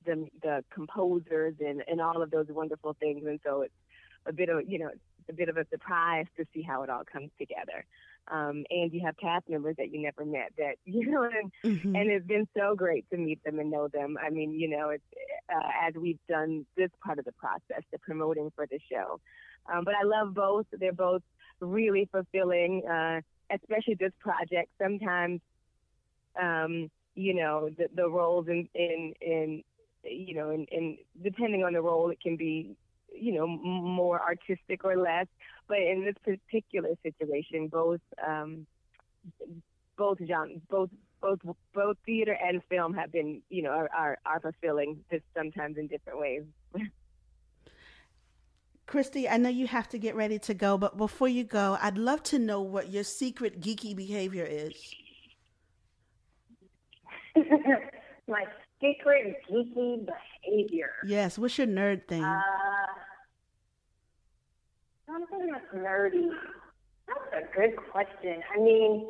the 0.07 0.29
the 0.43 0.65
composers 0.73 1.55
and 1.61 1.83
and 1.89 2.01
all 2.01 2.23
of 2.23 2.31
those 2.31 2.47
wonderful 2.49 2.97
things. 3.01 3.25
And 3.27 3.41
so 3.45 3.62
it's 3.62 3.75
a 4.27 4.33
bit 4.33 4.49
of 4.49 4.69
you 4.69 4.79
know 4.79 4.91
a 5.29 5.33
bit 5.33 5.49
of 5.49 5.57
a 5.57 5.67
surprise 5.71 6.27
to 6.37 6.45
see 6.55 6.62
how 6.62 6.83
it 6.83 6.91
all 6.91 7.05
comes 7.11 7.31
together. 7.39 7.85
Um, 8.30 8.64
and 8.70 8.92
you 8.92 9.02
have 9.05 9.16
cast 9.16 9.48
members 9.48 9.76
that 9.78 9.92
you 9.92 10.02
never 10.02 10.24
met 10.24 10.52
that 10.59 10.76
you 10.84 11.10
know 11.10 11.24
and 11.24 11.51
Mm-hmm. 11.64 11.94
and 11.94 12.10
it's 12.10 12.26
been 12.26 12.48
so 12.56 12.74
great 12.74 13.09
to 13.10 13.16
meet 13.16 13.42
them 13.44 13.59
and 13.59 13.70
know 13.70 13.88
them. 13.88 14.16
I 14.24 14.30
mean, 14.30 14.52
you 14.52 14.68
know, 14.68 14.90
it's 14.90 15.05
uh, 15.55 15.68
as 15.86 15.94
we've 15.94 16.18
done 16.28 16.64
this 16.76 16.90
part 17.05 17.18
of 17.18 17.24
the 17.24 17.32
process, 17.32 17.82
the 17.92 17.98
promoting 17.98 18.51
for 18.55 18.66
the 18.66 18.78
show. 18.90 19.20
Um, 19.72 19.84
but 19.84 19.94
I 19.94 20.05
love 20.05 20.34
both. 20.34 20.66
They're 20.72 20.92
both 20.92 21.22
really 21.60 22.09
fulfilling, 22.10 22.82
uh, 22.86 23.20
especially 23.55 23.94
this 23.94 24.12
project. 24.20 24.70
Sometimes, 24.80 25.40
um, 26.40 26.90
you 27.14 27.34
know, 27.34 27.70
the, 27.76 27.88
the 27.94 28.09
roles 28.09 28.48
in, 28.48 28.68
in, 28.74 29.14
in, 29.20 29.62
you 30.05 30.34
know, 30.34 30.51
in 30.51 30.98
depending 31.22 31.62
on 31.64 31.74
the 31.74 31.82
role, 31.82 32.10
it 32.10 32.20
can 32.20 32.36
be, 32.36 32.74
you 33.12 33.32
know, 33.32 33.47
more 33.47 34.20
artistic 34.20 34.85
or 34.85 34.97
less. 34.97 35.27
But 35.69 35.78
in 35.78 36.05
this 36.05 36.16
particular 36.24 36.91
situation, 37.03 37.69
both, 37.69 38.01
um, 38.27 38.66
both 39.97 40.19
John, 40.27 40.61
both 40.69 40.91
both 41.20 41.39
both 41.74 41.97
theater 42.07 42.37
and 42.43 42.62
film 42.69 42.95
have 42.95 43.12
been, 43.12 43.43
you 43.51 43.62
know, 43.62 43.70
are 43.70 43.91
are, 43.95 44.19
are 44.24 44.41
fulfilling 44.41 45.05
this 45.11 45.23
sometimes 45.37 45.77
in 45.77 45.87
different 45.87 46.19
ways. 46.19 46.43
Chrystee, 48.87 49.31
I 49.31 49.37
know 49.37 49.49
you 49.49 49.69
have 49.69 49.89
to 49.91 49.99
get 49.99 50.16
ready 50.16 50.39
to 50.41 50.53
go, 50.53 50.77
but 50.77 50.97
before 50.97 51.28
you 51.28 51.45
go, 51.45 51.78
I'd 51.81 51.97
love 51.97 52.24
to 52.24 52.41
know 52.41 52.61
what 52.61 52.91
your 52.91 53.05
secret 53.05 53.61
geeky 53.61 53.95
behavior 53.95 54.45
is. 54.45 54.74
My 58.27 58.45
secret 58.81 59.36
geeky 59.51 60.07
behavior. 60.07 60.93
Yes, 61.07 61.39
what's 61.39 61.59
your 61.59 61.66
nerd 61.66 62.07
thing? 62.09 62.24
Uh, 62.24 62.40
something 65.07 65.51
that's 65.52 65.74
nerdy. 65.74 66.31
That's 67.07 67.44
a 67.44 67.57
good 67.57 67.77
question. 67.90 68.43
I 68.55 68.59
mean, 68.61 69.07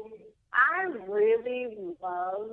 I 0.52 0.84
really 1.08 1.76
love 2.02 2.50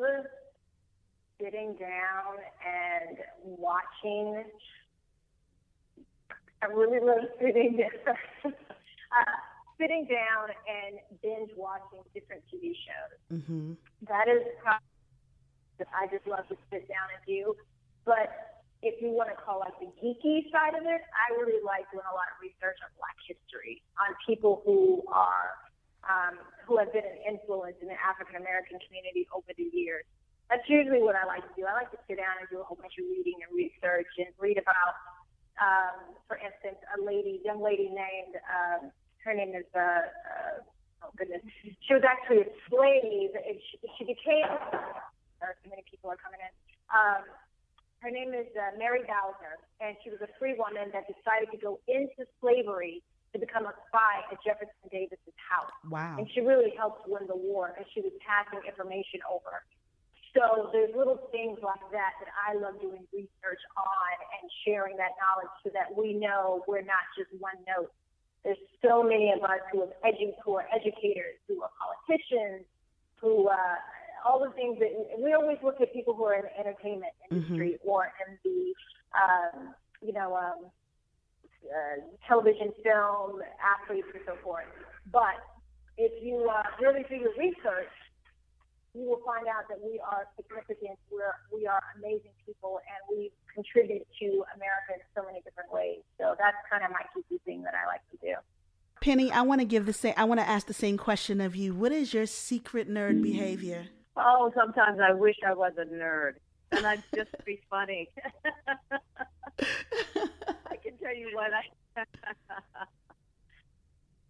sitting 1.41 1.75
down 1.79 2.37
and 2.65 3.17
watching. 3.43 4.43
I 6.61 6.65
really 6.67 6.99
love 6.99 7.29
sitting 7.39 7.77
down, 7.77 8.53
uh, 8.53 9.31
sitting 9.79 10.07
down 10.09 10.49
and 10.67 10.99
binge 11.21 11.51
watching 11.55 11.99
different 12.13 12.43
TV 12.53 12.73
shows. 12.73 13.39
Mm-hmm. 13.39 13.73
That 14.07 14.27
is 14.27 14.43
how 14.63 14.77
I 15.93 16.09
just 16.09 16.25
love 16.25 16.47
to 16.49 16.57
sit 16.73 16.89
down 16.89 17.07
and 17.13 17.21
do. 17.29 17.53
But 18.05 18.33
if 18.81 19.01
you 19.01 19.13
want 19.13 19.29
to 19.29 19.37
call 19.37 19.59
like 19.61 19.77
the 19.77 19.89
geeky 20.01 20.49
side 20.49 20.73
of 20.73 20.85
it, 20.85 21.01
I 21.13 21.25
really 21.37 21.61
like 21.61 21.89
doing 21.93 22.05
a 22.05 22.15
lot 22.15 22.29
of 22.33 22.37
research 22.41 22.77
on 22.81 22.89
Black 22.97 23.17
history, 23.25 23.81
on 24.01 24.13
people 24.25 24.61
who 24.65 25.03
are 25.09 25.57
um, 26.07 26.39
who 26.63 26.77
have 26.79 26.93
been 26.93 27.03
an 27.03 27.19
influence 27.27 27.75
in 27.81 27.91
the 27.91 27.99
African 27.99 28.39
American 28.39 28.79
community 28.87 29.27
over 29.35 29.51
the 29.53 29.67
years. 29.75 30.07
That's 30.49 30.63
usually 30.71 31.03
what 31.03 31.15
I 31.19 31.27
like 31.27 31.43
to 31.43 31.53
do. 31.59 31.67
I 31.67 31.75
like 31.75 31.91
to 31.91 31.99
sit 32.07 32.15
down 32.15 32.39
and 32.39 32.47
do 32.47 32.63
a 32.63 32.65
whole 32.65 32.79
bunch 32.79 32.95
of 32.95 33.03
reading 33.11 33.43
and 33.43 33.51
research 33.51 34.07
and 34.15 34.31
read 34.39 34.55
about, 34.55 34.95
um, 35.59 36.15
for 36.23 36.39
instance, 36.39 36.79
a 36.95 37.03
lady, 37.03 37.43
young 37.43 37.59
lady 37.59 37.91
named, 37.91 38.39
um, 38.47 38.81
her 39.27 39.35
name 39.35 39.51
is, 39.51 39.67
uh, 39.75 40.07
uh, 40.07 41.03
oh 41.03 41.11
goodness, 41.19 41.43
she 41.83 41.91
was 41.91 42.03
actually 42.07 42.47
a 42.47 42.49
slave. 42.71 43.35
And 43.35 43.59
she, 43.59 43.75
she 43.99 44.03
became, 44.07 44.47
or 45.41 45.55
so 45.63 45.69
many 45.69 45.83
people 45.85 46.09
are 46.09 46.19
coming 46.19 46.41
in. 46.41 46.53
Um, 46.89 47.23
her 47.99 48.11
name 48.13 48.33
is 48.33 48.47
uh, 48.53 48.77
Mary 48.77 49.01
Bowser, 49.09 49.57
and 49.81 49.97
she 50.03 50.13
was 50.13 50.21
a 50.21 50.29
free 50.37 50.53
woman 50.53 50.93
that 50.93 51.09
decided 51.09 51.49
to 51.49 51.57
go 51.57 51.81
into 51.89 52.29
slavery 52.39 53.01
to 53.33 53.39
become 53.41 53.65
a 53.65 53.73
spy 53.89 54.23
at 54.31 54.37
Jefferson 54.45 54.87
Davis's 54.93 55.37
house. 55.41 55.73
Wow. 55.89 56.15
And 56.17 56.29
she 56.31 56.41
really 56.41 56.71
helped 56.77 57.09
win 57.09 57.25
the 57.27 57.35
war, 57.35 57.73
and 57.75 57.85
she 57.93 58.01
was 58.01 58.13
passing 58.21 58.61
information 58.63 59.19
over. 59.25 59.65
So 60.37 60.69
there's 60.69 60.93
little 60.93 61.17
things 61.33 61.57
like 61.65 61.81
that 61.89 62.13
that 62.21 62.29
I 62.37 62.53
love 62.53 62.77
doing 62.79 63.01
research 63.09 63.63
on 63.73 64.13
and 64.37 64.45
sharing 64.61 64.95
that 65.01 65.17
knowledge 65.17 65.49
so 65.65 65.73
that 65.73 65.89
we 65.97 66.13
know 66.13 66.61
we're 66.67 66.85
not 66.85 67.09
just 67.17 67.33
one 67.41 67.57
note. 67.65 67.89
There's 68.45 68.61
so 68.85 69.01
many 69.01 69.33
of 69.33 69.41
us 69.41 69.65
who, 69.73 69.81
have 69.81 69.97
edu- 70.05 70.37
who 70.45 70.61
are 70.61 70.67
educators, 70.69 71.41
who 71.49 71.65
are 71.65 71.73
politicians, 71.81 72.69
who 73.17 73.49
uh, 73.49 73.81
all 74.25 74.39
the 74.39 74.51
things 74.51 74.79
that 74.79 74.91
we 75.21 75.33
always 75.33 75.57
look 75.63 75.81
at 75.81 75.93
people 75.93 76.13
who 76.13 76.25
are 76.25 76.35
in 76.35 76.43
the 76.43 76.59
entertainment 76.59 77.13
industry 77.31 77.77
or 77.83 78.11
in 78.27 78.37
the 78.43 78.73
um, 79.15 79.73
you 80.01 80.13
know 80.13 80.35
um, 80.35 80.71
uh, 81.67 82.01
television, 82.27 82.71
film, 82.83 83.41
athletes, 83.59 84.07
and 84.13 84.23
so 84.25 84.35
forth. 84.43 84.65
But 85.11 85.39
if 85.97 86.11
you 86.23 86.49
uh, 86.49 86.63
really 86.79 87.03
do 87.09 87.15
your 87.15 87.33
research, 87.37 87.91
you 88.93 89.03
will 89.03 89.21
find 89.25 89.47
out 89.47 89.67
that 89.69 89.79
we 89.81 89.99
are 89.99 90.27
significant. 90.35 90.97
We're 91.11 91.35
we 91.53 91.67
are 91.67 91.81
amazing 91.97 92.33
people, 92.45 92.79
and 92.79 93.17
we 93.17 93.31
contribute 93.53 94.07
to 94.19 94.27
America 94.55 94.95
in 94.95 95.01
so 95.15 95.25
many 95.25 95.41
different 95.41 95.71
ways. 95.71 95.99
So 96.19 96.35
that's 96.37 96.57
kind 96.69 96.83
of 96.83 96.91
my 96.91 97.03
key 97.13 97.39
thing 97.45 97.63
that 97.63 97.73
I 97.73 97.85
like 97.87 98.01
to 98.11 98.17
do. 98.21 98.35
Penny, 99.01 99.31
I 99.31 99.41
want 99.41 99.61
to 99.61 99.65
give 99.65 99.85
the 99.85 99.93
same. 99.93 100.13
I 100.17 100.23
want 100.23 100.39
to 100.39 100.47
ask 100.47 100.67
the 100.67 100.73
same 100.73 100.97
question 100.97 101.41
of 101.41 101.55
you. 101.55 101.73
What 101.73 101.91
is 101.91 102.13
your 102.13 102.25
secret 102.25 102.89
nerd 102.89 103.21
behavior? 103.21 103.87
Oh, 104.19 104.51
sometimes 104.55 104.99
I 104.99 105.13
wish 105.13 105.35
I 105.45 105.53
was 105.53 105.73
a 105.77 105.85
nerd, 105.85 106.33
and 106.71 106.85
I'd 106.85 107.03
just 107.13 107.29
be 107.45 107.61
funny. 107.69 108.09
I 109.59 110.75
can 110.83 110.97
tell 111.01 111.15
you 111.15 111.29
what 111.33 111.51
I. 111.53 111.63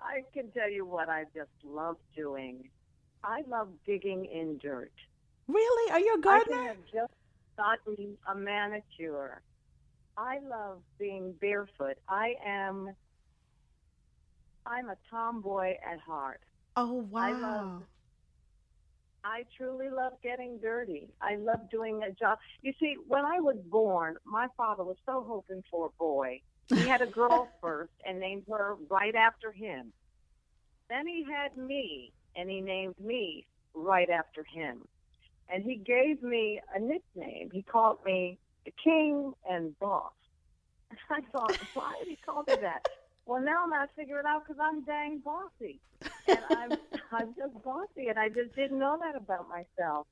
I 0.01 0.23
can 0.33 0.51
tell 0.51 0.69
you 0.69 0.85
what 0.85 1.09
I 1.09 1.23
just 1.35 1.49
love 1.63 1.97
doing. 2.15 2.69
I 3.23 3.41
love 3.47 3.69
digging 3.85 4.25
in 4.25 4.57
dirt. 4.57 4.91
Really? 5.47 5.91
Are 5.91 5.99
you 5.99 6.15
a 6.15 6.19
gardener? 6.19 6.57
I 6.57 6.67
have 6.67 6.77
just 6.93 7.13
gotten 7.57 8.17
a 8.29 8.35
manicure. 8.35 9.41
I 10.17 10.39
love 10.39 10.79
being 10.99 11.33
barefoot. 11.39 11.97
I 12.09 12.35
am. 12.45 12.93
I'm 14.65 14.89
a 14.89 14.97
tomboy 15.09 15.75
at 15.89 15.99
heart. 15.99 16.41
Oh 16.75 17.07
wow! 17.09 17.21
I 17.21 17.31
love. 17.31 17.83
I 19.27 19.43
truly 19.57 19.89
love 19.89 20.13
getting 20.23 20.57
dirty. 20.59 21.09
I 21.21 21.35
love 21.35 21.69
doing 21.69 22.01
a 22.01 22.11
job. 22.13 22.37
You 22.61 22.71
see, 22.79 22.95
when 23.07 23.25
I 23.25 23.41
was 23.41 23.57
born, 23.69 24.15
my 24.25 24.47
father 24.55 24.85
was 24.85 24.95
so 25.05 25.25
hoping 25.27 25.63
for 25.69 25.87
a 25.87 25.89
boy. 25.99 26.39
He 26.69 26.87
had 26.87 27.01
a 27.01 27.07
girl 27.07 27.49
first 27.61 27.91
and 28.05 28.21
named 28.21 28.43
her 28.49 28.75
right 28.89 29.15
after 29.15 29.51
him. 29.51 29.91
Then 30.89 31.05
he 31.07 31.25
had 31.29 31.57
me 31.57 32.13
and 32.37 32.49
he 32.49 32.61
named 32.61 32.95
me 33.03 33.45
right 33.73 34.09
after 34.09 34.45
him. 34.49 34.83
And 35.49 35.61
he 35.61 35.75
gave 35.75 36.23
me 36.23 36.61
a 36.73 36.79
nickname. 36.79 37.49
He 37.51 37.63
called 37.63 37.97
me 38.05 38.37
the 38.63 38.71
king 38.81 39.33
and 39.49 39.77
boss. 39.79 40.13
I 41.09 41.19
thought, 41.33 41.51
why 41.73 41.95
did 41.99 42.07
he 42.07 42.17
call 42.25 42.45
me 42.47 42.55
that? 42.61 42.87
Well, 43.25 43.41
now 43.41 43.65
I'm 43.65 43.71
not 43.71 43.89
figuring 43.93 44.25
out 44.25 44.43
because 44.47 44.61
I'm 44.61 44.85
dang 44.85 45.19
bossy, 45.19 45.81
I'm 46.29 46.77
I'm 47.11 47.33
just 47.35 47.63
bossy, 47.63 48.07
and 48.09 48.19
I 48.19 48.29
just 48.29 48.55
didn't 48.55 48.79
know 48.79 48.97
that 49.01 49.15
about 49.15 49.47
myself. 49.49 50.07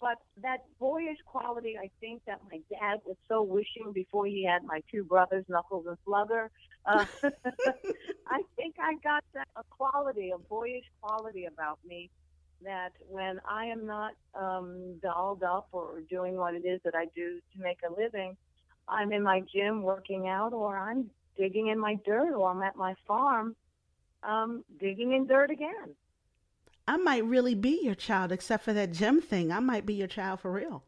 But 0.00 0.18
that 0.42 0.58
boyish 0.78 1.18
quality, 1.26 1.76
I 1.76 1.90
think 2.00 2.22
that 2.26 2.40
my 2.50 2.60
dad 2.70 3.00
was 3.04 3.16
so 3.28 3.42
wishing 3.42 3.92
before 3.92 4.26
he 4.26 4.44
had 4.44 4.62
my 4.62 4.80
two 4.92 5.02
brothers, 5.02 5.44
Knuckles 5.48 5.86
and 5.88 5.96
Slugger. 6.04 6.50
Uh, 6.86 7.04
I 8.28 8.42
think 8.56 8.76
I 8.80 8.94
got 9.02 9.24
that 9.34 9.48
a 9.56 9.62
quality, 9.70 10.30
a 10.30 10.38
boyish 10.38 10.84
quality 11.00 11.46
about 11.46 11.80
me 11.84 12.10
that 12.62 12.92
when 13.08 13.40
I 13.48 13.66
am 13.66 13.86
not 13.86 14.12
um, 14.34 14.98
dolled 15.02 15.42
up 15.42 15.68
or 15.72 16.00
doing 16.08 16.36
what 16.36 16.54
it 16.54 16.64
is 16.64 16.80
that 16.84 16.94
I 16.94 17.06
do 17.16 17.40
to 17.54 17.62
make 17.62 17.78
a 17.88 17.92
living, 17.92 18.36
I'm 18.88 19.12
in 19.12 19.22
my 19.22 19.42
gym 19.52 19.82
working 19.82 20.28
out 20.28 20.52
or 20.52 20.76
I'm 20.76 21.10
digging 21.36 21.68
in 21.68 21.78
my 21.78 21.96
dirt 22.04 22.34
or 22.34 22.50
I'm 22.50 22.62
at 22.62 22.76
my 22.76 22.94
farm 23.06 23.54
um, 24.28 24.64
digging 24.78 25.12
in 25.12 25.26
dirt 25.26 25.50
again. 25.50 25.94
I 26.86 26.96
might 26.96 27.24
really 27.24 27.54
be 27.54 27.80
your 27.82 27.94
child, 27.94 28.32
except 28.32 28.64
for 28.64 28.72
that 28.72 28.92
gym 28.92 29.20
thing. 29.20 29.52
I 29.52 29.60
might 29.60 29.84
be 29.84 29.94
your 29.94 30.08
child 30.08 30.40
for 30.40 30.50
real. 30.50 30.84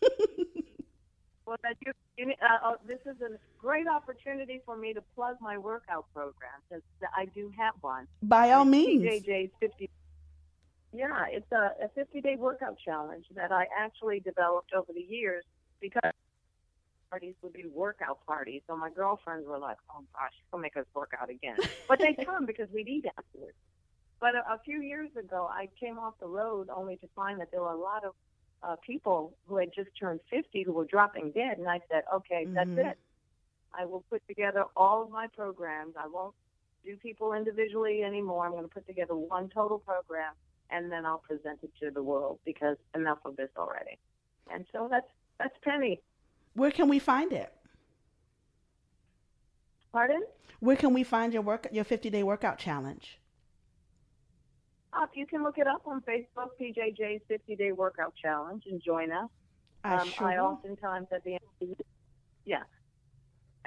well, 1.46 1.56
that 1.62 1.76
you, 1.84 1.92
you 2.16 2.32
uh, 2.42 2.68
uh, 2.68 2.74
this 2.86 3.00
is 3.06 3.20
a 3.20 3.38
great 3.58 3.86
opportunity 3.86 4.62
for 4.64 4.76
me 4.76 4.94
to 4.94 5.02
plug 5.14 5.36
my 5.40 5.58
workout 5.58 6.06
program 6.14 6.60
since 6.70 6.82
I 7.16 7.26
do 7.26 7.52
have 7.58 7.74
one. 7.80 8.06
By 8.22 8.52
all 8.52 8.64
means. 8.64 9.02
PJJ's 9.02 9.52
50. 9.60 9.90
Yeah, 10.92 11.26
it's 11.28 11.50
a, 11.52 11.72
a 11.84 11.88
50 11.94 12.20
day 12.20 12.36
workout 12.36 12.76
challenge 12.82 13.26
that 13.34 13.52
I 13.52 13.66
actually 13.76 14.20
developed 14.20 14.72
over 14.72 14.92
the 14.94 15.00
years 15.00 15.44
because 15.80 16.12
parties 17.14 17.34
would 17.42 17.52
be 17.52 17.64
workout 17.72 18.18
parties. 18.26 18.62
So 18.66 18.76
my 18.76 18.90
girlfriends 18.90 19.46
were 19.46 19.58
like, 19.58 19.76
"Oh 19.90 20.02
gosh, 20.14 20.32
she'll 20.50 20.58
make 20.58 20.76
us 20.76 20.86
work 20.94 21.12
out 21.20 21.30
again." 21.30 21.56
But 21.88 22.00
they 22.00 22.14
come 22.24 22.44
because 22.44 22.68
we'd 22.74 22.88
eat 22.88 23.04
afterwards. 23.16 23.56
But 24.20 24.34
a, 24.34 24.38
a 24.54 24.58
few 24.64 24.82
years 24.82 25.10
ago, 25.16 25.48
I 25.50 25.68
came 25.78 25.98
off 25.98 26.14
the 26.20 26.26
road 26.26 26.68
only 26.74 26.96
to 26.96 27.08
find 27.14 27.40
that 27.40 27.50
there 27.52 27.60
were 27.60 27.72
a 27.72 27.76
lot 27.76 28.04
of 28.04 28.12
uh, 28.64 28.76
people 28.84 29.36
who 29.46 29.56
had 29.58 29.70
just 29.74 29.90
turned 30.00 30.20
50 30.30 30.62
who 30.64 30.72
were 30.72 30.86
dropping 30.86 31.30
dead, 31.30 31.58
and 31.58 31.68
I 31.68 31.80
said, 31.90 32.02
"Okay, 32.12 32.46
Mm-hmm. 32.46 32.54
that's 32.54 32.90
it. 32.92 32.98
I 33.72 33.84
will 33.84 34.04
put 34.10 34.22
together 34.26 34.64
all 34.76 35.02
of 35.02 35.10
my 35.10 35.26
programs. 35.28 35.94
I 35.96 36.08
won't 36.08 36.34
do 36.84 36.96
people 36.96 37.32
individually 37.32 38.02
anymore. 38.02 38.44
I'm 38.44 38.52
going 38.52 38.64
to 38.64 38.68
put 38.68 38.86
together 38.86 39.14
one 39.14 39.48
total 39.50 39.78
program, 39.78 40.32
and 40.70 40.90
then 40.90 41.06
I'll 41.06 41.24
present 41.30 41.58
it 41.62 41.72
to 41.80 41.90
the 41.92 42.02
world 42.02 42.38
because 42.44 42.76
enough 42.94 43.18
of 43.24 43.36
this 43.36 43.50
already." 43.56 43.98
And 44.52 44.66
so 44.72 44.88
that's 44.90 45.10
that's 45.38 45.56
Penny. 45.62 46.00
Where 46.54 46.70
can 46.70 46.88
we 46.88 46.98
find 46.98 47.32
it? 47.32 47.52
Pardon? 49.92 50.24
Where 50.60 50.76
can 50.76 50.94
we 50.94 51.04
find 51.04 51.32
your 51.32 51.42
work 51.42 51.68
your 51.70 51.84
50 51.84 52.10
day 52.10 52.22
workout 52.22 52.58
challenge? 52.58 53.18
Uh, 54.94 55.06
you 55.14 55.26
can 55.26 55.42
look 55.42 55.58
it 55.58 55.66
up 55.66 55.82
on 55.86 56.02
Facebook, 56.02 56.50
PJJ's 56.60 57.22
50 57.26 57.56
Day 57.56 57.72
Workout 57.72 58.14
Challenge, 58.14 58.62
and 58.70 58.80
join 58.80 59.10
us. 59.10 59.28
I 59.82 59.96
um, 59.96 60.08
sure 60.08 60.28
I 60.28 60.38
oftentimes 60.38 61.08
at 61.12 61.24
the 61.24 61.32
end, 61.32 61.40
of 61.60 61.68
the, 61.68 61.84
yeah, 62.44 62.62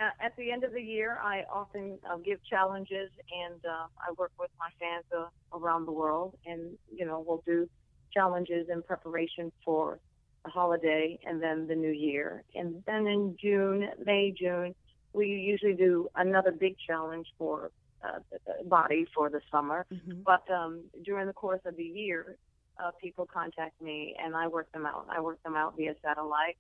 uh, 0.01 0.09
at 0.21 0.35
the 0.37 0.51
end 0.51 0.63
of 0.63 0.71
the 0.73 0.81
year, 0.81 1.19
I 1.21 1.43
often 1.53 1.99
uh, 2.09 2.17
give 2.17 2.39
challenges, 2.49 3.09
and 3.45 3.59
uh, 3.65 3.87
I 3.99 4.11
work 4.17 4.31
with 4.39 4.51
my 4.57 4.69
fans 4.79 5.03
uh, 5.15 5.57
around 5.57 5.85
the 5.85 5.91
world, 5.91 6.37
and 6.45 6.77
you 6.91 7.05
know 7.05 7.23
we'll 7.27 7.43
do 7.45 7.69
challenges 8.13 8.67
in 8.69 8.81
preparation 8.81 9.51
for 9.65 9.99
holiday 10.47 11.19
and 11.25 11.41
then 11.41 11.67
the 11.67 11.75
new 11.75 11.91
year. 11.91 12.43
And 12.55 12.83
then 12.85 13.07
in 13.07 13.37
June, 13.41 13.89
May, 14.05 14.33
June, 14.37 14.75
we 15.13 15.27
usually 15.27 15.73
do 15.73 16.09
another 16.15 16.51
big 16.51 16.75
challenge 16.85 17.27
for 17.37 17.71
uh, 18.03 18.19
the 18.31 18.63
body 18.67 19.07
for 19.13 19.29
the 19.29 19.41
summer. 19.51 19.85
Mm-hmm. 19.91 20.21
But 20.25 20.49
um, 20.51 20.83
during 21.03 21.27
the 21.27 21.33
course 21.33 21.61
of 21.65 21.75
the 21.75 21.83
year, 21.83 22.37
uh, 22.83 22.91
people 23.01 23.25
contact 23.25 23.81
me 23.81 24.15
and 24.23 24.35
I 24.35 24.47
work 24.47 24.71
them 24.71 24.85
out. 24.85 25.07
I 25.09 25.19
work 25.19 25.41
them 25.43 25.55
out 25.55 25.75
via 25.75 25.95
satellite 26.03 26.57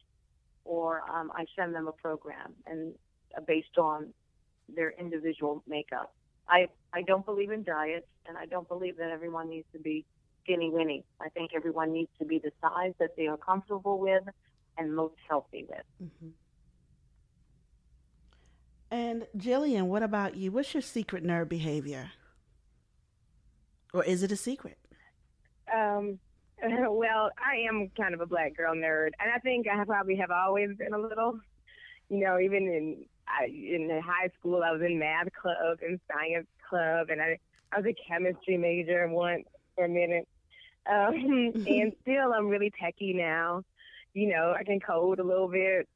or 0.65 1.01
um, 1.09 1.31
I 1.35 1.45
send 1.55 1.75
them 1.75 1.87
a 1.87 1.91
program 1.91 2.53
and 2.65 2.93
uh, 3.35 3.41
based 3.41 3.77
on 3.77 4.13
their 4.73 4.91
individual 4.99 5.63
makeup. 5.67 6.13
I, 6.49 6.67
I 6.93 7.01
don't 7.01 7.25
believe 7.25 7.51
in 7.51 7.63
diets 7.63 8.07
and 8.27 8.37
I 8.37 8.45
don't 8.45 8.67
believe 8.67 8.97
that 8.97 9.11
everyone 9.11 9.49
needs 9.49 9.67
to 9.73 9.79
be 9.79 10.05
skinny 10.47 10.69
winny. 10.69 11.03
I 11.21 11.29
think 11.29 11.51
everyone 11.55 11.91
needs 11.91 12.09
to 12.19 12.25
be 12.25 12.39
the 12.39 12.51
size 12.61 12.93
that 12.99 13.15
they 13.17 13.27
are 13.27 13.37
comfortable 13.37 13.99
with 13.99 14.23
and 14.77 14.95
most 14.95 15.15
healthy 15.27 15.65
with. 15.67 15.83
Mm-hmm. 16.03 16.29
And 18.89 19.27
Jillian, 19.37 19.87
what 19.87 20.03
about 20.03 20.35
you? 20.35 20.51
What's 20.51 20.73
your 20.73 20.81
secret 20.81 21.23
nerd 21.23 21.49
behavior? 21.49 22.11
Or 23.93 24.03
is 24.03 24.23
it 24.23 24.31
a 24.31 24.37
secret? 24.37 24.77
Um, 25.73 26.19
well, 26.63 27.31
I 27.37 27.67
am 27.67 27.91
kind 27.97 28.13
of 28.13 28.21
a 28.21 28.25
black 28.25 28.55
girl 28.55 28.73
nerd, 28.73 29.09
and 29.19 29.31
I 29.33 29.39
think 29.39 29.67
I 29.67 29.83
probably 29.83 30.15
have 30.15 30.31
always 30.31 30.69
been 30.77 30.93
a 30.93 30.97
little. 30.97 31.39
You 32.09 32.19
know, 32.19 32.39
even 32.39 32.63
in 32.63 33.05
I, 33.27 33.45
in 33.47 34.01
high 34.03 34.29
school, 34.39 34.63
I 34.63 34.71
was 34.71 34.81
in 34.81 34.97
math 34.97 35.27
club 35.33 35.79
and 35.81 35.99
science 36.09 36.47
club, 36.69 37.09
and 37.09 37.21
I 37.21 37.37
I 37.73 37.81
was 37.81 37.85
a 37.85 37.95
chemistry 38.07 38.57
major 38.57 39.07
once 39.09 39.45
for 39.75 39.85
a 39.85 39.89
minute. 39.89 40.27
Um, 40.89 41.13
and 41.67 41.93
still, 42.01 42.33
I'm 42.33 42.47
really 42.47 42.71
techie 42.71 43.15
now. 43.15 43.63
You 44.13 44.29
know, 44.29 44.53
I 44.57 44.63
can 44.63 44.79
code 44.79 45.19
a 45.19 45.23
little 45.23 45.47
bit. 45.47 45.87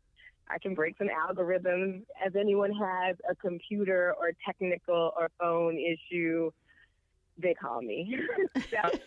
I 0.49 0.59
can 0.59 0.75
break 0.75 0.97
some 0.97 1.07
algorithms. 1.07 2.03
As 2.23 2.35
anyone 2.35 2.71
has 2.73 3.15
a 3.29 3.35
computer 3.35 4.13
or 4.19 4.31
technical 4.45 5.13
or 5.17 5.29
phone 5.39 5.77
issue, 5.77 6.51
they 7.37 7.53
call 7.53 7.81
me. 7.81 8.15
so, 8.69 8.99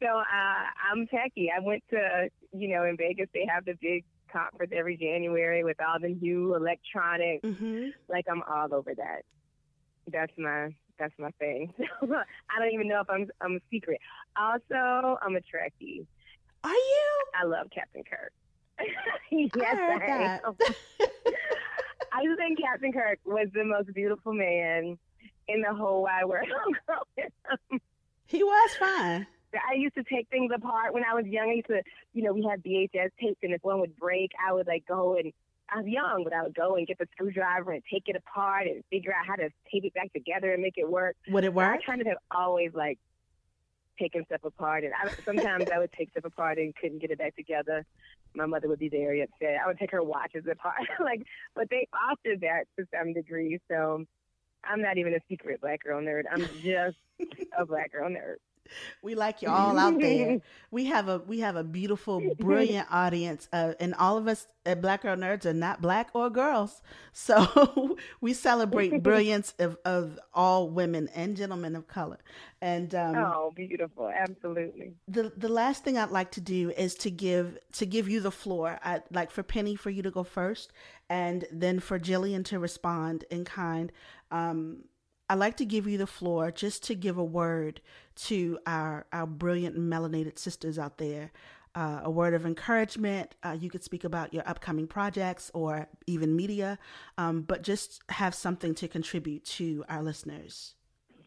so 0.00 0.06
uh, 0.06 0.64
I'm 0.92 1.06
techie. 1.06 1.48
I 1.54 1.60
went 1.60 1.82
to, 1.90 2.28
you 2.52 2.68
know, 2.68 2.84
in 2.84 2.96
Vegas, 2.96 3.28
they 3.34 3.46
have 3.52 3.64
the 3.64 3.74
big 3.80 4.04
conference 4.32 4.72
every 4.74 4.96
January 4.96 5.62
with 5.62 5.76
all 5.80 6.00
the 6.00 6.08
new 6.08 6.54
electronics. 6.54 7.44
Mm-hmm. 7.44 7.88
Like 8.08 8.26
I'm 8.30 8.42
all 8.42 8.74
over 8.74 8.94
that. 8.94 9.22
That's 10.10 10.32
my 10.38 10.74
that's 10.98 11.14
my 11.18 11.30
thing. 11.38 11.72
I 12.02 12.58
don't 12.58 12.72
even 12.72 12.88
know 12.88 13.00
if 13.00 13.10
I'm 13.10 13.28
I'm 13.40 13.56
a 13.56 13.60
secret. 13.70 14.00
Also, 14.36 15.18
I'm 15.22 15.36
a 15.36 15.40
Trekkie. 15.40 16.06
Are 16.62 16.70
you? 16.70 17.24
I 17.40 17.44
love 17.44 17.66
Captain 17.74 18.02
Kirk. 18.04 18.32
yes, 19.30 19.50
I 19.54 19.94
I 19.94 19.98
that. 20.06 20.42
am. 20.44 20.56
I 22.12 22.24
just 22.24 22.38
think 22.38 22.60
Captain 22.60 22.92
Kirk 22.92 23.18
was 23.24 23.48
the 23.54 23.64
most 23.64 23.92
beautiful 23.92 24.32
man 24.32 24.98
in 25.48 25.60
the 25.60 25.74
whole 25.74 26.02
wide 26.02 26.24
world. 26.24 26.48
he 28.26 28.42
was 28.42 28.70
fine. 28.78 29.26
I 29.54 29.74
used 29.74 29.94
to 29.94 30.04
take 30.04 30.28
things 30.30 30.50
apart 30.54 30.94
when 30.94 31.04
I 31.04 31.14
was 31.14 31.26
young. 31.26 31.50
I 31.50 31.54
used 31.54 31.68
to, 31.68 31.82
you 32.12 32.22
know, 32.22 32.32
we 32.32 32.42
had 32.48 32.62
VHS 32.62 33.10
tapes, 33.20 33.38
and 33.42 33.52
if 33.52 33.62
one 33.62 33.80
would 33.80 33.96
break, 33.96 34.32
I 34.44 34.52
would 34.52 34.66
like 34.66 34.84
go 34.86 35.16
and 35.16 35.32
I 35.72 35.78
was 35.78 35.86
young, 35.86 36.24
but 36.24 36.32
I 36.32 36.42
would 36.42 36.54
go 36.54 36.76
and 36.76 36.86
get 36.86 36.98
the 36.98 37.06
screwdriver 37.12 37.72
and 37.72 37.82
take 37.90 38.04
it 38.06 38.16
apart 38.16 38.66
and 38.66 38.82
figure 38.90 39.12
out 39.12 39.26
how 39.26 39.36
to 39.36 39.48
tape 39.72 39.84
it 39.84 39.94
back 39.94 40.12
together 40.12 40.52
and 40.52 40.62
make 40.62 40.74
it 40.76 40.88
work. 40.90 41.16
Would 41.28 41.44
it 41.44 41.52
So 41.54 41.60
I 41.60 41.72
work? 41.72 41.80
kind 41.86 42.00
of 42.00 42.06
have 42.06 42.18
always 42.30 42.72
like 42.74 42.98
taken 43.98 44.24
stuff 44.26 44.44
apart, 44.44 44.84
and 44.84 44.92
I, 44.92 45.10
sometimes 45.24 45.66
I 45.70 45.78
would 45.78 45.92
take 45.92 46.10
stuff 46.10 46.24
apart 46.24 46.58
and 46.58 46.74
couldn't 46.76 46.98
get 47.00 47.10
it 47.10 47.18
back 47.18 47.34
together. 47.36 47.84
My 48.34 48.46
mother 48.46 48.68
would 48.68 48.80
be 48.80 48.88
very 48.88 49.22
upset. 49.22 49.56
I 49.62 49.66
would 49.68 49.78
take 49.78 49.92
her 49.92 50.02
watches 50.02 50.44
apart, 50.50 50.80
like, 51.00 51.22
but 51.54 51.70
they 51.70 51.86
fostered 51.92 52.40
that 52.40 52.64
to 52.78 52.86
some 52.92 53.12
degree. 53.14 53.58
So 53.70 54.04
I'm 54.64 54.82
not 54.82 54.98
even 54.98 55.14
a 55.14 55.20
secret 55.28 55.60
black 55.60 55.82
girl 55.84 56.00
nerd. 56.02 56.22
I'm 56.30 56.40
just 56.62 56.96
a 57.56 57.64
black 57.64 57.92
girl 57.92 58.08
nerd. 58.10 58.36
We 59.02 59.14
like 59.14 59.42
you 59.42 59.48
all 59.48 59.78
out 59.78 59.98
there. 59.98 60.40
We 60.70 60.86
have 60.86 61.08
a 61.08 61.18
we 61.18 61.38
have 61.38 61.54
a 61.54 61.62
beautiful, 61.62 62.20
brilliant 62.38 62.88
audience, 62.90 63.48
uh, 63.52 63.74
and 63.78 63.94
all 63.94 64.18
of 64.18 64.26
us 64.26 64.48
at 64.66 64.80
Black 64.80 65.02
Girl 65.02 65.16
Nerds 65.16 65.46
are 65.46 65.52
not 65.52 65.80
black 65.80 66.10
or 66.14 66.30
girls, 66.30 66.82
so 67.12 67.96
we 68.20 68.32
celebrate 68.32 69.00
brilliance 69.00 69.54
of, 69.60 69.76
of 69.84 70.18
all 70.32 70.68
women 70.68 71.08
and 71.14 71.36
gentlemen 71.36 71.76
of 71.76 71.86
color. 71.86 72.18
And 72.60 72.92
um, 72.92 73.14
oh, 73.14 73.52
beautiful! 73.54 74.08
Absolutely. 74.08 74.94
the 75.06 75.32
the 75.36 75.48
last 75.48 75.84
thing 75.84 75.96
I'd 75.96 76.10
like 76.10 76.32
to 76.32 76.40
do 76.40 76.70
is 76.70 76.96
to 76.96 77.10
give 77.10 77.56
to 77.74 77.86
give 77.86 78.08
you 78.08 78.18
the 78.18 78.32
floor. 78.32 78.80
I'd 78.82 79.04
like 79.12 79.30
for 79.30 79.44
Penny 79.44 79.76
for 79.76 79.90
you 79.90 80.02
to 80.02 80.10
go 80.10 80.24
first, 80.24 80.72
and 81.08 81.44
then 81.52 81.78
for 81.78 82.00
Jillian 82.00 82.44
to 82.46 82.58
respond 82.58 83.24
in 83.30 83.44
kind. 83.44 83.92
Um, 84.32 84.78
I'd 85.28 85.38
like 85.38 85.56
to 85.56 85.64
give 85.64 85.86
you 85.86 85.96
the 85.96 86.06
floor 86.06 86.50
just 86.50 86.82
to 86.84 86.94
give 86.94 87.16
a 87.16 87.24
word 87.24 87.80
to 88.16 88.58
our 88.66 89.06
our 89.12 89.26
brilliant 89.26 89.76
melanated 89.78 90.38
sisters 90.38 90.78
out 90.78 90.98
there. 90.98 91.32
Uh, 91.74 92.02
a 92.04 92.10
word 92.10 92.34
of 92.34 92.46
encouragement. 92.46 93.34
Uh, 93.42 93.56
you 93.58 93.68
could 93.68 93.82
speak 93.82 94.04
about 94.04 94.32
your 94.32 94.48
upcoming 94.48 94.86
projects 94.86 95.50
or 95.54 95.88
even 96.06 96.36
media, 96.36 96.78
um, 97.18 97.42
but 97.42 97.62
just 97.62 98.00
have 98.10 98.32
something 98.32 98.76
to 98.76 98.86
contribute 98.86 99.44
to 99.44 99.84
our 99.88 100.00
listeners. 100.00 100.76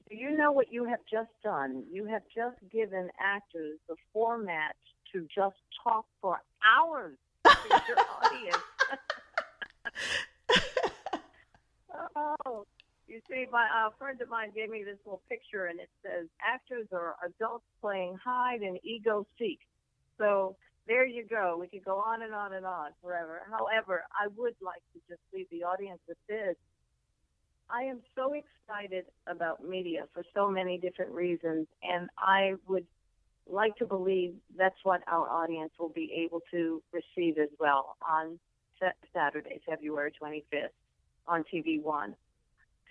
Do 0.09 0.15
you 0.15 0.37
know 0.37 0.53
what 0.53 0.71
you 0.71 0.85
have 0.85 0.99
just 1.11 1.31
done? 1.43 1.83
You 1.91 2.05
have 2.05 2.21
just 2.33 2.55
given 2.71 3.09
actors 3.19 3.77
the 3.89 3.95
format 4.13 4.77
to 5.11 5.27
just 5.35 5.57
talk 5.83 6.05
for 6.21 6.39
hours 6.65 7.17
to 7.45 7.81
your 7.89 7.97
audience. 8.23 8.63
oh, 12.15 12.65
you 13.07 13.21
see, 13.29 13.45
my 13.51 13.67
uh, 13.67 13.89
friend 13.97 14.19
of 14.21 14.29
mine 14.29 14.51
gave 14.55 14.69
me 14.69 14.83
this 14.83 14.97
little 15.05 15.21
picture, 15.29 15.67
and 15.67 15.79
it 15.79 15.89
says 16.03 16.27
actors 16.45 16.87
are 16.91 17.15
adults 17.25 17.65
playing 17.81 18.17
hide 18.23 18.61
and 18.61 18.77
ego 18.83 19.25
seek. 19.39 19.59
So 20.17 20.55
there 20.87 21.05
you 21.05 21.25
go. 21.25 21.57
We 21.59 21.67
could 21.67 21.85
go 21.85 21.97
on 21.97 22.21
and 22.21 22.33
on 22.33 22.53
and 22.53 22.65
on 22.65 22.91
forever. 23.01 23.41
However, 23.49 24.03
I 24.11 24.27
would 24.35 24.55
like 24.61 24.81
to 24.93 24.99
just 25.09 25.21
leave 25.33 25.47
the 25.51 25.63
audience 25.63 25.99
with 26.07 26.17
this. 26.27 26.55
I 27.69 27.83
am 27.83 27.99
so 28.15 28.33
excited 28.33 29.05
about 29.27 29.63
media 29.63 30.05
for 30.13 30.23
so 30.33 30.49
many 30.49 30.77
different 30.77 31.11
reasons, 31.11 31.67
and 31.83 32.09
I 32.17 32.53
would 32.67 32.85
like 33.49 33.75
to 33.77 33.85
believe 33.85 34.35
that's 34.57 34.77
what 34.83 35.01
our 35.07 35.29
audience 35.29 35.71
will 35.79 35.89
be 35.89 36.23
able 36.25 36.41
to 36.51 36.81
receive 36.93 37.37
as 37.37 37.49
well 37.59 37.95
on 38.07 38.39
Saturday, 39.13 39.59
February 39.67 40.11
25th 40.21 40.69
on 41.27 41.43
TV 41.53 41.81
One. 41.81 42.15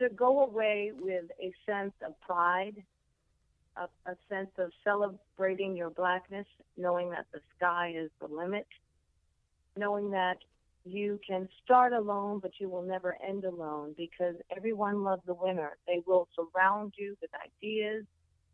To 0.01 0.09
go 0.11 0.45
away 0.45 0.93
with 0.99 1.25
a 1.41 1.53
sense 1.65 1.95
of 2.07 2.21
pride, 2.21 2.83
a, 3.77 3.85
a 4.11 4.17
sense 4.29 4.51
of 4.59 4.71
celebrating 4.85 5.77
your 5.77 5.91
blackness, 5.91 6.47
knowing 6.77 7.11
that 7.11 7.27
the 7.33 7.41
sky 7.57 7.95
is 7.97 8.11
the 8.21 8.29
limit, 8.29 8.67
knowing 9.77 10.11
that 10.11 10.37
you 10.85 11.19
can 11.27 11.49
start 11.65 11.93
alone, 11.93 12.39
but 12.41 12.53
you 12.59 12.69
will 12.69 12.83
never 12.83 13.17
end 13.27 13.45
alone 13.45 13.95
because 13.97 14.35
everyone 14.55 15.03
loves 15.03 15.23
a 15.29 15.35
winner. 15.35 15.77
They 15.87 16.03
will 16.07 16.29
surround 16.37 16.93
you 16.97 17.17
with 17.21 17.31
ideas, 17.35 18.05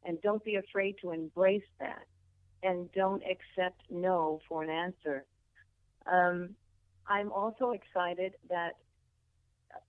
and 0.04 0.20
don't 0.22 0.44
be 0.44 0.56
afraid 0.56 0.96
to 1.02 1.10
embrace 1.10 1.62
that. 1.80 2.06
And 2.62 2.90
don't 2.92 3.22
accept 3.24 3.80
no 3.90 4.40
for 4.48 4.62
an 4.62 4.70
answer. 4.70 5.24
Um, 6.06 6.50
I'm 7.08 7.32
also 7.32 7.72
excited 7.72 8.34
that 8.48 8.76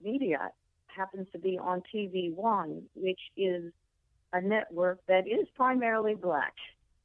media 0.03 0.49
happens 0.95 1.27
to 1.31 1.39
be 1.39 1.57
on 1.57 1.81
TV 1.93 2.33
One, 2.33 2.83
which 2.95 3.19
is 3.37 3.71
a 4.31 4.41
network 4.41 4.99
that 5.07 5.27
is 5.27 5.47
primarily 5.55 6.15
black. 6.15 6.53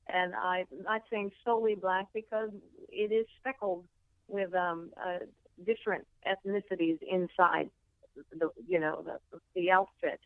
And 0.09 0.35
I'm 0.35 0.67
not 0.83 1.03
saying 1.11 1.31
solely 1.45 1.75
black 1.75 2.07
because 2.15 2.51
it 2.89 3.13
is 3.13 3.27
speckled 3.41 3.85
with 4.29 4.55
um, 4.55 4.91
uh, 4.97 5.19
different 5.67 6.07
ethnicities 6.27 6.99
inside 7.09 7.71
the 8.33 8.51
you 8.67 8.81
know 8.81 9.05
the 9.05 9.39
the 9.55 9.71
outfit. 9.71 10.21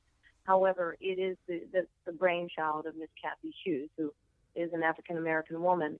However, 0.45 0.97
it 1.01 1.21
is 1.21 1.37
the, 1.47 1.63
the, 1.73 1.87
the 2.05 2.13
brainchild 2.13 2.87
of 2.87 2.97
Miss 2.97 3.09
Cathy 3.23 3.55
Hughes, 3.65 3.91
who 3.97 4.13
is 4.57 4.73
an 4.73 4.83
African 4.83 5.17
American 5.17 5.63
woman. 5.63 5.99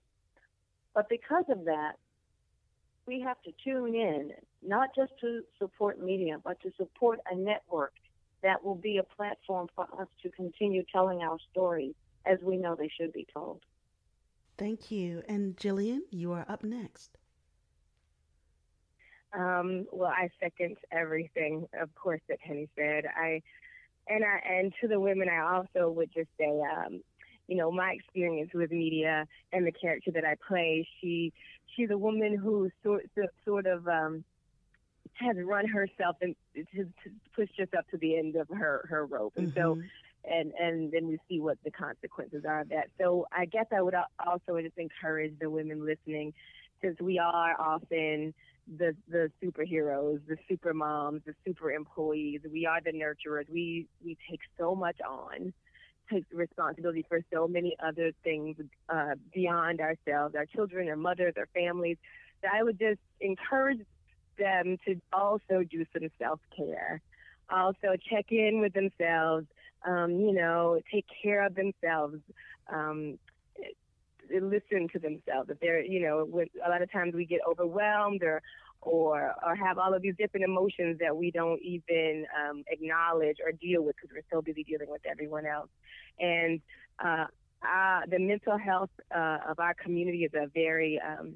But 0.93 1.09
because 1.09 1.45
of 1.49 1.65
that, 1.65 1.93
we 3.05 3.21
have 3.21 3.41
to 3.43 3.51
tune 3.63 3.95
in, 3.95 4.31
not 4.65 4.89
just 4.95 5.11
to 5.21 5.41
support 5.59 6.01
media, 6.01 6.37
but 6.43 6.59
to 6.61 6.71
support 6.77 7.19
a 7.29 7.35
network 7.35 7.93
that 8.41 8.63
will 8.63 8.75
be 8.75 8.97
a 8.97 9.03
platform 9.03 9.67
for 9.75 9.87
us 9.99 10.07
to 10.21 10.29
continue 10.31 10.83
telling 10.91 11.21
our 11.21 11.37
stories 11.51 11.95
as 12.25 12.39
we 12.41 12.57
know 12.57 12.75
they 12.75 12.89
should 12.99 13.13
be 13.13 13.25
told. 13.33 13.61
Thank 14.57 14.91
you. 14.91 15.23
And 15.27 15.55
Jillian, 15.57 16.01
you 16.11 16.31
are 16.33 16.45
up 16.47 16.63
next. 16.63 17.17
Um, 19.33 19.87
well, 19.91 20.11
I 20.11 20.29
second 20.39 20.77
everything, 20.91 21.67
of 21.81 21.93
course, 21.95 22.21
that 22.29 22.39
Penny 22.41 22.69
said. 22.75 23.05
I 23.15 23.41
and 24.07 24.23
I 24.23 24.39
and 24.47 24.73
to 24.81 24.87
the 24.87 24.99
women, 24.99 25.27
I 25.27 25.39
also 25.39 25.89
would 25.89 26.11
just 26.13 26.29
say, 26.37 26.51
um, 26.77 27.01
you 27.47 27.57
know, 27.57 27.71
my 27.71 27.91
experience 27.91 28.51
with 28.53 28.71
media 28.71 29.27
and 29.51 29.65
the 29.65 29.71
character 29.71 30.11
that 30.11 30.25
I 30.25 30.35
play. 30.47 30.87
She 31.01 31.33
she's 31.75 31.89
a 31.89 31.97
woman 31.97 32.37
who 32.37 32.69
sort 32.83 33.09
sort 33.45 33.65
of 33.65 33.87
um, 33.87 34.23
has 35.13 35.35
run 35.43 35.67
herself 35.67 36.17
and 36.21 36.35
to, 36.55 36.83
to 36.83 37.09
pushed 37.35 37.57
herself 37.57 37.85
to 37.91 37.97
the 37.97 38.17
end 38.17 38.35
of 38.35 38.47
her 38.49 38.85
her 38.89 39.05
rope, 39.05 39.33
and 39.35 39.53
so 39.55 39.81
and 40.25 40.53
and 40.59 40.91
then 40.91 41.07
we 41.07 41.19
see 41.29 41.39
what 41.39 41.57
the 41.63 41.71
consequences 41.71 42.43
are 42.47 42.61
of 42.61 42.69
that. 42.69 42.89
So 42.99 43.27
I 43.31 43.45
guess 43.45 43.65
I 43.75 43.81
would 43.81 43.95
also 44.25 44.59
just 44.61 44.77
encourage 44.77 45.37
the 45.39 45.49
women 45.49 45.85
listening, 45.85 46.33
since 46.81 46.99
we 46.99 47.19
are 47.19 47.59
often 47.59 48.33
the 48.77 48.95
the 49.09 49.29
superheroes, 49.43 50.21
the 50.27 50.37
super 50.47 50.73
moms, 50.73 51.21
the 51.25 51.33
super 51.45 51.71
employees. 51.71 52.41
We 52.49 52.65
are 52.65 52.79
the 52.81 52.91
nurturers. 52.91 53.49
We 53.49 53.87
we 54.03 54.17
take 54.29 54.39
so 54.57 54.75
much 54.75 54.97
on, 55.01 55.53
take 56.11 56.25
responsibility 56.33 57.05
for 57.07 57.21
so 57.33 57.47
many 57.47 57.75
other 57.83 58.11
things 58.23 58.57
uh, 58.89 59.15
beyond 59.33 59.79
ourselves, 59.81 60.35
our 60.35 60.45
children, 60.45 60.89
our 60.89 60.95
mothers, 60.95 61.33
our 61.37 61.47
families. 61.53 61.97
That 62.41 62.51
I 62.53 62.63
would 62.63 62.79
just 62.79 62.99
encourage 63.21 63.81
them 64.37 64.77
to 64.85 64.99
also 65.11 65.63
do 65.69 65.85
some 65.93 66.09
self 66.19 66.39
care. 66.55 67.01
Also 67.49 67.95
check 68.09 68.25
in 68.29 68.59
with 68.59 68.73
themselves. 68.73 69.47
Um, 69.85 70.11
you 70.11 70.33
know, 70.33 70.79
take 70.91 71.05
care 71.21 71.45
of 71.45 71.55
themselves. 71.55 72.17
Um, 72.71 73.19
listen 74.31 74.87
to 74.93 74.99
themselves. 74.99 75.49
If 75.49 75.59
they're, 75.59 75.83
you 75.83 76.01
know, 76.01 76.27
a 76.65 76.69
lot 76.69 76.81
of 76.81 76.91
times 76.91 77.13
we 77.13 77.25
get 77.25 77.41
overwhelmed 77.47 78.23
or 78.23 78.41
or 78.85 79.33
or 79.45 79.55
have 79.55 79.77
all 79.77 79.93
of 79.93 80.01
these 80.01 80.15
different 80.17 80.43
emotions 80.43 80.97
that 80.99 81.15
we 81.15 81.31
don't 81.31 81.61
even 81.61 82.25
um, 82.39 82.63
acknowledge 82.67 83.37
or 83.43 83.51
deal 83.51 83.83
with 83.83 83.95
because 83.95 84.09
we're 84.13 84.23
so 84.31 84.41
busy 84.41 84.63
dealing 84.63 84.89
with 84.89 85.01
everyone 85.09 85.45
else. 85.45 85.69
And 86.19 86.61
uh, 87.03 87.25
uh, 87.63 88.01
the 88.09 88.19
mental 88.19 88.57
health 88.57 88.89
uh, 89.15 89.39
of 89.49 89.59
our 89.59 89.73
community 89.73 90.23
is 90.25 90.31
a 90.33 90.47
very 90.53 90.99
um, 90.99 91.35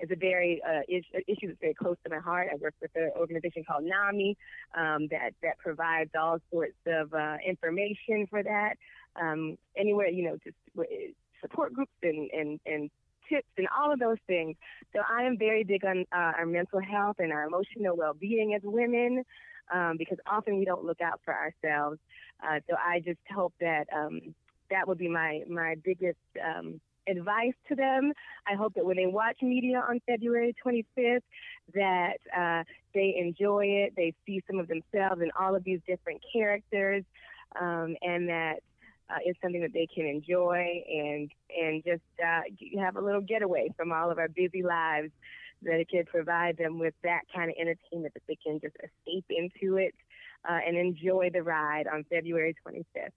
is 0.00 0.10
a 0.10 0.16
very 0.16 0.62
uh, 0.62 0.80
issue 0.88 1.48
that's 1.48 1.60
very 1.60 1.74
close 1.74 1.96
to 2.04 2.10
my 2.10 2.18
heart. 2.18 2.48
I 2.52 2.56
work 2.56 2.74
with 2.80 2.92
an 2.94 3.10
organization 3.16 3.64
called 3.64 3.84
NAMI 3.84 4.36
um, 4.76 5.08
that 5.10 5.32
that 5.42 5.58
provides 5.58 6.10
all 6.18 6.38
sorts 6.52 6.76
of 6.86 7.12
uh, 7.12 7.36
information 7.46 8.26
for 8.30 8.42
that. 8.42 8.74
Um, 9.20 9.58
anywhere 9.76 10.08
you 10.08 10.24
know, 10.24 10.38
just 10.44 10.56
support 11.40 11.72
groups 11.72 11.92
and, 12.02 12.30
and, 12.32 12.60
and 12.66 12.90
tips 13.28 13.48
and 13.56 13.66
all 13.76 13.92
of 13.92 13.98
those 13.98 14.18
things. 14.26 14.56
So 14.94 15.00
I 15.08 15.22
am 15.22 15.38
very 15.38 15.64
big 15.64 15.84
on 15.84 16.04
uh, 16.12 16.32
our 16.38 16.46
mental 16.46 16.80
health 16.80 17.16
and 17.18 17.32
our 17.32 17.44
emotional 17.44 17.96
well-being 17.96 18.54
as 18.54 18.62
women 18.64 19.24
um, 19.72 19.96
because 19.98 20.18
often 20.26 20.58
we 20.58 20.64
don't 20.64 20.84
look 20.84 21.00
out 21.00 21.20
for 21.24 21.34
ourselves. 21.34 21.98
Uh, 22.42 22.60
so 22.68 22.76
I 22.76 23.00
just 23.00 23.20
hope 23.34 23.52
that 23.60 23.86
um, 23.94 24.34
that 24.70 24.86
would 24.86 24.98
be 24.98 25.08
my 25.08 25.42
my 25.48 25.76
biggest 25.84 26.18
um, 26.42 26.80
advice 27.08 27.54
to 27.68 27.74
them. 27.74 28.12
I 28.46 28.54
hope 28.54 28.74
that 28.74 28.84
when 28.84 28.96
they 28.96 29.06
watch 29.06 29.38
media 29.42 29.84
on 29.86 30.00
February 30.06 30.54
25th, 30.64 31.20
that 31.74 32.18
uh, 32.36 32.64
they 32.94 33.16
enjoy 33.18 33.66
it, 33.66 33.94
they 33.96 34.14
see 34.26 34.42
some 34.46 34.58
of 34.58 34.68
themselves 34.68 35.22
in 35.22 35.30
all 35.38 35.54
of 35.54 35.64
these 35.64 35.80
different 35.86 36.22
characters, 36.32 37.04
um, 37.60 37.96
and 38.02 38.28
that 38.28 38.60
uh, 39.10 39.18
is 39.26 39.36
something 39.42 39.60
that 39.62 39.72
they 39.72 39.86
can 39.92 40.06
enjoy 40.06 40.82
and 40.88 41.30
and 41.56 41.82
just 41.84 42.02
uh, 42.22 42.40
have 42.80 42.96
a 42.96 43.00
little 43.00 43.20
getaway 43.20 43.68
from 43.76 43.92
all 43.92 44.10
of 44.10 44.18
our 44.18 44.28
busy 44.28 44.62
lives. 44.62 45.10
That 45.62 45.80
it 45.80 45.88
could 45.90 46.06
provide 46.06 46.56
them 46.56 46.78
with 46.78 46.94
that 47.02 47.22
kind 47.34 47.50
of 47.50 47.56
entertainment 47.60 48.14
that 48.14 48.22
they 48.28 48.36
can 48.36 48.60
just 48.60 48.76
escape 48.76 49.24
into 49.28 49.76
it 49.76 49.94
uh, 50.48 50.58
and 50.64 50.76
enjoy 50.76 51.30
the 51.32 51.42
ride 51.42 51.88
on 51.92 52.04
February 52.08 52.54
25th. 52.64 53.10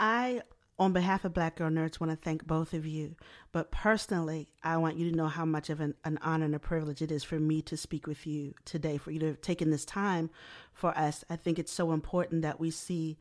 I 0.00 0.42
on 0.78 0.92
behalf 0.92 1.24
of 1.24 1.32
Black 1.32 1.56
Girl 1.56 1.70
Nerds, 1.70 2.00
want 2.00 2.10
to 2.10 2.16
thank 2.16 2.46
both 2.46 2.72
of 2.72 2.84
you. 2.84 3.14
But 3.52 3.70
personally, 3.70 4.48
I 4.62 4.76
want 4.76 4.96
you 4.96 5.08
to 5.10 5.16
know 5.16 5.28
how 5.28 5.44
much 5.44 5.70
of 5.70 5.80
an, 5.80 5.94
an, 6.04 6.18
honor 6.20 6.46
and 6.46 6.54
a 6.54 6.58
privilege 6.58 7.00
it 7.00 7.12
is 7.12 7.22
for 7.22 7.38
me 7.38 7.62
to 7.62 7.76
speak 7.76 8.08
with 8.08 8.26
you 8.26 8.54
today, 8.64 8.98
for 8.98 9.12
you 9.12 9.20
to 9.20 9.26
have 9.26 9.40
taken 9.40 9.70
this 9.70 9.84
time 9.84 10.30
for 10.72 10.90
us. 10.98 11.24
I 11.30 11.36
think 11.36 11.60
it's 11.60 11.72
so 11.72 11.92
important 11.92 12.42
that 12.42 12.58
we 12.58 12.72
see 12.72 13.18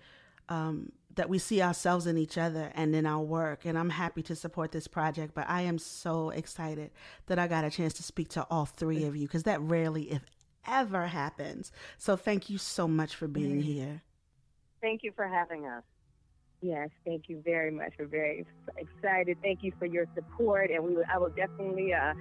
um, 0.49 0.91
that 1.15 1.29
we 1.29 1.37
see 1.37 1.61
ourselves 1.61 2.07
in 2.07 2.17
each 2.17 2.37
other 2.37 2.71
and 2.75 2.95
in 2.95 3.05
our 3.05 3.21
work. 3.21 3.65
And 3.65 3.77
I'm 3.77 3.89
happy 3.89 4.21
to 4.23 4.35
support 4.35 4.71
this 4.71 4.87
project, 4.87 5.33
but 5.33 5.49
I 5.49 5.61
am 5.61 5.77
so 5.77 6.29
excited 6.29 6.91
that 7.27 7.39
I 7.39 7.47
got 7.47 7.65
a 7.65 7.69
chance 7.69 7.93
to 7.95 8.03
speak 8.03 8.29
to 8.29 8.45
all 8.49 8.65
three 8.65 9.03
of 9.05 9.15
you 9.15 9.27
because 9.27 9.43
that 9.43 9.61
rarely, 9.61 10.11
if 10.11 10.21
ever, 10.67 11.07
happens. 11.07 11.71
So 11.97 12.15
thank 12.15 12.49
you 12.49 12.57
so 12.57 12.87
much 12.87 13.15
for 13.15 13.27
being 13.27 13.61
here. 13.61 14.01
Thank 14.81 15.03
you 15.03 15.11
for 15.15 15.27
having 15.27 15.65
us. 15.65 15.83
Yes, 16.61 16.89
thank 17.05 17.27
you 17.27 17.41
very 17.43 17.71
much. 17.71 17.93
We're 17.99 18.05
very 18.05 18.45
excited. 18.77 19.37
Thank 19.41 19.63
you 19.63 19.73
for 19.77 19.85
your 19.85 20.05
support, 20.15 20.71
and 20.71 20.81
we 20.81 20.95
will, 20.95 21.03
I 21.13 21.17
will 21.17 21.29
definitely 21.29 21.93
uh, 21.93 22.13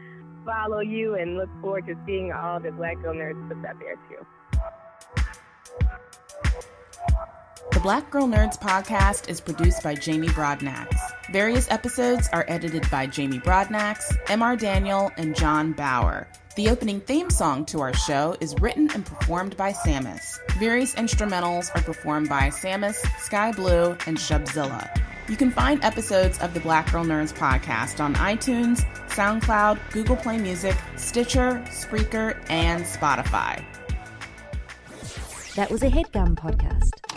follow 0.44 0.81
you 0.81 1.14
and 1.14 1.36
look 1.36 1.48
forward 1.60 1.86
to 1.86 1.94
seeing 2.06 2.32
all 2.32 2.59
the 2.59 2.73
Black 2.73 3.01
Girl 3.01 3.14
Nerds 3.14 3.48
puts 3.48 3.64
out 3.64 3.78
there 3.78 3.94
too. 4.09 4.27
The 7.73 7.81
Black 7.81 8.11
Girl 8.11 8.28
Nerds 8.28 8.61
podcast 8.61 9.31
is 9.31 9.40
produced 9.40 9.82
by 9.82 9.94
Jamie 9.94 10.28
Broadnax. 10.28 10.94
Various 11.32 11.70
episodes 11.70 12.28
are 12.31 12.44
edited 12.47 12.89
by 12.90 13.07
Jamie 13.07 13.39
Broadnax, 13.39 14.15
M.R. 14.28 14.57
Daniel, 14.57 15.11
and 15.16 15.35
John 15.35 15.73
Bauer. 15.73 16.28
The 16.55 16.69
opening 16.69 17.01
theme 17.01 17.31
song 17.31 17.65
to 17.66 17.81
our 17.81 17.94
show 17.94 18.36
is 18.40 18.55
written 18.61 18.90
and 18.93 19.07
performed 19.07 19.57
by 19.57 19.73
Samus. 19.73 20.39
Various 20.59 20.94
instrumentals 20.97 21.74
are 21.74 21.81
performed 21.81 22.28
by 22.28 22.49
Samus, 22.51 22.97
Sky 23.19 23.53
Blue, 23.53 23.97
and 24.07 24.19
Shubzilla. 24.19 24.94
You 25.31 25.39
can 25.39 25.51
find 25.51 25.82
episodes 25.82 26.39
of 26.40 26.53
the 26.53 26.61
Black 26.61 26.93
Girl 26.93 27.07
Nerds 27.07 27.32
podcast 27.32 28.01
on 28.01 28.15
iTunes, 28.16 28.85
SoundCloud, 29.09 29.78
Google 29.93 30.16
Play 30.16 30.36
Music, 30.36 30.77
Stitcher, 30.97 31.65
Spreaker, 31.69 32.39
and 32.51 32.85
Spotify. 32.85 33.65
That 35.55 35.70
was 35.70 35.82
a 35.82 35.89
headgum 35.89 36.35
podcast. 36.35 37.12